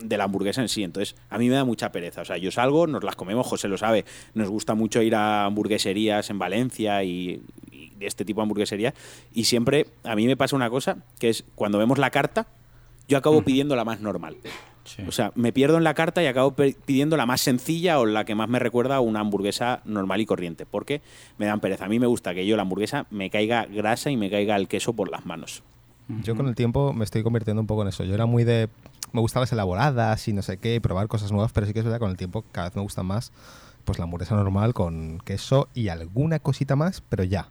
de 0.00 0.16
la 0.16 0.24
hamburguesa 0.24 0.60
en 0.60 0.68
sí. 0.68 0.82
Entonces, 0.82 1.16
a 1.30 1.38
mí 1.38 1.48
me 1.48 1.54
da 1.54 1.64
mucha 1.64 1.92
pereza. 1.92 2.22
O 2.22 2.24
sea, 2.24 2.36
yo 2.36 2.50
salgo, 2.50 2.86
nos 2.86 3.04
las 3.04 3.16
comemos, 3.16 3.46
José 3.46 3.68
lo 3.68 3.78
sabe, 3.78 4.04
nos 4.34 4.48
gusta 4.48 4.74
mucho 4.74 5.02
ir 5.02 5.14
a 5.14 5.44
hamburgueserías 5.46 6.30
en 6.30 6.38
Valencia 6.38 7.02
y, 7.04 7.42
este 8.00 8.24
tipo 8.24 8.40
de 8.40 8.42
hamburgueserías, 8.42 8.92
y 9.32 9.44
siempre 9.44 9.86
a 10.02 10.14
mí 10.14 10.26
me 10.26 10.36
pasa 10.36 10.56
una 10.56 10.68
cosa, 10.68 10.98
que 11.18 11.30
es 11.30 11.44
cuando 11.54 11.78
vemos 11.78 11.96
la 11.96 12.10
carta, 12.10 12.46
yo 13.08 13.16
acabo 13.16 13.42
pidiendo 13.42 13.76
la 13.76 13.84
más 13.84 14.00
normal. 14.00 14.36
Sí. 14.84 15.02
O 15.08 15.12
sea, 15.12 15.32
me 15.34 15.52
pierdo 15.52 15.76
en 15.78 15.84
la 15.84 15.94
carta 15.94 16.22
y 16.22 16.26
acabo 16.26 16.52
pidiendo 16.54 17.16
la 17.16 17.26
más 17.26 17.40
sencilla 17.40 17.98
o 17.98 18.06
la 18.06 18.24
que 18.24 18.34
más 18.34 18.48
me 18.48 18.58
recuerda 18.58 18.96
a 18.96 19.00
una 19.00 19.20
hamburguesa 19.20 19.80
normal 19.84 20.20
y 20.20 20.26
corriente, 20.26 20.66
porque 20.66 21.00
me 21.38 21.46
dan 21.46 21.60
pereza. 21.60 21.86
A 21.86 21.88
mí 21.88 21.98
me 21.98 22.06
gusta 22.06 22.34
que 22.34 22.46
yo 22.46 22.56
la 22.56 22.62
hamburguesa 22.62 23.06
me 23.10 23.30
caiga 23.30 23.64
grasa 23.66 24.10
y 24.10 24.16
me 24.16 24.30
caiga 24.30 24.56
el 24.56 24.68
queso 24.68 24.92
por 24.92 25.10
las 25.10 25.24
manos. 25.26 25.62
Yo 26.22 26.36
con 26.36 26.48
el 26.48 26.54
tiempo 26.54 26.92
me 26.92 27.04
estoy 27.04 27.22
convirtiendo 27.22 27.60
un 27.62 27.66
poco 27.66 27.80
en 27.82 27.88
eso. 27.88 28.04
Yo 28.04 28.14
era 28.14 28.26
muy 28.26 28.44
de... 28.44 28.68
Me 29.12 29.20
gustaban 29.20 29.44
las 29.44 29.52
elaboradas 29.52 30.26
y 30.28 30.32
no 30.34 30.42
sé 30.42 30.58
qué, 30.58 30.74
y 30.74 30.80
probar 30.80 31.08
cosas 31.08 31.32
nuevas, 31.32 31.52
pero 31.52 31.66
sí 31.66 31.72
que 31.72 31.78
es 31.78 31.84
verdad, 31.84 31.98
con 32.00 32.10
el 32.10 32.16
tiempo 32.18 32.44
cada 32.52 32.68
vez 32.68 32.76
me 32.76 32.82
gusta 32.82 33.02
más 33.02 33.32
pues 33.84 33.98
la 33.98 34.04
hamburguesa 34.04 34.34
normal 34.34 34.72
con 34.74 35.18
queso 35.24 35.68
y 35.74 35.88
alguna 35.88 36.38
cosita 36.40 36.74
más, 36.76 37.02
pero 37.08 37.22
ya. 37.24 37.48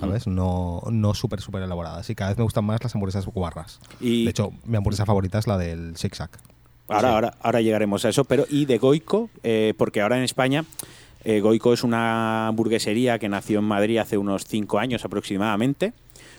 ¿Sabes? 0.00 0.26
No, 0.26 0.82
no 0.90 1.14
súper, 1.14 1.40
súper 1.40 1.62
elaboradas. 1.62 2.10
Y 2.10 2.16
cada 2.16 2.30
vez 2.30 2.38
me 2.38 2.42
gustan 2.42 2.64
más 2.64 2.82
las 2.82 2.92
hamburguesas 2.96 3.24
guarras. 3.26 3.78
Y- 4.00 4.24
De 4.24 4.30
hecho, 4.30 4.50
mi 4.64 4.76
hamburguesa 4.76 5.06
favorita 5.06 5.38
es 5.38 5.46
la 5.46 5.56
del 5.58 5.96
Zig 5.96 6.14
Zag. 6.16 6.30
Ahora, 6.88 7.10
ahora, 7.10 7.34
ahora 7.40 7.60
llegaremos 7.60 8.04
a 8.04 8.10
eso, 8.10 8.24
pero 8.24 8.46
y 8.48 8.64
de 8.66 8.78
Goico, 8.78 9.28
eh, 9.42 9.74
porque 9.76 10.00
ahora 10.00 10.18
en 10.18 10.22
España 10.22 10.64
eh, 11.24 11.40
Goico 11.40 11.72
es 11.72 11.82
una 11.82 12.46
hamburguesería 12.48 13.18
que 13.18 13.28
nació 13.28 13.58
en 13.58 13.64
Madrid 13.64 13.98
hace 13.98 14.16
unos 14.16 14.44
cinco 14.46 14.78
años 14.78 15.04
aproximadamente, 15.04 15.92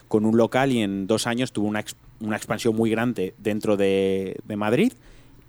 con 0.08 0.26
un 0.26 0.38
local 0.38 0.72
y 0.72 0.82
en 0.82 1.08
dos 1.08 1.28
años 1.28 1.52
tuvo 1.52 1.68
una, 1.68 1.84
una 2.22 2.38
expansión 2.38 2.76
muy 2.76 2.90
grande 2.90 3.34
dentro 3.38 3.76
de, 3.76 4.38
de 4.46 4.56
Madrid 4.56 4.94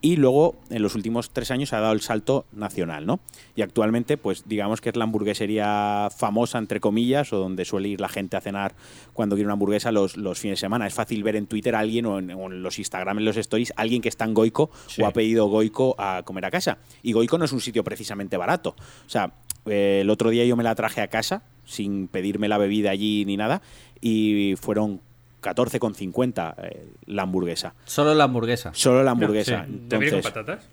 y 0.01 0.16
luego 0.16 0.55
en 0.70 0.82
los 0.82 0.94
últimos 0.94 1.30
tres 1.30 1.51
años 1.51 1.72
ha 1.72 1.80
dado 1.80 1.92
el 1.92 2.01
salto 2.01 2.46
nacional, 2.53 3.05
¿no? 3.05 3.18
Y 3.57 3.62
actualmente, 3.62 4.16
pues 4.16 4.44
digamos 4.46 4.80
que 4.80 4.90
es 4.90 4.96
la 4.96 5.05
hamburguesería 5.05 6.09
famosa, 6.16 6.59
entre 6.59 6.78
comillas, 6.80 7.32
o 7.32 7.38
donde 7.38 7.64
suele 7.64 7.88
ir 7.88 8.01
la 8.01 8.09
gente 8.09 8.36
a 8.36 8.40
cenar 8.40 8.74
cuando 9.12 9.34
quiere 9.34 9.46
una 9.46 9.55
hamburguesa 9.55 9.90
los, 9.90 10.16
los 10.16 10.38
fines 10.38 10.59
de 10.59 10.61
semana. 10.61 10.86
Es 10.86 10.94
fácil 10.94 11.22
ver 11.24 11.34
en 11.36 11.46
Twitter 11.46 11.74
a 11.74 11.80
alguien 11.80 12.07
o 12.07 12.18
en, 12.18 12.30
o 12.30 12.46
en 12.46 12.62
los 12.62 12.78
Instagram, 12.78 13.18
en 13.18 13.24
los 13.24 13.36
stories, 13.36 13.72
alguien 13.76 14.01
que 14.01 14.09
está 14.09 14.24
en 14.24 14.34
Goico 14.34 14.70
Sí. 14.86 15.03
o 15.03 15.07
ha 15.07 15.12
pedido 15.12 15.46
Goico 15.46 15.96
a 15.99 16.22
comer 16.24 16.44
a 16.44 16.51
casa. 16.51 16.78
Y 17.03 17.12
Goico 17.12 17.36
no 17.38 17.44
es 17.44 17.53
un 17.53 17.61
sitio 17.61 17.82
precisamente 17.82 18.36
barato. 18.36 18.76
O 19.07 19.09
sea, 19.11 19.32
eh, 19.66 19.99
el 20.03 20.11
otro 20.11 20.30
día 20.30 20.44
yo 20.44 20.57
me 20.57 20.62
la 20.62 20.74
traje 20.76 21.01
a 21.01 21.09
casa 21.09 21.42
sin 21.64 22.09
pedirme 22.09 22.49
la 22.49 22.57
bebida 22.59 22.90
allí 22.90 23.24
ni 23.26 23.36
nada 23.36 23.61
y 24.01 24.55
fueron 24.61 25.01
14,50 25.43 26.55
eh, 26.59 26.86
la 27.07 27.22
hamburguesa. 27.22 27.74
Solo 27.84 28.14
la 28.14 28.24
hamburguesa. 28.24 28.70
Solo 28.74 29.03
la 29.03 29.12
hamburguesa. 29.12 29.64
Sí. 29.66 29.72
¿Te 29.89 29.99
viene 29.99 30.11
con 30.11 30.18
Entonces, 30.18 30.32
patatas? 30.32 30.68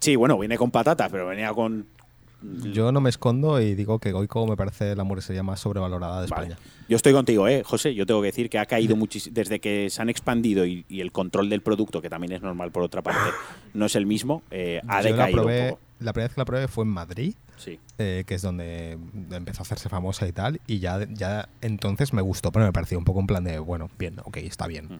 sí, 0.00 0.16
bueno, 0.16 0.38
viene 0.38 0.56
con 0.58 0.70
patatas, 0.70 1.10
pero 1.10 1.26
venía 1.26 1.52
con 1.52 1.86
Yo 2.72 2.92
no 2.92 3.00
me 3.00 3.10
escondo 3.10 3.60
y 3.60 3.74
digo 3.74 3.98
que 3.98 4.12
Goico 4.12 4.46
me 4.46 4.56
parece 4.56 4.94
la 4.94 5.02
hamburguesería 5.02 5.42
más 5.42 5.60
sobrevalorada 5.60 6.22
de 6.22 6.28
Vale. 6.28 6.52
España. 6.52 6.68
Yo 6.88 6.96
estoy 6.96 7.12
contigo, 7.12 7.48
¿eh, 7.48 7.62
José? 7.64 7.94
Yo 7.94 8.06
tengo 8.06 8.20
que 8.20 8.26
decir 8.28 8.48
que 8.48 8.58
ha 8.58 8.66
caído 8.66 8.96
muchísimo. 8.96 9.34
Desde 9.34 9.60
que 9.60 9.90
se 9.90 10.00
han 10.00 10.08
expandido 10.08 10.64
y, 10.64 10.84
y 10.88 11.00
el 11.00 11.12
control 11.12 11.48
del 11.50 11.60
producto, 11.62 12.00
que 12.00 12.08
también 12.08 12.32
es 12.32 12.42
normal 12.42 12.70
por 12.70 12.82
otra 12.82 13.02
parte, 13.02 13.30
no 13.74 13.86
es 13.86 13.96
el 13.96 14.06
mismo, 14.06 14.42
eh, 14.50 14.80
ha 14.86 15.02
Yo 15.02 15.10
la 15.10 15.16
decaído 15.26 15.46
un 15.46 15.70
poco. 15.70 15.80
La 16.00 16.12
primera 16.12 16.28
vez 16.28 16.34
que 16.34 16.40
la 16.40 16.44
probé 16.44 16.68
fue 16.68 16.84
en 16.84 16.90
Madrid, 16.90 17.34
Sí. 17.56 17.78
eh, 17.98 18.24
que 18.26 18.34
es 18.36 18.42
donde 18.42 18.98
empezó 19.32 19.60
a 19.60 19.62
hacerse 19.62 19.88
famosa 19.88 20.26
y 20.28 20.32
tal, 20.32 20.60
y 20.66 20.78
ya, 20.78 21.00
ya 21.10 21.48
entonces 21.60 22.12
me 22.12 22.22
gustó, 22.22 22.52
pero 22.52 22.64
me 22.66 22.72
pareció 22.72 22.98
un 22.98 23.04
poco 23.04 23.20
en 23.20 23.26
plan 23.26 23.42
de, 23.44 23.58
bueno, 23.58 23.90
bien, 23.98 24.16
ok, 24.24 24.36
está 24.38 24.66
bien. 24.66 24.86
Mm. 24.86 24.98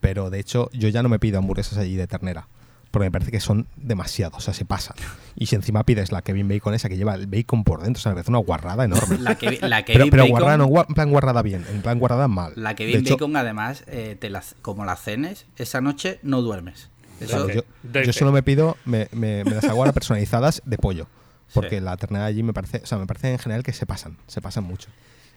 Pero 0.00 0.30
de 0.30 0.38
hecho, 0.38 0.70
yo 0.72 0.88
ya 0.88 1.02
no 1.02 1.08
me 1.08 1.18
pido 1.18 1.38
hamburguesas 1.38 1.78
allí 1.78 1.96
de 1.96 2.06
ternera, 2.06 2.46
porque 2.92 3.06
me 3.06 3.10
parece 3.10 3.30
que 3.32 3.40
son 3.40 3.66
demasiados, 3.76 4.38
o 4.38 4.40
sea, 4.40 4.54
se 4.54 4.64
pasan. 4.64 4.96
Y 5.34 5.46
si 5.46 5.56
encima 5.56 5.82
pides 5.84 6.12
la 6.12 6.22
Kevin 6.22 6.48
Bacon 6.48 6.74
esa 6.74 6.88
que 6.88 6.96
lleva 6.96 7.14
el 7.16 7.26
bacon 7.26 7.64
por 7.64 7.82
dentro, 7.82 7.98
o 7.98 8.02
sea, 8.02 8.10
me 8.12 8.16
parece 8.16 8.30
una 8.30 8.38
guarrada 8.38 8.84
enorme. 8.84 9.18
La 9.20 9.34
que, 9.36 9.58
la 9.60 9.84
que 9.84 9.94
pero 9.94 10.06
pero 10.10 10.22
bacon- 10.24 10.30
guarrada 10.30 10.56
no, 10.58 10.66
en 10.88 10.94
plan 10.94 11.10
guarrada 11.10 11.42
bien, 11.42 11.64
en 11.70 11.82
plan 11.82 11.98
guarrada 11.98 12.28
mal. 12.28 12.52
La 12.54 12.76
que 12.76 12.86
De 12.86 12.98
hecho, 12.98 13.14
bacon, 13.16 13.36
además, 13.36 13.82
eh, 13.88 14.16
te 14.18 14.30
la- 14.30 14.44
como 14.62 14.84
la 14.84 14.94
cenes, 14.96 15.46
esa 15.56 15.80
noche 15.80 16.20
no 16.22 16.40
duermes. 16.40 16.88
Eso, 17.20 17.46
Claro, 17.46 18.04
yo, 18.04 18.12
solo 18.12 18.32
me 18.32 18.42
pido, 18.42 18.76
me, 18.84 19.08
me- 19.12 19.44
me 19.44 19.50
las 19.52 19.64
hago 19.64 19.78
ahora 19.78 19.92
personalizadas 19.92 20.62
de 20.64 20.76
pollo. 20.78 21.06
Porque 21.54 21.78
Sí. 21.78 21.80
la 21.80 21.96
ternera 21.96 22.24
allí 22.26 22.42
me 22.42 22.52
parece, 22.52 22.78
o 22.82 22.86
sea, 22.86 22.98
me 22.98 23.06
parece 23.06 23.30
en 23.32 23.38
general 23.38 23.62
que 23.62 23.72
se 23.72 23.86
pasan, 23.86 24.16
se 24.26 24.40
pasan 24.40 24.64
mucho. 24.64 24.88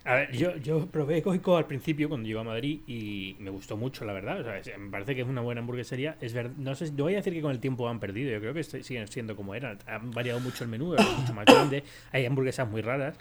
A 0.06 0.16
ver, 0.16 0.32
yo, 0.32 0.56
yo 0.58 0.88
probé 0.88 1.22
Goico 1.22 1.56
al 1.58 1.68
principio 1.68 2.10
cuando 2.10 2.26
llegué 2.28 2.40
a 2.40 2.44
Madrid 2.44 2.80
y 2.88 3.36
me 3.40 3.52
gustó 3.52 3.78
mucho, 3.78 4.06
la 4.06 4.14
verdad. 4.14 4.40
O 4.40 4.64
sea, 4.64 4.78
me 4.78 4.90
parece 4.90 5.14
que 5.14 5.22
es 5.22 5.28
una 5.28 5.42
buena 5.42 5.62
hamburguesería. 5.62 6.18
Es 6.20 6.34
ver, 6.34 6.50
no 6.58 6.74
sé, 6.74 6.88
si- 6.88 6.94
no 6.94 7.04
voy 7.04 7.14
a 7.14 7.18
decir 7.18 7.34
que 7.34 7.42
con 7.42 7.52
el 7.52 7.60
tiempo 7.60 7.88
han 7.88 8.00
perdido. 8.00 8.32
Yo 8.32 8.40
creo 8.40 8.54
que 8.54 8.62
estoy- 8.62 8.82
siguen 8.84 9.08
siendo 9.08 9.36
como 9.36 9.54
eran. 9.54 9.78
Han 9.86 10.10
variado 10.12 10.40
mucho 10.40 10.64
el 10.64 10.70
menú, 10.72 10.96
es 10.96 11.06
mucho 11.20 11.34
más 11.36 11.46
grande. 11.46 11.84
Hay 12.12 12.26
hamburguesas 12.26 12.68
muy 12.68 12.82
raras. 12.82 13.16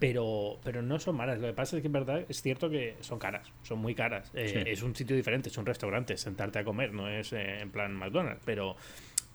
Pero, 0.00 0.58
pero 0.64 0.80
no 0.82 0.98
son 0.98 1.16
malas. 1.16 1.38
Lo 1.38 1.46
que 1.46 1.52
pasa 1.52 1.76
es 1.76 1.82
que 1.82 1.86
en 1.86 1.92
verdad 1.92 2.24
es 2.28 2.42
cierto 2.42 2.68
que 2.70 2.96
son 3.00 3.18
caras, 3.18 3.46
son 3.62 3.78
muy 3.78 3.94
caras. 3.94 4.30
Eh, 4.34 4.64
Es 4.66 4.82
un 4.82 4.96
sitio 4.96 5.14
diferente, 5.14 5.50
es 5.50 5.56
un 5.58 5.66
restaurante, 5.66 6.14
es 6.14 6.20
sentarte 6.22 6.58
a 6.58 6.64
comer, 6.64 6.92
no 6.92 7.06
es 7.08 7.32
eh, 7.34 7.60
en 7.60 7.70
plan 7.70 7.94
McDonald's. 7.94 8.42
Pero, 8.46 8.76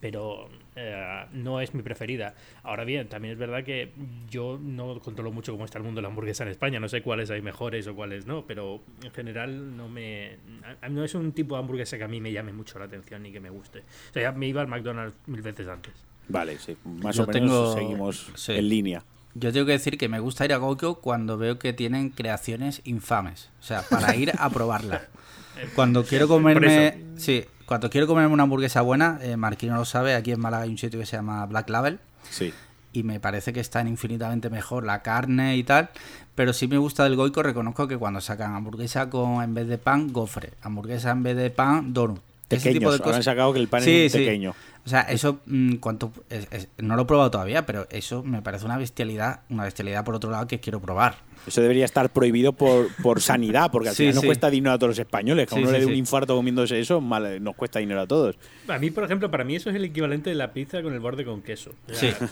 pero 0.00 0.48
eh, 0.74 1.24
no 1.32 1.60
es 1.60 1.72
mi 1.72 1.82
preferida. 1.82 2.34
Ahora 2.64 2.84
bien, 2.84 3.08
también 3.08 3.32
es 3.32 3.38
verdad 3.38 3.62
que 3.64 3.92
yo 4.28 4.58
no 4.60 4.98
controlo 4.98 5.30
mucho 5.32 5.52
cómo 5.52 5.64
está 5.64 5.78
el 5.78 5.84
mundo 5.84 5.98
de 5.98 6.02
la 6.02 6.08
hamburguesa 6.08 6.42
en 6.42 6.50
España, 6.50 6.80
no 6.80 6.88
sé 6.88 7.00
cuáles 7.00 7.30
hay 7.30 7.40
mejores 7.42 7.86
o 7.86 7.94
cuáles 7.94 8.26
no, 8.26 8.44
pero 8.44 8.80
en 9.04 9.10
general 9.12 9.76
no 9.76 9.88
me 9.88 10.36
a- 10.82 10.86
a- 10.86 10.88
no 10.88 11.04
es 11.04 11.14
un 11.14 11.30
tipo 11.32 11.54
de 11.54 11.60
hamburguesa 11.60 11.96
que 11.96 12.04
a 12.04 12.08
mí 12.08 12.20
me 12.20 12.32
llame 12.32 12.52
mucho 12.52 12.78
la 12.80 12.86
atención 12.86 13.22
ni 13.22 13.30
que 13.30 13.38
me 13.40 13.50
guste. 13.50 13.80
O 14.10 14.12
sea, 14.12 14.22
ya 14.22 14.32
me 14.32 14.48
iba 14.48 14.60
al 14.62 14.66
McDonald's 14.68 15.16
mil 15.26 15.42
veces 15.42 15.68
antes. 15.68 15.94
Vale, 16.28 16.58
sí. 16.58 16.76
Más 16.84 17.16
Yo 17.16 17.22
o 17.22 17.26
menos 17.28 17.32
tengo- 17.32 17.74
seguimos 17.74 18.32
sí. 18.34 18.52
en 18.52 18.68
línea. 18.68 19.02
Yo 19.38 19.52
tengo 19.52 19.66
que 19.66 19.72
decir 19.72 19.98
que 19.98 20.08
me 20.08 20.18
gusta 20.20 20.44
ir 20.44 20.52
a 20.52 20.56
Goico 20.56 21.00
cuando 21.00 21.36
veo 21.36 21.58
que 21.58 21.72
tienen 21.72 22.10
creaciones 22.10 22.80
infames. 22.84 23.50
O 23.60 23.62
sea, 23.62 23.82
para 23.82 24.16
ir 24.16 24.32
a 24.38 24.48
probarla. 24.50 25.02
Cuando 25.74 26.04
quiero 26.04 26.28
comerme. 26.28 27.02
Sí, 27.16 27.44
cuando 27.64 27.88
quiero 27.88 28.06
comerme 28.06 28.32
una 28.34 28.42
hamburguesa 28.42 28.82
buena, 28.82 29.18
eh, 29.22 29.36
Marquino 29.38 29.74
lo 29.74 29.86
sabe, 29.86 30.14
aquí 30.14 30.32
en 30.32 30.38
Málaga 30.40 30.64
hay 30.64 30.68
un 30.70 30.76
sitio 30.76 31.00
que 31.00 31.06
se 31.06 31.16
llama 31.16 31.46
Black 31.46 31.70
Label. 31.70 31.98
Sí. 32.30 32.52
y 32.92 33.02
me 33.04 33.20
parece 33.20 33.52
que 33.54 33.60
están 33.60 33.88
infinitamente 33.88 34.50
mejor 34.50 34.84
la 34.84 35.00
carne 35.02 35.56
y 35.56 35.64
tal. 35.64 35.88
Pero 36.34 36.52
sí 36.52 36.68
me 36.68 36.76
gusta 36.76 37.04
del 37.04 37.16
Goico, 37.16 37.42
reconozco 37.42 37.88
que 37.88 37.96
cuando 37.96 38.20
sacan 38.20 38.54
hamburguesa 38.54 39.08
con 39.08 39.42
en 39.42 39.54
vez 39.54 39.66
de 39.68 39.78
pan, 39.78 40.12
gofre, 40.12 40.52
hamburguesa 40.62 41.10
en 41.12 41.22
vez 41.22 41.36
de 41.36 41.48
pan, 41.50 41.92
donut. 41.94 42.20
Ese 42.50 42.72
tipo 42.72 42.92
de 42.92 42.98
Pequeños. 42.98 43.00
Ahora 43.00 43.04
han 43.04 43.10
cosas. 43.12 43.24
sacado 43.24 43.52
que 43.54 43.58
el 43.60 43.68
pan 43.68 43.82
Sí, 43.82 43.96
es 44.04 44.12
sí. 44.12 44.18
pequeño. 44.18 44.54
O 44.86 44.88
sea, 44.88 45.00
eso, 45.02 45.40
mm, 45.46 45.74
cuanto, 45.76 46.12
es- 46.30 46.46
es- 46.52 46.68
no 46.78 46.94
lo 46.94 47.02
he 47.02 47.04
probado 47.06 47.30
todavía, 47.30 47.66
pero 47.66 47.86
eso 47.90 48.22
me 48.22 48.40
parece 48.40 48.64
una 48.64 48.78
bestialidad, 48.78 49.40
una 49.50 49.64
bestialidad 49.64 50.04
por 50.04 50.14
otro 50.14 50.30
lado 50.30 50.46
que 50.46 50.60
quiero 50.60 50.80
probar. 50.80 51.16
Eso 51.46 51.60
debería 51.60 51.84
estar 51.84 52.10
prohibido 52.10 52.52
por, 52.52 52.88
por 53.02 53.20
sanidad, 53.20 53.70
porque 53.70 53.88
al 53.90 53.94
Sí, 53.94 54.02
final 54.04 54.14
nos 54.16 54.22
sí. 54.22 54.26
cuesta 54.28 54.50
dinero 54.50 54.72
a 54.74 54.78
todos 54.78 54.90
los 54.90 54.98
españoles. 54.98 55.48
Que 55.48 55.54
a 55.54 55.58
uno 55.58 55.66
sí, 55.68 55.72
le 55.72 55.78
dé 55.78 55.84
sí. 55.84 55.90
un 55.90 55.96
infarto 55.96 56.34
comiéndose 56.36 56.78
eso, 56.80 57.00
mal- 57.00 57.42
nos 57.42 57.54
cuesta 57.54 57.78
dinero 57.78 58.00
a 58.00 58.06
todos. 58.06 58.36
A 58.68 58.78
mí, 58.78 58.90
por 58.90 59.04
ejemplo, 59.04 59.30
para 59.30 59.44
mí 59.44 59.56
eso 59.56 59.70
es 59.70 59.76
el 59.76 59.84
equivalente 59.84 60.30
de 60.30 60.36
la 60.36 60.52
pizza 60.52 60.82
con 60.82 60.92
el 60.92 61.00
borde 61.00 61.24
con 61.24 61.42
queso. 61.42 61.70
O 61.90 61.94
sea, 61.94 62.12
Sí. 62.16 62.26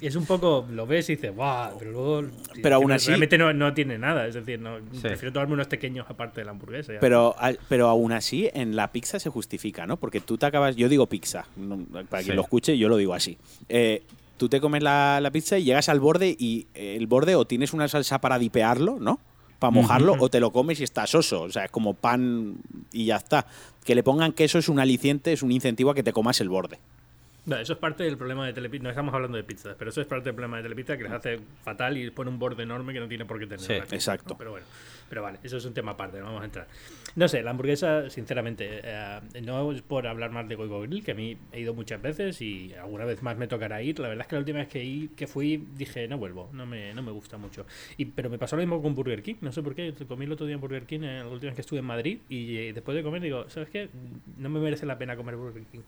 Es 0.00 0.16
un 0.16 0.26
poco, 0.26 0.66
lo 0.70 0.86
ves 0.86 1.08
y 1.10 1.16
dices, 1.16 1.34
¡guau! 1.34 1.78
Pero 1.78 1.90
luego. 1.92 2.24
Pero 2.62 2.76
aún 2.76 2.92
así- 2.92 3.08
Realmente 3.08 3.36
no, 3.38 3.52
no 3.52 3.74
tiene 3.74 3.98
nada. 3.98 4.26
Es 4.26 4.34
decir, 4.34 4.58
no, 4.60 4.78
Sí. 4.92 5.00
prefiero 5.02 5.32
tomarme 5.32 5.54
unos 5.54 5.66
pequeños 5.66 6.06
aparte 6.08 6.40
de 6.40 6.44
la 6.46 6.50
hamburguesa. 6.52 6.94
ya. 6.94 7.00
Pero, 7.00 7.34
pero 7.68 7.88
aún 7.88 8.12
así, 8.12 8.48
en 8.54 8.74
la 8.76 8.90
pizza 8.92 9.18
se 9.18 9.28
justifica, 9.30 9.86
¿no? 9.86 9.96
Porque 9.98 10.20
tú 10.20 10.38
te 10.38 10.46
acabas. 10.46 10.76
Yo 10.76 10.88
digo 10.88 11.06
pizza, 11.06 11.46
para 12.08 12.22
quien 12.22 12.32
Sí. 12.32 12.36
lo 12.36 12.42
escuche, 12.42 12.78
yo 12.78 12.88
lo 12.88 12.96
digo 12.96 13.14
así. 13.14 13.36
Eh, 13.68 14.02
tú 14.40 14.48
te 14.48 14.58
comes 14.58 14.82
la, 14.82 15.20
la 15.20 15.30
pizza 15.30 15.58
y 15.58 15.64
llegas 15.64 15.90
al 15.90 16.00
borde 16.00 16.34
y 16.38 16.66
el 16.72 17.06
borde 17.06 17.36
o 17.36 17.44
tienes 17.44 17.74
una 17.74 17.88
salsa 17.88 18.22
para 18.22 18.38
dipearlo, 18.38 18.98
¿no? 18.98 19.20
Para 19.58 19.70
mojarlo, 19.70 20.16
o 20.18 20.30
te 20.30 20.40
lo 20.40 20.50
comes 20.50 20.80
y 20.80 20.84
está 20.84 21.06
soso. 21.06 21.42
O 21.42 21.50
sea, 21.50 21.66
es 21.66 21.70
como 21.70 21.92
pan 21.92 22.56
y 22.90 23.04
ya 23.04 23.16
está. 23.16 23.46
Que 23.84 23.94
le 23.94 24.02
pongan 24.02 24.32
queso 24.32 24.58
es 24.58 24.70
un 24.70 24.80
aliciente, 24.80 25.34
es 25.34 25.42
un 25.42 25.52
incentivo 25.52 25.90
a 25.90 25.94
que 25.94 26.02
te 26.02 26.14
comas 26.14 26.40
el 26.40 26.48
borde. 26.48 26.78
No, 27.46 27.56
eso 27.56 27.72
es 27.72 27.78
parte 27.78 28.04
del 28.04 28.16
problema 28.16 28.46
de 28.46 28.52
Telepizza. 28.52 28.82
No 28.82 28.90
estamos 28.90 29.14
hablando 29.14 29.36
de 29.36 29.44
pizzas, 29.44 29.74
pero 29.78 29.90
eso 29.90 30.00
es 30.00 30.06
parte 30.06 30.24
del 30.26 30.34
problema 30.34 30.58
de 30.58 30.64
Telepizza 30.64 30.96
que 30.96 31.04
les 31.04 31.12
hace 31.12 31.40
fatal 31.62 31.96
y 31.96 32.10
pone 32.10 32.30
un 32.30 32.38
borde 32.38 32.62
enorme 32.62 32.92
que 32.92 33.00
no 33.00 33.08
tiene 33.08 33.24
por 33.24 33.38
qué 33.38 33.46
tener. 33.46 33.60
Sí, 33.60 33.74
pizza, 33.74 33.94
exacto. 33.94 34.34
¿no? 34.34 34.38
Pero 34.38 34.50
bueno, 34.52 34.66
pero 35.08 35.22
vale, 35.22 35.38
eso 35.42 35.56
es 35.56 35.64
un 35.64 35.74
tema 35.74 35.92
aparte, 35.92 36.18
no 36.18 36.26
vamos 36.26 36.42
a 36.42 36.44
entrar. 36.44 36.68
No 37.16 37.26
sé, 37.28 37.42
la 37.42 37.50
hamburguesa, 37.50 38.10
sinceramente, 38.10 38.80
eh, 38.84 39.20
no 39.42 39.72
es 39.72 39.82
por 39.82 40.06
hablar 40.06 40.30
más 40.30 40.48
de 40.48 40.54
Goigo 40.54 40.82
Grill, 40.82 41.02
que 41.02 41.12
a 41.12 41.14
mí 41.14 41.36
he 41.50 41.60
ido 41.60 41.74
muchas 41.74 42.00
veces 42.00 42.40
y 42.40 42.72
alguna 42.74 43.04
vez 43.04 43.22
más 43.22 43.36
me 43.36 43.48
tocará 43.48 43.82
ir. 43.82 43.98
La 43.98 44.08
verdad 44.08 44.22
es 44.22 44.28
que 44.28 44.36
la 44.36 44.40
última 44.40 44.58
vez 44.60 44.68
que, 44.68 45.26
fui 45.26 45.66
dije, 45.74 46.06
no 46.06 46.18
vuelvo, 46.18 46.50
no 46.52 46.66
me, 46.66 46.94
no 46.94 47.02
me 47.02 47.10
gusta 47.10 47.38
mucho. 47.38 47.66
Y, 47.96 48.04
pero 48.04 48.30
me 48.30 48.38
pasó 48.38 48.56
lo 48.56 48.62
mismo 48.62 48.80
con 48.80 48.94
Burger 48.94 49.22
King, 49.22 49.36
no 49.40 49.50
sé 49.50 49.62
por 49.62 49.74
qué. 49.74 49.92
Comí 50.06 50.26
el 50.26 50.32
otro 50.32 50.46
día 50.46 50.54
en 50.54 50.60
Burger 50.60 50.84
King, 50.84 51.00
eh, 51.02 51.18
la 51.18 51.28
última 51.28 51.50
vez 51.50 51.54
que 51.56 51.62
estuve 51.62 51.80
en 51.80 51.86
Madrid, 51.86 52.18
y 52.28 52.58
eh, 52.58 52.72
después 52.72 52.96
de 52.96 53.02
comer 53.02 53.22
digo, 53.22 53.48
¿sabes 53.48 53.70
qué? 53.70 53.88
No 54.36 54.48
me 54.48 54.60
merece 54.60 54.86
la 54.86 54.98
pena 54.98 55.16
comer 55.16 55.36
Burger 55.36 55.64
King. 55.64 55.80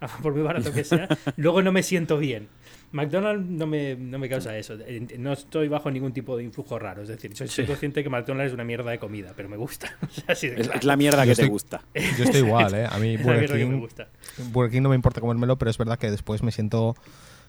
por 0.22 0.32
muy 0.34 0.42
barato 0.42 0.72
que 0.72 0.84
sea, 0.84 1.08
luego 1.36 1.62
no 1.62 1.72
me 1.72 1.82
siento 1.82 2.18
bien. 2.18 2.48
McDonald's 2.90 3.46
no 3.50 3.66
me, 3.66 3.96
no 3.96 4.18
me 4.18 4.30
causa 4.30 4.56
eso. 4.56 4.74
No 5.18 5.34
estoy 5.34 5.68
bajo 5.68 5.90
ningún 5.90 6.12
tipo 6.14 6.38
de 6.38 6.44
influjo 6.44 6.78
raro. 6.78 7.02
Es 7.02 7.08
decir, 7.08 7.36
soy, 7.36 7.46
soy 7.48 7.66
consciente 7.66 8.02
que 8.02 8.08
McDonald's 8.08 8.48
es 8.48 8.54
una 8.54 8.64
mierda 8.64 8.90
de 8.90 8.98
comida, 8.98 9.34
pero 9.36 9.48
me 9.50 9.58
gusta. 9.58 9.94
O 10.08 10.10
sea, 10.10 10.24
así 10.28 10.48
de 10.48 10.54
Es, 10.62 10.66
claro. 10.68 10.78
es 10.78 10.84
la 10.86 10.96
mierda 10.96 11.24
Yo 11.24 11.30
que 11.32 11.36
te 11.36 11.42
estoy- 11.42 11.48
gusta. 11.50 11.82
Yo 12.16 12.24
estoy 12.24 12.40
igual, 12.40 12.74
¿eh? 12.74 12.86
A 12.90 12.98
mí 12.98 13.18
Burger 13.18 13.46
que 13.46 13.54
me 13.66 13.70
King, 13.74 13.80
gusta. 13.80 14.08
Burger 14.52 14.72
King 14.72 14.82
no 14.82 14.88
me 14.88 14.94
importa 14.94 15.20
comérmelo, 15.20 15.58
pero 15.58 15.70
es 15.70 15.76
verdad 15.76 15.98
que 15.98 16.10
después 16.10 16.42
me 16.42 16.50
siento, 16.50 16.96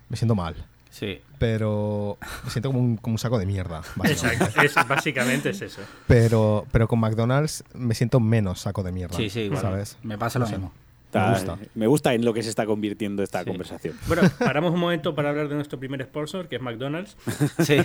me 0.10 0.18
siento 0.18 0.36
mal. 0.36 0.56
Sí. 0.89 1.22
Pero 1.38 2.18
me 2.43 2.50
siento 2.50 2.70
como 2.70 2.82
un, 2.82 2.97
como 2.97 3.14
un 3.14 3.20
saco 3.20 3.39
de 3.39 3.45
mierda. 3.45 3.82
básicamente. 3.95 4.43
Exacto, 4.43 4.62
es- 4.82 4.88
básicamente 4.89 5.50
es 5.52 5.62
eso. 5.62 5.82
Pero, 6.08 6.66
pero 6.74 6.89
con 6.89 7.00
McDonald's 7.00 7.64
me 7.74 7.95
siento 7.95 8.20
menos 8.20 8.60
saco 8.60 8.84
de 8.84 8.91
mierda. 8.91 9.16
Sí, 9.16 9.30
sí, 9.30 9.41
igual. 9.41 9.62
¿Sabes? 9.62 9.97
Me 10.04 10.18
pasa 10.18 10.38
lo 10.39 10.47
mismo. 10.50 10.74
Está- 11.10 11.26
Me 11.28 11.34
gusta. 11.34 11.57
me 11.76 11.88
gusta 11.88 12.14
en 12.14 12.24
lo 12.26 12.34
que 12.34 12.43
se 12.43 12.49
está 12.49 12.66
convirtiendo 12.68 13.24
esta 13.24 13.39
Sí. 13.43 13.45
conversación. 13.49 13.95
Bueno, 14.07 14.22
paramos 14.38 14.72
un 14.74 14.80
momento 14.80 15.16
para 15.16 15.30
hablar 15.32 15.49
de 15.49 15.55
nuestro 15.55 15.80
primer 15.80 16.03
sponsor, 16.03 16.47
que 16.47 16.57
es 16.57 16.62
McDonald's. 16.62 17.16
Sí. 17.66 17.78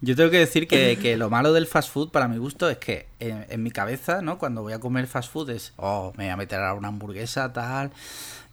Yo 0.00 0.14
tengo 0.14 0.30
que 0.30 0.38
decir 0.38 0.68
que, 0.68 0.96
que 1.02 1.16
lo 1.16 1.28
malo 1.28 1.52
del 1.52 1.66
fast 1.66 1.92
food, 1.92 2.10
para 2.10 2.28
mi 2.28 2.38
gusto, 2.38 2.70
es 2.70 2.78
que 2.78 3.08
en, 3.18 3.44
en 3.48 3.62
mi 3.64 3.70
cabeza, 3.72 4.22
¿no? 4.22 4.38
Cuando 4.38 4.62
voy 4.62 4.72
a 4.72 4.78
comer 4.78 5.08
fast 5.08 5.32
food 5.32 5.50
es, 5.50 5.72
oh, 5.76 6.12
me 6.16 6.24
voy 6.24 6.30
a 6.32 6.36
meter 6.36 6.60
a 6.60 6.72
una 6.74 6.86
hamburguesa, 6.88 7.52
tal, 7.52 7.90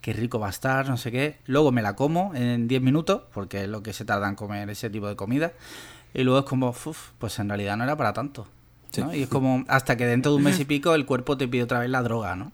qué 0.02 0.12
rico 0.12 0.40
va 0.40 0.48
a 0.48 0.50
estar, 0.50 0.90
no 0.90 0.98
sé 0.98 1.12
qué. 1.12 1.38
Luego 1.46 1.72
me 1.72 1.84
la 1.84 1.96
como 1.96 2.34
en 2.34 2.68
10 2.68 2.82
minutos, 2.82 3.22
porque 3.32 3.64
es 3.64 3.70
lo 3.70 3.84
que 3.84 3.94
se 3.94 4.06
tarda 4.06 4.28
en 4.28 4.34
comer 4.36 4.68
ese 4.72 4.90
tipo 4.90 5.08
de 5.08 5.16
comida. 5.16 5.54
Y 6.16 6.24
luego 6.24 6.40
es 6.40 6.46
como, 6.46 6.70
uff, 6.70 7.12
pues 7.20 7.38
en 7.38 7.48
realidad 7.48 7.78
no 7.78 7.84
era 7.84 7.96
para 7.96 8.12
tanto. 8.14 8.48
¿no? 8.98 9.14
Y 9.14 9.24
es 9.24 9.30
como, 9.30 9.66
hasta 9.68 9.98
que 9.98 10.06
dentro 10.08 10.32
de 10.32 10.38
un 10.38 10.44
mes 10.44 10.60
y 10.60 10.66
pico 10.66 10.96
el 10.96 11.06
cuerpo 11.06 11.38
te 11.38 11.48
pide 11.48 11.64
otra 11.64 11.80
vez 11.80 11.90
la 11.92 12.02
droga, 12.02 12.36
¿no? 12.36 12.54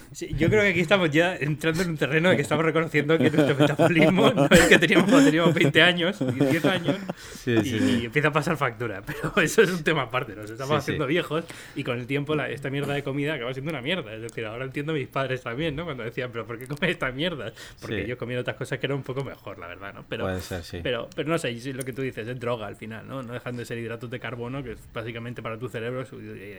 Sí, 0.13 0.27
yo 0.37 0.49
creo 0.49 0.61
que 0.63 0.69
aquí 0.69 0.81
estamos 0.81 1.09
ya 1.09 1.35
entrando 1.37 1.83
en 1.83 1.91
un 1.91 1.97
terreno 1.97 2.29
de 2.29 2.35
que 2.35 2.41
estamos 2.41 2.65
reconociendo 2.65 3.17
que 3.17 3.29
nuestro 3.29 3.55
metabolismo 3.55 4.29
no 4.31 4.45
es 4.51 4.61
que 4.67 4.77
teníamos 4.77 5.09
cuando 5.09 5.25
teníamos 5.29 5.53
20 5.53 5.81
años, 5.81 6.19
10 6.19 6.65
años, 6.65 6.97
Sí, 7.33 7.51
y, 7.51 7.63
sí, 7.63 7.99
y 8.01 8.05
empieza 8.05 8.27
a 8.27 8.31
pasar 8.33 8.57
factura. 8.57 9.01
Pero 9.05 9.33
eso 9.41 9.61
es 9.61 9.71
un 9.71 9.83
tema 9.85 10.03
aparte, 10.03 10.35
nos 10.35 10.49
estamos 10.51 10.75
haciendo 10.77 11.07
viejos 11.07 11.45
y 11.75 11.83
con 11.85 11.97
el 11.97 12.07
tiempo 12.07 12.35
la- 12.35 12.49
esta 12.49 12.69
mierda 12.69 12.93
de 12.93 13.03
comida 13.03 13.35
acaba 13.35 13.53
siendo 13.53 13.71
una 13.71 13.81
mierda. 13.81 14.13
Es 14.13 14.21
decir, 14.21 14.45
ahora 14.45 14.65
entiendo 14.65 14.91
a 14.91 14.95
mis 14.95 15.07
padres 15.07 15.41
también, 15.43 15.75
¿no? 15.77 15.85
Cuando 15.85 16.03
decían, 16.03 16.29
pero 16.33 16.45
¿por 16.45 16.59
qué 16.59 16.67
comes 16.67 16.89
esta 16.91 17.09
mierda? 17.11 17.53
Porque 17.79 18.05
yo 18.05 18.17
comía 18.17 18.39
otras 18.39 18.57
cosas 18.57 18.79
que 18.79 18.87
eran 18.87 18.97
un 18.97 19.03
poco 19.03 19.23
mejor, 19.23 19.59
la 19.59 19.67
verdad, 19.67 19.93
¿no? 19.93 20.05
Pero, 20.09 20.25
Puede 20.25 20.41
ser, 20.41 20.81
pero, 20.83 21.09
pero 21.15 21.29
no 21.29 21.37
sé, 21.37 21.53
lo 21.73 21.83
que 21.83 21.93
tú 21.93 22.01
dices, 22.01 22.27
es 22.27 22.37
droga 22.39 22.67
al 22.67 22.75
final, 22.75 23.07
¿no? 23.07 23.23
No 23.23 23.31
dejan 23.33 23.55
de 23.55 23.63
ser 23.65 23.77
hidratos 23.77 24.09
de 24.09 24.19
carbono, 24.19 24.61
que 24.61 24.73
es 24.73 24.79
básicamente 24.93 25.41
para 25.41 25.57
tu 25.57 25.69
cerebro, 25.69 26.03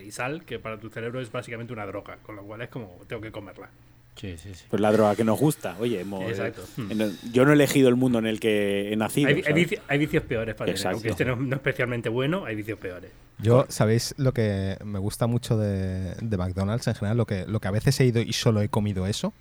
y 0.03 0.11
sal, 0.11 0.45
que 0.47 0.59
para 0.59 0.79
tu 0.79 0.89
cerebro 0.89 1.21
es 1.21 1.31
básicamente 1.31 1.73
una 1.75 1.85
droga, 1.85 2.17
con 2.23 2.35
lo 2.37 2.43
cual 2.45 2.63
es 2.63 2.69
como, 2.71 2.99
tengo 3.07 3.21
que 3.21 3.31
comerla. 3.43 3.69
Sí, 4.15 4.37
sí, 4.41 4.55
sí. 4.55 4.65
Pues 4.71 4.81
la 4.81 4.93
droga 4.93 5.17
que 5.17 5.25
nos 5.25 5.39
gusta. 5.41 5.75
Oye, 5.81 6.01
hemos- 6.01 6.23
Exacto. 6.31 6.63
en 6.77 7.01
el- 7.01 7.19
yo 7.33 7.45
no 7.45 7.51
he 7.51 7.55
elegido 7.55 7.89
el 7.89 7.97
mundo 7.97 8.19
en 8.21 8.27
el 8.27 8.39
que 8.41 8.93
he 8.93 8.97
nacido. 8.97 9.29
Hay, 9.29 9.99
vicios 9.99 10.23
peores 10.25 10.55
para 10.55 10.73
tener, 10.73 10.93
aunque 10.93 11.09
este 11.09 11.25
no, 11.25 11.35
no 11.37 11.57
especialmente 11.57 12.09
bueno, 12.09 12.45
hay 12.45 12.55
vicios 12.55 12.79
peores. 12.79 13.11
Yo, 13.39 13.67
¿sabéis 13.69 14.15
lo 14.19 14.33
que 14.33 14.77
me 14.85 14.99
gusta 15.01 15.27
mucho 15.27 15.57
de, 15.57 16.15
de 16.21 16.37
McDonald's 16.37 16.87
en 16.87 16.95
general? 16.95 17.17
Lo 17.17 17.27
que, 17.27 17.47
lo 17.47 17.59
que 17.59 17.69
a 17.69 17.71
veces 17.73 17.99
he 18.01 18.05
ido 18.05 18.21
y 18.21 18.33
solo 18.35 18.61
he 18.61 18.69
comido 18.69 19.07
eso, 19.09 19.33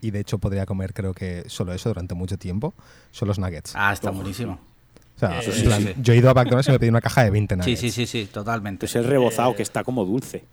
y 0.00 0.12
de 0.12 0.20
hecho 0.20 0.38
podría 0.38 0.66
comer 0.66 0.92
creo 0.94 1.14
que 1.14 1.44
solo 1.48 1.72
eso 1.72 1.88
durante 1.88 2.14
mucho 2.14 2.36
tiempo, 2.36 2.74
son 3.10 3.26
los 3.28 3.38
nuggets. 3.40 3.72
Ah, 3.74 3.92
está 3.92 4.10
buenísimo. 4.10 4.60
o 5.16 5.18
sea, 5.18 5.40
eh, 5.40 5.50
sí, 5.50 5.62
plan, 5.62 5.82
sí. 5.82 5.94
yo 6.00 6.12
he 6.12 6.16
ido 6.18 6.30
a 6.30 6.34
McDonald's 6.34 6.68
y 6.68 6.70
me 6.70 6.76
he 6.76 6.78
pedido 6.78 6.92
una 6.92 7.00
caja 7.00 7.24
de 7.24 7.30
20 7.30 7.54
Sí, 7.54 7.58
nuggets. 7.58 7.80
sí, 7.80 7.90
sí, 7.90 8.06
sí, 8.06 8.26
totalmente. 8.30 8.80
Pues 8.80 8.94
el 8.94 9.04
rebozado 9.04 9.52
Eh, 9.52 9.56
que 9.56 9.62
está 9.62 9.82
como 9.82 10.04
dulce. 10.04 10.44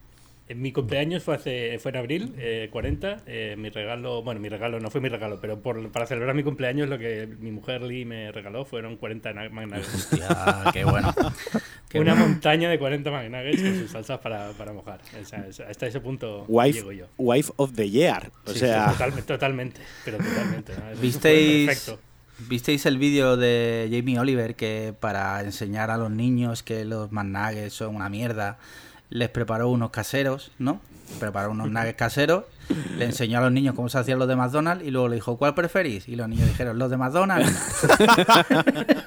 En 0.47 0.61
mi 0.61 0.71
cumpleaños 0.71 1.23
fue 1.23 1.33
hace 1.35 1.79
fue 1.79 1.89
en 1.89 1.97
abril, 1.97 2.35
eh, 2.37 2.69
40. 2.71 3.23
eh, 3.25 3.55
mi 3.57 3.69
regalo, 3.69 4.21
bueno, 4.21 4.39
mi 4.39 4.47
regalo 4.47 4.79
no 4.79 4.91
fue 4.91 5.01
mi 5.01 5.09
regalo, 5.09 5.39
pero 5.41 5.59
por, 5.59 5.91
para 5.91 6.05
celebrar 6.05 6.35
mi 6.35 6.43
cumpleaños 6.43 6.87
lo 6.87 6.99
que 6.99 7.27
mi 7.39 7.49
mujer 7.51 7.81
Lee 7.81 8.05
me 8.05 8.31
regaló 8.31 8.63
fueron 8.63 8.95
40 8.97 9.33
na- 9.33 9.49
McNuggets. 9.49 10.11
Hostia, 10.11 10.27
qué 10.71 10.85
bueno. 10.85 11.13
Qué 11.89 11.99
Una 11.99 12.13
bueno. 12.13 12.27
montaña 12.29 12.69
de 12.69 12.77
40 12.77 13.09
McNuggets 13.09 13.61
con 13.61 13.75
sus 13.79 13.91
salsas 13.91 14.19
para, 14.19 14.51
para 14.51 14.71
mojar. 14.73 14.99
O 15.19 15.25
sea, 15.25 15.47
es- 15.47 15.59
hasta 15.61 15.87
ese 15.87 15.99
punto 15.99 16.45
Wife, 16.47 16.77
llego 16.79 16.91
yo. 16.91 17.07
wife 17.17 17.51
of 17.55 17.73
the 17.73 17.89
year. 17.89 18.29
O 18.45 18.51
Sí, 18.51 18.59
sea, 18.59 18.85
sí, 18.87 18.91
totalmente, 18.93 19.23
totalmente, 19.27 19.81
pero 20.03 20.17
totalmente. 20.17 20.73
¿Visteis, 21.01 21.65
perfecto. 21.67 21.99
¿Visteis 22.49 22.85
el 22.85 22.97
vídeo 22.99 23.37
de 23.37 23.87
Jamie 23.91 24.19
Oliver 24.19 24.55
que 24.55 24.93
para 24.99 25.41
enseñar 25.41 25.89
a 25.89 25.97
los 25.97 26.11
niños 26.11 26.61
que 26.63 26.85
los 26.85 27.11
McNuggets 27.11 27.73
son 27.73 27.95
una 27.95 28.09
mierda, 28.09 28.57
les 29.09 29.29
preparó 29.29 29.69
unos 29.69 29.91
caseros, 29.91 30.51
¿no? 30.59 30.79
Preparó 31.19 31.51
unos 31.51 31.69
nuggets 31.69 31.95
caseros, 31.97 32.45
le 32.97 33.05
enseñó 33.05 33.37
a 33.37 33.41
los 33.41 33.51
niños 33.51 33.75
cómo 33.75 33.89
se 33.89 33.99
hacían 33.99 34.17
los 34.17 34.27
de 34.27 34.35
McDonald's 34.35 34.83
y 34.85 34.89
luego 34.91 35.07
le 35.07 35.15
dijo, 35.15 35.37
¿cuál 35.37 35.53
preferís? 35.53 36.07
Y 36.09 36.15
los 36.15 36.27
niños 36.27 36.47
dijeron, 36.47 36.79
los 36.79 36.89
de 36.89 36.97
McDonald's. 36.97 37.51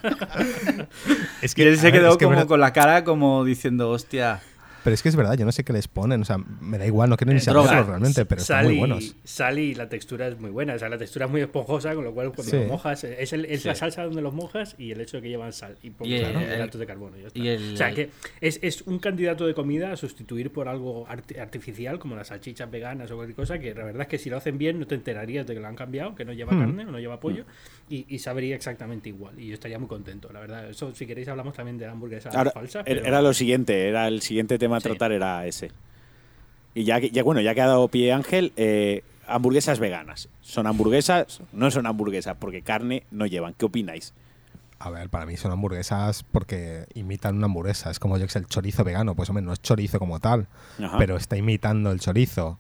Es 1.43 1.55
y 1.57 1.63
él 1.63 1.77
se 1.79 1.91
ver, 1.91 2.01
quedó 2.01 2.11
es 2.13 2.17
que 2.19 2.25
como 2.25 2.37
verdad- 2.37 2.49
con 2.49 2.61
la 2.61 2.73
cara 2.73 3.05
como 3.05 3.45
diciendo, 3.45 3.91
hostia. 3.91 4.41
Pero 4.89 4.95
es 4.95 5.03
que 5.03 5.11
es 5.11 5.17
verdad, 5.17 5.37
yo 5.37 5.45
no 5.45 5.53
sé 5.53 5.65
qué 5.65 5.73
les 5.75 5.87
ponen, 5.87 6.23
o 6.23 6.25
sea, 6.25 6.39
me 6.39 6.79
da 6.79 6.87
igual, 6.87 7.11
no 7.11 7.17
quiero 7.19 7.33
ni 7.33 7.39
Eh, 7.39 7.41
saberlo 7.43 7.85
realmente, 7.85 8.25
pero 8.25 8.41
están 8.41 8.57
sal 8.61 8.65
muy 8.67 8.75
y- 8.75 8.79
buenos. 8.79 9.15
Sal 9.25 9.59
y 9.59 9.75
la 9.75 9.87
textura 9.89 10.29
es 10.29 10.41
muy 10.41 10.51
buena. 10.51 10.75
O 10.75 10.79
sea, 10.79 10.89
la 10.89 10.97
textura 10.97 11.27
es 11.27 11.31
muy 11.31 11.43
esponjosa, 11.43 11.95
con 11.95 12.05
lo 12.05 12.15
cual 12.15 12.33
cuando 12.33 12.51
Sí. 12.51 12.57
lo 12.57 12.65
mojas, 12.65 13.05
es, 13.05 13.33
el- 13.35 13.45
es 13.45 13.61
Sí. 13.63 13.69
la 13.69 13.75
salsa 13.75 14.05
donde 14.05 14.23
los 14.23 14.33
mojas 14.33 14.75
y 14.79 14.91
el 14.93 15.01
hecho 15.03 15.19
de 15.19 15.25
que 15.25 15.29
llevan 15.29 15.53
sal 15.53 15.77
y, 15.83 15.91
por 15.91 16.07
Y 16.07 16.15
el- 16.15 16.31
hidratos 16.41 16.81
de 16.81 16.87
carbono. 16.87 17.19
y 17.19 17.21
ya 17.21 17.27
está. 17.27 17.39
y 17.39 17.49
el- 17.49 17.75
o 17.75 17.77
sea, 17.77 17.93
que 17.93 18.09
es, 18.41 18.59
es 18.63 18.81
un 18.83 18.99
candidato 18.99 19.47
de 19.47 19.53
comida 19.53 19.93
a 19.93 19.97
sustituir 19.97 20.51
por 20.53 20.69
algo 20.69 21.07
arti- 21.07 21.39
artificial, 21.39 21.99
como 21.99 22.17
las 22.17 22.29
salchichas 22.29 22.71
veganas 22.71 23.11
o 23.11 23.17
cualquier 23.17 23.37
cosa, 23.37 23.59
que 23.59 23.75
la 23.75 23.85
verdad 23.85 24.03
es 24.03 24.09
que 24.09 24.19
si 24.19 24.31
lo 24.31 24.39
hacen 24.39 24.57
bien 24.57 24.79
no 24.81 24.87
te 24.87 24.95
enterarías 24.95 25.47
de 25.47 25.53
que 25.55 25.61
lo 25.61 25.67
han 25.69 25.77
cambiado, 25.77 26.15
que 26.15 26.25
no 26.25 26.33
lleva 26.33 26.53
Mm. 26.55 26.59
carne 26.61 26.87
o 26.87 26.91
no 26.91 26.99
lleva 26.99 27.21
pollo, 27.21 27.45
y, 27.91 28.07
y 28.09 28.19
sabría 28.19 28.55
exactamente 28.57 29.11
igual. 29.11 29.39
Y 29.39 29.49
yo 29.49 29.55
estaría 29.55 29.79
muy 29.79 29.89
contento, 29.89 30.31
la 30.33 30.41
verdad. 30.41 30.71
Eso, 30.71 30.95
si 30.95 31.07
queréis, 31.07 31.29
hablamos 31.29 31.55
también 31.55 31.77
de 31.77 31.85
la 31.87 31.93
hamburguesa 31.93 32.31
ahora, 32.31 32.51
falsa. 32.51 32.83
pero- 32.85 33.05
era 33.05 33.21
lo 33.21 33.33
siguiente, 33.35 33.89
era 33.89 34.09
el 34.09 34.21
siguiente 34.23 34.59
tema 34.59 34.78
a 34.79 34.81
Sí. 34.81 34.89
tratar 34.89 35.13
era 35.13 35.47
ese. 35.47 35.71
Y 36.75 36.85
ya, 36.85 37.01
que- 37.01 37.11
ya 37.11 37.23
bueno, 37.23 37.41
ya 37.41 37.55
que 37.55 37.61
ha 37.63 37.67
dado 37.67 37.89
pie 37.89 38.13
Ángel, 38.13 38.53
eh, 38.57 39.03
hamburguesas 39.27 39.79
veganas. 39.81 40.29
¿Son 40.41 40.67
hamburguesas? 40.67 41.41
No 41.53 41.71
son 41.71 41.87
hamburguesas, 41.87 42.37
porque 42.39 42.63
carne 42.63 43.05
no 43.11 43.27
llevan. 43.27 43.55
¿Qué 43.55 43.67
opináis? 43.67 44.15
A 44.79 44.91
ver, 44.91 45.09
para 45.11 45.27
mí 45.27 45.37
son 45.37 45.51
hamburguesas 45.51 46.23
porque 46.31 46.87
imitan 46.95 47.37
una 47.37 47.47
hamburguesa. 47.47 47.91
Es 47.91 47.99
como 47.99 48.17
yo 48.17 48.27
que 48.27 48.33
sé, 48.33 48.39
el 48.39 48.47
chorizo 48.47 48.85
vegano. 48.85 49.17
Pues 49.17 49.29
hombre, 49.29 49.45
no 49.45 49.53
es 49.53 49.61
chorizo 49.61 49.99
como 49.99 50.21
tal, 50.21 50.47
Ajá. 50.83 50.97
pero 50.99 51.17
está 51.17 51.37
imitando 51.37 51.91
el 51.91 51.99
chorizo. 51.99 52.59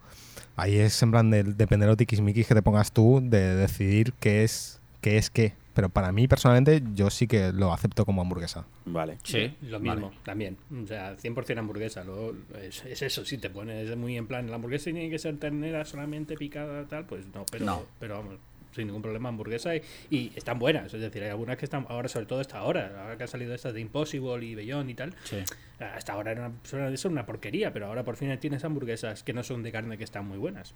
Ahí 0.56 0.76
es 0.78 1.00
en 1.04 1.12
plan 1.12 1.30
de 1.30 1.44
depende 1.44 1.86
de 1.86 1.94
tiquismiquis 1.94 2.48
que 2.48 2.54
te 2.56 2.62
pongas 2.62 2.90
tú 2.90 3.20
de 3.22 3.54
decidir 3.54 4.12
qué 4.14 4.42
es 4.42 4.80
qué 5.00 5.16
es 5.16 5.30
qué. 5.30 5.54
Pero 5.78 5.90
para 5.90 6.10
mí 6.10 6.26
personalmente 6.26 6.82
yo 6.92 7.08
sí 7.08 7.28
que 7.28 7.52
lo 7.52 7.72
acepto 7.72 8.04
como 8.04 8.20
hamburguesa. 8.20 8.66
Vale. 8.84 9.18
Sí, 9.22 9.54
Lo 9.62 9.78
vale. 9.78 9.92
mismo, 9.92 10.12
también. 10.24 10.56
O 10.82 10.84
sea, 10.88 11.16
100% 11.16 11.56
hamburguesa. 11.56 12.02
Luego 12.02 12.34
es, 12.60 12.84
es 12.84 13.00
eso, 13.02 13.24
si 13.24 13.38
te 13.38 13.48
pones 13.48 13.96
muy 13.96 14.16
en 14.16 14.26
plan, 14.26 14.48
la 14.50 14.56
hamburguesa 14.56 14.86
tiene 14.86 15.08
que 15.08 15.20
ser 15.20 15.36
ternera 15.38 15.84
solamente 15.84 16.34
picada, 16.36 16.84
tal, 16.88 17.04
pues 17.06 17.26
no, 17.32 17.46
pero, 17.48 17.64
No. 17.64 17.82
pero 18.00 18.16
vamos, 18.16 18.34
sin 18.72 18.88
ningún 18.88 19.02
problema 19.02 19.28
hamburguesa 19.28 19.76
y, 19.76 19.82
y 20.10 20.32
están 20.34 20.58
buenas. 20.58 20.92
Es 20.92 21.00
decir, 21.00 21.22
hay 21.22 21.30
algunas 21.30 21.56
que 21.56 21.66
están, 21.66 21.86
ahora 21.88 22.08
sobre 22.08 22.26
todo 22.26 22.40
esta 22.40 22.60
hora, 22.64 23.00
ahora 23.00 23.16
que 23.16 23.22
han 23.22 23.28
salido 23.28 23.54
estas 23.54 23.72
de 23.72 23.80
Impossible 23.80 24.44
y 24.44 24.56
Beyond 24.56 24.90
y 24.90 24.94
tal, 24.94 25.14
Sí. 25.22 25.36
hasta 25.78 26.12
ahora 26.12 26.32
era 26.32 26.48
una, 26.48 26.96
son 26.96 27.12
una 27.12 27.24
porquería, 27.24 27.72
pero 27.72 27.86
ahora 27.86 28.02
por 28.02 28.16
fin 28.16 28.36
tienes 28.40 28.64
hamburguesas 28.64 29.22
que 29.22 29.32
no 29.32 29.44
son 29.44 29.62
de 29.62 29.70
carne 29.70 29.96
que 29.96 30.02
están 30.02 30.26
muy 30.26 30.38
buenas. 30.38 30.74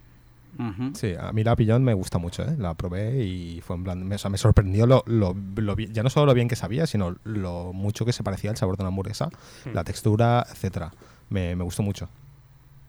Sí, 0.95 1.15
a 1.19 1.33
mí 1.33 1.45
la 1.45 1.57
pillón 1.57 1.83
me 1.83 1.95
gusta 1.95 2.19
mucho, 2.19 2.43
¿eh? 2.43 2.55
La 2.59 2.75
probé 2.75 3.25
y 3.25 3.61
fue 3.63 3.77
en 3.77 3.85
plan, 3.85 4.07
me, 4.07 4.17
o 4.17 4.19
sea, 4.19 4.31
me 4.31 4.39
sorprendió 4.39 4.87
lo, 4.87 5.03
lo, 5.07 5.35
ya 5.77 6.03
no 6.03 6.11
solo 6.11 6.27
lo 6.27 6.35
bien 6.35 6.49
que 6.49 6.57
sabía, 6.57 6.87
sino 6.87 7.17
lo 7.25 7.73
mucho 7.73 8.05
que 8.05 8.13
se 8.13 8.23
parecía 8.23 8.51
al 8.51 8.57
sabor 8.57 8.77
de 8.77 8.83
una 8.83 8.89
hamburguesa, 8.89 9.31
la 9.73 9.85
textura, 9.85 10.47
etcétera. 10.51 10.93
Me, 11.31 11.57
me 11.57 11.65
gustó 11.65 11.83
mucho. 11.83 12.09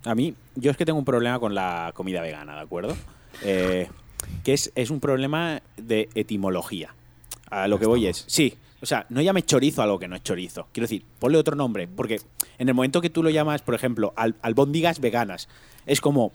A 0.06 0.16
mí, 0.16 0.36
yo 0.56 0.72
es 0.72 0.78
que 0.78 0.86
tengo 0.86 1.00
un 1.00 1.06
problema 1.06 1.40
con 1.40 1.56
la 1.56 1.92
comida 1.96 2.22
vegana, 2.22 2.56
¿de 2.56 2.62
acuerdo? 2.62 2.96
Eh, 3.44 3.88
que 4.44 4.54
es, 4.54 4.72
es 4.76 4.90
un 4.90 5.00
problema 5.00 5.62
de 5.78 6.10
etimología. 6.16 6.94
A 7.50 7.68
lo 7.68 7.80
que 7.80 7.86
voy 7.86 8.08
es, 8.08 8.26
sí, 8.28 8.58
o 8.82 8.86
sea, 8.86 9.06
no 9.08 9.22
llames 9.22 9.46
chorizo 9.46 9.82
a 9.82 9.88
lo 9.88 9.98
que 9.98 10.10
no 10.10 10.18
es 10.18 10.24
chorizo. 10.24 10.68
Quiero 10.74 10.86
decir, 10.86 11.06
ponle 11.20 11.38
otro 11.38 11.56
nombre, 11.56 11.88
porque 11.88 12.20
en 12.58 12.68
el 12.68 12.74
momento 12.74 13.00
que 13.00 13.10
tú 13.10 13.24
lo 13.24 13.30
llamas, 13.30 13.62
por 13.62 13.76
ejemplo, 13.76 14.12
al, 14.18 14.36
albóndigas 14.42 15.00
veganas, 15.00 15.48
es 15.86 16.02
como, 16.02 16.34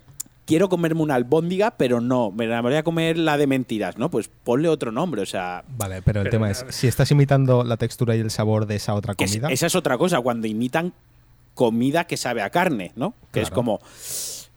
quiero 0.49 0.70
comerme 0.70 1.03
una 1.03 1.14
albóndiga, 1.14 1.72
pero 1.72 2.01
no, 2.01 2.30
me 2.30 2.46
la 2.46 2.62
voy 2.62 2.74
a 2.74 2.82
comer 2.82 3.18
la 3.18 3.36
de 3.36 3.46
mentiras, 3.46 3.99
¿no? 3.99 4.11
Pues 4.11 4.30
ponle 4.44 4.70
otro 4.70 4.90
nombre, 4.90 5.20
o 5.20 5.26
sea, 5.26 5.62
Vale, 5.76 6.01
pero 6.01 6.20
el 6.22 6.24
Pero, 6.24 6.30
tema 6.38 6.51
es, 6.51 6.64
si 6.70 6.86
estás 6.88 7.11
imitando 7.11 7.64
la 7.64 7.76
textura 7.76 8.16
y 8.16 8.20
el 8.20 8.30
sabor 8.30 8.64
de 8.64 8.76
esa 8.76 8.94
otra 8.94 9.14
es- 9.18 9.30
comida, 9.30 9.49
esa 9.53 9.66
es 9.66 9.74
otra 9.74 9.99
cosa, 9.99 10.22
cuando 10.22 10.46
imitan 10.46 10.94
comida 11.53 12.05
que 12.07 12.16
sabe 12.16 12.40
a 12.40 12.49
carne, 12.49 12.92
¿no? 12.96 13.12
Que 13.30 13.42
es 13.42 13.51
como, 13.51 13.78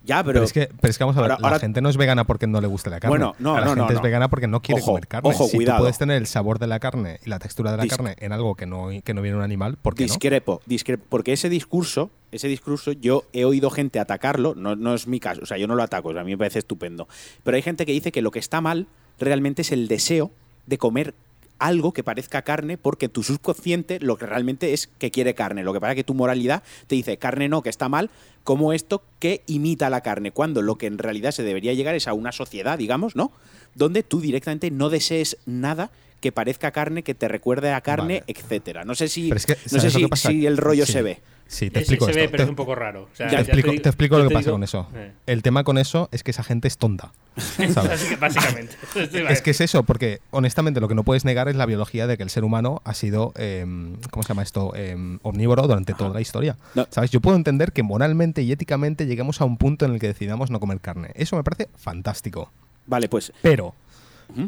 ya, 0.03 0.23
pero... 0.23 0.33
pero, 0.33 0.45
es 0.45 0.53
que, 0.53 0.69
pero 0.79 0.89
es 0.91 0.97
que 0.97 1.03
vamos 1.03 1.17
a 1.17 1.21
ver, 1.21 1.31
Ahora- 1.31 1.43
ahora- 1.43 1.55
la 1.57 1.59
gente 1.59 1.81
no 1.81 1.89
es 1.89 1.97
vegana 1.97 2.23
porque 2.25 2.47
no 2.47 2.59
le 2.61 2.67
gusta 2.67 2.89
la 2.89 2.99
carne. 2.99 3.09
Bueno, 3.11 3.35
no, 3.39 3.55
la 3.55 3.65
no, 3.65 3.75
no, 3.75 3.81
gente 3.83 3.93
es 3.93 3.99
no. 3.99 4.03
vegana 4.03 4.29
porque 4.29 4.47
no 4.47 4.61
quiere 4.61 4.81
Ojo, 4.81 4.91
comer 4.91 5.07
carne. 5.07 5.29
ojo, 5.29 5.47
si 5.47 5.57
cuidado. 5.57 5.77
tú 5.77 5.83
puedes 5.83 5.97
tener 5.97 6.17
el 6.17 6.27
sabor 6.27 6.59
de 6.59 6.67
la 6.67 6.79
carne 6.79 7.19
y 7.25 7.29
la 7.29 7.39
textura 7.39 7.71
de 7.71 7.77
la 7.77 7.87
carne 7.87 8.15
en 8.19 8.31
algo 8.31 8.55
que 8.55 8.65
no, 8.65 8.89
que 9.03 9.13
no 9.13 9.21
viene 9.21 9.33
de 9.35 9.39
un 9.39 9.43
animal, 9.43 9.77
¿por 9.81 9.95
qué 9.95 10.03
no? 10.03 10.07
Discrepo, 10.07 10.61
discrepo, 10.65 11.03
porque 11.09 11.33
ese 11.33 11.49
discurso, 11.49 12.09
ese 12.31 12.47
discurso, 12.47 12.91
yo 12.93 13.23
he 13.33 13.45
oído 13.45 13.69
gente 13.69 13.99
atacarlo, 13.99 14.53
no, 14.55 14.75
no 14.75 14.93
es 14.93 15.07
mi 15.07 15.19
caso, 15.19 15.41
o 15.43 15.45
sea, 15.45 15.57
yo 15.57 15.67
no 15.67 15.75
lo 15.75 15.83
ataco, 15.83 16.09
o 16.09 16.13
sea, 16.13 16.21
a 16.21 16.25
mí 16.25 16.31
me 16.31 16.37
parece 16.37 16.59
estupendo, 16.59 17.07
pero 17.43 17.55
hay 17.55 17.61
gente 17.61 17.85
que 17.85 17.91
dice 17.91 18.11
que 18.11 18.21
lo 18.21 18.31
que 18.31 18.39
está 18.39 18.61
mal 18.61 18.87
realmente 19.19 19.61
es 19.61 19.71
el 19.71 19.87
deseo 19.87 20.31
de 20.65 20.77
comer 20.77 21.13
algo 21.61 21.93
que 21.93 22.03
parezca 22.03 22.41
carne 22.41 22.77
porque 22.77 23.07
tu 23.07 23.21
subconsciente 23.23 23.99
lo 23.99 24.17
que 24.17 24.25
realmente 24.25 24.73
es 24.73 24.87
que 24.97 25.11
quiere 25.11 25.35
carne, 25.35 25.63
lo 25.63 25.71
que 25.73 25.79
pasa 25.79 25.91
es 25.91 25.95
que 25.97 26.03
tu 26.03 26.15
moralidad 26.15 26.63
te 26.87 26.95
dice 26.95 27.17
carne 27.17 27.47
no, 27.49 27.61
que 27.61 27.69
está 27.69 27.87
mal, 27.87 28.09
como 28.43 28.73
esto 28.73 29.03
que 29.19 29.43
imita 29.45 29.89
la 29.91 30.01
carne, 30.01 30.31
cuando 30.31 30.63
lo 30.63 30.77
que 30.77 30.87
en 30.87 30.97
realidad 30.97 31.31
se 31.31 31.43
debería 31.43 31.73
llegar 31.73 31.93
es 31.95 32.07
a 32.07 32.13
una 32.13 32.31
sociedad, 32.31 32.77
digamos, 32.79 33.15
¿no? 33.15 33.31
Donde 33.75 34.01
tú 34.01 34.19
directamente 34.19 34.71
no 34.71 34.89
desees 34.89 35.37
nada 35.45 35.91
que 36.19 36.31
parezca 36.31 36.71
carne, 36.71 37.03
que 37.03 37.13
te 37.15 37.27
recuerde 37.27 37.71
a 37.71 37.81
carne, 37.81 38.21
Vale. 38.21 38.23
etcétera. 38.27 38.83
No 38.83 38.95
sé 38.95 39.07
si, 39.07 39.27
Pero 39.29 39.37
es 39.37 39.45
que, 39.45 39.53
no 39.53 39.79
sé 39.79 39.91
¿sabes 39.91 40.09
lo 40.09 40.15
si, 40.15 40.45
el 40.45 40.57
rollo 40.57 40.85
Sí. 40.85 40.91
se 40.93 41.01
ve. 41.03 41.19
Sí, 41.51 41.69
te 41.69 41.79
explico 41.79 42.05
se 42.05 42.11
esto. 42.11 42.21
ve, 42.21 42.27
pero 42.29 42.37
Te- 42.37 42.43
es 42.43 42.49
un 42.49 42.55
poco 42.55 42.75
raro. 42.75 43.09
O 43.11 43.15
sea, 43.15 43.27
te 43.27 43.35
explico, 43.35 43.71
te 43.71 44.07
lo 44.17 44.29
que 44.29 44.33
pasa 44.33 44.45
digo- 44.45 44.53
con 44.53 44.63
eso. 44.63 44.87
Eh, 44.95 45.11
El 45.25 45.43
tema 45.43 45.65
con 45.65 45.77
eso 45.77 46.07
es 46.13 46.23
que 46.23 46.31
esa 46.31 46.43
gente 46.43 46.69
es 46.69 46.77
tonta. 46.77 47.11
¿sabes? 47.35 47.75
básica- 47.75 48.17
Básicamente. 48.21 48.75
Es 49.29 49.41
que 49.41 49.51
es 49.51 49.59
eso, 49.59 49.83
porque 49.83 50.21
honestamente 50.31 50.79
lo 50.79 50.87
que 50.87 50.95
no 50.95 51.03
puedes 51.03 51.25
negar 51.25 51.49
es 51.49 51.55
la 51.57 51.65
biología 51.65 52.07
de 52.07 52.15
que 52.15 52.23
el 52.23 52.29
ser 52.29 52.45
humano 52.45 52.81
ha 52.85 52.93
sido, 52.93 53.33
em, 53.35 53.97
¿cómo 54.11 54.23
se 54.23 54.29
llama 54.29 54.43
esto? 54.43 54.73
Em, 54.75 55.19
omnívoro 55.23 55.63
durante 55.63 55.93
toda 55.93 56.11
la 56.11 56.21
historia. 56.21 56.55
No. 56.73 56.87
¿Sabes? 56.89 57.11
Yo 57.11 57.19
puedo 57.19 57.35
entender 57.35 57.73
que 57.73 57.83
moralmente 57.83 58.41
y 58.43 58.51
éticamente 58.53 59.05
lleguemos 59.05 59.41
a 59.41 59.45
un 59.45 59.57
punto 59.57 59.85
en 59.85 59.91
el 59.93 59.99
que 59.99 60.07
decidamos 60.07 60.51
no 60.51 60.59
comer 60.61 60.79
carne. 60.79 61.11
Eso 61.15 61.35
me 61.35 61.43
parece 61.43 61.67
fantástico. 61.75 62.49
Vale, 62.87 63.09
pues 63.09 63.33
Pero, 63.41 63.75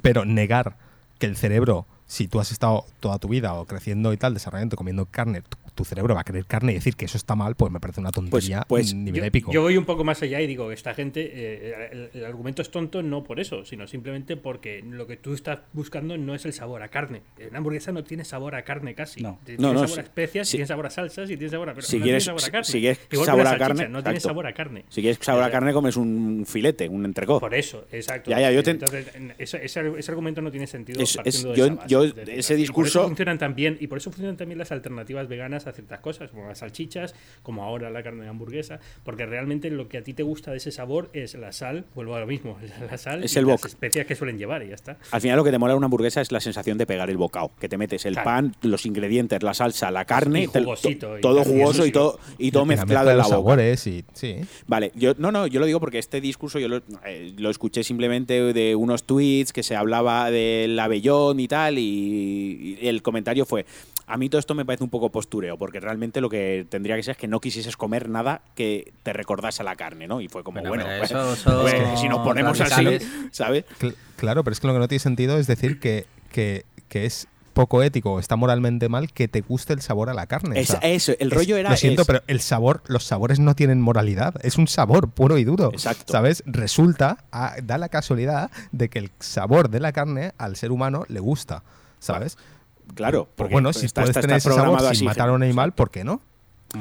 pero 0.02 0.24
negar 0.24 0.78
que 1.20 1.26
el 1.26 1.36
cerebro 1.36 1.86
si 2.06 2.28
tú 2.28 2.40
has 2.40 2.52
estado 2.52 2.86
toda 3.00 3.18
tu 3.18 3.28
vida 3.28 3.54
o 3.56 3.66
creciendo 3.66 4.14
y 4.14 4.18
tal, 4.18 4.34
desarrollando, 4.34 4.76
comiendo 4.76 5.06
carne, 5.06 5.42
tu, 5.74 5.86
cerebro 5.86 6.16
va 6.16 6.22
a 6.22 6.24
querer 6.24 6.46
carne 6.46 6.72
y 6.72 6.76
decir 6.76 6.96
que 6.96 7.06
eso 7.06 7.18
está 7.18 7.36
mal, 7.36 7.56
pues 7.56 7.72
me 7.72 7.80
parece 7.80 8.00
una 8.02 8.12
tontería 8.12 8.64
pues, 8.68 8.94
nivel 8.94 9.22
Yo, 9.22 9.26
épico. 9.28 9.52
yo 9.52 9.62
voy 9.62 9.78
un 9.78 9.86
poco 9.86 10.04
más 10.04 10.22
allá 10.22 10.40
y 10.42 10.48
digo, 10.48 10.72
esta 10.72 10.94
gente, 10.94 11.30
eh, 11.34 11.90
el, 11.92 12.10
el 12.14 12.26
argumento 12.26 12.62
es 12.62 12.70
tonto 12.72 13.02
no 13.04 13.24
por 13.24 13.40
eso, 13.40 13.66
sino 13.66 13.88
simplemente 13.88 14.38
porque 14.38 14.82
lo 14.88 15.08
que 15.08 15.18
tú 15.18 15.34
estás 15.34 15.60
buscando 15.74 16.18
no 16.18 16.36
es 16.36 16.46
el 16.46 16.54
sabor 16.54 16.84
a 16.84 16.88
carne. 16.90 17.22
Una 17.50 17.58
hamburguesa 17.58 17.92
no 17.92 18.04
tiene 18.04 18.24
sabor 18.26 18.56
a 18.56 18.64
carne 18.64 18.96
casi. 18.96 19.22
No. 19.22 19.40
Tiene 19.46 19.62
No, 19.62 19.74
no, 19.74 19.82
sabor 19.88 20.00
a 20.00 20.02
especias, 20.04 20.48
Sí. 20.48 20.58
tiene 20.58 20.68
sabor 20.68 20.86
a 20.86 20.90
salsas 20.90 21.30
y 21.30 21.38
tiene 21.38 21.50
sabor 21.52 21.70
a... 21.70 21.74
Pero 21.74 21.88
Si 21.88 21.98
no 21.98 22.04
quieres- 22.04 22.24
tiene 22.26 22.40
sabor 22.40 22.50
a 22.50 22.52
carne. 22.52 22.66
si 22.72 22.80
quieres 22.80 23.00
Igual 23.12 23.26
que 23.26 23.32
sabor 23.32 23.48
a 23.48 23.58
carne, 23.58 23.90
no 23.90 24.04
tiene 24.04 24.20
sabor 24.20 24.48
a 24.48 24.54
carne. 24.54 24.86
Si 24.90 25.02
quieres 25.02 25.18
sabor 25.22 25.44
a 25.44 25.46
Entonces, 25.48 25.60
carne, 25.60 25.74
comes 25.74 25.98
un 25.98 26.46
filete, 26.48 26.88
un 26.90 27.06
entrecot. 27.06 27.40
Por 27.40 27.54
eso, 27.54 27.86
exacto. 27.92 28.30
Ya, 28.32 28.40
ya, 28.40 28.52
yo 28.52 28.64
te- 28.64 28.72
Entonces, 28.72 29.08
en- 29.16 29.34
ese, 29.38 29.64
ese- 29.66 29.94
ese 29.98 30.12
argumento 30.12 30.42
no 30.42 30.52
tiene 30.52 30.68
sentido. 30.68 31.02
Es- 31.02 31.16
partiendo 31.16 31.54
es- 31.54 31.56
de 31.56 31.60
yo- 31.60 31.66
esa 31.66 31.76
base. 31.76 31.90
yo- 31.90 32.04
Es 32.04 32.16
decir, 32.16 32.34
ese 32.40 32.56
discurso- 32.56 33.00
eso 33.02 33.08
funcionan 33.08 33.38
también 33.38 33.78
y 33.80 33.88
por 33.88 33.98
eso 33.98 34.12
funcionan 34.12 34.38
también 34.38 34.58
las 34.58 34.72
alternativas 34.72 35.28
veganas 35.28 35.63
a 35.68 35.74
ciertas 35.74 36.00
cosas, 36.00 36.30
como 36.32 36.48
las 36.48 36.60
salchichas, 36.60 37.16
como 37.44 37.64
ahora 37.64 37.90
la 37.90 38.04
carne 38.04 38.24
de 38.24 38.30
hamburguesa, 38.30 38.80
porque 39.04 39.26
realmente 39.26 39.70
lo 39.70 39.88
que 39.88 39.98
a 39.98 40.04
ti 40.04 40.14
te 40.14 40.24
gusta 40.24 40.52
de 40.52 40.58
ese 40.58 40.72
sabor 40.72 41.10
es 41.14 41.36
la 41.36 41.52
sal, 41.52 41.86
vuelvo 41.96 42.16
a 42.16 42.20
lo 42.20 42.28
mismo, 42.28 42.58
la 42.92 42.98
sal 42.98 43.24
Es 43.24 43.36
y 43.36 43.40
el 43.40 43.48
las 43.48 43.64
especias 43.66 44.06
que 44.06 44.16
suelen 44.16 44.38
llevar 44.38 44.64
y 44.64 44.70
ya 44.70 44.76
está. 44.76 44.98
Al 45.12 45.22
final 45.22 45.38
lo 45.38 45.44
que 45.44 45.52
te 45.52 45.58
mola 45.60 45.76
una 45.76 45.86
hamburguesa 45.86 46.22
es 46.22 46.32
la 46.32 46.40
sensación 46.40 46.78
de 46.78 46.86
pegar 46.86 47.10
el 47.10 47.18
bocado, 47.18 47.52
que 47.60 47.70
te 47.70 47.78
metes 47.78 48.06
el 48.06 48.14
Claro. 48.14 48.26
pan, 48.26 48.56
los 48.62 48.86
ingredientes, 48.86 49.42
la 49.44 49.54
salsa, 49.54 49.92
la 49.92 50.06
carne, 50.06 50.44
Y 50.44 50.48
te- 50.48 50.60
jugosito, 50.62 51.08
to- 51.12 51.18
y 51.18 51.22
todo 51.22 51.42
y 51.42 51.46
jugoso 51.46 51.86
y 51.86 51.92
todo 51.92 52.20
y 52.38 52.52
todo 52.52 52.66
mezclado 52.66 52.88
mezcla 52.88 53.02
en 53.02 53.08
de 53.08 53.16
la 53.18 53.24
boca. 53.24 53.30
sabores 53.36 53.88
y 53.88 54.04
sí. 54.14 54.36
Vale, 54.68 54.92
yo 54.96 55.14
no, 55.18 55.32
no, 55.32 55.48
yo 55.48 55.60
lo 55.60 55.66
digo 55.66 55.80
porque 55.80 56.00
este 56.00 56.22
discurso 56.22 56.60
yo 56.60 56.68
lo, 56.68 56.82
eh, 57.06 57.34
lo 57.38 57.50
escuché 57.50 57.84
simplemente 57.84 58.54
de 58.54 58.76
unos 58.76 59.04
tweets 59.04 59.52
que 59.54 59.64
se 59.64 59.76
hablaba 59.76 60.30
del 60.32 60.78
abellón 60.80 61.40
y 61.40 61.48
tal 61.48 61.78
y, 61.80 62.78
y 62.82 62.88
el 62.88 63.02
comentario 63.02 63.46
fue 63.46 63.66
a 64.06 64.18
mí 64.18 64.30
todo 64.30 64.40
esto 64.40 64.54
me 64.56 64.66
parece 64.66 64.84
un 64.84 64.90
poco 64.90 65.12
postureo 65.12 65.58
porque 65.58 65.80
realmente 65.80 66.22
lo 66.22 66.30
que 66.30 66.66
tendría 66.70 66.96
que 66.96 67.04
ser 67.04 67.12
es 67.14 67.18
que 67.18 67.28
no 67.28 67.40
quisieses 67.40 67.78
comer 67.78 68.10
nada 68.10 68.42
que 68.56 68.94
te 69.04 69.14
recordase 69.14 69.62
a 69.62 69.66
la 69.66 69.76
carne, 69.76 70.08
¿no? 70.08 70.20
Y 70.22 70.28
fue 70.28 70.44
como 70.44 70.62
Bueno, 70.62 70.70
bueno, 70.70 70.84
pero 71.08 71.26
pues, 71.26 71.40
eso 71.40 71.62
pues, 71.62 72.00
si 72.00 72.10
nos 72.10 72.20
ponemos 72.20 72.60
así. 72.62 72.86
¿sabes? 73.32 73.66
Cl- 73.80 73.96
claro, 74.18 74.44
pero 74.44 74.54
es 74.54 74.60
que 74.60 74.68
lo 74.68 74.74
que 74.74 74.80
no 74.80 74.88
tiene 74.88 75.00
sentido 75.00 75.38
es 75.38 75.48
decir 75.48 75.80
que, 75.80 76.06
que, 76.32 76.66
que 76.90 77.06
es 77.06 77.28
poco 77.54 77.84
ético 77.84 78.14
o 78.14 78.20
está 78.20 78.36
moralmente 78.36 78.90
mal 78.90 79.14
que 79.14 79.28
te 79.28 79.42
guste 79.42 79.74
el 79.74 79.82
sabor 79.82 80.10
a 80.10 80.16
la 80.16 80.26
carne. 80.26 80.58
o 80.58 80.60
Es- 80.60 80.70
sea, 80.70 80.80
eso, 80.80 81.14
el 81.20 81.28
es- 81.32 81.34
rollo 81.38 81.56
era 81.56 81.70
Lo 81.70 81.78
siento, 81.78 82.02
es- 82.02 82.08
pero 82.08 82.22
el 82.28 82.40
sabor, 82.42 82.82
los 82.88 83.04
sabores 83.04 83.40
no 83.40 83.54
tienen 83.56 83.80
moralidad. 83.80 84.34
Es 84.44 84.58
un 84.58 84.68
sabor 84.68 85.10
puro 85.12 85.38
y 85.38 85.44
duro. 85.44 85.70
Exacto. 85.72 86.12
¿Sabes? 86.12 86.42
Resulta, 86.48 87.20
da 87.64 87.78
la 87.78 87.90
casualidad 87.90 88.50
de 88.72 88.90
que 88.90 88.98
el 89.00 89.12
sabor 89.20 89.70
de 89.70 89.80
la 89.80 89.92
carne 89.92 90.34
al 90.40 90.56
ser 90.56 90.72
humano 90.72 91.06
le 91.10 91.20
gusta. 91.20 91.64
¿Sabes? 92.00 92.36
Claro, 92.36 92.50
Pues 92.96 93.26
porque 93.36 93.54
bueno, 93.54 93.74
si 93.74 93.86
está- 93.86 94.02
puedes 94.02 94.10
está- 94.16 94.22
tener 94.22 94.38
está 94.38 94.50
ese 94.50 94.56
sabor 94.56 94.70
programado 94.78 94.96
sin 94.96 95.08
así, 95.08 95.18
matar 95.18 95.30
a 95.30 95.34
un 95.34 95.44
animal, 95.44 95.74
¿por 95.74 95.90
qué 95.92 96.04
no? 96.04 96.22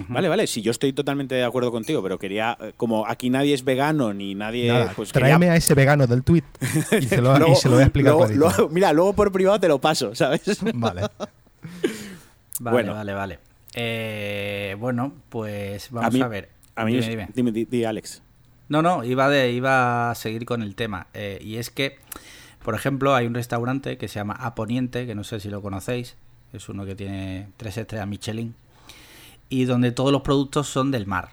Vale, 0.08 0.26
vale, 0.28 0.46
si 0.46 0.62
yo 0.62 0.70
estoy 0.70 0.94
totalmente 0.94 1.34
de 1.34 1.44
acuerdo 1.44 1.70
contigo, 1.70 2.02
pero 2.02 2.18
quería, 2.18 2.56
eh, 2.62 2.72
como 2.78 3.06
aquí 3.06 3.28
nadie 3.28 3.52
es 3.52 3.62
vegano 3.62 4.14
ni 4.14 4.34
nadie, 4.34 4.68
Nada, 4.68 4.92
pues 4.96 5.12
tráeme 5.12 5.40
quería- 5.40 5.52
a 5.52 5.56
ese 5.56 5.74
vegano 5.74 6.06
del 6.06 6.22
tweet 6.24 6.44
y 6.98 7.02
se 7.02 7.20
lo, 7.20 7.34
y 7.36 7.38
Luego- 7.40 7.54
se 7.56 7.68
lo 7.68 7.74
voy 7.74 7.82
a 7.82 7.86
explicar 7.86 8.12
luego- 8.14 8.26
clarito. 8.26 8.40
luego- 8.56 8.68
mira, 8.72 8.92
luego 8.94 9.12
por 9.12 9.30
privado 9.32 9.60
te 9.60 9.68
lo 9.68 9.78
paso, 9.82 10.14
¿sabes? 10.14 10.42
Vale. 10.74 11.02
Vale, 12.60 12.74
Bueno. 12.74 12.94
vale, 12.94 13.12
vale. 13.12 13.38
Eh, 13.74 14.76
bueno, 14.78 15.12
pues 15.28 15.88
a 15.90 15.94
vamos 15.96 16.14
mí, 16.14 16.20
a, 16.22 16.28
ver. 16.28 16.48
A 16.76 16.84
mí, 16.84 16.92
Dime, 16.92 17.02
es- 17.04 17.08
dime. 17.10 17.28
dime, 17.34 17.52
di- 17.52 17.64
di, 17.64 17.84
Alex. 17.84 18.22
No, 18.68 18.82
no, 18.82 19.04
iba, 19.04 19.28
de, 19.28 19.50
iba 19.52 20.10
a 20.10 20.14
seguir 20.14 20.44
con 20.44 20.62
el 20.62 20.74
tema. 20.74 21.08
Eh, 21.12 21.38
y 21.42 21.56
es 21.56 21.70
que, 21.70 21.96
por 22.64 22.74
ejemplo, 22.74 23.14
hay 23.14 23.26
un 23.26 23.34
restaurante 23.34 23.96
que 23.98 24.08
se 24.08 24.16
llama 24.16 24.34
Aponiente, 24.34 25.06
que 25.06 25.14
no 25.14 25.24
sé 25.24 25.40
si 25.40 25.48
lo 25.50 25.62
conocéis. 25.62 26.16
Es 26.52 26.68
uno 26.68 26.84
que 26.84 26.94
tiene 26.94 27.48
tres 27.56 27.76
estrellas 27.78 28.06
Michelin. 28.06 28.54
Y 29.48 29.64
donde 29.64 29.92
todos 29.92 30.12
los 30.12 30.22
productos 30.22 30.68
son 30.68 30.90
del 30.90 31.06
mar. 31.06 31.30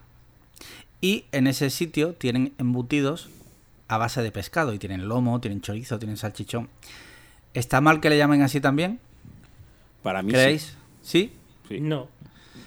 Y 1.01 1.25
en 1.31 1.47
ese 1.47 1.69
sitio 1.69 2.13
tienen 2.13 2.53
embutidos 2.57 3.29
a 3.87 3.97
base 3.97 4.21
de 4.21 4.31
pescado. 4.31 4.73
Y 4.73 4.79
tienen 4.79 5.07
lomo, 5.07 5.39
tienen 5.39 5.61
chorizo, 5.61 5.99
tienen 5.99 6.17
salchichón. 6.17 6.69
¿Está 7.53 7.81
mal 7.81 7.99
que 8.01 8.09
le 8.09 8.17
llamen 8.17 8.41
así 8.41 8.59
también? 8.61 8.99
Para 10.03 10.21
mí 10.21 10.29
sí. 10.31 10.33
¿Creéis? 10.35 10.77
¿Sí? 11.01 11.33
Sí. 11.67 11.79
No. 11.79 12.07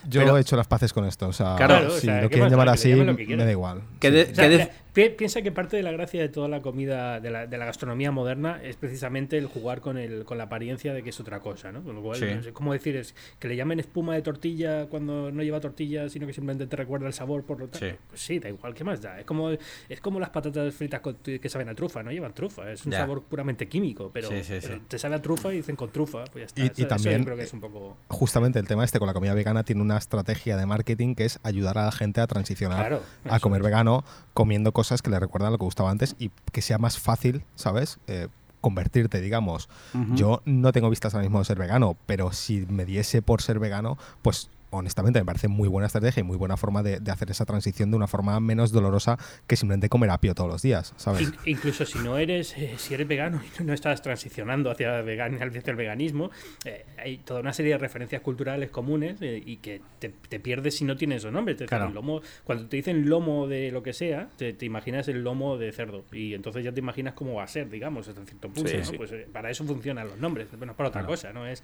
Yo 0.08 0.20
Pero- 0.20 0.36
he 0.36 0.40
hecho 0.40 0.56
las 0.56 0.66
paces 0.66 0.92
con 0.92 1.04
esto. 1.04 1.28
O 1.28 1.32
sea, 1.32 1.54
Claro, 1.56 1.90
si 1.90 1.96
o 1.96 2.00
sea, 2.00 2.16
lo 2.22 2.28
¿qué 2.28 2.34
quieren 2.34 2.50
llamar 2.50 2.68
así, 2.70 2.90
llamen 2.90 3.06
lo 3.08 3.16
que 3.16 3.36
me 3.36 3.44
da 3.44 3.50
igual. 3.50 3.82
Que 4.00 4.10
de- 4.10 4.32
que 4.32 4.48
de- 4.48 4.70
pi- 4.92 5.10
piensa 5.10 5.42
que 5.42 5.52
parte 5.52 5.76
de 5.76 5.82
la 5.82 5.92
gracia 5.92 6.20
de 6.20 6.28
toda 6.28 6.48
la 6.48 6.60
comida, 6.60 7.20
de 7.20 7.30
la, 7.30 7.46
de 7.46 7.58
la 7.58 7.64
gastronomía 7.64 8.10
moderna, 8.10 8.60
es 8.62 8.76
precisamente 8.76 9.38
el 9.38 9.46
jugar 9.46 9.80
con 9.80 9.98
el 9.98 10.24
con 10.24 10.38
la 10.38 10.44
apariencia 10.44 10.92
de 10.94 11.02
que 11.02 11.10
es 11.10 11.20
otra 11.20 11.40
cosa, 11.40 11.72
¿no? 11.72 11.82
Con 11.82 11.94
lo 11.96 12.02
cual, 12.02 12.18
Sí. 12.18 12.26
no 12.34 12.42
sé 12.42 12.52
cómo 12.52 12.72
decir, 12.72 12.96
es 12.96 13.14
que 13.38 13.48
le 13.48 13.56
llamen 13.56 13.80
espuma 13.80 14.14
de 14.14 14.22
tortilla 14.22 14.86
cuando 14.86 15.30
no 15.32 15.42
lleva 15.42 15.60
tortilla, 15.60 16.08
sino 16.08 16.26
que 16.26 16.32
simplemente 16.32 16.66
te 16.66 16.76
recuerda 16.76 17.06
el 17.06 17.12
sabor 17.12 17.44
por 17.44 17.58
lo 17.58 17.68
tanto. 17.68 17.86
Sí. 17.86 17.92
Pues 18.08 18.20
sí, 18.20 18.38
da 18.38 18.48
igual, 18.48 18.74
¿qué 18.74 18.84
más 18.84 19.00
da? 19.00 19.18
Es 19.18 19.24
como, 19.24 19.50
es 19.50 20.00
como 20.00 20.20
las 20.20 20.30
patatas 20.30 20.74
fritas 20.74 21.00
con- 21.00 21.16
que 21.16 21.48
saben 21.48 21.68
a 21.68 21.74
trufa, 21.74 22.02
no 22.02 22.10
llevan 22.12 22.34
trufa, 22.34 22.70
es 22.70 22.84
un 22.84 22.92
Ya. 22.92 22.98
sabor 22.98 23.22
puramente 23.22 23.66
químico, 23.68 24.10
pero, 24.12 24.28
Sí, 24.28 24.42
te 24.88 24.98
sabe 24.98 25.14
a 25.14 25.22
trufa 25.22 25.52
y 25.52 25.56
dicen 25.56 25.76
con 25.76 25.90
trufa, 25.90 26.24
pues 26.24 26.42
ya 26.42 26.46
está. 26.46 26.62
Y- 26.62 26.66
Eso- 26.82 26.88
también- 26.88 27.18
yo 27.20 27.24
creo 27.24 27.36
que 27.36 27.44
es 27.44 27.52
un 27.52 27.60
poco... 27.60 27.96
Justamente 28.08 28.58
el 28.58 28.66
tema 28.66 28.84
este 28.84 28.98
con 28.98 29.06
la 29.06 29.14
comida 29.14 29.32
vegana 29.34 29.62
tiene 29.64 29.80
una 29.82 29.96
estrategia 29.96 30.56
de 30.56 30.66
marketing 30.66 31.14
que 31.14 31.24
es 31.24 31.38
ayudar 31.42 31.78
a 31.78 31.84
la 31.86 31.92
gente 31.92 32.20
a 32.20 32.26
transicionar 32.26 32.78
Claro, 32.88 33.02
a 33.28 33.40
comer 33.40 33.62
vegano 33.62 34.04
comiendo 34.34 34.72
cosas 34.72 34.81
que 35.02 35.10
le 35.10 35.20
recuerdan 35.20 35.48
a 35.48 35.50
lo 35.52 35.58
que 35.58 35.64
gustaba 35.64 35.90
antes 35.90 36.16
y 36.18 36.30
que 36.52 36.62
sea 36.62 36.78
más 36.78 36.98
fácil, 36.98 37.44
¿sabes? 37.54 37.98
Eh, 38.06 38.28
convertirte, 38.60 39.20
digamos. 39.20 39.68
Yo 40.14 40.40
no 40.44 40.72
tengo 40.72 40.88
vistas 40.88 41.14
ahora 41.14 41.24
mismo 41.24 41.40
de 41.40 41.44
ser 41.44 41.58
vegano, 41.58 41.96
pero 42.06 42.32
si 42.32 42.64
me 42.68 42.84
diese 42.84 43.20
por 43.20 43.42
ser 43.42 43.58
vegano, 43.58 43.98
pues 44.22 44.50
honestamente 44.72 45.18
me 45.20 45.24
parece 45.24 45.48
muy 45.48 45.68
buena 45.68 45.86
estrategia 45.86 46.20
y 46.20 46.24
muy 46.24 46.36
buena 46.36 46.56
forma 46.56 46.82
de, 46.82 46.98
de 46.98 47.10
hacer 47.10 47.30
esa 47.30 47.44
transición 47.44 47.90
de 47.90 47.96
una 47.96 48.06
forma 48.08 48.38
menos 48.40 48.72
dolorosa 48.72 49.18
que 49.46 49.54
simplemente 49.56 49.88
comer 49.88 50.10
apio 50.10 50.34
todos 50.34 50.50
los 50.50 50.62
días, 50.62 50.94
¿sabes? 50.96 51.22
In- 51.22 51.34
incluso 51.44 51.84
si 51.86 51.98
no 52.00 52.18
eres 52.18 52.56
eh, 52.56 52.74
si 52.78 52.94
eres 52.94 53.06
vegano 53.06 53.40
y 53.60 53.62
no 53.62 53.72
estás 53.72 54.02
transicionando 54.02 54.70
hacia, 54.70 55.02
vegan, 55.02 55.34
hacia 55.42 55.62
el 55.66 55.76
veganismo 55.76 56.30
eh, 56.64 56.84
hay 56.98 57.18
toda 57.18 57.40
una 57.40 57.52
serie 57.52 57.72
de 57.72 57.78
referencias 57.78 58.22
culturales 58.22 58.70
comunes 58.70 59.20
eh, 59.20 59.42
y 59.44 59.58
que 59.58 59.80
te, 59.98 60.08
te 60.08 60.40
pierdes 60.40 60.76
si 60.76 60.84
no 60.84 60.96
tienes 60.96 61.18
esos 61.18 61.32
nombres 61.32 61.56
Te- 61.58 61.66
Claro. 61.66 61.88
el 61.88 61.94
lomo, 61.94 62.22
cuando 62.44 62.66
te 62.66 62.76
dicen 62.76 63.08
lomo 63.08 63.46
de 63.46 63.70
lo 63.70 63.82
que 63.82 63.92
sea 63.92 64.28
te, 64.36 64.52
te 64.54 64.64
imaginas 64.66 65.06
el 65.08 65.22
lomo 65.22 65.58
de 65.58 65.70
cerdo 65.72 66.04
y 66.12 66.34
entonces 66.34 66.64
ya 66.64 66.72
te 66.72 66.80
imaginas 66.80 67.14
cómo 67.14 67.34
va 67.34 67.44
a 67.44 67.48
ser 67.48 67.68
digamos 67.70 68.08
hasta 68.08 68.24
cierto 68.24 68.48
punto 68.48 68.70
Sí, 68.70 68.76
¿no? 68.78 68.84
sí. 68.84 68.96
pues 68.96 69.12
eh, 69.12 69.26
para 69.32 69.50
eso 69.50 69.64
funcionan 69.64 70.08
los 70.08 70.18
nombres 70.18 70.48
bueno 70.56 70.74
para 70.74 70.88
otra 70.88 71.02
Claro. 71.02 71.12
cosa 71.12 71.32
no 71.32 71.46
es 71.46 71.62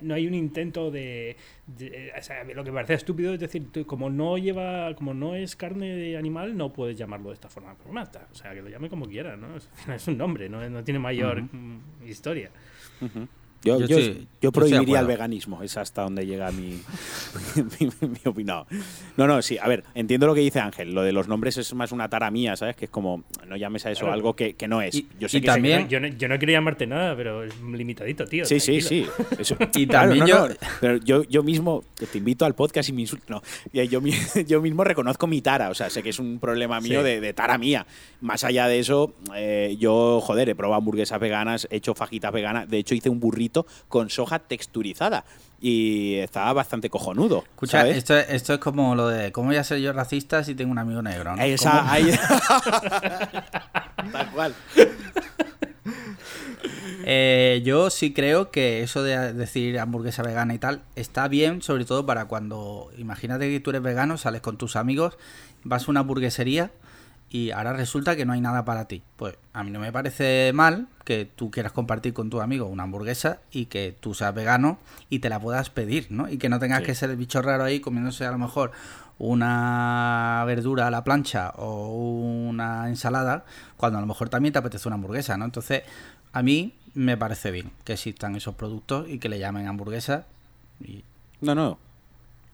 no- 0.00 0.14
hay 0.14 0.26
un 0.26 0.34
intento 0.34 0.90
de, 0.90 1.36
de- 1.66 2.12
o 2.18 2.22
sea, 2.22 2.31
lo 2.54 2.64
que 2.64 2.70
me 2.70 2.76
parece 2.76 2.94
estúpido 2.94 3.34
es 3.34 3.40
decir 3.40 3.70
tú, 3.70 3.86
como 3.86 4.10
no 4.10 4.38
lleva 4.38 4.94
como 4.94 5.14
no 5.14 5.34
es 5.34 5.56
carne 5.56 5.94
de 5.94 6.16
animal 6.16 6.56
no 6.56 6.72
puedes 6.72 6.96
llamarlo 6.96 7.28
de 7.28 7.34
esta 7.34 7.48
forma 7.48 7.74
pues 7.74 7.92
más 7.92 8.10
o 8.30 8.34
sea 8.34 8.54
que 8.54 8.62
lo 8.62 8.68
llame 8.68 8.88
como 8.88 9.06
quiera 9.06 9.36
no 9.36 9.56
es, 9.56 9.68
es 9.88 10.08
un 10.08 10.18
nombre 10.18 10.48
no, 10.48 10.68
no 10.68 10.84
tiene 10.84 10.98
mayor 10.98 11.42
historia. 12.06 12.50
Yo 13.00 13.08
yo, 13.64 13.78
yo 13.80 13.86
yo 13.86 13.98
estoy 13.98 14.26
de 14.40 14.50
prohibiría 14.52 15.00
el 15.00 15.06
veganismo, 15.06 15.62
es 15.62 15.76
hasta 15.76 16.02
donde 16.02 16.26
llega 16.26 16.50
mi, 16.52 16.80
mi, 17.56 17.86
mi 18.08 18.18
opinión. 18.24 18.64
No, 19.16 19.26
no, 19.26 19.40
sí, 19.42 19.58
a 19.58 19.68
ver, 19.68 19.84
entiendo 19.94 20.26
lo 20.26 20.34
que 20.34 20.40
dice 20.40 20.60
Ángel, 20.60 20.92
lo 20.94 21.02
de 21.02 21.12
los 21.12 21.28
nombres 21.28 21.56
es 21.58 21.72
más 21.74 21.92
una 21.92 22.08
tara 22.08 22.30
mía, 22.30 22.56
¿sabes? 22.56 22.76
Que 22.76 22.86
es 22.86 22.90
como, 22.90 23.24
no 23.46 23.56
llames 23.56 23.86
a 23.86 23.90
eso 23.90 24.00
Claro. 24.00 24.14
algo 24.14 24.34
que, 24.34 24.54
que 24.54 24.66
no 24.68 24.82
es. 24.82 24.94
Y- 24.96 25.06
yo 25.20 25.28
sé 25.28 25.38
y 25.38 25.40
que 25.42 25.46
también- 25.46 25.88
yo 25.88 26.00
no, 26.00 26.08
yo 26.08 26.28
no 26.28 26.38
quería 26.38 26.58
llamarte 26.58 26.86
nada 26.86 27.14
pero 27.16 27.44
es 27.44 27.54
limitadito 27.60 28.24
tío 28.24 28.44
Sí, 28.44 28.58
sí, 28.60 28.80
tranquilo. 28.80 29.12
sí. 29.18 29.34
eso. 29.38 29.56
Y 29.76 29.86
Claro, 29.86 30.08
también 30.10 30.20
no, 30.20 30.26
yo- 30.26 30.48
no, 30.48 30.54
pero 30.80 30.96
yo, 30.96 31.22
yo 31.24 31.42
mismo 31.42 31.84
te 32.10 32.18
invito 32.18 32.44
al 32.44 32.54
podcast 32.54 32.88
y 32.88 32.92
me 32.92 33.02
insulto. 33.02 33.24
No, 33.28 33.42
yo, 33.72 34.00
yo 34.46 34.60
mismo 34.62 34.84
reconozco 34.84 35.26
mi 35.26 35.40
tara. 35.40 35.70
O 35.70 35.74
sea, 35.74 35.88
sé 35.90 36.02
que 36.02 36.10
es 36.10 36.18
un 36.18 36.38
problema 36.38 36.80
mío 36.80 37.00
Sí. 37.00 37.04
de, 37.06 37.20
de 37.20 37.32
tara 37.32 37.58
mía. 37.58 37.86
Más 38.20 38.44
allá 38.44 38.66
de 38.68 38.78
eso, 38.78 39.12
eh, 39.36 39.76
yo, 39.78 40.20
joder, 40.20 40.48
he 40.48 40.54
probado 40.54 40.78
hamburguesas 40.78 41.20
veganas, 41.20 41.68
he 41.70 41.76
hecho 41.76 41.94
fajitas 41.94 42.32
veganas. 42.32 42.68
De 42.68 42.78
hecho, 42.78 42.94
hice 42.94 43.08
un 43.10 43.20
burrito 43.20 43.51
con 43.88 44.10
soja 44.10 44.40
texturizada. 44.40 45.24
Y 45.60 46.14
estaba 46.16 46.52
bastante 46.54 46.90
cojonudo. 46.90 47.44
Escucha, 47.50 47.80
¿sabes? 47.82 47.98
esto, 47.98 48.16
esto 48.18 48.54
es 48.54 48.58
como 48.58 48.96
lo 48.96 49.06
de 49.08 49.30
cómo 49.30 49.48
voy 49.48 49.56
a 49.56 49.62
ser 49.64 49.78
yo 49.78 49.92
racista 49.92 50.42
si 50.42 50.56
tengo 50.56 50.72
un 50.72 50.78
amigo 50.78 51.02
negro, 51.02 51.36
¿no? 51.36 51.42
Esa, 51.42 51.70
¿Cómo- 51.78 51.90
ahí- 51.92 52.10
Tal 54.12 54.30
cual. 54.32 54.54
Eh, 57.04 57.62
yo 57.64 57.90
sí 57.90 58.12
creo 58.12 58.50
que 58.50 58.82
eso 58.82 59.02
de 59.02 59.32
decir 59.32 59.78
hamburguesa 59.80 60.22
vegana 60.22 60.54
y 60.54 60.58
tal 60.58 60.82
está 60.94 61.26
bien, 61.28 61.62
sobre 61.62 61.84
todo 61.84 62.06
para 62.06 62.26
cuando, 62.26 62.90
imagínate 62.96 63.50
que 63.50 63.60
tú 63.60 63.70
eres 63.70 63.82
vegano, 63.82 64.16
sales 64.18 64.40
con 64.40 64.56
tus 64.56 64.76
amigos, 64.76 65.18
vas 65.64 65.86
a 65.86 65.90
una 65.90 66.00
hamburguesería 66.00 66.70
y 67.34 67.50
ahora 67.50 67.72
resulta 67.72 68.14
que 68.14 68.26
no 68.26 68.34
hay 68.34 68.42
nada 68.42 68.64
para 68.66 68.84
ti. 68.86 69.02
Pues 69.16 69.36
a 69.54 69.64
mí 69.64 69.70
no 69.70 69.80
me 69.80 69.90
parece 69.90 70.52
mal 70.54 70.86
que 71.04 71.24
tú 71.24 71.50
quieras 71.50 71.72
compartir 71.72 72.12
con 72.12 72.28
tu 72.28 72.42
amigo 72.42 72.66
una 72.66 72.82
hamburguesa 72.82 73.38
y 73.50 73.66
que 73.66 73.96
tú 73.98 74.12
seas 74.12 74.34
vegano 74.34 74.78
y 75.08 75.20
te 75.20 75.30
la 75.30 75.40
puedas 75.40 75.70
pedir, 75.70 76.08
¿no? 76.10 76.28
Y 76.28 76.36
que 76.36 76.50
no 76.50 76.58
tengas 76.58 76.80
Sí. 76.80 76.84
que 76.86 76.94
ser 76.94 77.08
el 77.10 77.16
bicho 77.16 77.40
raro 77.40 77.64
ahí 77.64 77.80
comiéndose 77.80 78.26
a 78.26 78.30
lo 78.32 78.38
mejor 78.38 78.72
una 79.18 80.42
verdura 80.46 80.86
a 80.88 80.90
la 80.90 81.04
plancha 81.04 81.50
o 81.56 81.88
una 81.88 82.88
ensalada 82.88 83.44
cuando 83.76 83.98
a 83.98 84.00
lo 84.02 84.06
mejor 84.06 84.28
también 84.28 84.52
te 84.52 84.58
apetece 84.58 84.88
una 84.88 84.96
hamburguesa, 84.96 85.36
¿no? 85.36 85.44
Entonces, 85.46 85.82
a 86.32 86.42
mí 86.42 86.74
me 86.94 87.16
parece 87.16 87.50
bien 87.50 87.70
que 87.84 87.94
existan 87.94 88.36
esos 88.36 88.54
productos 88.54 89.08
y 89.08 89.18
que 89.18 89.28
le 89.28 89.38
llamen 89.38 89.66
hamburguesa 89.68 90.26
y 90.80 91.02
No, 91.40 91.54
no. 91.54 91.78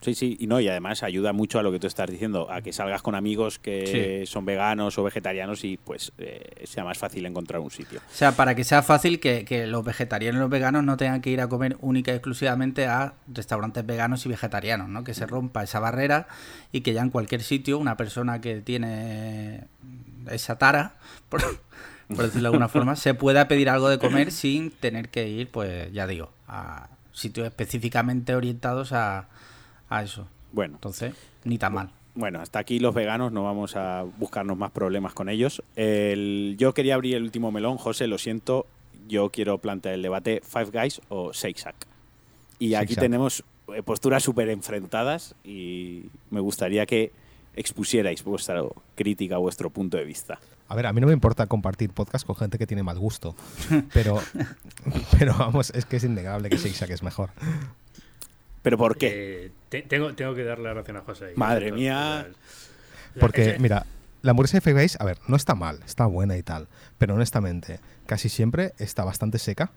Sí, 0.01 0.15
sí, 0.15 0.37
y 0.39 0.47
no, 0.47 0.61
y 0.61 0.69
además 0.69 1.03
ayuda 1.03 1.33
mucho 1.33 1.59
a 1.59 1.63
lo 1.63 1.73
que 1.73 1.81
tú 1.81 1.89
estás 1.89 2.09
diciendo, 2.09 2.49
a 2.53 2.63
que 2.63 2.73
salgas 2.73 3.03
con 3.03 3.17
amigos 3.17 3.59
que 3.59 4.25
son 4.29 4.45
veganos 4.45 4.97
o 4.97 5.03
vegetarianos 5.03 5.65
y 5.65 5.77
pues 5.77 6.13
eh, 6.19 6.65
sea 6.65 6.85
más 6.85 6.99
fácil 6.99 7.27
encontrar 7.27 7.61
un 7.61 7.73
sitio. 7.73 7.99
O 7.99 8.15
sea, 8.15 8.33
para 8.33 8.55
que 8.55 8.63
sea 8.63 8.83
fácil 8.83 9.19
que, 9.19 9.45
que 9.45 9.67
los 9.67 9.85
vegetarianos 9.85 10.39
y 10.39 10.41
los 10.41 10.51
veganos 10.51 10.85
no 10.85 10.97
tengan 10.97 11.21
que 11.21 11.31
ir 11.31 11.41
a 11.41 11.49
comer 11.49 11.77
única 11.81 12.13
y 12.13 12.15
exclusivamente 12.15 12.87
a 12.87 13.15
restaurantes 13.27 13.85
veganos 13.85 14.25
y 14.25 14.29
vegetarianos, 14.29 14.89
¿no? 14.89 15.03
Que 15.03 15.15
se 15.15 15.27
rompa 15.27 15.65
esa 15.65 15.81
barrera 15.81 16.29
y 16.71 16.83
que 16.83 16.93
ya 16.93 17.03
en 17.03 17.11
cualquier 17.11 17.43
sitio 17.43 17.77
una 17.79 17.97
persona 17.97 18.41
que 18.41 18.61
tiene 18.61 19.65
esa 20.31 20.59
tara, 20.59 20.95
por, 21.29 21.43
por 22.07 22.19
decirlo 22.19 22.43
de 22.43 22.47
alguna 22.55 22.69
forma, 22.69 22.95
se 22.95 23.15
pueda 23.15 23.49
pedir 23.49 23.69
algo 23.69 23.89
de 23.89 23.99
comer 23.99 24.31
sin 24.31 24.71
tener 24.71 25.09
que 25.09 25.29
ir, 25.29 25.51
pues 25.51 25.93
ya 25.93 26.07
digo, 26.07 26.31
a 26.47 26.89
sitios 27.13 27.49
específicamente 27.49 28.37
orientados 28.37 28.93
a, 28.93 29.27
a 29.89 30.03
eso. 30.03 30.27
Bueno, 30.53 30.75
Entonces, 30.75 31.15
ni 31.45 31.59
tan 31.59 31.75
mal. 31.75 31.91
Bueno, 32.15 32.41
hasta 32.41 32.59
aquí 32.59 32.81
los 32.81 32.95
veganos, 32.95 33.31
no 33.33 33.45
vamos 33.45 33.77
a 33.77 34.05
buscarnos 34.19 34.57
más 34.57 34.73
problemas 34.73 35.13
con 35.15 35.29
ellos. 35.29 35.63
El- 35.77 36.57
yo 36.59 36.75
quería 36.75 36.95
abrir 36.95 37.15
el 37.15 37.23
último 37.23 37.53
melón, 37.53 37.77
José, 37.79 38.07
lo 38.09 38.19
siento. 38.19 38.67
Yo 39.09 39.31
quiero 39.31 39.59
plantear 39.59 39.95
el 39.95 40.03
debate 40.03 40.43
Five 40.45 40.71
Guys 40.73 41.01
o 41.09 41.33
Shake 41.33 41.57
Shack. 41.59 41.77
Y 42.59 42.75
aquí 42.75 42.87
Shake 42.87 42.91
Shack. 42.97 43.01
tenemos 43.01 43.45
eh, 43.75 43.83
posturas 43.83 44.23
súper 44.25 44.49
enfrentadas 44.49 45.35
y 45.45 46.07
me 46.31 46.41
gustaría 46.41 46.87
que 46.87 47.13
expusierais 47.55 48.23
vuestra 48.25 48.63
crítica, 48.97 49.37
vuestro 49.39 49.71
punto 49.71 49.97
de 49.97 50.05
vista. 50.05 50.39
A 50.69 50.75
ver, 50.75 50.87
a 50.87 50.93
mí 50.93 51.01
no 51.01 51.07
me 51.07 51.13
importa 51.13 51.47
compartir 51.47 51.91
podcast 51.91 52.27
con 52.27 52.37
gente 52.37 52.59
que 52.59 52.67
tiene 52.67 52.83
mal 52.83 52.99
gusto, 52.99 53.35
pero, 53.95 54.21
pero 55.19 55.35
vamos, 55.39 55.71
es 55.71 55.85
que 55.87 55.97
es 55.97 56.05
innegable 56.05 56.51
que 56.51 56.57
Shake 56.57 56.75
Shack 56.75 56.91
es 56.91 57.03
mejor. 57.03 57.31
¿Pero 58.63 58.77
por 58.79 58.97
qué? 58.97 59.47
Eh, 59.47 59.53
te- 59.69 59.83
tengo, 59.83 60.15
tengo 60.15 60.35
que 60.35 60.45
darle 60.45 60.65
la 60.65 60.75
razón 60.75 60.97
a 60.97 61.01
José. 61.03 61.27
ahí. 61.27 61.33
Madre 61.37 61.73
mía. 61.73 62.29
Porque, 63.21 63.43
ese- 63.51 63.59
mira, 63.59 63.87
la 64.23 64.31
hamburguesa 64.33 64.59
de 64.59 64.61
Five 64.61 64.81
Guys, 64.81 64.97
a 65.01 65.05
ver, 65.05 65.19
no 65.29 65.37
está 65.37 65.55
mal, 65.55 65.81
está 65.87 66.07
buena 66.07 66.37
y 66.37 66.43
tal, 66.43 66.69
pero 66.99 67.15
honestamente, 67.15 67.81
casi 68.07 68.29
siempre 68.29 68.73
está 68.79 69.05
bastante 69.05 69.39
seca. 69.39 69.71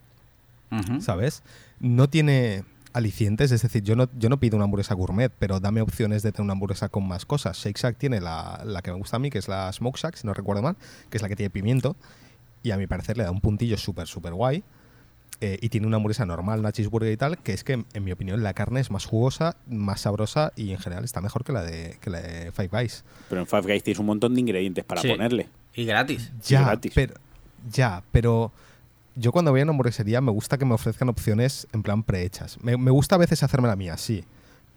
¿sabes? 1.01 1.43
No 1.81 2.09
tiene 2.09 2.63
alicientes, 2.93 3.51
es 3.51 3.61
decir, 3.61 3.83
yo 3.83 3.95
no, 3.97 4.07
yo 4.17 4.29
no 4.29 4.39
pido 4.39 4.55
una 4.55 4.63
hamburguesa 4.65 4.93
gourmet, 4.93 5.29
pero 5.37 5.59
dame 5.59 5.81
opciones 5.81 6.23
de 6.23 6.31
tener 6.31 6.43
una 6.45 6.53
hamburguesa 6.53 6.87
con 6.87 7.05
más 7.07 7.25
cosas. 7.25 7.57
Shake 7.57 7.77
Shack 7.77 7.97
tiene 7.97 8.21
la, 8.21 8.61
la 8.65 8.81
que 8.81 8.91
me 8.91 8.97
gusta 8.97 9.17
a 9.17 9.19
mí, 9.19 9.29
que 9.29 9.37
es 9.39 9.49
la 9.49 9.71
Smoke 9.73 9.97
Shack, 9.97 10.15
si 10.15 10.25
no 10.27 10.33
recuerdo 10.33 10.61
mal, 10.61 10.77
que 11.09 11.17
es 11.17 11.21
la 11.21 11.27
que 11.27 11.35
tiene 11.35 11.49
pimiento, 11.49 11.97
y 12.63 12.71
a 12.71 12.77
mi 12.77 12.87
parecer 12.87 13.17
le 13.17 13.23
da 13.25 13.31
un 13.31 13.41
puntillo 13.41 13.77
súper, 13.77 14.07
súper 14.07 14.33
guay. 14.33 14.63
Eh, 15.41 15.57
y 15.61 15.69
tiene 15.69 15.87
una 15.87 15.97
hamburguesa 15.97 16.25
normal, 16.25 16.59
una 16.59 16.71
cheeseburger 16.71 17.11
y 17.11 17.17
tal, 17.17 17.37
que 17.39 17.53
es 17.53 17.63
que, 17.63 17.83
en 17.93 18.03
mi 18.03 18.11
opinión, 18.11 18.41
la 18.43 18.53
carne 18.53 18.79
es 18.79 18.91
más 18.91 19.05
jugosa, 19.05 19.57
más 19.67 20.01
sabrosa 20.01 20.53
y 20.55 20.71
en 20.71 20.77
general 20.79 21.03
está 21.03 21.19
mejor 21.19 21.43
que 21.43 21.51
la 21.51 21.63
de, 21.63 21.97
que 21.99 22.09
la 22.09 22.21
de 22.21 22.51
Five 22.51 22.69
Guys. 22.71 23.03
Pero 23.29 23.41
en 23.41 23.47
Five 23.47 23.63
Guys 23.63 23.83
tienes 23.83 23.99
un 23.99 24.05
montón 24.05 24.33
de 24.35 24.39
ingredientes 24.41 24.83
para 24.85 25.01
Sí. 25.01 25.09
ponerle. 25.09 25.47
Y 25.75 25.85
gratis. 25.85 26.31
Ya, 26.47 26.61
gratis. 26.63 26.91
pero, 26.95 27.13
ya, 27.71 28.03
pero 28.11 28.51
yo 29.15 29.31
cuando 29.31 29.51
voy 29.51 29.59
a 29.61 29.63
una 29.63 29.71
hamburguesería 29.71 30.21
me 30.21 30.31
gusta 30.31 30.57
que 30.57 30.65
me 30.65 30.73
ofrezcan 30.73 31.09
opciones 31.09 31.67
en 31.73 31.81
plan 31.83 32.03
prehechas. 32.03 32.57
Me, 32.61 32.77
me 32.77 32.91
gusta 32.91 33.15
a 33.15 33.17
veces 33.17 33.41
hacerme 33.43 33.67
la 33.67 33.75
mía, 33.75 33.97
sí. 33.97 34.23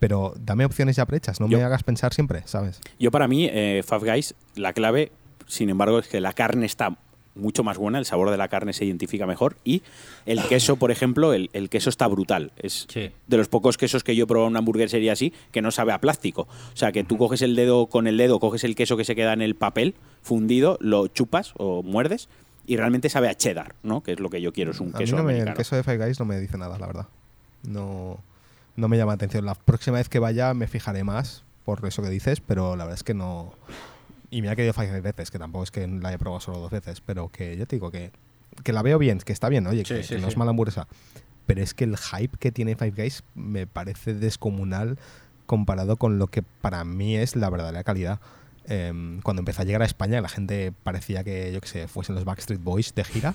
Pero 0.01 0.35
dame 0.39 0.65
opciones 0.65 0.97
ya 0.97 1.07
prehechas, 1.07 1.41
no 1.41 1.49
Yo- 1.49 1.59
me 1.59 1.65
hagas 1.65 1.82
pensar 1.82 2.12
siempre, 2.12 2.43
¿sabes? 2.47 2.81
Yo 2.99 3.11
para 3.11 3.28
mí, 3.28 3.49
eh, 3.51 3.82
Five 3.86 4.11
Guys, 4.12 4.35
la 4.57 4.73
clave, 4.73 5.12
sin 5.47 5.69
embargo, 5.70 5.99
es 5.99 6.09
que 6.09 6.20
la 6.20 6.32
carne 6.32 6.66
está 6.66 6.97
mucho 7.35 7.65
más 7.65 7.78
buena, 7.78 7.98
el 7.98 8.05
sabor 8.05 8.31
de 8.31 8.36
la 8.36 8.48
carne 8.48 8.73
se 8.73 8.85
identifica 8.85 9.27
mejor 9.27 9.56
y 9.65 9.82
el 10.27 10.43
queso, 10.44 10.77
por 10.77 10.90
ejemplo, 10.90 11.32
el, 11.32 11.51
el 11.52 11.69
queso 11.69 11.90
está 11.90 12.06
brutal. 12.06 12.52
Es 12.56 12.86
Sí. 12.89 13.11
de 13.27 13.36
los 13.36 13.48
pocos 13.48 13.77
quesos 13.77 14.05
que 14.05 14.15
yo 14.15 14.24
he 14.24 14.27
probado 14.27 14.47
en 14.47 14.52
una 14.52 14.59
hamburguesería 14.61 15.12
así, 15.12 15.32
que 15.52 15.61
no 15.62 15.70
sabe 15.70 15.93
a 15.93 16.01
plástico. 16.01 16.43
O 16.73 16.77
sea, 16.77 16.93
que 16.93 17.02
tú 17.05 17.19
coges 17.19 17.43
el 17.43 17.56
dedo 17.56 17.86
con 17.86 18.06
el 18.06 18.16
dedo, 18.16 18.39
coges 18.40 18.65
el 18.65 18.74
queso 18.77 18.97
que 18.97 19.05
se 19.05 19.15
queda 19.16 19.32
en 19.32 19.43
el 19.43 19.55
papel 19.56 19.94
fundido, 20.23 20.78
lo 20.81 21.09
chupas 21.09 21.52
o 21.56 21.82
muerdes 21.82 22.28
y 22.66 22.77
realmente 22.77 23.09
sabe 23.11 23.28
a 23.28 23.35
cheddar, 23.35 23.74
¿no? 23.82 24.02
Que 24.02 24.12
es 24.12 24.20
lo 24.20 24.31
que 24.31 24.40
yo 24.40 24.52
quiero, 24.52 24.70
es 24.70 24.81
un 24.81 24.89
a 24.94 24.98
mí 24.98 25.05
queso 25.05 25.16
no 25.16 25.23
me- 25.24 25.39
el 25.39 25.55
queso 25.55 25.77
de 25.77 25.82
Five 25.82 25.98
Guys 26.06 26.19
no 26.20 26.24
me 26.27 26.39
dice 26.40 26.56
nada, 26.56 26.78
la 26.78 26.86
verdad. 26.86 27.06
No, 27.62 28.19
no 28.77 28.89
me 28.89 28.97
llama 28.97 29.12
la 29.12 29.16
atención. 29.16 29.44
La 29.44 29.55
próxima 29.55 29.98
vez 29.98 30.09
que 30.09 30.19
vaya 30.19 30.55
me 30.55 30.66
fijaré 30.66 31.05
más 31.05 31.43
por 31.65 31.85
eso 31.86 32.02
que 32.02 32.11
dices, 32.11 32.40
pero 32.40 32.77
la 32.77 32.85
verdad 32.85 32.98
es 32.98 33.05
que 33.05 33.15
no... 33.15 33.52
Y 34.35 34.43
mira 34.43 34.56
que 34.56 34.62
he 34.62 34.65
ido 34.65 34.74
Five 34.74 34.90
Guys 34.90 35.02
veces, 35.05 35.31
que 35.31 35.39
tampoco 35.39 35.62
es 35.62 35.70
que 35.70 35.86
la 35.86 36.09
haya 36.09 36.19
probado 36.19 36.40
solo 36.40 36.59
dos 36.59 36.73
veces, 36.73 37.01
pero 37.01 37.28
que 37.28 37.56
yo 37.56 37.66
te 37.69 37.77
digo 37.77 37.93
que, 37.93 38.11
que 38.65 38.73
la 38.73 38.82
veo 38.82 38.98
bien, 38.98 39.19
que 39.19 39.32
está 39.32 39.48
bien, 39.48 39.65
oye, 39.69 39.85
Sí, 39.85 39.94
que, 39.94 40.02
sí, 40.02 40.09
que 40.16 40.20
no 40.20 40.27
sí. 40.27 40.32
es 40.32 40.36
mala 40.36 40.51
hamburguesa. 40.51 40.89
Pero 41.47 41.62
es 41.62 41.73
que 41.73 41.85
el 41.85 41.97
hype 41.97 42.36
que 42.39 42.51
tiene 42.51 42.74
Five 42.74 42.94
Guys 42.97 43.23
me 43.36 43.69
parece 43.69 44.12
descomunal 44.12 44.98
comparado 45.47 45.98
con 45.98 46.19
lo 46.19 46.27
que 46.27 46.43
para 46.43 46.82
mí 46.82 47.16
es 47.16 47.36
la 47.36 47.48
verdadera 47.48 47.85
calidad. 47.85 48.19
Em, 48.66 49.20
cuando 49.20 49.40
empezó 49.43 49.62
a 49.62 49.66
llegar 49.66 49.82
a 49.82 49.85
España, 49.85 50.20
la 50.20 50.28
gente 50.28 50.73
parecía 50.82 51.23
que, 51.23 51.52
yo 51.52 51.61
que 51.61 51.69
sé, 51.69 51.86
fuesen 51.86 52.16
los 52.16 52.24
Backstreet 52.24 52.61
Boys 52.61 52.93
de 52.93 53.05
gira. 53.05 53.35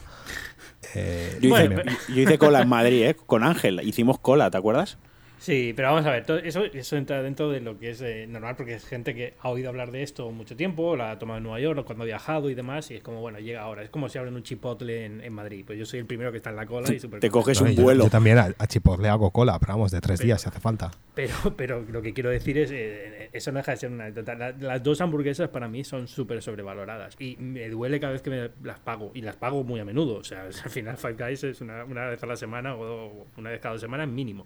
Eh, 0.95 1.37
Yo, 1.41 1.47
hice, 1.55 1.69
Bueno, 1.69 1.81
yo 2.09 2.21
hice 2.23 2.37
cola 2.37 2.61
en 2.61 2.67
Madrid, 2.67 3.03
¿eh? 3.05 3.15
Con 3.15 3.43
Ángel. 3.45 3.79
Hicimos 3.85 4.19
cola, 4.19 4.51
¿te 4.51 4.57
acuerdas? 4.57 4.97
Sí, 5.39 5.71
pero 5.73 5.87
vamos 5.93 6.05
a 6.05 6.11
ver, 6.11 6.25
todo 6.25 6.37
eso, 6.37 6.65
eso 6.65 6.97
entra 6.97 7.23
dentro 7.23 7.49
de 7.49 7.61
lo 7.61 7.79
que 7.79 7.91
es 7.91 8.01
eh, 8.01 8.27
normal 8.27 8.55
porque 8.57 8.73
es 8.73 8.85
gente 8.85 9.15
que 9.15 9.35
ha 9.39 9.47
oído 9.49 9.69
hablar 9.69 9.89
de 9.89 10.03
esto 10.03 10.29
mucho 10.31 10.55
tiempo, 10.57 10.97
la 10.97 11.11
ha 11.11 11.17
tomado 11.19 11.37
en 11.37 11.43
Nueva 11.43 11.61
York 11.61 11.79
o 11.79 11.85
cuando 11.85 12.03
ha 12.03 12.05
viajado 12.05 12.49
y 12.49 12.55
demás, 12.55 12.91
y 12.91 12.95
es 12.95 13.03
como, 13.03 13.21
bueno, 13.21 13.39
llega 13.39 13.61
ahora. 13.61 13.81
Es 13.83 13.89
como 13.89 14.09
si 14.09 14.17
abren 14.17 14.35
un 14.35 14.43
chipotle 14.43 15.05
en, 15.05 15.21
en 15.21 15.31
Madrid. 15.31 15.63
Pues 15.65 15.79
yo 15.79 15.85
soy 15.85 15.99
el 15.99 16.05
primero 16.05 16.31
que 16.31 16.37
está 16.37 16.49
en 16.49 16.57
la 16.57 16.65
cola 16.65 16.93
y 16.93 16.99
súper 16.99 17.21
Te 17.21 17.29
coges 17.29 17.61
No, 17.61 17.69
un 17.69 17.75
yo- 17.75 17.83
vuelo. 17.83 18.03
Yo, 18.03 18.09
también 18.09 18.37
a, 18.37 18.53
a 18.57 18.67
Chipotle 18.67 19.07
hago 19.07 19.31
cola, 19.31 19.57
pero 19.59 19.73
vamos, 19.73 19.91
de 19.91 20.01
tres 20.01 20.19
Pero- 20.19 20.25
días 20.27 20.41
si 20.41 20.49
hace 20.49 20.59
falta. 20.59 20.91
Pero, 21.15 21.33
pero 21.57 21.81
lo 21.89 22.01
que 22.01 22.13
quiero 22.13 22.29
decir 22.29 22.57
es, 22.57 22.69
eh, 22.71 23.29
eso 23.33 23.51
no 23.53 23.59
deja 23.59 23.71
de 23.71 23.77
ser 23.77 23.91
una 23.91 24.05
anécdota. 24.05 24.35
La- 24.35 24.51
las 24.51 24.83
dos 24.83 24.99
hamburguesas 24.99 25.47
para 25.49 25.67
mí 25.69 25.85
son 25.85 26.07
súper 26.09 26.41
sobrevaloradas 26.41 27.15
y 27.19 27.37
me 27.37 27.69
duele 27.69 27.99
cada 28.01 28.11
vez 28.13 28.21
que 28.21 28.29
me 28.29 28.49
las 28.63 28.79
pago 28.79 29.11
y 29.13 29.21
las 29.21 29.37
pago 29.37 29.63
muy 29.63 29.79
a 29.79 29.85
menudo. 29.85 30.15
O 30.17 30.23
sea, 30.25 30.43
al 30.65 30.69
final 30.69 30.97
Five 30.97 31.13
Guys 31.13 31.43
es 31.45 31.61
una, 31.61 31.85
una 31.85 32.07
vez 32.07 32.21
a 32.21 32.25
la 32.25 32.35
semana 32.35 32.75
o 32.75 33.25
una 33.37 33.49
vez 33.51 33.61
cada 33.61 33.73
dos 33.75 33.81
semanas 33.81 34.07
mínimo. 34.09 34.45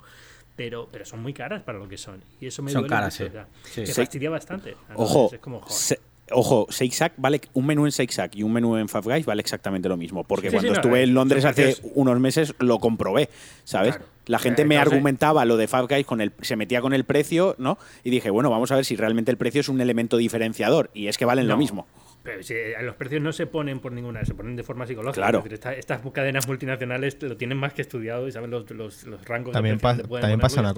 Pero, 0.55 0.88
pero 0.91 1.03
son 1.05 1.21
muy 1.21 1.34
caras 1.34 1.63
para 1.63 1.80
lo 1.80 1.88
que 1.89 1.97
son. 1.97 2.23
Y 2.39 2.47
eso 2.47 2.61
me 2.61 2.71
Son 2.71 2.81
duele 2.81 2.89
caras, 2.95 3.19
mucho, 3.19 3.31
sí. 3.31 3.38
o 3.38 3.85
sea, 3.85 3.85
Sí. 3.88 3.93
Fastidia 3.93 4.30
bastante. 4.30 4.75
Ojo, 4.95 5.30
es 5.34 5.39
como, 5.39 5.67
se- 5.67 5.99
ojo, 6.31 6.67
Shake 6.69 6.91
Shack 6.93 7.13
vale 7.17 7.41
un 7.53 7.65
menú 7.65 7.85
en 7.85 7.91
Shake 7.91 8.11
Shack 8.11 8.35
y 8.35 8.43
un 8.43 8.53
menú 8.53 8.77
en 8.77 8.88
Five 8.88 9.03
Guys 9.03 9.25
vale 9.25 9.41
exactamente 9.41 9.89
lo 9.89 9.97
mismo. 9.97 10.23
Porque 10.23 10.49
Sí, 10.49 10.55
cuando 10.55 10.69
no, 10.71 10.75
estuve 10.75 10.99
eh, 10.99 11.03
en 11.03 11.13
Londres 11.15 11.43
hace 11.45 11.75
unos 11.95 12.19
meses 12.19 12.53
lo 12.59 12.77
comprobé, 12.80 13.30
¿sabes? 13.63 13.95
Claro. 13.95 14.11
La 14.27 14.39
gente 14.39 14.61
Eh, 14.61 14.65
me 14.65 14.75
entonces- 14.75 14.93
argumentaba 14.93 15.43
lo 15.45 15.57
de 15.57 15.67
Five 15.67 15.88
Guys 15.89 16.05
con 16.05 16.21
el, 16.21 16.31
se 16.41 16.55
metía 16.55 16.81
con 16.81 16.93
el 16.93 17.03
precio, 17.03 17.55
¿no? 17.57 17.77
Y 18.03 18.09
dije, 18.11 18.30
bueno, 18.30 18.49
vamos 18.51 18.71
a 18.71 18.75
ver 18.75 18.85
si 18.85 18.95
realmente 18.95 19.31
el 19.31 19.38
precio 19.38 19.59
es 19.61 19.69
un 19.69 19.81
elemento 19.81 20.17
diferenciador 20.17 20.91
y 20.93 21.07
es 21.07 21.17
que 21.17 21.25
valen 21.25 21.47
lo 21.47 21.55
No. 21.55 21.57
mismo. 21.59 21.88
Pero 22.23 22.41
si, 22.41 22.53
eh, 22.53 22.75
los 22.81 22.95
precios 22.95 23.21
no 23.21 23.33
se 23.33 23.47
ponen 23.47 23.79
por 23.79 23.91
ninguna, 23.91 24.23
se 24.23 24.33
ponen 24.33 24.55
de 24.55 24.63
forma 24.63 24.87
psicológica. 24.87 25.21
Claro. 25.21 25.39
Es 25.39 25.43
decir, 25.43 25.53
esta- 25.55 25.73
estas 25.73 26.01
cadenas 26.11 26.47
multinacionales 26.47 27.21
lo 27.21 27.35
tienen 27.35 27.57
más 27.57 27.73
que 27.73 27.81
estudiado 27.81 28.27
y 28.27 28.31
saben 28.31 28.49
los, 28.49 28.69
los, 28.71 29.03
los 29.03 29.25
rangos 29.25 29.51
También, 29.53 29.75
de 29.77 29.81
precios 29.81 29.81
pa- 29.81 29.97
que 29.97 30.01
te 30.03 30.07
pueden 30.07 30.21
también, 30.21 30.39
pasa 30.39 30.61
una, 30.61 30.73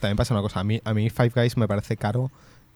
también 0.00 0.16
pasa 0.16 0.34
una 0.34 0.42
cosa. 0.42 0.60
A 0.60 0.64
mí, 0.64 0.80
a 0.84 0.92
mí 0.92 1.08
Five 1.08 1.30
Guys 1.34 1.56
me 1.56 1.68
parece 1.68 1.96
caro 1.96 2.30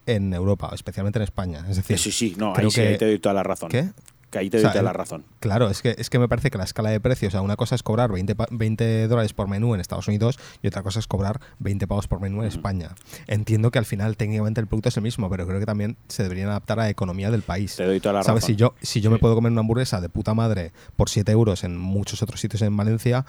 en 0.07 0.33
Europa, 0.33 0.71
especialmente 0.75 1.19
en 1.19 1.25
España. 1.25 1.65
Es 1.69 1.77
decir, 1.77 1.99
Sí, 1.99 2.13
sí, 2.13 2.35
no, 2.39 2.53
creo 2.53 2.67
ahí 2.69 2.71
sí, 2.71 2.81
ahí 2.83 2.99
te 2.99 3.07
doy 3.07 3.19
toda 3.19 3.35
la 3.35 3.43
razón. 3.43 3.69
¿Qué? 3.71 3.91
Que 4.35 4.41
ahí 4.41 4.51
te 4.51 4.59
O 4.59 4.63
doy 4.63 4.73
sea, 4.73 4.83
la 4.83 4.93
razón. 4.93 5.25
Claro, 5.39 5.71
es 5.71 5.81
que, 5.81 5.95
es 5.97 6.11
que 6.11 6.19
me 6.19 6.27
parece 6.29 6.51
que 6.51 6.59
la 6.59 6.65
escala 6.65 6.91
de 6.91 6.99
precios, 6.99 7.31
o 7.31 7.35
sea, 7.37 7.41
una 7.41 7.55
cosa 7.55 7.77
es 7.77 7.85
cobrar 7.85 8.11
20, 8.11 8.35
pa- 8.35 8.49
20 8.51 9.07
dólares 9.07 9.33
por 9.33 9.47
menú 9.47 9.75
en 9.75 9.81
Estados 9.81 10.09
Unidos 10.09 10.41
y 10.61 10.67
otra 10.67 10.83
cosa 10.83 10.99
es 10.99 11.07
cobrar 11.07 11.41
20 11.61 11.87
pavos 11.87 12.09
por 12.09 12.21
menú 12.21 12.43
en 12.43 12.49
España. 12.49 12.91
Entiendo 13.29 13.71
que 13.71 13.79
al 13.79 13.85
final 13.85 14.17
técnicamente 14.17 14.61
el 14.61 14.67
producto 14.67 14.89
es 14.89 14.97
el 14.97 15.05
mismo, 15.05 15.31
pero 15.31 15.47
creo 15.47 15.61
que 15.61 15.67
también 15.67 15.97
se 16.09 16.25
deberían 16.25 16.49
adaptar 16.49 16.81
a 16.81 16.83
la 16.83 16.91
economía 16.91 17.31
del 17.31 17.43
país. 17.43 17.77
Te 17.77 17.87
doy 17.87 18.01
toda 18.01 18.15
la 18.15 18.23
¿Sabes? 18.25 18.43
razón. 18.43 18.47
Si 18.55 18.57
yo, 18.57 18.75
si 18.83 19.01
yo 19.01 19.11
me 19.13 19.19
puedo 19.19 19.37
comer 19.37 19.53
una 19.53 19.61
hamburguesa 19.61 20.01
de 20.01 20.09
puta 20.09 20.35
madre 20.35 20.73
por 20.97 21.09
7 21.09 21.31
euros 21.31 21.63
en 21.63 21.77
muchos 21.79 22.21
otros 22.23 22.41
sitios 22.41 22.61
en 22.63 22.77
Valencia, 22.77 23.25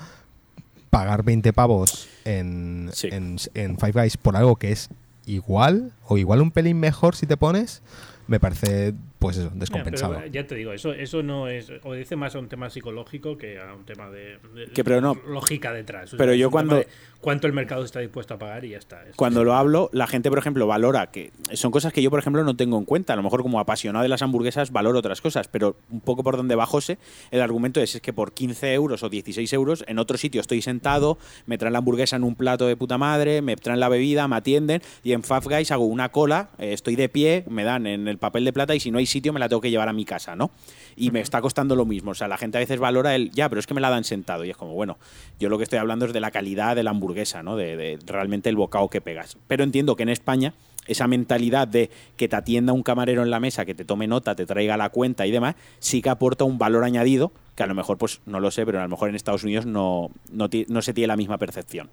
pagar 0.90 1.23
20 1.23 1.53
pavos 1.53 2.07
en, 2.26 2.90
Sí. 2.94 3.10
en, 3.11 3.38
en 3.53 3.77
Five 3.77 3.91
Guys 3.91 4.18
por 4.18 4.36
algo 4.38 4.56
que 4.56 4.72
es 4.72 4.90
igual 5.27 5.91
o 6.07 6.18
igual 6.18 6.41
un 6.41 6.52
pelín 6.52 6.80
mejor 6.80 7.15
si 7.15 7.26
te 7.27 7.36
pones, 7.38 7.82
me 8.27 8.40
parece 8.40 8.94
pues 9.26 9.38
eso, 9.38 9.52
descompensado. 9.54 10.16
pero, 10.16 10.28
ya 10.28 10.46
te 10.48 10.56
digo, 10.56 10.72
eso, 10.74 10.94
eso 10.94 11.24
no 11.24 11.48
es. 11.48 11.72
Obedece 11.84 12.16
más 12.16 12.36
a 12.36 12.40
un 12.40 12.48
tema 12.48 12.70
psicológico 12.70 13.38
que 13.38 13.60
a 13.60 13.74
un 13.74 13.86
tema 13.86 14.10
de, 14.10 14.38
de- 14.54 14.68
Que, 14.74 14.84
pero 14.84 15.02
no. 15.02 15.16
lógica 15.28 15.74
detrás. 15.74 16.14
O 16.14 16.18
Pero 16.18 16.34
yo 16.34 16.50
cuando- 16.52 16.76
de 16.78 16.88
¿Cuánto 17.26 17.48
el 17.48 17.54
mercado 17.54 17.84
está 17.84 18.02
dispuesto 18.02 18.36
a 18.36 18.38
pagar 18.38 18.66
y 18.66 18.70
ya 18.70 18.78
está? 18.78 19.02
Es- 19.02 19.16
Cuando 19.16 19.44
lo 19.44 19.56
hablo, 19.56 19.90
la 19.94 20.06
gente, 20.06 20.30
por 20.30 20.38
ejemplo, 20.38 20.68
valora 20.68 21.08
que 21.10 21.32
son 21.56 21.72
cosas 21.72 21.92
que 21.92 22.04
yo, 22.04 22.12
por 22.12 22.20
ejemplo, 22.20 22.44
no 22.44 22.56
tengo 22.56 22.78
en 22.78 22.86
cuenta. 22.86 23.14
A 23.14 23.16
lo 23.16 23.24
mejor 23.24 23.42
como 23.42 23.60
apasionado 23.60 24.04
de 24.04 24.10
las 24.10 24.22
hamburguesas 24.22 24.72
valoro 24.72 25.00
otras 25.00 25.22
cosas, 25.22 25.48
pero 25.48 25.76
un 25.90 26.02
poco 26.02 26.22
por 26.22 26.38
donde 26.38 26.54
va 26.54 26.68
José, 26.68 27.00
el 27.32 27.42
argumento 27.42 27.82
es, 27.82 27.96
es 27.96 28.02
que 28.02 28.14
por 28.14 28.34
15 28.34 28.72
euros 28.76 29.02
o 29.02 29.10
16 29.10 29.52
euros 29.54 29.84
en 29.88 29.98
otro 29.98 30.18
sitio 30.20 30.40
estoy 30.40 30.62
sentado, 30.62 31.18
me 31.48 31.58
traen 31.58 31.74
la 31.74 31.80
hamburguesa 31.80 32.16
en 32.16 32.24
un 32.24 32.36
plato 32.36 32.68
de 32.68 32.78
puta 32.78 33.00
madre, 33.00 33.42
me 33.42 33.56
traen 33.56 33.80
la 33.80 33.90
bebida, 33.90 34.28
me 34.28 34.36
atienden 34.36 34.84
y 35.04 35.14
en 35.14 35.24
Five 35.24 35.42
Guys 35.46 35.72
hago 35.72 35.86
una 35.86 36.10
cola, 36.10 36.50
eh, 36.60 36.74
estoy 36.74 36.96
de 36.96 37.10
pie, 37.10 37.44
me 37.50 37.64
dan 37.64 37.88
en 37.88 38.08
el 38.08 38.20
papel 38.20 38.46
de 38.46 38.54
plata 38.54 38.76
y 38.76 38.80
si 38.80 38.92
no 38.92 39.00
hay 39.00 39.08
sitio 39.08 39.34
me 39.34 39.40
la 39.40 39.50
tengo 39.50 39.62
que 39.62 39.72
llevar 39.72 39.90
a 39.90 39.94
mi 39.94 40.06
casa, 40.06 40.36
¿no? 40.36 40.52
Y 40.96 41.12
me 41.12 41.20
está 41.20 41.42
costando 41.42 41.76
lo 41.76 41.86
mismo. 41.86 42.12
O 42.12 42.16
sea, 42.16 42.28
la 42.28 42.38
gente 42.38 42.58
a 42.58 42.62
veces 42.62 42.80
valora 42.80 43.16
el, 43.16 43.32
ya, 43.32 43.50
pero 43.50 43.60
es 43.60 43.68
que 43.68 43.74
me 43.74 43.82
la 43.82 43.90
dan 43.90 44.04
sentado 44.04 44.46
y 44.46 44.50
es 44.50 44.58
como, 44.58 44.74
bueno, 44.74 44.98
yo 45.40 45.50
lo 45.50 45.58
que 45.58 45.64
estoy 45.64 45.80
hablando 45.80 46.06
es 46.06 46.14
de 46.14 46.20
la 46.20 46.32
calidad 46.32 46.76
de 46.76 46.84
la 46.84 46.92
hamburguesa, 46.92 47.44
¿no? 47.44 47.56
De, 47.56 48.00
realmente 48.06 48.50
el 48.50 48.56
bocado 48.56 48.90
que 48.90 49.02
pegas. 49.02 49.38
Pero 49.48 49.64
entiendo 49.64 49.96
que 49.96 50.04
en 50.04 50.10
España 50.10 50.54
esa 50.88 51.08
mentalidad 51.08 51.68
de 51.68 51.90
que 52.16 52.28
te 52.28 52.36
atienda 52.36 52.72
un 52.72 52.84
camarero 52.84 53.24
en 53.24 53.32
la 53.32 53.40
mesa, 53.40 53.66
que 53.66 53.74
te 53.74 53.86
tome 53.86 54.08
nota, 54.08 54.36
te 54.36 54.46
traiga 54.46 54.78
la 54.78 54.90
cuenta 54.90 55.26
y 55.26 55.32
demás, 55.32 55.56
sí 55.80 56.02
que 56.02 56.10
aporta 56.10 56.44
un 56.44 56.60
valor 56.60 56.84
añadido 56.84 57.32
que 57.56 57.64
a 57.64 57.68
lo 57.68 57.74
mejor, 57.74 57.98
pues 57.98 58.22
no 58.26 58.40
lo 58.40 58.52
sé, 58.52 58.66
pero 58.66 58.80
a 58.80 58.84
lo 58.84 58.90
mejor 58.90 59.10
en 59.10 59.16
Estados 59.16 59.44
Unidos 59.44 59.66
no, 59.66 60.12
no, 60.32 60.48
no 60.68 60.82
se 60.82 60.94
tiene 60.94 61.08
la 61.08 61.18
misma 61.18 61.38
percepción. 61.38 61.90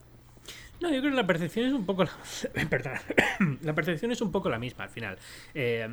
No, 0.83 0.91
yo 0.91 0.99
creo 0.99 1.13
que 1.13 1.17
la 1.17 1.27
percepción 1.27 1.67
es 1.67 1.73
un 1.73 1.87
poco 1.87 2.05
la, 2.05 2.11
perdón, 2.69 2.95
la 3.63 3.73
percepción 3.73 4.11
es 4.11 4.21
un 4.21 4.33
poco 4.33 4.51
la 4.51 4.59
misma 4.59 4.85
al 4.85 4.91
final. 4.91 5.17
Eh, 5.55 5.89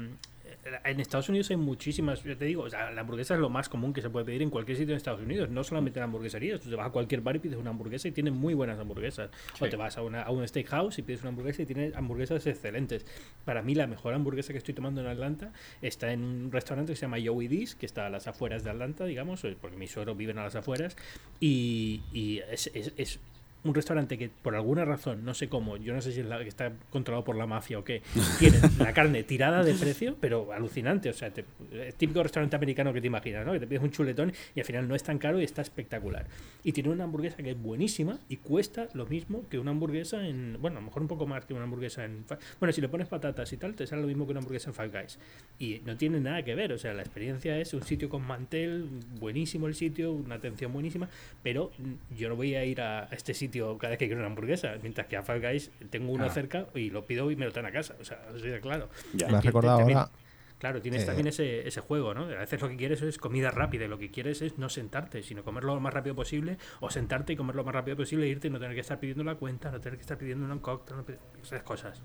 en 0.83 0.99
Estados 0.99 1.29
Unidos 1.29 1.49
hay 1.49 1.57
muchísimas, 1.57 2.23
yo 2.23 2.37
te 2.37 2.45
digo, 2.45 2.63
o 2.63 2.69
sea, 2.69 2.91
la 2.91 3.01
hamburguesa 3.01 3.33
es 3.35 3.39
lo 3.39 3.49
más 3.49 3.69
común 3.69 3.93
que 3.93 4.01
se 4.01 4.09
puede 4.09 4.25
pedir 4.25 4.41
en 4.41 4.49
cualquier 4.49 4.77
sitio 4.77 4.93
en 4.93 4.97
Estados 4.97 5.21
Unidos, 5.21 5.49
no 5.49 5.63
solamente 5.63 5.99
en 5.99 6.03
hamburgueserías. 6.03 6.59
Tú 6.61 6.69
te 6.69 6.75
vas 6.75 6.87
a 6.87 6.91
cualquier 6.91 7.21
bar 7.21 7.35
y 7.35 7.39
pides 7.39 7.57
una 7.57 7.69
hamburguesa 7.71 8.07
y 8.07 8.11
tienen 8.11 8.33
muy 8.33 8.53
buenas 8.53 8.79
hamburguesas. 8.79 9.29
O 9.59 9.67
te 9.69 9.75
vas 9.75 9.97
a, 9.97 10.01
una, 10.01 10.21
a 10.23 10.31
un 10.31 10.47
steakhouse 10.47 10.99
y 10.99 11.01
pides 11.01 11.21
una 11.21 11.29
hamburguesa 11.29 11.61
y 11.61 11.65
tienen 11.65 11.93
hamburguesas 11.95 12.45
excelentes. 12.47 13.05
Para 13.45 13.61
mí 13.61 13.75
la 13.75 13.87
mejor 13.87 14.13
hamburguesa 14.13 14.51
que 14.53 14.57
estoy 14.59 14.73
tomando 14.73 15.01
en 15.01 15.07
Atlanta 15.07 15.51
está 15.81 16.11
en 16.11 16.23
un 16.23 16.51
restaurante 16.51 16.91
que 16.93 16.95
se 16.97 17.01
llama 17.03 17.17
Joey 17.23 17.47
D's, 17.47 17.75
que 17.75 17.85
está 17.85 18.05
a 18.07 18.09
las 18.09 18.27
afueras 18.27 18.63
de 18.63 18.69
Atlanta, 18.69 19.05
digamos, 19.05 19.43
eh, 19.45 19.57
porque 19.59 19.77
mis 19.77 19.91
suegros 19.91 20.17
viven 20.17 20.37
a 20.37 20.43
las 20.43 20.55
afueras, 20.55 20.95
y, 21.39 22.01
y 22.13 22.39
es- 22.51 22.69
es- 22.73 22.93
es 22.97 23.19
un 23.63 23.75
restaurante 23.75 24.17
que 24.17 24.29
por 24.29 24.55
alguna 24.55 24.85
razón, 24.85 25.25
no 25.25 25.33
sé 25.33 25.49
cómo, 25.49 25.75
yo 25.77 25.93
no 25.93 26.01
sé 26.01 26.11
si 26.13 26.21
es 26.21 26.25
la 26.25 26.39
que 26.39 26.47
está 26.47 26.71
controlado 26.89 27.25
por 27.25 27.35
la 27.35 27.45
mafia 27.45 27.77
o 27.79 27.83
qué, 27.83 28.01
tiene 28.39 28.57
la 28.79 28.93
carne 28.93 29.23
tirada 29.23 29.63
de 29.63 29.73
precio, 29.73 30.15
pero 30.21 30.53
alucinante. 30.53 31.09
O 31.09 31.13
sea, 31.13 31.29
te- 31.31 31.43
el 31.73 31.93
típico 31.95 32.23
restaurante 32.23 32.55
americano 32.55 32.93
que 32.93 33.01
te 33.01 33.07
imaginas, 33.07 33.45
¿no? 33.45 33.51
Que 33.51 33.59
te 33.59 33.67
pides 33.67 33.83
un 33.83 33.91
chuletón 33.91 34.31
y 34.55 34.59
al 34.61 34.65
final 34.65 34.87
no 34.87 34.95
es 34.95 35.03
tan 35.03 35.17
caro 35.17 35.41
y 35.41 35.43
está 35.43 35.61
espectacular. 35.61 36.25
Y 36.63 36.71
tiene 36.71 36.89
una 36.89 37.03
hamburguesa 37.03 37.37
que 37.37 37.51
es 37.51 37.61
buenísima 37.61 38.17
y 38.29 38.37
cuesta 38.37 38.87
lo 38.93 39.05
mismo 39.07 39.43
que 39.49 39.59
una 39.59 39.71
hamburguesa 39.71 40.25
en. 40.25 40.57
Bueno, 40.61 40.77
a 40.77 40.79
lo 40.79 40.85
mejor 40.87 41.01
un 41.01 41.07
poco 41.09 41.27
más 41.27 41.45
que 41.45 41.53
una 41.53 41.63
hamburguesa 41.63 42.05
en. 42.05 42.23
Bueno, 42.59 42.71
si 42.71 42.79
le 42.79 42.87
pones 42.87 43.07
patatas 43.07 43.51
y 43.51 43.57
tal, 43.57 43.75
te 43.75 43.85
sale 43.87 44.01
lo 44.01 44.07
mismo 44.07 44.25
que 44.25 44.31
una 44.31 44.39
hamburguesa 44.39 44.69
en 44.69 44.73
Five 44.75 44.89
Guys. 45.01 45.19
Y 45.59 45.81
no 45.85 45.97
tiene 45.97 46.21
nada 46.21 46.43
que 46.43 46.55
ver. 46.55 46.71
O 46.71 46.77
sea, 46.77 46.93
la 46.93 47.01
experiencia 47.01 47.59
es 47.59 47.73
un 47.73 47.83
sitio 47.83 48.07
con 48.07 48.25
mantel, 48.25 48.87
buenísimo 49.19 49.67
el 49.67 49.75
sitio, 49.75 50.13
una 50.13 50.35
atención 50.35 50.71
buenísima, 50.71 51.09
pero 51.43 51.71
yo 52.17 52.29
no 52.29 52.35
voy 52.37 52.55
a 52.55 52.63
ir 52.63 52.79
a 52.79 53.09
este 53.11 53.33
sitio 53.33 53.48
cada 53.51 53.89
vez 53.91 53.99
que 53.99 54.05
quiero 54.07 54.19
una 54.21 54.27
hamburguesa, 54.27 54.73
mientras 54.81 55.07
que 55.07 55.17
a 55.17 55.23
Five 55.23 55.39
Guys 55.39 55.71
tengo 55.89 56.07
uno 56.11 56.25
Claro. 56.25 56.33
cerca 56.33 56.65
y 56.75 56.89
lo 56.89 57.05
pido 57.05 57.29
y 57.31 57.35
me 57.35 57.45
lo 57.45 57.51
traen 57.51 57.67
a 57.67 57.71
casa. 57.71 57.95
O 57.99 58.03
sea, 58.05 58.19
así 58.35 58.47
de 58.47 58.59
claro. 58.61 58.89
Ya. 59.13 59.27
Me 59.27 59.37
has 59.37 59.45
recordado 59.45 59.77
también- 59.79 59.97
ahora. 59.99 60.11
Claro, 60.59 60.81
tienes 60.81 61.03
Eh, 61.03 61.05
también 61.05 61.27
ese, 61.27 61.65
ese 61.65 61.79
juego, 61.79 62.13
¿no? 62.13 62.23
A 62.23 62.39
veces 62.39 62.59
lo 62.61 62.67
que 62.67 62.75
quieres 62.75 63.01
es 63.01 63.17
comida 63.17 63.49
rápida 63.49 63.85
y 63.85 63.87
lo 63.87 63.97
que 63.97 64.11
quieres 64.11 64.41
es 64.41 64.57
no 64.57 64.67
sentarte, 64.67 65.23
sino 65.23 65.41
comerlo 65.41 65.73
lo 65.73 65.79
más 65.79 65.93
rápido 65.93 66.15
posible 66.15 66.57
o 66.81 66.89
sentarte 66.89 67.31
y 67.31 67.35
comerlo 67.37 67.61
lo 67.61 67.65
más 67.65 67.75
rápido 67.75 67.95
posible 67.95 68.25
e 68.25 68.29
irte 68.29 68.47
y 68.47 68.49
no 68.51 68.59
tener 68.59 68.75
que 68.75 68.81
estar 68.81 68.99
pidiendo 68.99 69.23
la 69.23 69.35
cuenta, 69.35 69.71
no 69.71 69.79
tener 69.79 69.97
que 69.97 70.01
estar 70.01 70.17
pidiendo 70.17 70.45
un 70.51 70.59
cóctel, 70.59 70.97
no 70.97 71.05
esas 71.41 71.63
cosas. 71.63 72.01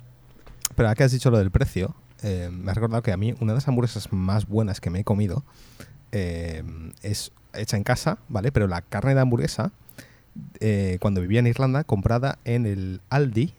Pero 0.76 0.86
ahora 0.88 0.94
que 0.94 1.02
has 1.02 1.10
dicho 1.10 1.32
lo 1.32 1.38
del 1.38 1.50
precio, 1.50 1.96
eh, 2.22 2.48
me 2.52 2.70
has 2.70 2.76
recordado 2.76 3.02
que 3.02 3.10
a 3.10 3.16
mí 3.16 3.34
una 3.40 3.52
de 3.52 3.56
las 3.56 3.66
hamburguesas 3.66 4.12
más 4.12 4.46
buenas 4.46 4.80
que 4.80 4.88
me 4.88 5.00
he 5.00 5.04
comido 5.04 5.42
eh, 6.12 6.62
es 7.02 7.32
hecha 7.54 7.76
en 7.76 7.82
casa, 7.82 8.18
¿vale? 8.28 8.52
Pero 8.52 8.68
la 8.68 8.82
carne 8.82 9.14
de 9.16 9.20
hamburguesa, 9.20 9.72
eh, 10.60 10.98
cuando 11.00 11.20
vivía 11.20 11.40
en 11.40 11.46
Irlanda, 11.46 11.84
comprada 11.84 12.38
en 12.44 12.66
el 12.66 13.00
Aldi, 13.10 13.54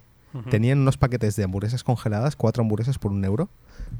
tenían 0.50 0.80
unos 0.80 0.98
paquetes 0.98 1.36
de 1.38 1.44
hamburguesas 1.46 1.84
congeladas, 1.84 2.36
cuatro 2.36 2.62
hamburguesas 2.62 2.98
por 2.98 3.12
un 3.12 3.24
euro. 3.24 3.48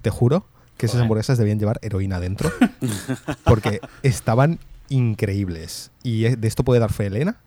Te 0.02 0.10
juro 0.10 0.46
que 0.78 0.86
esas 0.88 1.00
hamburguesas 1.02 1.38
debían 1.38 1.60
llevar 1.60 1.80
heroína 1.82 2.20
dentro, 2.20 2.52
porque 3.46 3.80
estaban 4.04 4.60
increíbles. 4.90 5.92
Y 6.04 6.24
de 6.36 6.48
esto 6.48 6.64
puede 6.64 6.80
dar 6.82 6.92
fe 6.92 7.06
Elena, 7.08 7.38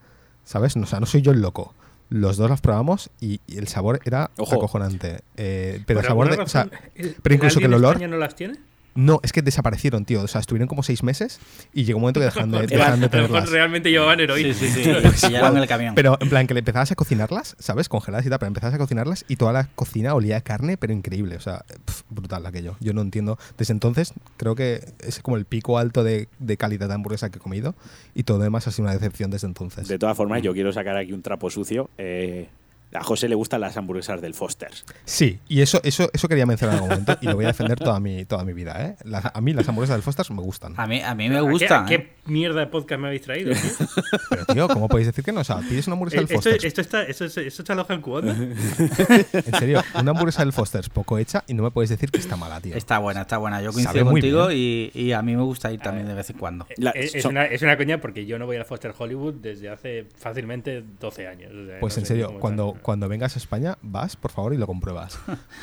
¿sabes? 0.44 0.76
O 0.76 0.86
sea, 0.86 1.00
no 1.00 1.06
soy 1.06 1.22
yo 1.22 1.32
el 1.32 1.40
loco. 1.42 1.74
Los 2.10 2.38
dos 2.38 2.48
las 2.48 2.62
probamos 2.62 3.10
y, 3.20 3.40
y 3.46 3.58
el 3.58 3.68
sabor 3.68 4.00
era 4.06 4.30
Ojo. 4.38 4.54
acojonante. 4.56 5.20
Eh, 5.36 5.82
pero 5.86 6.00
el 6.00 6.06
sabor 6.06 6.30
de, 6.34 6.42
o 6.42 6.46
sea, 6.48 6.64
razón, 6.64 6.78
¿el- 6.94 7.16
pero 7.22 7.34
incluso 7.34 7.58
el 7.58 7.62
que 7.62 7.66
el 7.66 7.74
olor- 7.74 7.92
España 7.92 8.08
no 8.08 8.16
las 8.16 8.34
tiene? 8.34 8.54
No, 8.98 9.20
es 9.22 9.32
que 9.32 9.42
desaparecieron, 9.42 10.04
tío. 10.04 10.22
O 10.22 10.26
sea, 10.26 10.40
estuvieron 10.40 10.66
como 10.66 10.82
seis 10.82 11.04
meses 11.04 11.38
y 11.72 11.84
llegó 11.84 11.98
un 11.98 12.02
momento 12.02 12.18
que 12.18 12.24
dejaron 12.24 12.50
de, 12.50 12.66
dejaron 12.66 13.00
de 13.00 13.08
tenerlas. 13.08 13.48
realmente 13.48 13.92
llevaban 13.92 14.18
heroína. 14.18 14.52
Sí, 14.52 14.66
sí, 14.66 14.82
sí. 14.82 14.90
El 15.34 15.66
camión. 15.68 15.94
Pero 15.94 16.18
en 16.20 16.28
plan 16.28 16.48
que 16.48 16.54
le 16.54 16.60
empezabas 16.60 16.90
a 16.90 16.96
cocinarlas, 16.96 17.54
¿sabes? 17.60 17.88
Congeladas 17.88 18.26
y 18.26 18.28
tal, 18.28 18.40
pero 18.40 18.48
empezabas 18.48 18.74
a 18.74 18.78
cocinarlas 18.78 19.24
y 19.28 19.36
toda 19.36 19.52
la 19.52 19.68
cocina 19.68 20.14
olía 20.14 20.38
a 20.38 20.40
carne, 20.40 20.76
pero 20.76 20.92
increíble. 20.92 21.36
O 21.36 21.40
sea, 21.40 21.64
pf, 21.84 22.02
brutal 22.10 22.44
aquello. 22.44 22.76
Yo 22.80 22.92
no 22.92 23.02
entiendo. 23.02 23.38
Desde 23.56 23.72
entonces 23.72 24.14
creo 24.36 24.56
que 24.56 24.80
es 24.98 25.20
como 25.20 25.36
el 25.36 25.44
pico 25.44 25.78
alto 25.78 26.02
de, 26.02 26.26
de 26.40 26.56
calidad 26.56 26.88
de 26.88 26.94
hamburguesa 26.94 27.30
que 27.30 27.38
he 27.38 27.40
comido 27.40 27.76
y 28.16 28.24
todo 28.24 28.38
lo 28.38 28.44
demás 28.44 28.66
ha 28.66 28.72
sido 28.72 28.86
una 28.88 28.94
decepción 28.94 29.30
desde 29.30 29.46
entonces. 29.46 29.86
De 29.86 30.00
todas 30.00 30.16
formas, 30.16 30.42
yo 30.42 30.52
quiero 30.54 30.72
sacar 30.72 30.96
aquí 30.96 31.12
un 31.12 31.22
trapo 31.22 31.50
sucio. 31.50 31.88
Eh, 31.98 32.48
a 32.94 33.02
José 33.04 33.28
le 33.28 33.34
gustan 33.34 33.60
las 33.60 33.76
hamburguesas 33.76 34.20
del 34.20 34.34
Foster's. 34.34 34.84
Sí, 35.04 35.38
y 35.48 35.60
eso, 35.60 35.80
eso, 35.84 36.08
eso 36.12 36.28
quería 36.28 36.46
mencionar 36.46 36.76
en 36.76 36.82
algún 36.82 36.90
momento 36.90 37.18
y 37.20 37.26
lo 37.26 37.34
voy 37.34 37.44
a 37.44 37.48
defender 37.48 37.78
toda 37.78 38.00
mi, 38.00 38.24
toda 38.24 38.44
mi 38.44 38.52
vida, 38.52 38.82
¿eh? 38.84 38.96
Las- 39.04 39.26
a 39.34 39.40
mí 39.40 39.52
las 39.52 39.68
hamburguesas 39.68 39.96
del 39.96 40.02
Foster's 40.02 40.30
me 40.30 40.40
gustan. 40.42 40.74
A 40.76 40.86
mí, 40.86 41.00
a 41.02 41.14
mí 41.14 41.28
me 41.28 41.38
¿A 41.38 41.84
qué- 41.86 41.86
¿Qué, 41.86 42.12
mierda 42.26 42.60
de 42.60 42.66
podcast 42.66 43.00
me 43.00 43.06
habéis 43.08 43.22
traído? 43.22 43.52
tío? 43.52 43.60
Pero 44.30 44.44
tío, 44.46 44.68
¿cómo 44.68 44.88
podéis 44.88 45.06
decir 45.08 45.24
que 45.24 45.32
no? 45.32 45.40
O 45.40 45.44
sea, 45.44 45.56
pides 45.58 45.86
una 45.86 45.94
hamburguesa 45.94 46.22
Eh, 46.22 46.26
del 46.26 46.36
esto, 46.36 46.50
Foster's. 46.50 46.64
esto 46.64 46.80
está, 46.80 47.02
esto, 47.02 47.24
es- 47.24 47.36
esto 47.36 47.62
está 47.62 47.72
aloja 47.74 47.94
en 47.94 48.00
Cuonda. 48.00 48.34
En 49.32 49.54
serio, 49.58 49.82
una 49.94 50.10
hamburguesa 50.10 50.42
del 50.42 50.52
Foster's 50.52 50.88
poco 50.88 51.18
hecha 51.18 51.44
y 51.46 51.54
no 51.54 51.62
me 51.62 51.70
puedes 51.70 51.90
decir 51.90 52.10
que 52.10 52.18
está 52.18 52.36
mala, 52.36 52.60
tío. 52.60 52.74
Está 52.76 52.98
buena, 52.98 53.22
está 53.22 53.38
buena. 53.38 53.62
Yo 53.62 53.72
coincido 53.72 54.04
contigo 54.04 54.50
y, 54.52 54.90
y 54.94 55.12
a 55.12 55.22
mí 55.22 55.36
me 55.36 55.42
gusta 55.42 55.70
ir 55.72 55.80
también 55.80 56.06
de 56.06 56.14
vez 56.14 56.30
en 56.30 56.38
cuando. 56.38 56.66
La- 56.76 56.90
es, 56.90 57.24
una, 57.24 57.44
es 57.46 57.62
una 57.62 57.76
coña 57.76 58.00
porque 58.00 58.26
yo 58.26 58.38
no 58.38 58.46
voy 58.46 58.56
a 58.56 58.64
Foster 58.64 58.92
Hollywood 58.96 59.34
desde 59.34 59.68
hace 59.68 60.06
fácilmente 60.16 60.82
12 61.00 61.26
años. 61.26 61.52
o 61.52 61.66
sea, 61.66 61.80
Pues 61.80 61.96
no 61.96 62.00
en 62.00 62.06
serio, 62.06 62.34
cuando. 62.40 62.76
Cuando 62.80 63.08
vengas 63.08 63.36
a 63.36 63.38
España, 63.38 63.78
vas, 63.82 64.16
por 64.16 64.30
favor, 64.30 64.54
y 64.54 64.56
lo 64.56 64.66
compruebas. 64.66 65.18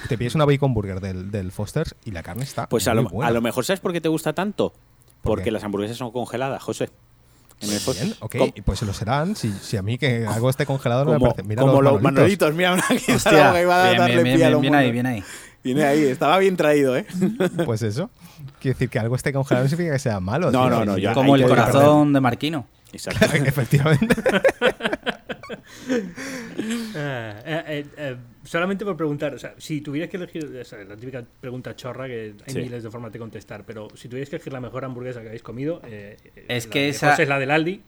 Te 0.09 0.17
pides 0.17 0.35
una 0.35 0.45
bacon 0.45 0.73
burger 0.73 0.99
del, 0.99 1.31
del 1.31 1.51
Foster's 1.51 1.95
y 2.05 2.11
la 2.11 2.23
carne 2.23 2.43
está 2.43 2.67
Pues 2.69 2.87
a 2.87 2.93
muy 2.93 3.03
lo, 3.03 3.09
buena. 3.09 3.29
a 3.29 3.31
lo 3.31 3.41
mejor, 3.41 3.65
¿sabes 3.65 3.79
por 3.79 3.91
qué 3.93 4.01
te 4.01 4.09
gusta 4.09 4.33
tanto? 4.33 4.69
¿Por 4.71 4.79
Porque 5.31 5.45
qué? 5.45 5.51
las 5.51 5.63
hamburguesas 5.63 5.97
son 5.97 6.11
congeladas, 6.11 6.61
José. 6.61 6.89
En 7.61 7.71
el 7.71 7.79
Bien, 7.93 8.13
ok, 8.19 8.35
y 8.55 8.61
pues 8.61 8.79
se 8.79 8.85
lo 8.85 8.93
serán. 8.93 9.35
Si, 9.37 9.49
si 9.51 9.77
a 9.77 9.81
mí 9.81 9.97
que 9.97 10.25
algo 10.27 10.49
esté 10.49 10.65
congelado 10.65 11.05
no 11.05 11.11
me 11.11 11.17
como 11.19 11.31
parece. 11.31 11.47
Mira 11.47 11.61
como 11.61 11.81
los 11.81 12.01
manolitos. 12.01 12.53
Mira, 12.53 12.73
una 12.73 12.83
que 12.87 13.13
Hostia, 13.13 13.53
que 13.53 13.61
iba 13.61 13.81
a 13.81 13.87
bien, 13.87 13.97
darle 13.97 14.23
bien, 14.23 14.35
pie 14.35 14.45
a 14.45 14.57
bien, 14.57 14.75
ahí, 14.75 14.91
bien 14.91 15.05
ahí. 15.05 15.23
Viene 15.63 15.83
ahí, 15.85 16.03
estaba 16.03 16.37
bien 16.37 16.57
traído, 16.57 16.95
¿eh? 16.97 17.07
Pues 17.65 17.81
eso. 17.81 18.09
Quiere 18.59 18.73
decir 18.75 18.89
que 18.89 18.99
algo 18.99 19.15
esté 19.15 19.31
congelado 19.33 19.63
no 19.63 19.69
significa 19.69 19.93
que 19.95 19.99
sea 19.99 20.19
malo. 20.19 20.51
No, 20.51 20.67
tío. 20.67 20.69
no, 20.69 20.85
no, 20.85 20.97
ya- 20.97 21.13
Como 21.13 21.35
el 21.37 21.47
corazón 21.47 22.11
de 22.13 22.19
Marquino. 22.19 22.67
Exacto. 22.91 23.25
Efectivamente. 23.45 24.15
Ah, 26.95 27.41
eh, 27.45 27.63
eh, 27.67 27.85
eh, 27.97 28.15
solamente 28.43 28.85
por 28.85 28.95
preguntar, 28.97 29.33
o 29.33 29.39
sea, 29.39 29.53
si 29.57 29.81
tuvieras 29.81 30.09
que 30.09 30.17
elegir, 30.17 30.43
la 30.87 30.95
típica 30.95 31.23
pregunta 31.41 31.75
chorra 31.75 32.07
que 32.07 32.35
hay 32.47 32.53
Sí. 32.53 32.59
miles 32.59 32.83
de 32.83 32.89
formas 32.91 33.11
de 33.11 33.19
contestar, 33.19 33.63
pero 33.65 33.87
si 33.95 34.07
tuvieras 34.07 34.29
que 34.29 34.35
elegir 34.37 34.53
la 34.53 34.61
mejor 34.61 34.85
hamburguesa 34.85 35.21
que 35.21 35.27
habéis 35.27 35.43
comido, 35.43 35.81
eh, 35.85 36.17
Es 36.47 36.65
la 36.67 36.71
que 36.71 36.89
esa- 36.89 37.15
es 37.15 37.27
la 37.29 37.39
del 37.39 37.51
Aldi. 37.51 37.81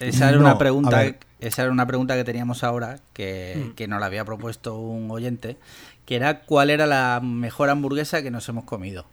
Esa 0.00 0.28
era 0.30 0.38
No, 0.38 0.44
una 0.44 0.58
pregunta, 0.58 1.04
esa 1.38 1.62
era 1.62 1.70
una 1.70 1.86
pregunta 1.86 2.16
que 2.16 2.24
teníamos 2.24 2.64
ahora 2.64 2.98
que, 3.12 3.66
Mm. 3.68 3.74
que 3.74 3.86
nos 3.86 4.00
la 4.00 4.06
había 4.06 4.24
propuesto 4.24 4.76
un 4.78 5.08
oyente, 5.10 5.56
que 6.06 6.16
era 6.16 6.40
cuál 6.40 6.70
era 6.70 6.86
la 6.86 7.20
mejor 7.22 7.70
hamburguesa 7.70 8.20
que 8.22 8.30
nos 8.32 8.48
hemos 8.48 8.64
comido. 8.64 9.06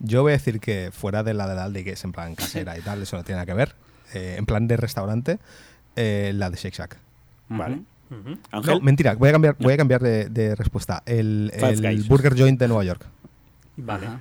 Yo 0.00 0.22
voy 0.22 0.32
a 0.32 0.36
decir 0.36 0.58
que 0.58 0.90
fuera 0.92 1.22
de 1.22 1.34
la 1.34 1.46
del 1.48 1.58
Aldi, 1.60 1.84
que 1.84 1.92
es 1.92 2.02
en 2.04 2.10
plan 2.12 2.34
casera 2.64 2.76
y 2.76 2.80
tal, 2.80 3.00
eso 3.02 3.16
no 3.16 3.22
tiene 3.22 3.36
nada 3.36 3.46
que 3.46 3.54
ver. 3.54 3.74
eh, 4.12 4.36
en 4.38 4.46
plan 4.46 4.68
de 4.68 4.76
restaurante, 4.76 5.38
eh, 5.96 6.32
la 6.34 6.48
de 6.50 6.56
Shake 6.56 6.74
Shack. 6.76 6.98
Vale. 7.48 7.80
Ujú. 8.10 8.30
No, 8.30 8.38
Ángel, 8.52 8.82
mentira, 8.82 9.14
voy 9.14 9.28
a 9.28 9.32
cambiar, 9.32 9.56
voy 9.58 9.72
a 9.72 9.76
cambiar 9.76 10.02
de, 10.02 10.28
de 10.28 10.54
respuesta. 10.54 11.02
El, 11.06 11.50
el. 11.54 12.02
Burger 12.04 12.38
Joint 12.38 12.58
de 12.60 12.68
Nueva 12.68 12.84
York. 12.84 13.06
Vale. 13.76 14.06
Ajá. 14.06 14.20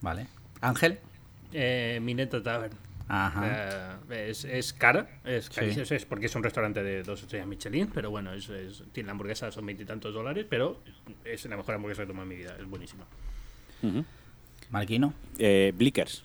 Vale. 0.00 0.26
Ángel. 0.60 0.98
Eh, 1.52 1.98
Mineta 2.02 2.42
Tavern. 2.42 2.74
Ajá. 3.06 3.98
Eh, 4.10 4.28
es, 4.30 4.44
es 4.44 4.72
cara, 4.72 5.08
es 5.24 5.44
Sí. 5.46 5.52
carísimo, 5.54 5.84
es 5.88 6.04
porque 6.06 6.26
es 6.26 6.34
un 6.34 6.42
restaurante 6.42 6.82
de 6.82 7.02
dos 7.02 7.20
estrellas 7.22 7.46
Michelin, 7.46 7.88
pero 7.92 8.10
bueno, 8.10 8.32
es, 8.32 8.48
es- 8.48 8.82
tiene 8.92 9.08
la 9.08 9.12
hamburguesa, 9.12 9.52
son 9.52 9.66
veintitantos 9.66 10.12
dólares, 10.14 10.46
pero 10.48 10.80
es 11.24 11.44
la 11.44 11.56
mejor 11.56 11.74
hamburguesa 11.74 12.00
que 12.02 12.04
he 12.04 12.08
tomado 12.08 12.24
en 12.24 12.28
mi 12.30 12.36
vida, 12.36 12.56
es 12.58 12.66
buenísima. 12.66 13.04
Ujú. 13.82 14.04
Marquino, 14.70 15.12
Eh, 15.38 15.72
Blickers. 15.76 16.24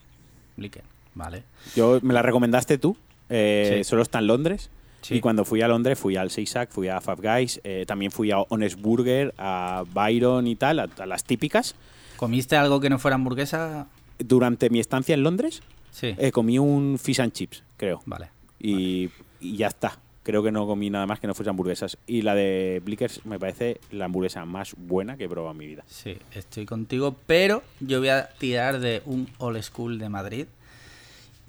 Blicker. 0.58 0.84
Vale. 1.16 1.44
Yo 1.76 2.00
me 2.02 2.14
la 2.14 2.22
recomendaste 2.22 2.78
tú. 2.78 2.98
eh, 3.30 3.76
Sí. 3.78 3.84
Solo 3.84 4.02
está 4.02 4.20
en 4.20 4.28
Londres. 4.28 4.70
Sí. 5.02 5.16
Y 5.16 5.22
cuando 5.22 5.46
fui 5.46 5.62
a 5.62 5.68
Londres 5.68 5.98
fui 5.98 6.16
al 6.18 6.30
Seisak, 6.30 6.72
fui 6.72 6.88
a 6.90 7.00
Five 7.02 7.18
Guys, 7.22 7.62
eh, 7.64 7.86
también 7.88 8.12
fui 8.12 8.32
a 8.32 8.40
Honest 8.40 8.80
Burger, 8.80 9.34
a 9.38 9.84
Byron 9.94 10.46
y 10.48 10.56
tal, 10.56 10.80
a, 10.80 10.90
a 11.00 11.06
las 11.06 11.24
típicas. 11.24 11.76
¿Comiste 12.18 12.56
algo 12.58 12.80
que 12.80 12.90
no 12.90 13.00
fuera 13.00 13.16
hamburguesa? 13.16 13.88
Durante 14.18 14.70
mi 14.70 14.80
estancia 14.80 15.14
en 15.16 15.24
Londres 15.24 15.62
Sí. 15.92 16.14
eh, 16.18 16.32
comí 16.32 16.60
un 16.60 17.00
fish 17.02 17.22
and 17.22 17.32
chips, 17.32 17.64
creo. 17.78 18.02
Vale. 18.06 18.30
Y, 18.60 19.10
y 19.40 19.56
ya 19.58 19.68
está. 19.68 19.98
Creo 20.24 20.44
que 20.44 20.52
no 20.52 20.68
comí 20.68 20.90
nada 20.90 21.08
más 21.08 21.20
que 21.20 21.26
no 21.28 21.34
fuese 21.34 21.50
hamburguesas. 21.50 21.98
Y 22.06 22.22
la 22.22 22.36
de 22.36 22.82
Blickers 22.86 23.26
me 23.26 23.40
parece 23.40 23.80
la 23.90 24.06
hamburguesa 24.06 24.46
más 24.46 24.76
buena 24.78 25.18
que 25.18 25.24
he 25.24 25.30
probado 25.30 25.52
en 25.54 25.58
mi 25.58 25.66
vida. 25.66 25.84
Sí, 25.88 26.18
estoy 26.34 26.66
contigo, 26.66 27.16
pero 27.26 27.64
yo 27.80 28.00
voy 28.00 28.10
a 28.10 28.30
tirar 28.38 28.80
de 28.80 29.02
un 29.06 29.28
old 29.40 29.62
school 29.64 29.98
de 29.98 30.10
Madrid 30.10 30.46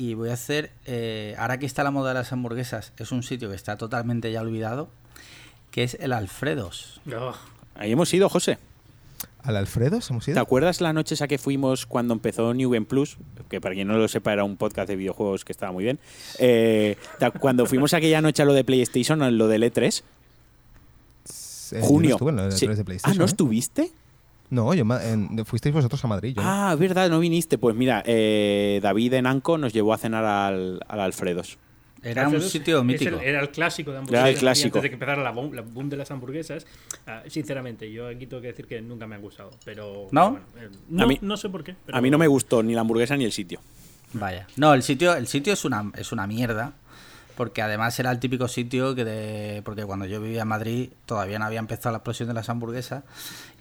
y 0.00 0.14
voy 0.14 0.30
a 0.30 0.32
hacer, 0.34 0.70
eh, 0.86 1.34
ahora 1.38 1.58
que 1.58 1.66
está 1.66 1.84
la 1.84 1.90
moda 1.90 2.08
de 2.08 2.14
las 2.14 2.32
hamburguesas, 2.32 2.92
es 2.96 3.12
un 3.12 3.22
sitio 3.22 3.50
que 3.50 3.54
está 3.56 3.76
totalmente 3.76 4.32
ya 4.32 4.40
olvidado, 4.40 4.88
que 5.70 5.82
es 5.84 5.98
el 6.00 6.12
Alfredos. 6.14 7.00
No. 7.04 7.34
Ahí 7.74 7.92
hemos 7.92 8.12
ido, 8.14 8.28
José. 8.30 8.58
¿Al 9.42 9.56
Alfredo 9.56 10.00
hemos 10.08 10.24
¿Te 10.24 10.30
ido? 10.32 10.40
acuerdas 10.40 10.80
la 10.80 10.92
noche 10.94 11.14
esa 11.14 11.28
que 11.28 11.36
fuimos 11.38 11.84
cuando 11.86 12.14
empezó 12.14 12.52
New 12.54 12.70
Game 12.70 12.86
Plus? 12.86 13.18
Que 13.50 13.60
para 13.60 13.74
quien 13.74 13.88
no 13.88 13.96
lo 13.98 14.08
sepa 14.08 14.32
era 14.32 14.44
un 14.44 14.56
podcast 14.56 14.88
de 14.88 14.96
videojuegos 14.96 15.44
que 15.44 15.52
estaba 15.52 15.72
muy 15.72 15.84
bien. 15.84 15.98
Eh, 16.38 16.96
¿te- 17.18 17.30
cuando 17.32 17.66
fuimos 17.66 17.92
aquella 17.94 18.22
noche 18.22 18.42
a 18.42 18.46
lo 18.46 18.54
de 18.54 18.64
PlayStation, 18.64 19.20
a 19.22 19.30
lo 19.30 19.48
del 19.48 19.62
E3, 19.64 20.02
Eh, 21.72 21.74
yo 21.74 21.78
no 21.80 21.86
junio. 21.86 22.10
estuve 22.16 22.30
en 22.30 22.36
los 22.36 22.54
Sí. 22.54 22.66
E3 22.66 22.74
de 22.76 22.82
ah, 22.82 22.84
PlayStation, 22.84 23.18
¿no 23.18 23.24
¿eh? 23.24 23.26
estuviste? 23.26 23.90
No, 24.50 24.74
yo 24.74 24.84
en- 25.02 25.44
fuisteis 25.46 25.74
vosotros 25.74 26.04
a 26.04 26.08
Madrid. 26.08 26.34
Yo 26.36 26.42
no. 26.42 26.48
Ah, 26.48 26.74
verdad, 26.74 27.08
no 27.08 27.20
viniste. 27.20 27.56
Pues 27.56 27.76
mira, 27.76 28.02
eh, 28.06 28.80
David 28.82 29.14
en 29.14 29.26
Anco 29.26 29.56
nos 29.58 29.72
llevó 29.72 29.94
a 29.94 29.98
cenar 29.98 30.24
al, 30.24 30.80
al 30.88 31.00
Alfredos. 31.00 31.58
Era 32.02 32.26
un 32.28 32.40
sitio 32.40 32.82
mítico. 32.82 33.16
el- 33.18 33.22
era 33.28 33.40
el 33.40 33.50
clásico 33.50 33.90
de 33.90 33.96
Era 33.96 34.00
hamburguesas. 34.00 34.28
el 34.30 34.38
clásico. 34.38 34.66
Antes 34.78 34.82
de 34.84 34.88
que 34.88 34.94
empezara 34.94 35.22
la 35.22 35.30
boom, 35.32 35.52
la 35.52 35.60
boom 35.62 35.90
de 35.90 35.96
las 35.98 36.10
hamburguesas. 36.10 36.66
Ah, 37.06 37.22
sinceramente, 37.28 37.92
yo 37.92 38.08
aquí 38.08 38.26
tengo 38.26 38.40
que 38.40 38.48
decir 38.48 38.66
que 38.66 38.80
nunca 38.80 39.06
me 39.06 39.16
han 39.16 39.20
gustado. 39.22 39.50
Pero, 39.66 40.08
¿No? 40.10 40.30
bueno, 40.30 40.46
eh, 40.58 40.68
no, 40.88 41.04
A 41.04 41.06
mí- 41.06 41.18
no 41.20 41.36
sé 41.36 41.50
por 41.50 41.62
qué. 41.62 41.74
pero- 41.84 41.98
A 41.98 42.00
mí 42.00 42.10
no 42.10 42.16
me 42.16 42.26
gustó 42.26 42.62
ni 42.62 42.74
la 42.74 42.80
hamburguesa 42.80 43.16
ni 43.18 43.24
el 43.26 43.32
sitio. 43.32 43.60
Vaya. 44.14 44.46
No, 44.56 44.72
el 44.74 44.82
sitio, 44.82 45.14
el 45.14 45.26
sitio 45.26 45.52
es 45.52 45.64
una, 45.64 45.92
es 45.94 46.10
una 46.10 46.26
mierda. 46.26 46.72
Porque 47.40 47.62
además 47.62 47.98
era 47.98 48.10
el 48.10 48.18
típico 48.18 48.48
sitio 48.48 48.94
que 48.94 49.02
de, 49.02 49.62
porque 49.64 49.86
cuando 49.86 50.04
yo 50.04 50.20
vivía 50.20 50.42
en 50.42 50.48
Madrid 50.48 50.90
todavía 51.06 51.38
no 51.38 51.46
había 51.46 51.58
empezado 51.58 51.90
la 51.90 51.96
explosión 51.96 52.28
de 52.28 52.34
las 52.34 52.50
hamburguesas 52.50 53.02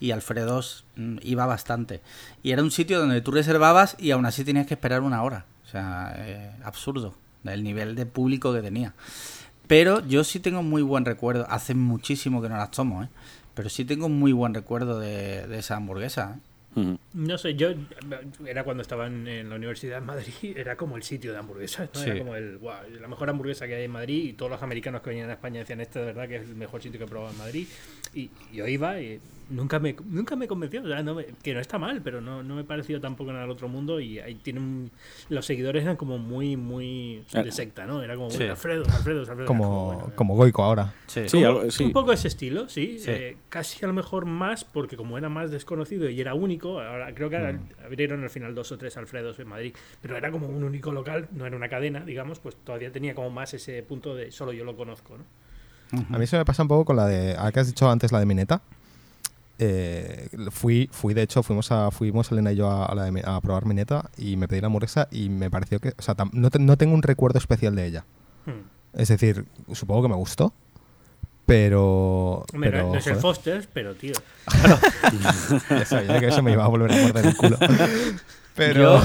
y 0.02 0.12
Alfredos 0.12 0.84
mm, 0.98 1.20
iba 1.22 1.46
bastante. 1.46 2.02
Y 2.44 2.52
era 2.52 2.62
un 2.62 2.72
sitio 2.72 3.00
donde 3.00 3.22
tú 3.22 3.32
reservabas 3.32 3.96
y 3.98 4.12
aún 4.12 4.26
así 4.26 4.44
tenías 4.44 4.68
que 4.68 4.74
esperar 4.74 5.00
una 5.00 5.24
hora. 5.24 5.46
O 5.66 5.70
sea, 5.70 6.14
eh, 6.18 6.52
absurdo 6.66 7.16
el 7.46 7.64
nivel 7.64 7.96
de 7.96 8.06
público 8.06 8.52
que 8.52 8.62
tenía. 8.62 8.96
Pero 9.66 10.06
yo 10.06 10.26
sí 10.26 10.42
tengo 10.42 10.62
muy 10.62 10.82
buen 10.82 11.06
recuerdo. 11.06 11.48
Hace 11.50 11.74
muchísimo 11.74 12.42
que 12.42 12.50
no 12.50 12.58
las 12.58 12.72
tomo, 12.72 13.04
¿eh? 13.04 13.10
Pero 13.54 13.70
sí 13.70 13.86
tengo 13.86 14.10
muy 14.10 14.34
buen 14.34 14.54
recuerdo 14.54 15.00
de, 15.00 15.48
de 15.48 15.58
esa 15.58 15.78
hamburguesa. 15.78 16.36
¿eh? 16.36 16.49
No 17.14 17.38
sé, 17.38 17.56
yo 17.56 17.74
era 18.46 18.64
cuando 18.64 18.82
estaba 18.82 19.08
en, 19.08 19.28
en 19.28 19.50
la 19.50 19.56
universidad 19.56 19.98
en 19.98 20.06
Madrid, 20.06 20.34
era 20.56 20.76
como 20.76 20.96
el 20.98 21.04
sitio 21.04 21.32
de 21.34 21.40
hamburguesas, 21.40 21.90
¿no? 21.94 22.00
Sí. 22.00 22.10
Era 22.10 22.20
como 22.20 22.36
el, 22.36 22.58
"Guau, 22.58 22.90
la 23.02 23.08
mejor 23.08 23.30
hamburguesa 23.30 23.68
que 23.68 23.76
hay 23.76 23.84
en 23.86 23.92
Madrid 23.92 24.24
y 24.30 24.34
todos 24.34 24.52
los 24.52 24.62
americanos 24.64 25.02
que 25.02 25.10
venían 25.10 25.30
a 25.30 25.34
España 25.34 25.60
decían, 25.60 25.82
este 25.82 26.00
de 26.00 26.06
verdad 26.06 26.28
que 26.28 26.38
es 26.38 26.44
el 26.44 26.56
mejor 26.56 26.82
sitio 26.82 26.98
que 27.00 27.06
he 27.06 27.08
probado 27.08 27.32
en 27.32 27.38
Madrid. 27.38 27.68
Y 28.14 28.30
yo 28.54 28.68
iba 28.68 29.00
y 29.02 29.20
nunca 29.50 29.80
me, 29.80 29.96
nunca 30.06 30.36
me 30.36 30.48
convenció, 30.48 30.84
o 30.84 30.88
sea, 30.88 31.02
no 31.04 31.16
me- 31.16 31.26
que 31.42 31.54
no 31.54 31.60
está 31.60 31.78
mal, 31.78 32.02
pero 32.02 32.22
no, 32.22 32.44
no 32.44 32.56
me 32.56 32.64
pareció 32.64 33.00
tampoco 33.02 33.32
nada 33.32 33.44
del 33.44 33.52
otro 33.52 33.68
mundo 33.68 34.00
y 34.00 34.20
ahí 34.20 34.36
tienen, 34.36 34.92
los 35.30 35.46
seguidores 35.46 35.84
eran 35.84 35.96
como 35.96 36.18
muy, 36.18 36.56
muy 36.58 37.24
de 37.32 37.52
secta, 37.52 37.86
¿no? 37.86 38.02
Era 38.02 38.16
como, 38.16 38.30
Sí. 38.30 38.38
"Bueno, 38.38 38.52
Alfredo, 38.54 38.84
Alfredo, 38.86 39.46
como, 39.46 39.86
bueno, 39.86 40.12
como 40.16 40.36
Goico 40.36 40.64
ahora. 40.64 40.94
Sí. 41.08 41.28
Sí, 41.28 41.38
como- 41.38 41.48
algo- 41.60 41.72
sí. 41.72 41.84
Un 41.86 41.92
poco 41.94 42.14
ese 42.14 42.28
estilo, 42.28 42.70
sí. 42.70 43.00
Sí. 43.00 43.10
Eh, 43.12 43.38
casi 43.50 43.84
a 43.84 43.88
lo 43.88 43.94
mejor 43.94 44.26
más, 44.26 44.64
porque 44.66 44.96
como 44.98 45.18
era 45.18 45.30
más 45.30 45.52
desconocido 45.52 46.10
y 46.10 46.20
era 46.22 46.34
único, 46.34 46.80
ahora 46.80 47.14
creo 47.16 47.30
que 47.30 47.38
ahora 47.38 47.54
Mm. 47.54 47.86
abrieron 47.86 48.24
al 48.24 48.30
final 48.30 48.54
dos 48.56 48.72
o 48.72 48.78
tres 48.78 48.98
Alfredos 48.98 49.40
en 49.40 49.48
Madrid, 49.48 49.74
pero 50.02 50.16
era 50.18 50.32
como 50.32 50.48
un 50.48 50.64
único 50.64 50.92
local, 50.92 51.28
no 51.32 51.46
era 51.46 51.56
una 51.56 51.70
cadena, 51.70 52.02
digamos, 52.06 52.40
pues 52.40 52.56
todavía 52.56 52.92
tenía 52.92 53.16
como 53.16 53.30
más 53.30 53.54
ese 53.54 53.82
punto 53.84 54.16
de 54.16 54.32
solo 54.32 54.54
yo 54.54 54.64
lo 54.64 54.76
conozco, 54.76 55.18
¿no? 55.18 55.24
A 56.12 56.20
mí 56.20 56.28
se 56.28 56.38
me 56.38 56.46
pasa 56.46 56.62
un 56.62 56.68
poco 56.68 56.86
con 56.86 56.96
la 56.98 57.08
de. 57.08 57.36
Ahora 57.36 57.52
que 57.52 57.62
has 57.62 57.68
dicho 57.68 57.90
antes 57.90 58.12
la 58.12 58.20
de 58.20 58.28
Mineta. 58.28 58.62
Eh, 59.60 60.30
fui, 60.52 60.90
fui, 60.92 61.14
de 61.14 61.22
hecho, 61.22 61.44
fuimos 61.44 61.72
a, 61.72 61.92
fuimos 61.92 62.32
Elena 62.32 62.52
y 62.52 62.56
yo 62.56 62.70
a, 62.70 62.86
a 62.86 62.96
la 62.96 63.04
de 63.04 63.12
Mi- 63.12 63.22
a 63.24 63.40
probar 63.42 63.66
Mineta 63.66 64.10
y 64.18 64.36
me 64.38 64.48
pedí 64.48 64.62
la 64.62 64.68
hamburguesa 64.68 65.08
y 65.12 65.30
me 65.30 65.50
pareció 65.52 65.80
que. 65.80 65.90
O 65.98 66.02
sea, 66.02 66.16
tam- 66.16 66.32
no, 66.34 66.50
te- 66.50 66.60
no 66.60 66.78
tengo 66.78 66.94
un 66.96 67.04
recuerdo 67.04 67.38
especial 67.40 67.76
de 67.76 67.86
ella. 67.86 68.06
Hmm. 68.46 68.62
Es 69.00 69.10
decir, 69.10 69.46
supongo 69.74 70.04
que 70.04 70.08
me 70.10 70.16
gustó. 70.16 70.54
Pero. 71.46 72.46
Hombre, 72.54 72.72
pero 72.72 72.88
no 72.90 72.96
es 72.96 73.08
el 73.08 73.14
joder, 73.14 73.22
Foster's, 73.22 73.68
pero 73.74 73.96
tío. 73.96 74.14
ya 75.70 75.86
sabía 75.86 76.20
que 76.20 76.28
eso 76.28 76.44
me 76.44 76.52
iba 76.52 76.64
a 76.64 76.68
volver 76.68 76.92
a 76.92 77.02
morder 77.04 77.26
el 77.26 77.36
culo. 77.36 77.58
Pero. 78.56 79.02
Yo- 79.02 79.04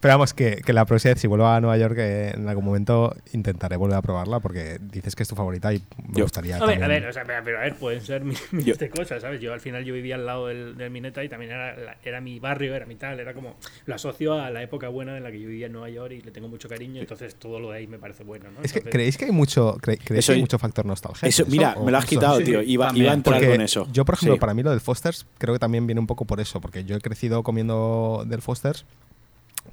Pero 0.00 0.14
vamos, 0.14 0.32
que, 0.32 0.62
que 0.64 0.72
la 0.72 0.84
próxima 0.84 1.14
vez, 1.14 1.20
si 1.20 1.26
vuelvo 1.26 1.48
a 1.48 1.60
Nueva 1.60 1.76
York, 1.76 1.96
eh, 1.98 2.30
en 2.36 2.48
algún 2.48 2.64
momento 2.64 3.16
intentaré 3.32 3.76
volver 3.76 3.96
a 3.96 4.02
probarla 4.02 4.38
porque 4.38 4.78
dices 4.80 5.16
que 5.16 5.24
es 5.24 5.28
tu 5.28 5.34
favorita 5.34 5.74
y 5.74 5.82
me 6.06 6.18
Yo- 6.18 6.24
gustaría. 6.24 6.56
A 6.56 6.64
ver, 6.66 6.80
a 6.84 6.86
ver, 6.86 7.04
o 7.06 7.12
sea, 7.12 7.24
pero, 7.24 7.58
a 7.58 7.62
ver, 7.62 7.74
pueden 7.74 8.00
ser 8.00 8.22
miles 8.22 8.40
Yo- 8.64 8.76
de 8.76 8.90
cosas, 8.90 9.22
¿sabes? 9.22 9.40
Yo 9.40 9.52
al 9.52 9.60
final 9.60 9.84
yo 9.84 9.92
vivía 9.94 10.14
al 10.14 10.24
lado 10.24 10.46
del, 10.46 10.76
del 10.76 10.90
Mineta 10.90 11.24
y 11.24 11.28
también 11.28 11.50
era, 11.50 11.76
la- 11.76 11.96
era 12.04 12.20
mi 12.20 12.38
barrio, 12.38 12.76
era 12.76 12.86
mi 12.86 12.94
tal, 12.94 13.18
era 13.18 13.34
como, 13.34 13.56
lo 13.86 13.94
asocio 13.96 14.34
a 14.34 14.50
la 14.50 14.62
época 14.62 14.86
buena 14.88 15.16
en 15.16 15.24
la 15.24 15.32
que 15.32 15.40
yo 15.40 15.48
vivía 15.48 15.66
en 15.66 15.72
Nueva 15.72 15.90
York 15.90 16.12
y 16.12 16.20
le 16.20 16.30
tengo 16.30 16.46
mucho 16.48 16.68
cariño, 16.68 17.00
entonces 17.00 17.34
todo 17.34 17.58
lo 17.58 17.72
de 17.72 17.78
ahí 17.78 17.86
me 17.88 17.98
parece 17.98 18.22
bueno, 18.22 18.52
¿no? 18.52 18.62
Es 18.62 18.72
que 18.72 18.82
¿creéis 18.82 19.16
que 19.18 19.24
hay 19.24 19.32
mucho, 19.32 19.78
cre- 19.78 19.98
creéis 20.02 20.24
Eso- 20.26 20.32
que 20.32 20.36
hay 20.36 20.40
mucho 20.42 20.60
factor 20.60 20.86
nostalgia? 20.86 21.28
Eso, 21.28 21.44
mira, 21.48 21.74
¿O 21.76 21.84
me 21.84 21.90
lo 21.90 21.98
has 21.98 22.06
quitado, 22.06 22.38
Sí, 22.38 22.44
tío. 22.44 22.62
Iba, 22.62 22.92
iba 22.94 23.10
a 23.10 23.14
entrar 23.14 23.34
Porque 23.40 23.50
con 23.50 23.60
eso. 23.62 23.88
yo, 23.92 24.04
por 24.04 24.14
ejemplo, 24.14 24.34
Sí. 24.36 24.40
para 24.40 24.54
mí 24.54 24.62
lo 24.62 24.70
del 24.70 24.80
Foster's 24.80 25.26
creo 25.38 25.54
que 25.54 25.58
también 25.58 25.88
viene 25.88 26.00
un 26.00 26.06
poco 26.06 26.24
por 26.24 26.38
eso, 26.38 26.60
porque 26.60 26.84
yo 26.84 26.94
he 26.94 27.00
crecido 27.00 27.42
comiendo 27.42 28.22
del 28.28 28.42
Foster's, 28.42 28.84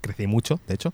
crecí 0.02 0.28
mucho, 0.28 0.60
de 0.68 0.74
hecho, 0.76 0.94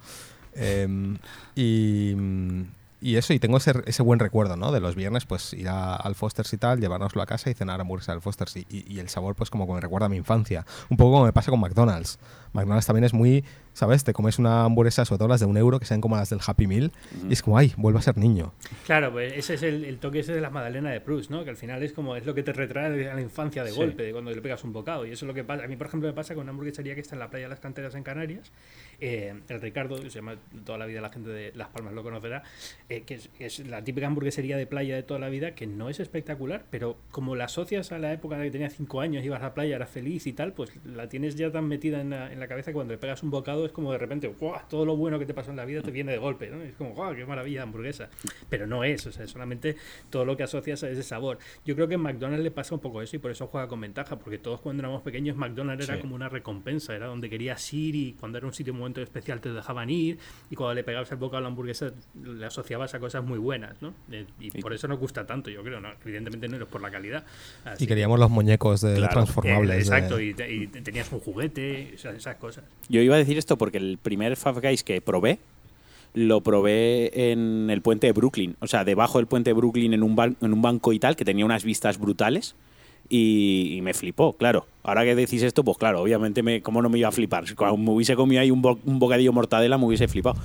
em, 0.53 1.17
y, 1.55 3.15
eso, 3.15 3.33
y 3.33 3.39
tengo 3.39 3.57
ese, 3.57 3.73
ese 3.85 4.03
buen 4.03 4.19
recuerdo, 4.19 4.55
¿no? 4.57 4.71
De 4.71 4.79
los 4.79 4.95
viernes, 4.95 5.25
pues 5.25 5.53
ir 5.53 5.69
a- 5.69 5.95
al 5.95 6.13
Foster's 6.15 6.53
y 6.53 6.57
tal, 6.57 6.79
llevárnoslo 6.79 7.21
a 7.21 7.25
casa 7.25 7.49
y 7.49 7.53
cenar 7.55 7.81
hamburguesa 7.81 8.11
del 8.11 8.21
Foster's, 8.21 8.55
y, 8.57 8.65
y- 8.69 8.85
y 8.87 8.99
el 8.99 9.09
sabor, 9.09 9.35
pues 9.35 9.49
como 9.49 9.65
que 9.65 9.73
me 9.73 9.81
recuerda 9.81 10.05
a 10.05 10.09
mi 10.09 10.17
infancia, 10.17 10.65
un 10.89 10.97
poco 10.97 11.13
como 11.13 11.25
me 11.25 11.33
pasa 11.33 11.49
con 11.51 11.59
McDonald's. 11.59 12.19
McDonald's 12.53 12.85
también 12.85 13.03
es 13.05 13.13
muy, 13.13 13.43
¿sabes? 13.73 14.03
Te 14.03 14.13
comes 14.13 14.39
una 14.39 14.63
hamburguesa, 14.65 15.05
sobre 15.05 15.19
todo 15.19 15.27
las 15.29 15.39
de 15.39 15.45
un 15.45 15.57
euro, 15.57 15.79
que 15.79 15.85
sean 15.85 16.01
como 16.01 16.15
las 16.17 16.29
del 16.29 16.39
Happy 16.45 16.67
Meal, 16.67 16.91
y 17.29 17.33
es 17.33 17.41
como, 17.41 17.57
ay, 17.57 17.73
vuelvo 17.77 17.99
a 17.99 18.01
ser 18.01 18.17
niño. 18.17 18.53
Claro, 18.85 19.11
pues 19.11 19.33
ese 19.33 19.53
es 19.55 19.63
el, 19.63 19.85
el 19.85 19.97
toque 19.99 20.19
ese 20.19 20.33
de 20.33 20.41
la 20.41 20.49
Madalena 20.49 20.89
de 20.91 21.01
Proust, 21.01 21.29
¿no? 21.31 21.43
Que 21.43 21.49
al 21.49 21.57
final 21.57 21.81
es 21.83 21.93
como 21.93 22.15
es 22.15 22.25
lo 22.25 22.33
que 22.33 22.43
te 22.43 22.53
retrae 22.53 23.09
a 23.09 23.15
la 23.15 23.21
infancia 23.21 23.63
de 23.63 23.71
Sí. 23.71 23.77
golpe, 23.77 24.03
de 24.03 24.11
cuando 24.11 24.31
le 24.31 24.41
pegas 24.41 24.63
un 24.63 24.73
bocado. 24.73 25.05
Y 25.05 25.11
eso 25.11 25.25
es 25.25 25.27
lo 25.27 25.33
que 25.33 25.43
pasa. 25.43 25.63
A 25.63 25.67
mí, 25.67 25.75
por 25.77 25.87
ejemplo, 25.87 26.07
me 26.09 26.13
pasa 26.13 26.33
con 26.33 26.43
una 26.43 26.51
hamburguesería 26.51 26.95
que 26.95 27.01
está 27.01 27.15
en 27.15 27.19
la 27.19 27.29
playa 27.29 27.45
de 27.45 27.49
las 27.49 27.59
Canteras 27.59 27.95
en 27.95 28.03
Canarias. 28.03 28.51
Eh, 28.99 29.33
el 29.47 29.61
Ricardo, 29.61 29.95
que 30.01 30.09
se 30.09 30.19
llama 30.19 30.35
toda 30.65 30.77
la 30.77 30.85
vida 30.85 31.01
la 31.01 31.09
gente 31.09 31.29
de 31.29 31.51
Las 31.55 31.69
Palmas 31.69 31.93
lo 31.93 32.03
conocerá, 32.03 32.43
eh, 32.89 33.01
que 33.03 33.15
es, 33.15 33.29
es 33.39 33.59
la 33.67 33.83
típica 33.83 34.07
hamburguesería 34.07 34.57
de 34.57 34.67
playa 34.67 34.95
de 34.95 35.03
toda 35.03 35.19
la 35.19 35.29
vida, 35.29 35.55
que 35.55 35.65
no 35.67 35.89
es 35.89 35.99
espectacular, 35.99 36.65
pero 36.69 36.97
como 37.09 37.35
la 37.35 37.45
asocias 37.45 37.91
a 37.91 37.97
la 37.99 38.13
época 38.13 38.37
de 38.37 38.45
que 38.45 38.51
tenía 38.51 38.69
5 38.69 39.01
años, 39.01 39.23
ibas 39.23 39.39
a 39.41 39.45
la 39.45 39.53
playa, 39.53 39.75
eras 39.77 39.89
feliz 39.89 40.27
y 40.27 40.33
tal, 40.33 40.53
pues 40.53 40.71
la 40.85 41.07
tienes 41.09 41.35
ya 41.35 41.51
tan 41.51 41.67
metida 41.67 42.01
en 42.01 42.09
la, 42.11 42.31
en 42.31 42.39
la 42.41 42.47
cabeza 42.47 42.71
que 42.71 42.73
cuando 42.75 42.93
le 42.93 42.97
pegas 42.97 43.23
un 43.23 43.29
bocado 43.31 43.65
es 43.65 43.71
como 43.71 43.91
de 43.91 43.97
repente, 43.97 44.27
¡guau! 44.27 44.59
Todo 44.69 44.85
lo 44.85 44.97
bueno 44.97 45.17
que 45.19 45.25
te 45.25 45.33
pasó 45.33 45.51
en 45.51 45.57
la 45.57 45.65
vida 45.65 45.81
te 45.81 45.91
viene 45.91 46.11
de 46.11 46.17
golpe, 46.17 46.49
¿no? 46.49 46.61
Es 46.61 46.73
como, 46.75 46.93
¡guau! 46.93 47.15
¡Qué 47.15 47.25
maravilla 47.25 47.59
de 47.59 47.63
hamburguesa! 47.63 48.09
Pero 48.49 48.67
no 48.67 48.83
es, 48.83 49.05
o 49.07 49.11
sea, 49.11 49.25
solamente 49.27 49.77
todo 50.09 50.25
lo 50.25 50.35
que 50.35 50.43
asocias 50.43 50.83
a 50.83 50.89
ese 50.89 51.03
sabor. 51.03 51.37
Yo 51.65 51.75
creo 51.75 51.87
que 51.87 51.93
en 51.95 52.01
McDonald's 52.01 52.43
le 52.43 52.51
pasa 52.51 52.75
un 52.75 52.81
poco 52.81 53.01
eso 53.01 53.15
y 53.15 53.19
por 53.19 53.31
eso 53.31 53.47
juega 53.47 53.67
con 53.67 53.79
ventaja, 53.79 54.17
porque 54.19 54.37
todos 54.37 54.59
cuando 54.59 54.81
éramos 54.81 55.01
pequeños 55.01 55.37
McDonald's 55.37 55.85
era 55.85 55.95
Sí. 55.95 56.01
como 56.01 56.15
una 56.15 56.27
recompensa, 56.29 56.95
era 56.95 57.05
donde 57.07 57.29
querías 57.29 57.73
ir 57.73 57.95
y 57.95 58.13
cuando 58.19 58.37
era 58.39 58.47
un 58.47 58.53
sitio 58.53 58.73
un 58.73 58.79
momento 58.79 59.01
especial 59.01 59.39
te 59.39 59.51
dejaban 59.53 59.89
ir 59.89 60.17
y 60.49 60.55
cuando 60.55 60.73
le 60.73 60.83
pegabas 60.83 61.11
el 61.11 61.17
bocado 61.17 61.37
a 61.37 61.41
la 61.41 61.47
hamburguesa 61.47 61.91
le 62.23 62.45
asociabas 62.45 62.93
a 62.95 62.99
cosas 62.99 63.23
muy 63.23 63.37
buenas, 63.39 63.81
¿no? 63.81 63.93
Eh, 64.11 64.25
Y 64.39 64.61
por 64.61 64.73
eso 64.73 64.87
nos 64.87 64.99
gusta 64.99 65.25
tanto, 65.25 65.49
yo 65.49 65.63
creo, 65.63 65.79
¿no? 65.79 65.89
Evidentemente 66.03 66.47
no 66.47 66.57
es 66.57 66.65
por 66.65 66.81
la 66.81 66.89
calidad. 66.91 67.23
Así 67.65 67.83
Y 67.83 67.87
queríamos 67.87 68.19
los 68.19 68.29
muñecos 68.29 68.81
de 68.81 68.95
Claro, 68.95 69.11
transformables. 69.13 69.71
eh, 69.71 69.75
de- 69.75 69.81
exacto, 69.81 70.19
y, 70.19 70.33
te- 70.33 70.51
y 70.51 70.67
te- 70.67 70.81
tenías 70.81 71.11
un 71.11 71.19
juguete, 71.19 71.91
o 71.95 71.97
sea, 71.97 72.13
esas 72.31 72.41
cosas. 72.41 72.63
Yo 72.89 73.01
iba 73.01 73.15
a 73.15 73.17
decir 73.19 73.37
esto 73.37 73.57
porque 73.57 73.77
el 73.77 73.97
primer 74.01 74.35
Five 74.37 74.61
Guys 74.61 74.83
que 74.83 74.99
probé, 75.01 75.39
lo 76.13 76.41
probé 76.41 77.31
en 77.31 77.69
el 77.69 77.81
puente 77.81 78.07
de 78.07 78.13
Brooklyn. 78.13 78.55
O 78.59 78.67
sea, 78.67 78.83
debajo 78.83 79.17
del 79.19 79.27
puente 79.27 79.49
de 79.51 79.53
Brooklyn 79.53 79.93
en 79.93 80.03
un, 80.03 80.15
ban- 80.15 80.35
en 80.41 80.51
un 80.53 80.61
banco 80.61 80.91
y 80.93 80.99
tal, 80.99 81.15
que 81.15 81.23
tenía 81.25 81.45
unas 81.45 81.63
vistas 81.63 81.97
brutales. 81.97 82.55
Y, 83.13 83.73
y 83.75 83.81
me 83.81 83.93
flipó, 83.93 84.31
claro. 84.37 84.65
Ahora 84.83 85.03
que 85.03 85.15
decís 85.15 85.43
esto, 85.43 85.65
pues 85.65 85.77
claro, 85.77 86.01
obviamente, 86.01 86.43
me, 86.43 86.61
¿cómo 86.61 86.81
no 86.81 86.87
me 86.89 86.97
iba 86.97 87.09
a 87.09 87.11
flipar? 87.11 87.43
Cuando 87.55 87.75
me 87.75 87.89
hubiese 87.91 88.15
comido 88.15 88.41
ahí 88.41 88.51
un, 88.51 88.61
bo- 88.61 88.79
un 88.85 88.99
bocadillo 88.99 89.33
mortadela, 89.33 89.77
me 89.77 89.83
hubiese 89.85 90.07
flipado. 90.07 90.37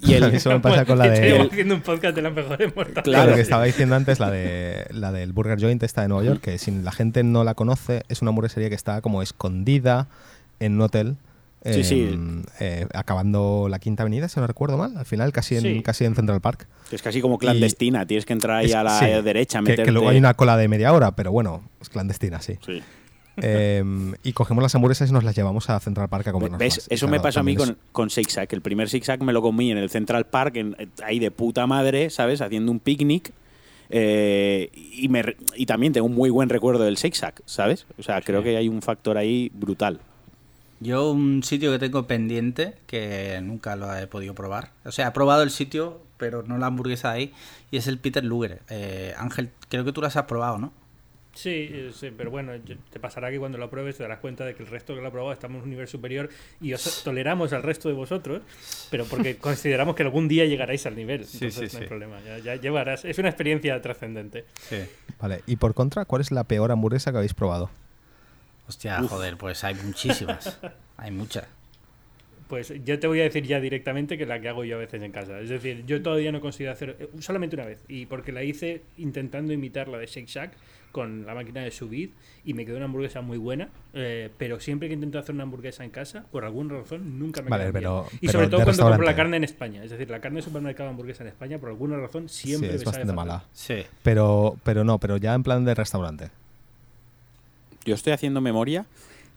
Y 0.00 0.12
el, 0.12 0.24
Eso 0.34 0.50
me 0.50 0.60
pasa 0.60 0.84
con 0.84 0.98
la 0.98 1.06
de- 1.06 1.14
Estaríamos 1.14 1.50
haciendo 1.52 1.74
un 1.76 1.80
podcast 1.80 2.14
de 2.14 2.20
las 2.20 2.34
mejores 2.34 2.76
mortales. 2.76 3.02
Claro, 3.04 3.22
Claro. 3.22 3.34
que 3.34 3.40
estaba 3.40 3.64
diciendo 3.64 3.94
antes, 3.94 4.20
la, 4.20 4.30
de, 4.30 4.84
la 4.90 5.10
del 5.10 5.32
Burger 5.32 5.58
Joint 5.58 5.82
esta 5.84 6.02
de 6.02 6.08
Nueva 6.08 6.24
York, 6.24 6.40
que 6.42 6.58
si 6.58 6.70
la 6.70 6.92
gente 6.92 7.22
no 7.22 7.44
la 7.44 7.54
conoce, 7.54 8.02
es 8.10 8.20
una 8.20 8.28
hamburguesería 8.28 8.68
que 8.68 8.74
está 8.74 9.00
como 9.00 9.22
escondida 9.22 10.08
en 10.64 10.74
un 10.74 10.80
hotel 10.82 11.16
Sí, 11.64 11.84
sí. 11.84 12.08
em, 12.12 12.42
eh, 12.58 12.86
acabando 12.92 13.68
la 13.70 13.78
quinta 13.78 14.02
avenida, 14.02 14.28
si 14.28 14.40
no 14.40 14.46
recuerdo 14.48 14.76
mal, 14.78 14.96
al 14.96 15.04
final, 15.06 15.30
casi 15.32 15.54
en, 15.56 15.62
Sí. 15.62 15.82
casi 15.82 16.04
en 16.04 16.16
Central 16.16 16.40
Park. 16.40 16.66
Es 16.90 17.02
casi 17.02 17.20
como 17.20 17.38
clandestina, 17.38 18.04
tienes 18.04 18.26
que 18.26 18.32
entrar 18.32 18.56
ahí 18.56 18.66
Es- 18.66 18.74
a 18.74 18.82
la 18.82 18.98
sí, 18.98 19.06
derecha, 19.22 19.58
que, 19.60 19.62
meterte. 19.62 19.84
que 19.84 19.92
luego 19.92 20.08
hay 20.08 20.18
una 20.18 20.34
cola 20.34 20.56
de 20.56 20.66
media 20.66 20.92
hora, 20.92 21.14
pero 21.14 21.30
bueno, 21.30 21.62
es 21.80 21.88
clandestina, 21.88 22.40
sí. 22.42 22.58
Sí. 22.66 22.82
Em, 23.36 24.12
y 24.24 24.32
cogemos 24.32 24.60
las 24.60 24.74
hamburguesas 24.74 25.08
y 25.08 25.12
nos 25.12 25.24
las 25.24 25.34
llevamos 25.34 25.70
a 25.70 25.78
Central 25.80 26.08
Park 26.08 26.26
a 26.28 26.32
comernos 26.32 26.58
¿Ves? 26.58 26.78
más. 26.78 26.88
Y 26.90 26.94
Eso 26.94 27.08
me 27.08 27.18
pasó 27.20 27.40
a 27.40 27.42
mí 27.42 27.54
con, 27.56 27.78
con 27.92 28.10
Six 28.10 28.32
Sack. 28.32 28.52
El 28.52 28.60
primer 28.60 28.88
Six 28.90 29.06
Sack 29.06 29.22
me 29.22 29.32
lo 29.32 29.40
comí 29.40 29.70
en 29.70 29.78
el 29.78 29.88
Central 29.88 30.26
Park, 30.26 30.56
en- 30.56 30.76
ahí 31.02 31.18
de 31.18 31.30
puta 31.30 31.66
madre, 31.66 32.10
¿sabes? 32.10 32.40
Haciendo 32.40 32.72
un 32.72 32.80
picnic. 32.80 33.32
eh, 33.94 34.70
y, 34.74 35.08
me, 35.08 35.22
y 35.54 35.66
también 35.66 35.92
tengo 35.92 36.06
un 36.06 36.14
muy 36.14 36.30
buen 36.30 36.48
recuerdo 36.48 36.82
del 36.84 36.96
Six 36.96 37.18
Sack, 37.18 37.42
¿sabes? 37.44 37.86
O 37.98 38.02
sea, 38.02 38.20
creo 38.22 38.42
que 38.42 38.56
hay 38.56 38.66
un 38.68 38.80
factor 38.80 39.18
ahí 39.18 39.50
brutal. 39.54 40.00
Yo 40.82 41.12
un 41.12 41.42
sitio 41.44 41.70
que 41.70 41.78
tengo 41.78 42.06
pendiente, 42.06 42.74
que 42.86 43.40
nunca 43.42 43.76
lo 43.76 43.94
he 43.96 44.06
podido 44.08 44.34
probar. 44.34 44.72
O 44.84 44.90
sea, 44.90 45.08
he 45.08 45.10
probado 45.12 45.42
el 45.42 45.50
sitio, 45.50 46.02
pero 46.16 46.42
no 46.42 46.58
la 46.58 46.66
hamburguesa 46.66 47.12
ahí, 47.12 47.32
y 47.70 47.76
es 47.76 47.86
el 47.86 47.98
Peter 47.98 48.24
Luger. 48.24 48.62
Eh, 48.68 49.14
Ángel, 49.16 49.50
creo 49.68 49.84
que 49.84 49.92
tú 49.92 50.02
las 50.02 50.16
has 50.16 50.24
probado, 50.24 50.58
¿no? 50.58 50.72
Sí, 51.34 51.68
eh, 51.72 51.92
sí, 51.94 52.10
pero 52.14 52.30
bueno, 52.30 52.52
te 52.90 53.00
pasará 53.00 53.30
que 53.30 53.38
cuando 53.38 53.56
lo 53.56 53.70
pruebes 53.70 53.96
te 53.96 54.02
darás 54.02 54.18
cuenta 54.18 54.44
de 54.44 54.54
que 54.54 54.62
el 54.62 54.68
resto 54.68 54.94
que 54.94 55.00
lo 55.00 55.08
ha 55.08 55.10
probado 55.10 55.32
estamos 55.32 55.58
en 55.58 55.64
un 55.64 55.70
nivel 55.70 55.88
superior 55.88 56.28
y 56.60 56.74
os 56.74 57.02
toleramos 57.04 57.52
al 57.52 57.62
resto 57.62 57.88
de 57.88 57.94
vosotros, 57.94 58.42
pero 58.90 59.06
porque 59.06 59.36
consideramos 59.38 59.94
que 59.94 60.02
algún 60.02 60.28
día 60.28 60.44
llegaréis 60.44 60.84
al 60.84 60.96
nivel. 60.96 61.24
Sí, 61.24 61.38
Entonces 61.44 61.70
sí, 61.70 61.76
no 61.76 61.80
hay 61.80 61.84
sí. 61.84 61.88
problema, 61.88 62.20
ya, 62.26 62.38
ya 62.38 62.56
llevarás. 62.56 63.04
Es 63.04 63.18
una 63.18 63.28
experiencia 63.28 63.80
trascendente. 63.80 64.44
Sí. 64.68 64.80
Vale, 65.20 65.42
y 65.46 65.56
por 65.56 65.72
contra, 65.74 66.04
¿cuál 66.04 66.20
es 66.20 66.32
la 66.32 66.44
peor 66.44 66.70
hamburguesa 66.70 67.12
que 67.12 67.18
habéis 67.18 67.34
probado? 67.34 67.70
Hostia, 68.68 69.02
joder, 69.02 69.36
pues 69.36 69.64
hay 69.64 69.74
muchísimas. 69.74 70.58
hay 70.96 71.10
muchas. 71.10 71.46
Pues 72.48 72.70
yo 72.84 72.98
te 72.98 73.06
voy 73.06 73.18
a 73.20 73.22
decir 73.22 73.44
ya 73.46 73.60
directamente 73.60 74.18
que 74.18 74.26
la 74.26 74.38
que 74.38 74.48
hago 74.50 74.62
yo 74.64 74.76
a 74.76 74.80
veces 74.80 75.02
en 75.02 75.10
casa. 75.10 75.40
Es 75.40 75.48
decir, 75.48 75.84
yo 75.86 76.02
todavía 76.02 76.32
no 76.32 76.40
consigo 76.42 76.70
hacer 76.70 76.96
eh, 77.00 77.08
solamente 77.20 77.56
una 77.56 77.64
vez. 77.64 77.82
Y 77.88 78.04
porque 78.06 78.30
la 78.30 78.42
hice 78.44 78.82
intentando 78.98 79.54
imitar 79.54 79.88
la 79.88 79.96
de 79.96 80.06
Shake 80.06 80.26
Shack 80.28 80.52
con 80.92 81.24
la 81.24 81.34
máquina 81.34 81.62
de 81.62 81.70
subir 81.70 82.12
y 82.44 82.52
me 82.52 82.66
quedó 82.66 82.76
una 82.76 82.84
hamburguesa 82.84 83.22
muy 83.22 83.38
buena. 83.38 83.70
eh, 83.94 84.28
pero 84.36 84.60
siempre 84.60 84.88
que 84.88 84.94
intento 84.94 85.18
hacer 85.18 85.34
una 85.34 85.44
hamburguesa 85.44 85.82
en 85.82 85.90
casa, 85.90 86.26
por 86.30 86.44
alguna 86.44 86.74
razón, 86.74 87.18
nunca 87.18 87.40
me 87.40 87.48
Vale, 87.48 87.62
queda 87.64 87.70
bien. 87.72 87.82
pero- 87.84 88.06
Y 88.16 88.18
pero 88.26 88.32
sobre 88.32 88.48
todo 88.48 88.64
cuando 88.64 88.82
compro 88.84 89.06
la 89.06 89.16
carne 89.16 89.36
en 89.38 89.44
España. 89.44 89.82
Es 89.82 89.90
decir, 89.90 90.10
la 90.10 90.20
carne 90.20 90.40
de 90.40 90.42
supermercado 90.42 90.90
hamburguesa 90.90 91.22
en 91.24 91.28
España, 91.28 91.58
por 91.58 91.70
alguna 91.70 91.96
razón, 91.96 92.28
siempre 92.28 92.68
sí, 92.68 92.72
me 92.72 92.76
es 92.76 92.82
sabe 92.82 92.84
bastante 92.98 93.12
fatal. 93.14 93.26
mala. 93.26 93.44
Sí. 93.54 93.82
Pero, 94.02 94.58
pero 94.62 94.84
no, 94.84 94.98
pero 94.98 95.16
ya 95.16 95.32
en 95.32 95.42
plan 95.42 95.64
de 95.64 95.74
restaurante. 95.74 96.28
Yo 97.84 97.94
estoy 97.94 98.12
haciendo 98.12 98.40
memoria 98.40 98.86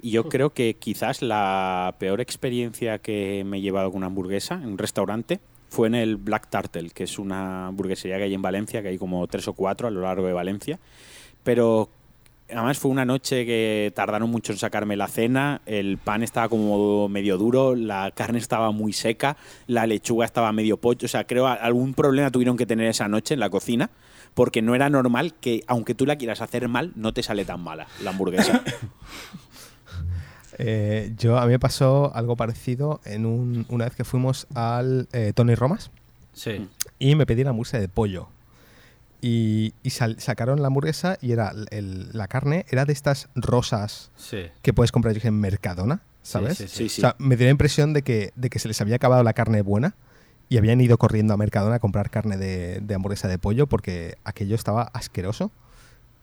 y 0.02 0.12
yo 0.12 0.30
creo 0.30 0.52
que 0.52 0.76
quizás 0.76 1.22
la 1.22 1.96
peor 1.98 2.22
experiencia 2.22 3.00
que 3.00 3.44
me 3.46 3.58
he 3.58 3.62
llevado 3.62 3.90
con 3.90 3.98
una 3.98 4.08
hamburguesa 4.08 4.56
en 4.56 4.68
un 4.68 4.78
restaurante 4.78 5.40
fue 5.70 5.88
en 5.88 5.96
el 5.96 6.18
Black 6.18 6.50
Turtle, 6.50 6.92
que 6.92 7.06
es 7.06 7.18
una 7.18 7.68
hamburguesería 7.68 8.18
que 8.18 8.24
hay 8.24 8.34
en 8.34 8.42
Valencia, 8.42 8.82
que 8.82 8.90
hay 8.90 8.98
como 8.98 9.26
tres 9.28 9.48
o 9.48 9.54
cuatro 9.54 9.88
a 9.88 9.92
lo 9.92 10.02
largo 10.02 10.28
de 10.28 10.34
Valencia. 10.34 10.80
Pero 11.44 11.90
además 12.50 12.78
fue 12.78 12.92
una 12.92 13.04
noche 13.04 13.46
que 13.46 13.92
tardaron 13.96 14.30
mucho 14.30 14.52
en 14.52 14.60
sacarme 14.60 14.96
la 14.96 15.08
cena, 15.08 15.62
el 15.66 15.98
pan 15.98 16.22
estaba 16.22 16.50
como 16.50 17.10
medio 17.10 17.38
duro, 17.38 17.76
la 17.76 18.12
carne 18.12 18.38
estaba 18.38 18.72
muy 18.72 18.94
seca, 18.94 19.38
la 19.68 19.88
lechuga 19.88 20.26
estaba 20.26 20.52
medio 20.52 20.78
pocho, 20.78 21.08
o 21.08 21.10
sea, 21.10 21.26
creo 21.26 21.48
algún 21.48 21.94
problema 21.94 22.30
tuvieron 22.30 22.58
que 22.58 22.66
tener 22.66 22.88
esa 22.88 23.08
noche 23.08 23.34
en 23.34 23.40
la 23.40 23.50
cocina, 23.50 23.90
porque 24.36 24.62
no 24.62 24.76
era 24.76 24.90
normal 24.92 25.34
que, 25.34 25.64
aunque 25.66 25.96
tú 25.96 26.06
la 26.06 26.18
quieras 26.18 26.42
hacer 26.42 26.68
mal, 26.68 26.92
no 26.96 27.12
te 27.14 27.24
sale 27.24 27.44
tan 27.46 27.62
mala 27.62 27.88
la 28.04 28.12
hamburguesa. 28.12 28.62
Eh, 30.58 31.14
yo, 31.18 31.38
a 31.38 31.46
mí 31.46 31.52
me 31.52 31.60
pasó 31.60 32.16
algo 32.16 32.38
parecido 32.38 33.02
en 33.04 33.26
un- 33.26 33.66
una 33.68 33.84
vez 33.86 33.96
que 33.96 34.06
fuimos 34.06 34.48
al 34.56 35.10
eh, 35.12 35.34
Tony 35.36 35.54
Romas 35.54 35.92
Sí. 36.32 36.70
y 36.98 37.16
me 37.16 37.26
pedí 37.26 37.44
la 37.44 37.50
hamburguesa 37.50 37.78
de 37.80 37.90
pollo. 37.90 38.30
Y, 39.22 39.74
y 39.84 39.90
sal- 39.90 40.18
sacaron 40.22 40.62
la 40.62 40.68
hamburguesa 40.68 41.18
y 41.22 41.34
era 41.34 41.52
el- 41.72 42.10
la 42.14 42.28
carne 42.30 42.66
era 42.70 42.86
de 42.86 42.94
estas 42.94 43.28
rosas 43.36 44.12
Sí. 44.16 44.44
que 44.62 44.72
puedes 44.72 44.94
comprar 44.94 45.14
yo 45.18 45.28
en 45.28 45.40
Mercadona, 45.42 46.02
¿sabes? 46.24 46.58
sí, 46.58 46.68
Sí, 46.70 46.88
sí. 46.88 47.02
O 47.02 47.04
sea, 47.04 47.16
me 47.20 47.36
dio 47.36 47.48
la 47.48 47.52
impresión 47.52 47.92
de 47.94 48.04
que, 48.04 48.32
de 48.38 48.50
que 48.50 48.60
se 48.60 48.70
les 48.70 48.80
había 48.80 48.96
acabado 48.96 49.24
la 49.24 49.34
carne 49.34 49.62
buena 49.62 49.96
y 50.50 50.58
habían 50.58 50.80
ido 50.82 50.98
corriendo 50.98 51.34
a 51.34 51.38
Mercadona 51.38 51.76
a 51.76 51.80
comprar 51.80 52.10
carne 52.10 52.38
de, 52.38 52.80
de 52.82 52.96
hamburguesa 52.96 53.28
de 53.28 53.38
pollo 53.38 53.68
porque 53.68 54.18
aquello 54.24 54.56
estaba 54.56 54.84
asqueroso 54.94 55.52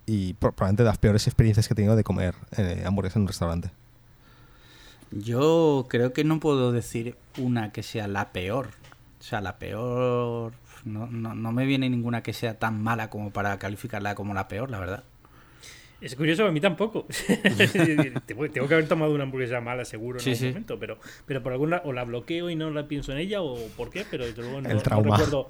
y 0.07 0.35
pro- 0.35 0.53
probablemente 0.53 0.83
de 0.85 0.89
las 0.89 0.99
peores 0.99 1.27
experiencias 1.27 1.67
que 1.69 1.75
he 1.75 1.77
tenido 1.77 1.97
de 1.97 2.05
comer 2.05 2.35
eh, 2.57 2.83
hamburguesa 2.87 3.19
en 3.19 3.23
un 3.23 3.29
restaurante. 3.29 3.71
Yo 5.11 5.87
creo 5.89 6.13
que 6.13 6.25
no 6.25 6.41
puedo 6.41 6.73
decir 6.73 7.17
una 7.39 7.73
que 7.73 7.83
sea 7.83 8.09
la 8.09 8.33
peor. 8.33 8.69
O 9.21 9.23
sea, 9.23 9.41
la 9.41 9.59
peor. 9.59 10.55
No, 10.85 11.07
no, 11.07 11.35
no 11.35 11.53
me 11.53 11.65
viene 11.67 11.89
ninguna 11.91 12.23
que 12.23 12.33
sea 12.33 12.59
tan 12.59 12.83
mala 12.83 13.11
como 13.11 13.31
para 13.31 13.59
calificarla 13.59 14.15
como 14.15 14.35
la 14.35 14.49
peor, 14.49 14.71
la 14.71 14.79
verdad. 14.81 15.05
Es 16.03 16.17
curioso, 16.17 16.45
a 16.47 16.51
mí 16.53 16.61
tampoco. 16.61 17.07
Tengo 18.27 18.49
que 18.69 18.75
haber 18.75 18.89
tomado 18.89 19.15
una 19.15 19.23
hamburguesa 19.25 19.61
mala 19.61 19.85
seguro 19.85 20.19
en 20.19 20.25
Sí, 20.25 20.31
algún 20.31 20.41
sí. 20.41 20.49
momento, 20.49 20.79
pero, 20.79 20.99
pero 21.27 21.43
por 21.43 21.53
alguna 21.53 21.81
o 21.85 21.93
la 21.93 22.05
bloqueo 22.05 22.51
y 22.51 22.57
no 22.57 22.71
la 22.71 22.89
pienso 22.89 23.13
en 23.13 23.19
ella 23.19 23.41
o 23.43 23.57
por 23.77 23.91
qué, 23.91 24.05
pero 24.11 24.27
desde 24.27 24.43
luego 24.43 24.61
no, 24.61 24.69
El 24.69 24.77
no 24.77 24.83
trauma. 24.83 25.17
recuerdo. 25.17 25.49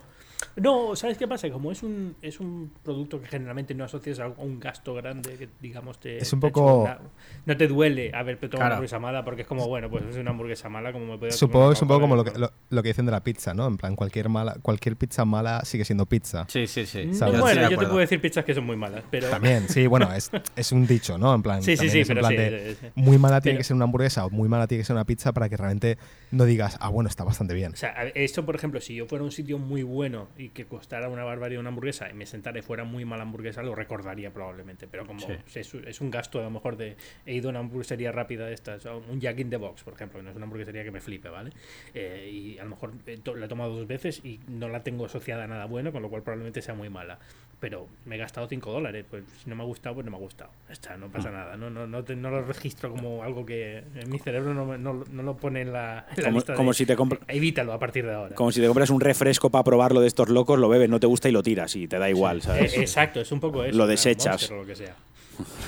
No, 0.57 0.95
¿sabes 0.97 1.19
qué 1.19 1.27
pasa? 1.29 1.51
Como 1.51 1.73
es 1.73 1.83
un, 1.83 2.17
es 2.23 2.41
un 2.41 2.73
producto 2.83 3.21
que 3.21 3.27
generalmente 3.27 3.75
no 3.75 3.85
asocias 3.85 4.19
a 4.21 4.29
un 4.29 4.61
gasto 4.61 4.95
grande, 4.95 5.37
que 5.37 5.49
digamos 5.61 5.99
te. 6.01 6.19
Es 6.19 6.33
un 6.33 6.41
poco- 6.41 6.83
una- 6.83 6.99
no 7.47 7.57
te 7.57 7.67
duele 7.69 8.11
haber 8.15 8.37
tomado 8.37 8.51
Claro. 8.51 8.67
una 8.67 8.75
hamburguesa 8.77 8.99
mala 8.99 9.25
porque 9.25 9.43
es 9.43 9.49
como, 9.49 9.67
bueno, 9.69 9.89
pues 9.91 10.05
es 10.05 10.17
una 10.17 10.31
hamburguesa 10.31 10.69
mala, 10.69 10.93
como 10.93 11.07
me 11.07 11.19
puede 11.19 11.33
Supongo 11.33 11.69
que 11.69 11.75
es 11.75 11.83
un 11.83 11.89
poco 11.89 12.01
como 12.03 12.17
lo 12.17 12.25
que, 12.25 12.39
lo, 12.39 12.53
lo 12.71 12.83
que 12.83 12.89
dicen 12.89 13.07
de 13.07 13.13
la 13.13 13.23
pizza, 13.23 13.55
¿no? 13.55 13.67
En 13.67 13.77
plan, 13.77 13.97
cualquier, 13.97 14.29
mala, 14.29 14.57
cualquier 14.63 14.97
pizza 14.97 15.25
mala 15.25 15.65
sigue 15.65 15.85
siendo 15.85 16.07
pizza. 16.07 16.45
Sí, 16.49 16.67
sí, 16.67 16.87
sí. 16.87 17.07
No, 17.07 17.15
¿sabes? 17.15 17.35
estoy 17.35 17.41
bueno, 17.41 17.63
yo 17.71 17.79
te 17.79 17.87
puedo 17.87 17.99
decir 17.99 18.21
pizzas 18.21 18.45
que 18.45 18.55
son 18.55 18.65
muy 18.67 18.77
malas, 18.77 19.05
pero. 19.11 19.29
También, 19.31 19.69
sí, 19.69 19.87
bueno, 19.87 20.13
es, 20.13 20.31
es 20.57 20.73
un 20.73 20.87
dicho, 20.87 21.19
¿no? 21.19 21.35
En 21.35 21.43
plan, 21.43 21.63
Sí, 21.63 21.77
sí, 21.77 21.89
sí, 21.89 22.01
es 22.01 22.09
pero 22.09 22.21
plan 22.21 22.31
sí, 22.33 22.37
de 22.37 22.75
sí, 22.75 22.79
sí. 22.81 22.87
muy 22.95 23.19
mala 23.19 23.41
tiene 23.41 23.55
Pero- 23.55 23.61
que 23.61 23.65
ser 23.65 23.75
una 23.77 23.85
hamburguesa 23.85 24.27
o 24.27 24.31
muy 24.31 24.49
mala 24.49 24.67
tiene 24.67 24.83
que 24.83 24.87
ser 24.87 24.95
una 24.97 25.05
pizza 25.05 25.33
para 25.33 25.49
que 25.49 25.57
realmente 25.57 25.99
no 26.31 26.45
digas, 26.45 26.77
ah, 26.81 26.89
bueno, 26.89 27.09
está 27.09 27.25
bastante 27.25 27.55
bien. 27.55 27.73
O 27.73 27.77
sea, 27.77 27.91
esto, 28.15 28.45
por 28.47 28.55
ejemplo, 28.55 28.81
si 28.81 28.95
yo 28.95 29.07
fuera 29.07 29.23
a 29.23 29.25
un 29.27 29.33
sitio 29.33 29.59
muy 29.59 29.83
bueno 29.83 30.29
y 30.37 30.51
que 30.51 30.67
costara 30.67 31.09
una 31.09 31.25
barbaridad 31.25 31.61
una 31.61 31.69
hamburguesa 31.71 32.11
y 32.11 32.15
me 32.15 32.27
sentara 32.27 32.59
y 32.59 32.63
fuera 32.63 32.85
muy 32.85 33.05
mala 33.05 33.23
hamburguesa, 33.23 33.63
lo 33.63 33.75
recordaría 33.75 34.33
probablemente. 34.33 34.87
Pero 34.87 35.07
como 35.07 35.21
Sí. 35.21 35.33
es, 35.55 35.75
es 35.75 36.01
un 36.01 36.11
gasto, 36.11 36.41
a 36.41 36.43
lo 36.43 36.51
mejor, 36.51 36.77
de. 36.77 36.97
He 37.27 37.35
ido 37.35 37.49
a 37.49 37.51
una 37.51 37.61
hamburguesería 37.61 38.13
rápida 38.13 38.47
de 38.47 38.55
estas, 38.55 38.85
un 38.87 39.21
Jack 39.21 39.39
in 39.41 39.51
the 39.51 39.57
Box, 39.57 39.83
por 39.83 39.95
ejemplo, 39.95 40.19
que 40.19 40.25
no 40.25 40.31
es 40.31 40.37
una 40.37 40.45
hamburguesería 40.45 40.85
que 40.85 40.91
me 40.91 41.01
flipe, 41.01 41.29
¿vale? 41.29 41.51
Eh, 41.95 42.31
y 42.33 42.59
a 42.59 42.65
lo 42.65 42.71
mejor 42.71 42.93
eh, 43.07 43.19
la 43.37 43.47
he 43.47 43.49
tomado 43.49 43.77
dos 43.77 43.87
veces 43.87 44.21
y 44.25 44.41
no 44.49 44.69
la 44.69 44.83
tengo 44.83 45.07
asociada 45.07 45.45
a 45.45 45.47
nada 45.47 45.67
bueno, 45.67 45.93
con 45.93 46.03
lo 46.03 46.11
cual 46.11 46.23
probablemente 46.23 46.63
sea 46.63 46.75
muy 46.75 46.89
mala. 46.91 47.19
Pero 47.63 47.87
me 48.07 48.17
he 48.17 48.19
gastado 48.19 48.49
5 48.49 48.73
dólares, 48.73 49.05
pues 49.09 49.23
si 49.41 49.49
no 49.49 49.55
me 49.55 49.63
ha 49.63 49.67
gustado, 49.67 49.95
pues 49.95 50.05
no 50.05 50.11
me 50.11 50.17
ha 50.17 50.21
gustado. 50.21 50.51
Está, 50.69 50.97
no 50.97 51.07
pasa 51.13 51.31
nada. 51.31 51.57
No, 51.57 51.71
no, 51.71 51.87
no, 51.87 52.03
te- 52.03 52.17
no 52.17 52.29
lo 52.29 52.43
registro 52.43 52.91
como 52.91 53.23
algo 53.23 53.47
que 53.47 53.85
en 53.95 54.11
mi 54.11 54.19
cerebro 54.19 54.53
no, 54.53 54.67
me- 54.67 54.79
no, 54.79 55.05
no 55.13 55.23
lo 55.23 55.37
pone 55.37 55.61
en 55.61 55.73
la, 55.73 56.05
en 56.17 56.17
la 56.17 56.25
Como- 56.25 56.39
lista 56.39 56.53
de- 56.55 56.57
como 56.57 56.73
si 56.75 56.87
te 56.87 56.97
compra- 56.97 57.21
Evítalo 57.29 57.73
a 57.73 57.79
partir 57.79 58.05
de 58.05 58.15
ahora. 58.15 58.35
Como 58.35 58.51
si 58.51 58.61
te 58.61 58.67
compras 58.67 58.91
un 58.91 59.01
refresco 59.01 59.49
para 59.49 59.63
probarlo 59.63 60.01
de 60.01 60.09
estos 60.09 60.29
locos, 60.29 60.59
lo 60.59 60.69
bebes, 60.69 60.89
no 60.91 60.99
te 60.99 61.07
gusta 61.07 61.29
y 61.29 61.33
lo 61.33 61.45
tiras 61.45 61.77
y 61.77 61.87
te 61.87 62.01
da 62.01 62.11
igual, 62.11 62.39
Eh, 62.39 62.41
¿sabes? 62.43 62.77
exacto, 62.77 63.21
es 63.21 63.31
un 63.31 63.39
poco 63.39 63.63
eso. 63.63 63.79
Lo 63.79 63.87
desechas. 63.87 64.33
Monster 64.51 64.57
o 64.57 64.61
lo 64.63 64.67
que 64.67 64.75
sea. 64.75 64.97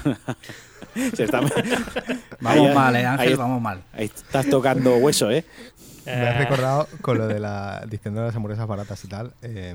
Se 1.14 1.24
está- 1.24 1.40
Vamos 2.40 2.68
Ahí- 2.68 2.74
mal, 2.74 2.96
eh, 2.96 3.04
Ángel, 3.06 3.28
ahí- 3.30 3.34
vamos 3.34 3.60
mal. 3.62 3.82
Ahí 3.92 4.04
estás 4.04 4.46
tocando 4.48 4.96
hueso, 4.96 5.30
¿eh? 5.30 5.44
Me 6.06 6.12
has 6.12 6.36
Ah. 6.36 6.38
recordado 6.38 6.88
con 7.00 7.18
lo 7.18 7.26
de 7.26 7.40
la 7.40 7.84
diciendo 7.88 8.22
las 8.22 8.34
hamburguesas 8.36 8.66
baratas 8.66 9.02
y 9.04 9.08
tal. 9.08 9.32
eh, 9.42 9.74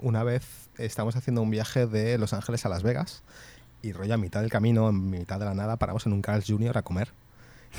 una 0.00 0.22
vez 0.24 0.42
estábamos 0.78 1.16
haciendo 1.16 1.42
un 1.42 1.50
viaje 1.50 1.86
de 1.86 2.18
Los 2.18 2.32
Ángeles 2.32 2.64
a 2.66 2.68
Las 2.68 2.82
Vegas 2.82 3.22
y 3.82 3.92
rollo 3.92 4.14
a 4.14 4.16
mitad 4.16 4.40
del 4.40 4.50
camino, 4.50 4.88
en 4.88 5.10
mitad 5.10 5.38
de 5.38 5.44
la 5.44 5.54
nada, 5.54 5.76
paramos 5.76 6.04
en 6.06 6.12
un 6.12 6.22
Carl's 6.22 6.46
Jr. 6.48 6.76
a 6.78 6.82
comer. 6.82 7.12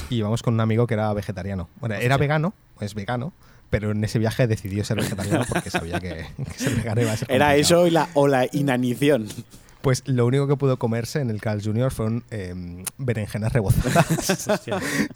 Y 0.09 0.15
íbamos 0.17 0.43
con 0.43 0.53
un 0.53 0.59
amigo 0.61 0.85
que 0.87 0.93
era 0.93 1.11
vegetariano. 1.13 1.67
Bueno, 1.79 1.95
era 1.95 2.15
vegano, 2.17 2.53
es 2.79 2.93
vegano, 2.93 3.33
pero 3.69 3.91
en 3.91 4.03
ese 4.03 4.19
viaje 4.19 4.47
decidió 4.47 4.83
ser 4.85 4.97
vegetariano 4.97 5.43
porque 5.49 5.69
sabía 5.69 5.99
que, 5.99 6.25
que 6.45 6.53
ser 6.59 6.75
vegano 6.75 7.01
iba 7.01 7.11
a 7.11 7.17
ser 7.17 7.29
Era 7.31 7.47
complicado. 7.47 7.81
eso 7.81 7.87
y 7.87 7.91
la, 7.91 8.07
o 8.13 8.27
la 8.27 8.47
inanición. 8.51 9.27
Pues 9.81 10.05
lo 10.07 10.25
único 10.25 10.47
que 10.47 10.57
pudo 10.57 10.77
comerse 10.77 11.21
en 11.21 11.29
el 11.29 11.39
Carl's 11.39 11.65
Jr. 11.65 11.89
fueron 11.91 12.23
eh, 12.31 12.53
berenjenas 12.97 13.53
rebozadas. 13.53 14.47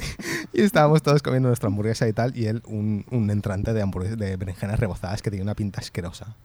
y 0.53 0.61
estábamos 0.61 1.03
todos 1.03 1.21
comiendo 1.21 1.49
nuestra 1.49 1.67
hamburguesa 1.67 2.07
y 2.07 2.13
tal, 2.13 2.35
y 2.37 2.45
él 2.45 2.61
un, 2.65 3.05
un 3.11 3.29
entrante 3.29 3.73
de, 3.73 3.81
hamburguesa, 3.81 4.15
de 4.15 4.37
berenjenas 4.37 4.79
rebozadas 4.79 5.21
que 5.21 5.29
tenía 5.29 5.43
una 5.43 5.55
pinta 5.55 5.81
asquerosa. 5.81 6.35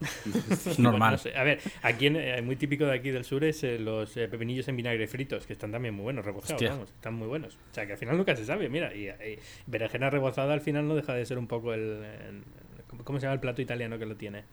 Normal. 0.78 0.90
Bueno, 0.92 1.10
no 1.12 1.18
sé. 1.18 1.34
A 1.36 1.44
ver, 1.44 1.60
aquí 1.82 2.08
en- 2.08 2.16
eh, 2.16 2.42
muy 2.42 2.56
típico 2.56 2.84
de 2.84 2.92
aquí 2.94 3.10
del 3.10 3.24
sur 3.24 3.42
es 3.44 3.62
eh, 3.64 3.78
los 3.78 4.14
eh, 4.18 4.28
pepinillos 4.28 4.68
en 4.68 4.76
vinagre 4.76 5.06
fritos, 5.06 5.46
que 5.46 5.52
están 5.54 5.72
también 5.72 5.94
muy 5.94 6.02
buenos, 6.02 6.24
rebozados, 6.24 6.54
Hostia. 6.54 6.70
vamos, 6.72 6.90
están 6.90 7.14
muy 7.14 7.28
buenos. 7.28 7.54
O 7.54 7.74
sea, 7.74 7.86
que 7.86 7.92
al 7.92 7.98
final 7.98 8.16
nunca 8.18 8.36
se 8.36 8.44
sabe, 8.44 8.68
mira, 8.68 8.94
y, 8.94 9.08
y 9.08 9.38
berenjena 9.66 10.10
rebozada 10.10 10.52
al 10.52 10.60
final 10.60 10.86
no 10.86 10.94
deja 10.96 11.14
de 11.14 11.24
ser 11.24 11.38
un 11.38 11.46
poco 11.46 11.72
el... 11.72 11.80
el- 11.80 12.44
¿cómo- 12.88 13.04
¿Cómo 13.04 13.18
se 13.20 13.22
llama 13.24 13.34
el 13.34 13.40
plato 13.40 13.62
italiano 13.62 13.98
que 13.98 14.04
lo 14.06 14.16
tiene? 14.16 14.44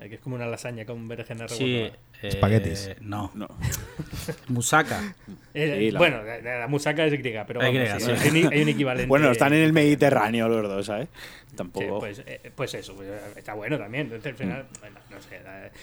Eh, 0.00 0.08
que 0.08 0.14
es 0.16 0.20
como 0.20 0.34
una 0.36 0.46
lasaña 0.46 0.84
con 0.84 1.06
berenjena 1.06 1.46
Sí, 1.48 1.76
eh, 1.76 1.92
Espaguetis. 2.22 2.90
No, 3.00 3.30
No. 3.34 3.46
Musaka. 4.48 5.14
Eh, 5.54 5.76
Sí, 5.78 5.90
la- 5.90 5.98
bueno, 5.98 6.22
la, 6.22 6.40
la 6.60 6.66
musaca 6.68 7.04
es 7.04 7.12
griega, 7.12 7.44
pero 7.46 7.60
Es 7.60 7.66
vamos, 7.66 7.80
griega, 7.80 8.00
sí, 8.00 8.28
sí. 8.28 8.36
hay, 8.36 8.44
un, 8.44 8.52
hay 8.52 8.62
un 8.62 8.68
equivalente. 8.68 9.08
Bueno, 9.08 9.30
están 9.30 9.52
en 9.52 9.62
el 9.62 9.72
Mediterráneo 9.72 10.48
los 10.48 10.62
dos, 10.68 10.86
¿sabes? 10.86 11.08
Sí, 11.50 11.56
Tampoco. 11.56 11.98
pues, 11.98 12.22
eh, 12.26 12.52
pues 12.54 12.72
eso, 12.74 12.94
pues, 12.94 13.08
está 13.36 13.54
bueno 13.54 13.76
también. 13.78 14.04
Entonces, 14.06 14.32
al 14.32 14.36
final, 14.38 14.66
bueno, 14.80 15.00
no 15.10 15.20
sé, 15.20 15.40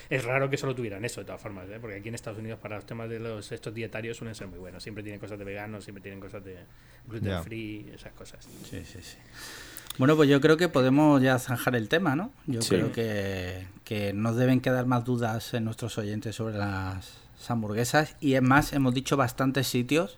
es 0.10 0.24
raro 0.24 0.50
que 0.50 0.58
solo 0.58 0.74
tuvieran 0.74 1.04
eso 1.06 1.22
de 1.22 1.26
todas 1.26 1.42
formas, 1.42 1.68
¿eh? 1.70 1.78
porque 1.82 1.98
aquí 1.98 2.08
en 2.10 2.16
Estados 2.16 2.40
Unidos 2.40 2.60
para 2.60 2.76
los 2.78 2.86
temas 2.86 3.10
de 3.10 3.20
los 3.20 3.52
estos 3.52 3.74
dietarios 3.74 4.18
suelen 4.18 4.34
ser 4.36 4.48
muy 4.48 4.60
buenos. 4.60 4.82
Siempre 4.82 5.04
tienen 5.04 5.20
cosas 5.20 5.38
de 5.38 5.46
veganos, 5.46 5.84
siempre 5.84 6.02
tienen 6.02 6.20
cosas 6.20 6.44
de 6.44 6.56
gluten 7.08 7.44
free, 7.44 7.92
esas 7.94 8.14
cosas. 8.14 8.48
Sí, 8.70 8.84
sí, 8.86 9.00
sí. 9.02 9.18
Bueno, 9.98 10.16
pues 10.16 10.30
yo 10.30 10.40
creo 10.42 10.58
que 10.58 10.70
podemos 10.70 11.22
ya 11.22 11.40
zanjar 11.40 11.76
el 11.76 11.90
tema, 11.90 12.16
¿no? 12.16 12.32
Yo 12.46 12.62
Sí. 12.62 12.70
creo 12.70 12.92
que, 12.92 13.68
que 13.84 14.14
nos 14.14 14.36
deben 14.36 14.60
quedar 14.62 14.86
más 14.86 15.06
dudas 15.06 15.54
en 15.54 15.66
nuestros 15.66 15.98
oyentes 15.98 16.36
sobre 16.36 16.58
las 16.58 17.18
hamburguesas. 17.48 18.16
Y 18.20 18.34
es 18.36 18.42
más, 18.42 18.74
hemos 18.74 18.94
dicho 18.94 19.18
bastantes 19.18 19.68
sitios, 19.68 20.18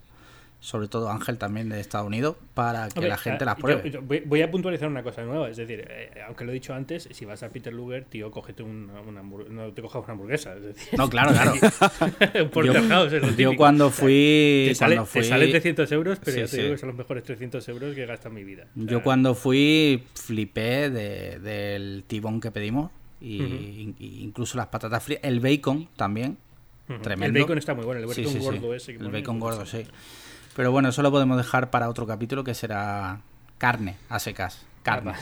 sobre 0.61 0.89
todo 0.89 1.09
Ángel 1.09 1.37
también 1.37 1.69
de 1.69 1.79
Estados 1.79 2.05
Unidos, 2.07 2.35
para 2.53 2.89
que 2.89 3.07
la 3.07 3.17
gente 3.17 3.43
ah, 3.43 3.45
las 3.45 3.55
yo- 3.57 3.61
pruebe. 3.61 3.91
yo 3.91 4.01
voy, 4.01 4.19
voy 4.25 4.41
a 4.41 4.51
puntualizar 4.51 4.89
una 4.89 5.03
cosa 5.03 5.23
nueva, 5.23 5.49
es 5.49 5.55
decir, 5.55 5.85
eh, 5.89 6.11
aunque 6.27 6.43
lo 6.43 6.51
he 6.51 6.53
dicho 6.55 6.73
antes, 6.73 7.07
si 7.11 7.23
vas 7.23 7.43
a 7.43 7.49
Peter 7.49 7.73
Luger, 7.73 8.03
tío, 8.03 8.29
cógete 8.29 8.63
una, 8.63 8.99
una 8.99 9.21
no 9.23 9.71
te 9.71 9.81
cojas 9.81 10.03
una 10.03 10.13
hamburguesa. 10.13 10.55
Es 10.57 10.61
decir, 10.63 10.99
No, 10.99 11.09
claro, 11.09 11.31
claro. 11.31 11.53
es 13.05 13.13
lo 13.13 13.29
Yo 13.29 13.35
típico. 13.35 13.55
cuando 13.55 13.89
fui... 13.89 14.65
te 14.69 14.75
sale, 14.75 14.95
cuando 14.95 15.11
te 15.11 15.19
fui- 15.19 15.29
sale 15.29 15.47
300 15.47 15.91
euros, 15.93 16.19
pero 16.19 16.31
Sí, 16.33 16.39
ya 16.39 16.45
te 16.45 16.51
sí. 16.51 16.57
digo 16.57 16.71
que 16.73 16.77
son 16.77 16.89
los 16.89 16.97
mejores 16.97 17.23
300 17.23 17.69
euros 17.69 17.95
que 17.95 18.03
he 18.03 18.05
gastado 18.05 18.29
en 18.29 18.35
mi 18.35 18.43
vida. 18.43 18.67
Yo 18.75 19.01
cuando 19.01 19.35
fui 19.35 20.03
flipé 20.13 20.89
de- 20.89 21.39
del 21.39 22.03
tibón 22.07 22.41
que 22.41 22.51
pedimos 22.51 22.91
y, 23.21 23.93
incluso 23.99 24.57
las 24.57 24.67
patatas 24.67 25.03
fritas, 25.03 25.23
el 25.23 25.39
bacon 25.39 25.87
también, 25.95 26.37
tremendo. 27.01 27.37
El 27.37 27.43
bacon 27.43 27.57
está 27.57 27.73
muy 27.73 27.85
bueno, 27.85 28.01
el 28.01 28.07
bacon 28.07 28.25
sí, 28.27 28.39
gordo 28.39 28.73
ese. 28.73 28.97
que 28.97 29.03
El 29.03 29.11
bacon 29.11 29.39
gordo, 29.39 29.65
sí. 29.65 29.85
Pero 30.59 30.73
bueno, 30.73 30.89
eso 30.89 31.01
lo 31.01 31.09
podemos 31.09 31.37
dejar 31.37 31.69
para 31.71 31.87
otro 31.87 32.05
capítulo 32.05 32.43
que 32.43 32.53
será 32.53 33.21
carne 33.57 33.95
a 34.09 34.19
secas. 34.19 34.65
Carne. 34.83 35.13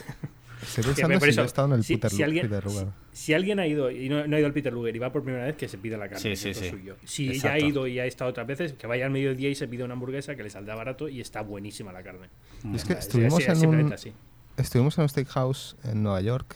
Estoy 0.63 0.83
Que 0.83 0.89
pensando 1.03 1.19
si 1.19 1.29
eso, 1.29 1.35
yo 1.35 1.43
he 1.43 1.45
estado 1.45 1.67
en 1.67 1.73
el 1.75 1.83
si- 1.83 1.93
Peter, 1.97 2.09
si 2.09 2.23
alguien- 2.23 2.49
Peter 2.49 2.65
Luger. 2.65 2.87
Si 3.11 3.35
alguien 3.35 3.59
ha 3.59 3.67
ido 3.67 3.91
y 3.91 4.09
no, 4.09 4.25
no 4.25 4.35
ha 4.35 4.39
ido 4.39 4.47
al 4.47 4.53
Peter 4.53 4.73
Luger 4.73 4.95
y 4.95 4.97
va 4.97 5.11
por 5.11 5.21
primera 5.21 5.45
vez, 5.45 5.55
que 5.55 5.67
se 5.67 5.77
pida 5.77 5.95
la 5.95 6.09
carne. 6.09 6.35
Sí, 6.35 6.43
que 6.53 6.55
suyo. 6.71 6.95
Si 7.05 7.27
Exacto. 7.27 7.47
ya 7.49 7.53
ha 7.53 7.59
ido 7.69 7.85
y 7.85 7.99
ha 7.99 8.05
estado 8.07 8.31
otras 8.31 8.47
veces, 8.47 8.73
que 8.73 8.87
vaya 8.87 9.05
al 9.05 9.11
mediodía 9.11 9.47
y 9.47 9.53
se 9.53 9.67
pide 9.67 9.83
una 9.83 9.93
hamburguesa 9.93 10.35
que 10.35 10.41
le 10.41 10.49
saldrá 10.49 10.73
barato 10.73 11.07
y 11.07 11.21
está 11.21 11.41
buenísima 11.41 11.91
la 11.93 12.01
carne. 12.01 12.29
Es 12.73 12.83
que 12.83 12.93
O 12.93 12.95
sea, 12.95 12.99
estuvimos 12.99 13.39
es- 13.43 13.47
es 13.49 13.61
en 13.61 13.69
un, 13.69 13.93
estuvimos 14.57 14.97
en 14.97 15.03
un 15.03 15.09
steakhouse 15.09 15.75
en 15.83 16.01
Nueva 16.01 16.21
York. 16.21 16.55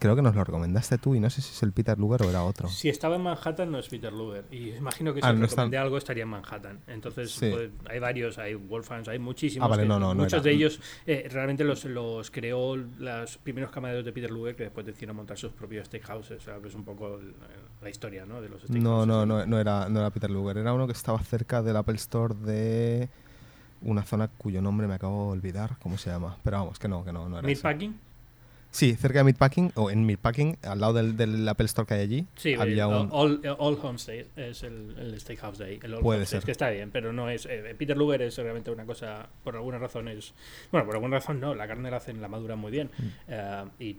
Creo 0.00 0.16
que 0.16 0.22
nos 0.22 0.34
lo 0.34 0.42
recomendaste 0.42 0.98
tú 0.98 1.14
y 1.14 1.20
no 1.20 1.30
sé 1.30 1.42
si 1.42 1.52
es 1.52 1.62
el 1.62 1.72
Peter 1.72 1.96
Luger 1.98 2.22
o 2.22 2.30
era 2.30 2.42
otro. 2.42 2.68
Si 2.68 2.88
estaba 2.88 3.16
en 3.16 3.22
Manhattan, 3.22 3.70
no 3.70 3.78
es 3.78 3.88
Peter 3.88 4.12
Luger. 4.12 4.44
Y 4.50 4.70
imagino 4.70 5.14
que 5.14 5.20
si 5.20 5.26
Ah, 5.28 5.32
no 5.32 5.46
recomendé 5.46 5.78
algo 5.78 5.98
estaría 5.98 6.22
en 6.24 6.30
Manhattan. 6.30 6.80
Entonces, 6.88 7.30
Sí. 7.30 7.50
pues, 7.52 7.70
hay 7.88 7.98
varios, 8.00 8.38
hay 8.38 8.54
Wolfhams, 8.54 9.06
hay 9.08 9.18
muchísimos. 9.18 9.66
Ah, 9.66 9.68
vale, 9.68 9.86
no, 9.86 10.00
no, 10.00 10.14
no 10.14 10.22
muchos 10.22 10.42
de 10.42 10.50
ellos 10.52 10.80
eh, 11.06 11.28
realmente 11.30 11.62
los, 11.64 11.84
los 11.84 12.30
creó 12.30 12.76
los 12.76 13.36
primeros 13.38 13.70
camareros 13.70 14.04
de 14.04 14.12
Peter 14.12 14.30
Luger 14.30 14.56
que 14.56 14.62
después 14.64 14.84
decidieron 14.86 15.16
montar 15.16 15.36
sus 15.38 15.52
propios 15.52 15.86
steakhouses. 15.86 16.38
O 16.38 16.44
sea, 16.44 16.58
que 16.60 16.68
es 16.68 16.74
un 16.74 16.84
poco 16.84 17.20
la 17.82 17.90
historia 17.90 18.24
¿no? 18.26 18.40
de 18.40 18.48
los 18.48 18.62
No, 18.62 18.66
steakhouses. 19.04 19.06
no, 19.06 19.26
no, 19.26 19.46
no 19.46 19.60
era, 19.60 19.88
no 19.88 20.00
era 20.00 20.10
Peter 20.10 20.30
Luger. 20.30 20.56
Era 20.58 20.72
uno 20.72 20.86
que 20.86 20.92
estaba 20.94 21.18
cerca 21.20 21.62
del 21.62 21.76
Apple 21.76 21.96
Store 21.96 22.34
de 22.34 23.08
una 23.82 24.02
zona 24.02 24.28
cuyo 24.28 24.60
nombre 24.62 24.86
me 24.86 24.94
acabo 24.94 25.26
de 25.26 25.32
olvidar. 25.38 25.76
¿Cómo 25.78 25.98
se 25.98 26.10
llama? 26.10 26.36
Pero 26.42 26.58
vamos, 26.58 26.78
que 26.78 26.88
no, 26.88 27.04
que 27.04 27.12
no, 27.12 27.28
no 27.28 27.38
era. 27.38 27.46
Meatpacking. 27.46 28.08
Sí, 28.72 28.94
cerca 28.94 29.18
de 29.20 29.24
Meatpacking, 29.24 29.72
o 29.74 29.90
en 29.90 30.06
Meatpacking, 30.06 30.56
al 30.62 30.80
lado 30.80 30.92
del, 30.94 31.16
del 31.16 31.48
Apple 31.48 31.66
Store 31.66 31.86
que 31.86 31.94
hay 31.94 32.00
allí, 32.02 32.26
Sí, 32.36 32.54
había 32.54 32.84
el- 32.84 32.90
un... 32.90 33.08
All, 33.10 33.40
All 33.58 33.78
es 34.36 34.62
el, 34.62 34.94
el 34.98 35.20
steakhouse 35.20 35.58
de 35.58 35.64
ahí. 35.64 35.80
El 35.82 35.94
All 35.94 36.02
Puede 36.02 36.24
ser. 36.26 36.42
que 36.44 36.52
está 36.52 36.70
bien, 36.70 36.90
pero 36.90 37.12
no 37.12 37.28
es. 37.28 37.46
eh, 37.46 37.74
Peter 37.76 37.96
Luger 37.96 38.22
es 38.22 38.36
realmente 38.38 38.70
una 38.70 38.84
cosa, 38.84 39.28
por 39.44 39.56
alguna 39.56 39.78
razón 39.78 40.08
es. 40.08 40.34
Bueno, 40.70 40.86
por 40.86 40.94
alguna 40.94 41.16
razón 41.18 41.40
no, 41.40 41.54
la 41.54 41.66
carne 41.66 41.90
la 41.90 41.96
hacen, 41.96 42.20
la 42.22 42.28
madura 42.28 42.54
muy 42.56 42.70
bien. 42.70 42.90
eh, 43.28 43.64
y 43.78 43.96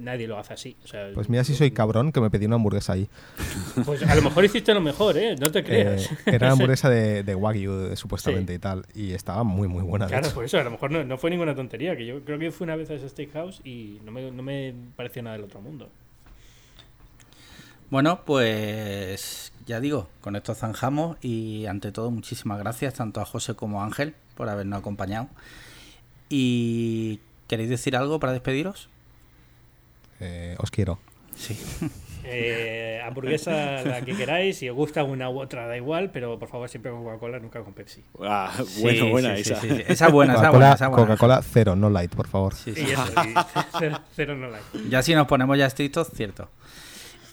nadie 0.00 0.26
lo 0.28 0.38
hace 0.38 0.54
así. 0.54 0.76
o 0.84 0.86
sea, 0.86 1.00
Mm. 1.10 1.14
Pues 1.14 1.28
mira 1.30 1.44
si 1.44 1.54
soy 1.54 1.70
cabrón 1.70 2.12
que 2.12 2.20
me 2.20 2.28
pedí 2.30 2.44
una 2.46 2.56
hamburguesa 2.56 2.92
ahí. 2.92 3.08
Pues 3.86 4.02
a 4.02 4.14
lo 4.14 4.22
mejor 4.22 4.44
hiciste 4.44 4.74
lo 4.74 4.80
mejor, 4.82 5.16
¿eh? 5.16 5.34
No 5.40 5.50
te 5.50 5.60
Eh, 5.60 5.64
creas. 5.64 6.10
era 6.26 6.48
una 6.48 6.52
hamburguesa 6.52 6.90
de, 6.90 7.22
de 7.22 7.34
Wagyu, 7.34 7.92
eh, 7.92 7.96
supuestamente, 7.96 8.52
y 8.54 8.58
tal. 8.58 8.84
Y 8.94 9.12
estaba 9.12 9.44
muy, 9.44 9.66
muy 9.68 9.82
buena, 9.82 10.06
Claro, 10.06 10.28
por 10.30 10.44
eso, 10.44 10.58
a 10.58 10.62
lo 10.64 10.70
mejor 10.70 10.90
no, 10.90 11.02
no 11.04 11.16
fue 11.16 11.30
ninguna 11.30 11.54
tontería. 11.54 11.96
Que 11.96 12.04
yo 12.06 12.22
creo 12.24 12.38
que 12.38 12.50
fui 12.50 12.64
una 12.64 12.76
vez 12.76 12.90
a 12.90 12.94
ese 12.94 13.08
steakhouse 13.08 13.60
y 13.64 13.98
no 14.04 14.09
me, 14.10 14.30
no 14.30 14.42
me 14.42 14.74
pareció 14.96 15.22
nada 15.22 15.36
del 15.36 15.44
otro 15.44 15.60
mundo. 15.60 15.88
Bueno, 17.90 18.24
pues 18.24 19.52
ya 19.66 19.80
digo, 19.80 20.08
con 20.20 20.36
esto 20.36 20.54
zanjamos 20.54 21.16
y 21.22 21.66
ante 21.66 21.90
todo 21.90 22.10
muchísimas 22.10 22.58
gracias 22.58 22.94
tanto 22.94 23.20
a 23.20 23.24
José 23.24 23.54
como 23.54 23.82
a 23.82 23.84
Ángel 23.84 24.14
por 24.36 24.48
habernos 24.48 24.78
acompañado. 24.78 25.28
¿Y 26.28 27.18
queréis 27.48 27.68
decir 27.68 27.96
algo 27.96 28.20
para 28.20 28.32
despediros? 28.32 28.88
Eh, 30.20 30.54
os 30.58 30.70
quiero. 30.70 31.00
Sí. 31.34 31.58
Eh, 32.24 33.00
hamburguesa 33.04 33.82
la 33.84 34.02
que 34.02 34.14
queráis, 34.14 34.58
si 34.58 34.68
os 34.68 34.76
gusta 34.76 35.04
una 35.04 35.28
u 35.30 35.40
otra 35.40 35.66
da 35.66 35.76
igual, 35.76 36.10
pero 36.10 36.38
por 36.38 36.48
favor 36.48 36.68
siempre 36.68 36.90
con 36.92 37.02
Coca-Cola, 37.04 37.38
nunca 37.38 37.62
con 37.62 37.72
Pepsi. 37.74 38.02
Ah, 38.20 38.52
bueno, 38.80 39.04
sí, 39.04 39.10
buena 39.10 39.34
sí, 39.36 39.42
esa. 39.42 39.60
sí, 39.60 39.68
sí. 39.68 39.82
Esa 39.88 40.06
es 40.06 40.12
buena, 40.12 40.34
esa 40.34 40.44
es 40.46 40.50
buena, 40.50 40.66
Coca-Cola 40.70 40.74
esa 40.74 40.84
es 40.84 40.90
buena. 40.90 41.06
Coca-Cola 41.06 41.42
cero, 41.42 41.76
no 41.76 41.90
light, 41.90 42.14
por 42.14 42.28
favor. 42.28 42.54
Sí, 42.54 42.70
Y 42.70 42.74
sí. 42.74 42.82
eso, 42.92 43.04
y 43.24 43.34
cero, 43.78 43.98
cero 44.14 44.36
no 44.36 44.48
like. 44.50 44.64
Ya 44.88 45.02
si 45.02 45.14
nos 45.14 45.26
ponemos 45.26 45.56
ya 45.58 45.66
estrictos, 45.66 46.08
cierto. 46.14 46.48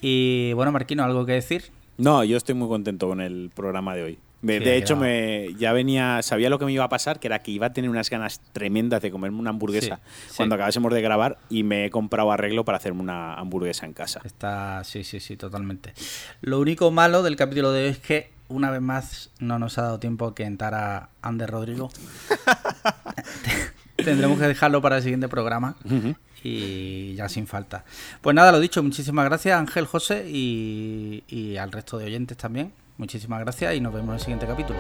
Y 0.02 0.54
bueno, 0.54 0.72
Marquino, 0.72 1.04
¿algo 1.04 1.26
que 1.26 1.34
decir? 1.34 1.66
No, 1.98 2.24
yo 2.24 2.38
estoy 2.38 2.56
muy 2.56 2.68
contento 2.68 3.08
con 3.08 3.22
el 3.22 3.50
programa 3.56 3.96
de 3.96 4.04
hoy. 4.04 4.20
Sí, 4.42 4.48
de 4.60 4.78
hecho, 4.78 4.96
me, 4.96 5.54
ya 5.58 5.74
venía, 5.74 6.22
sabía 6.22 6.50
lo 6.50 6.60
que 6.60 6.66
me 6.66 6.72
iba 6.72 6.84
a 6.84 6.90
pasar, 6.90 7.20
que 7.20 7.28
era 7.28 7.40
que 7.40 7.52
iba 7.52 7.68
a 7.68 7.74
tener 7.74 7.90
unas 7.90 8.10
ganas 8.10 8.40
tremendas 8.54 9.02
de 9.02 9.12
comerme 9.12 9.40
una 9.40 9.50
hamburguesa 9.50 9.98
Sí, 9.98 10.28
sí. 10.30 10.34
cuando 10.38 10.56
acabásemos 10.56 10.94
de 10.94 11.02
grabar 11.02 11.38
y 11.50 11.64
me 11.64 11.86
he 11.86 11.90
comprado 11.90 12.32
arreglo 12.32 12.64
para 12.64 12.78
hacerme 12.78 13.02
una 13.02 13.34
hamburguesa 13.34 13.86
en 13.86 13.94
casa. 13.94 14.22
Está, 14.24 14.84
sí, 14.84 15.04
sí, 15.04 15.20
sí, 15.20 15.38
totalmente. 15.38 15.94
Lo 16.42 16.60
único 16.60 16.92
malo 16.92 17.24
del 17.24 17.36
capítulo 17.36 17.72
de 17.72 17.86
hoy 17.86 17.90
es 17.90 17.98
que 17.98 18.32
una 18.48 18.72
vez 18.72 18.82
más 18.82 19.32
no 19.40 19.60
nos 19.60 19.78
ha 19.78 19.82
dado 19.82 20.00
tiempo 20.00 20.34
que 20.34 20.44
entrar 20.44 21.10
Ander 21.22 21.50
Rodrigo. 21.50 21.90
Tendremos 23.98 24.40
que 24.40 24.48
dejarlo 24.48 24.82
para 24.82 24.98
el 24.98 25.04
siguiente 25.04 25.28
programa 25.28 25.76
y 26.44 27.16
ya 27.16 27.28
sin 27.28 27.48
falta. 27.48 27.84
Pues 28.22 28.36
nada, 28.36 28.52
lo 28.52 28.60
dicho, 28.60 28.82
muchísimas 28.84 29.26
gracias 29.26 29.60
Ángel, 29.60 29.88
José 29.88 30.26
y, 30.30 31.24
y 31.28 31.58
al 31.58 31.72
resto 31.72 31.98
de 31.98 32.06
oyentes 32.06 32.38
también. 32.38 32.72
Muchísimas 32.98 33.40
gracias 33.40 33.76
y 33.76 33.82
nos 33.82 33.94
vemos 33.94 34.10
en 34.10 34.14
el 34.16 34.20
siguiente 34.20 34.48
capítulo. 34.48 34.80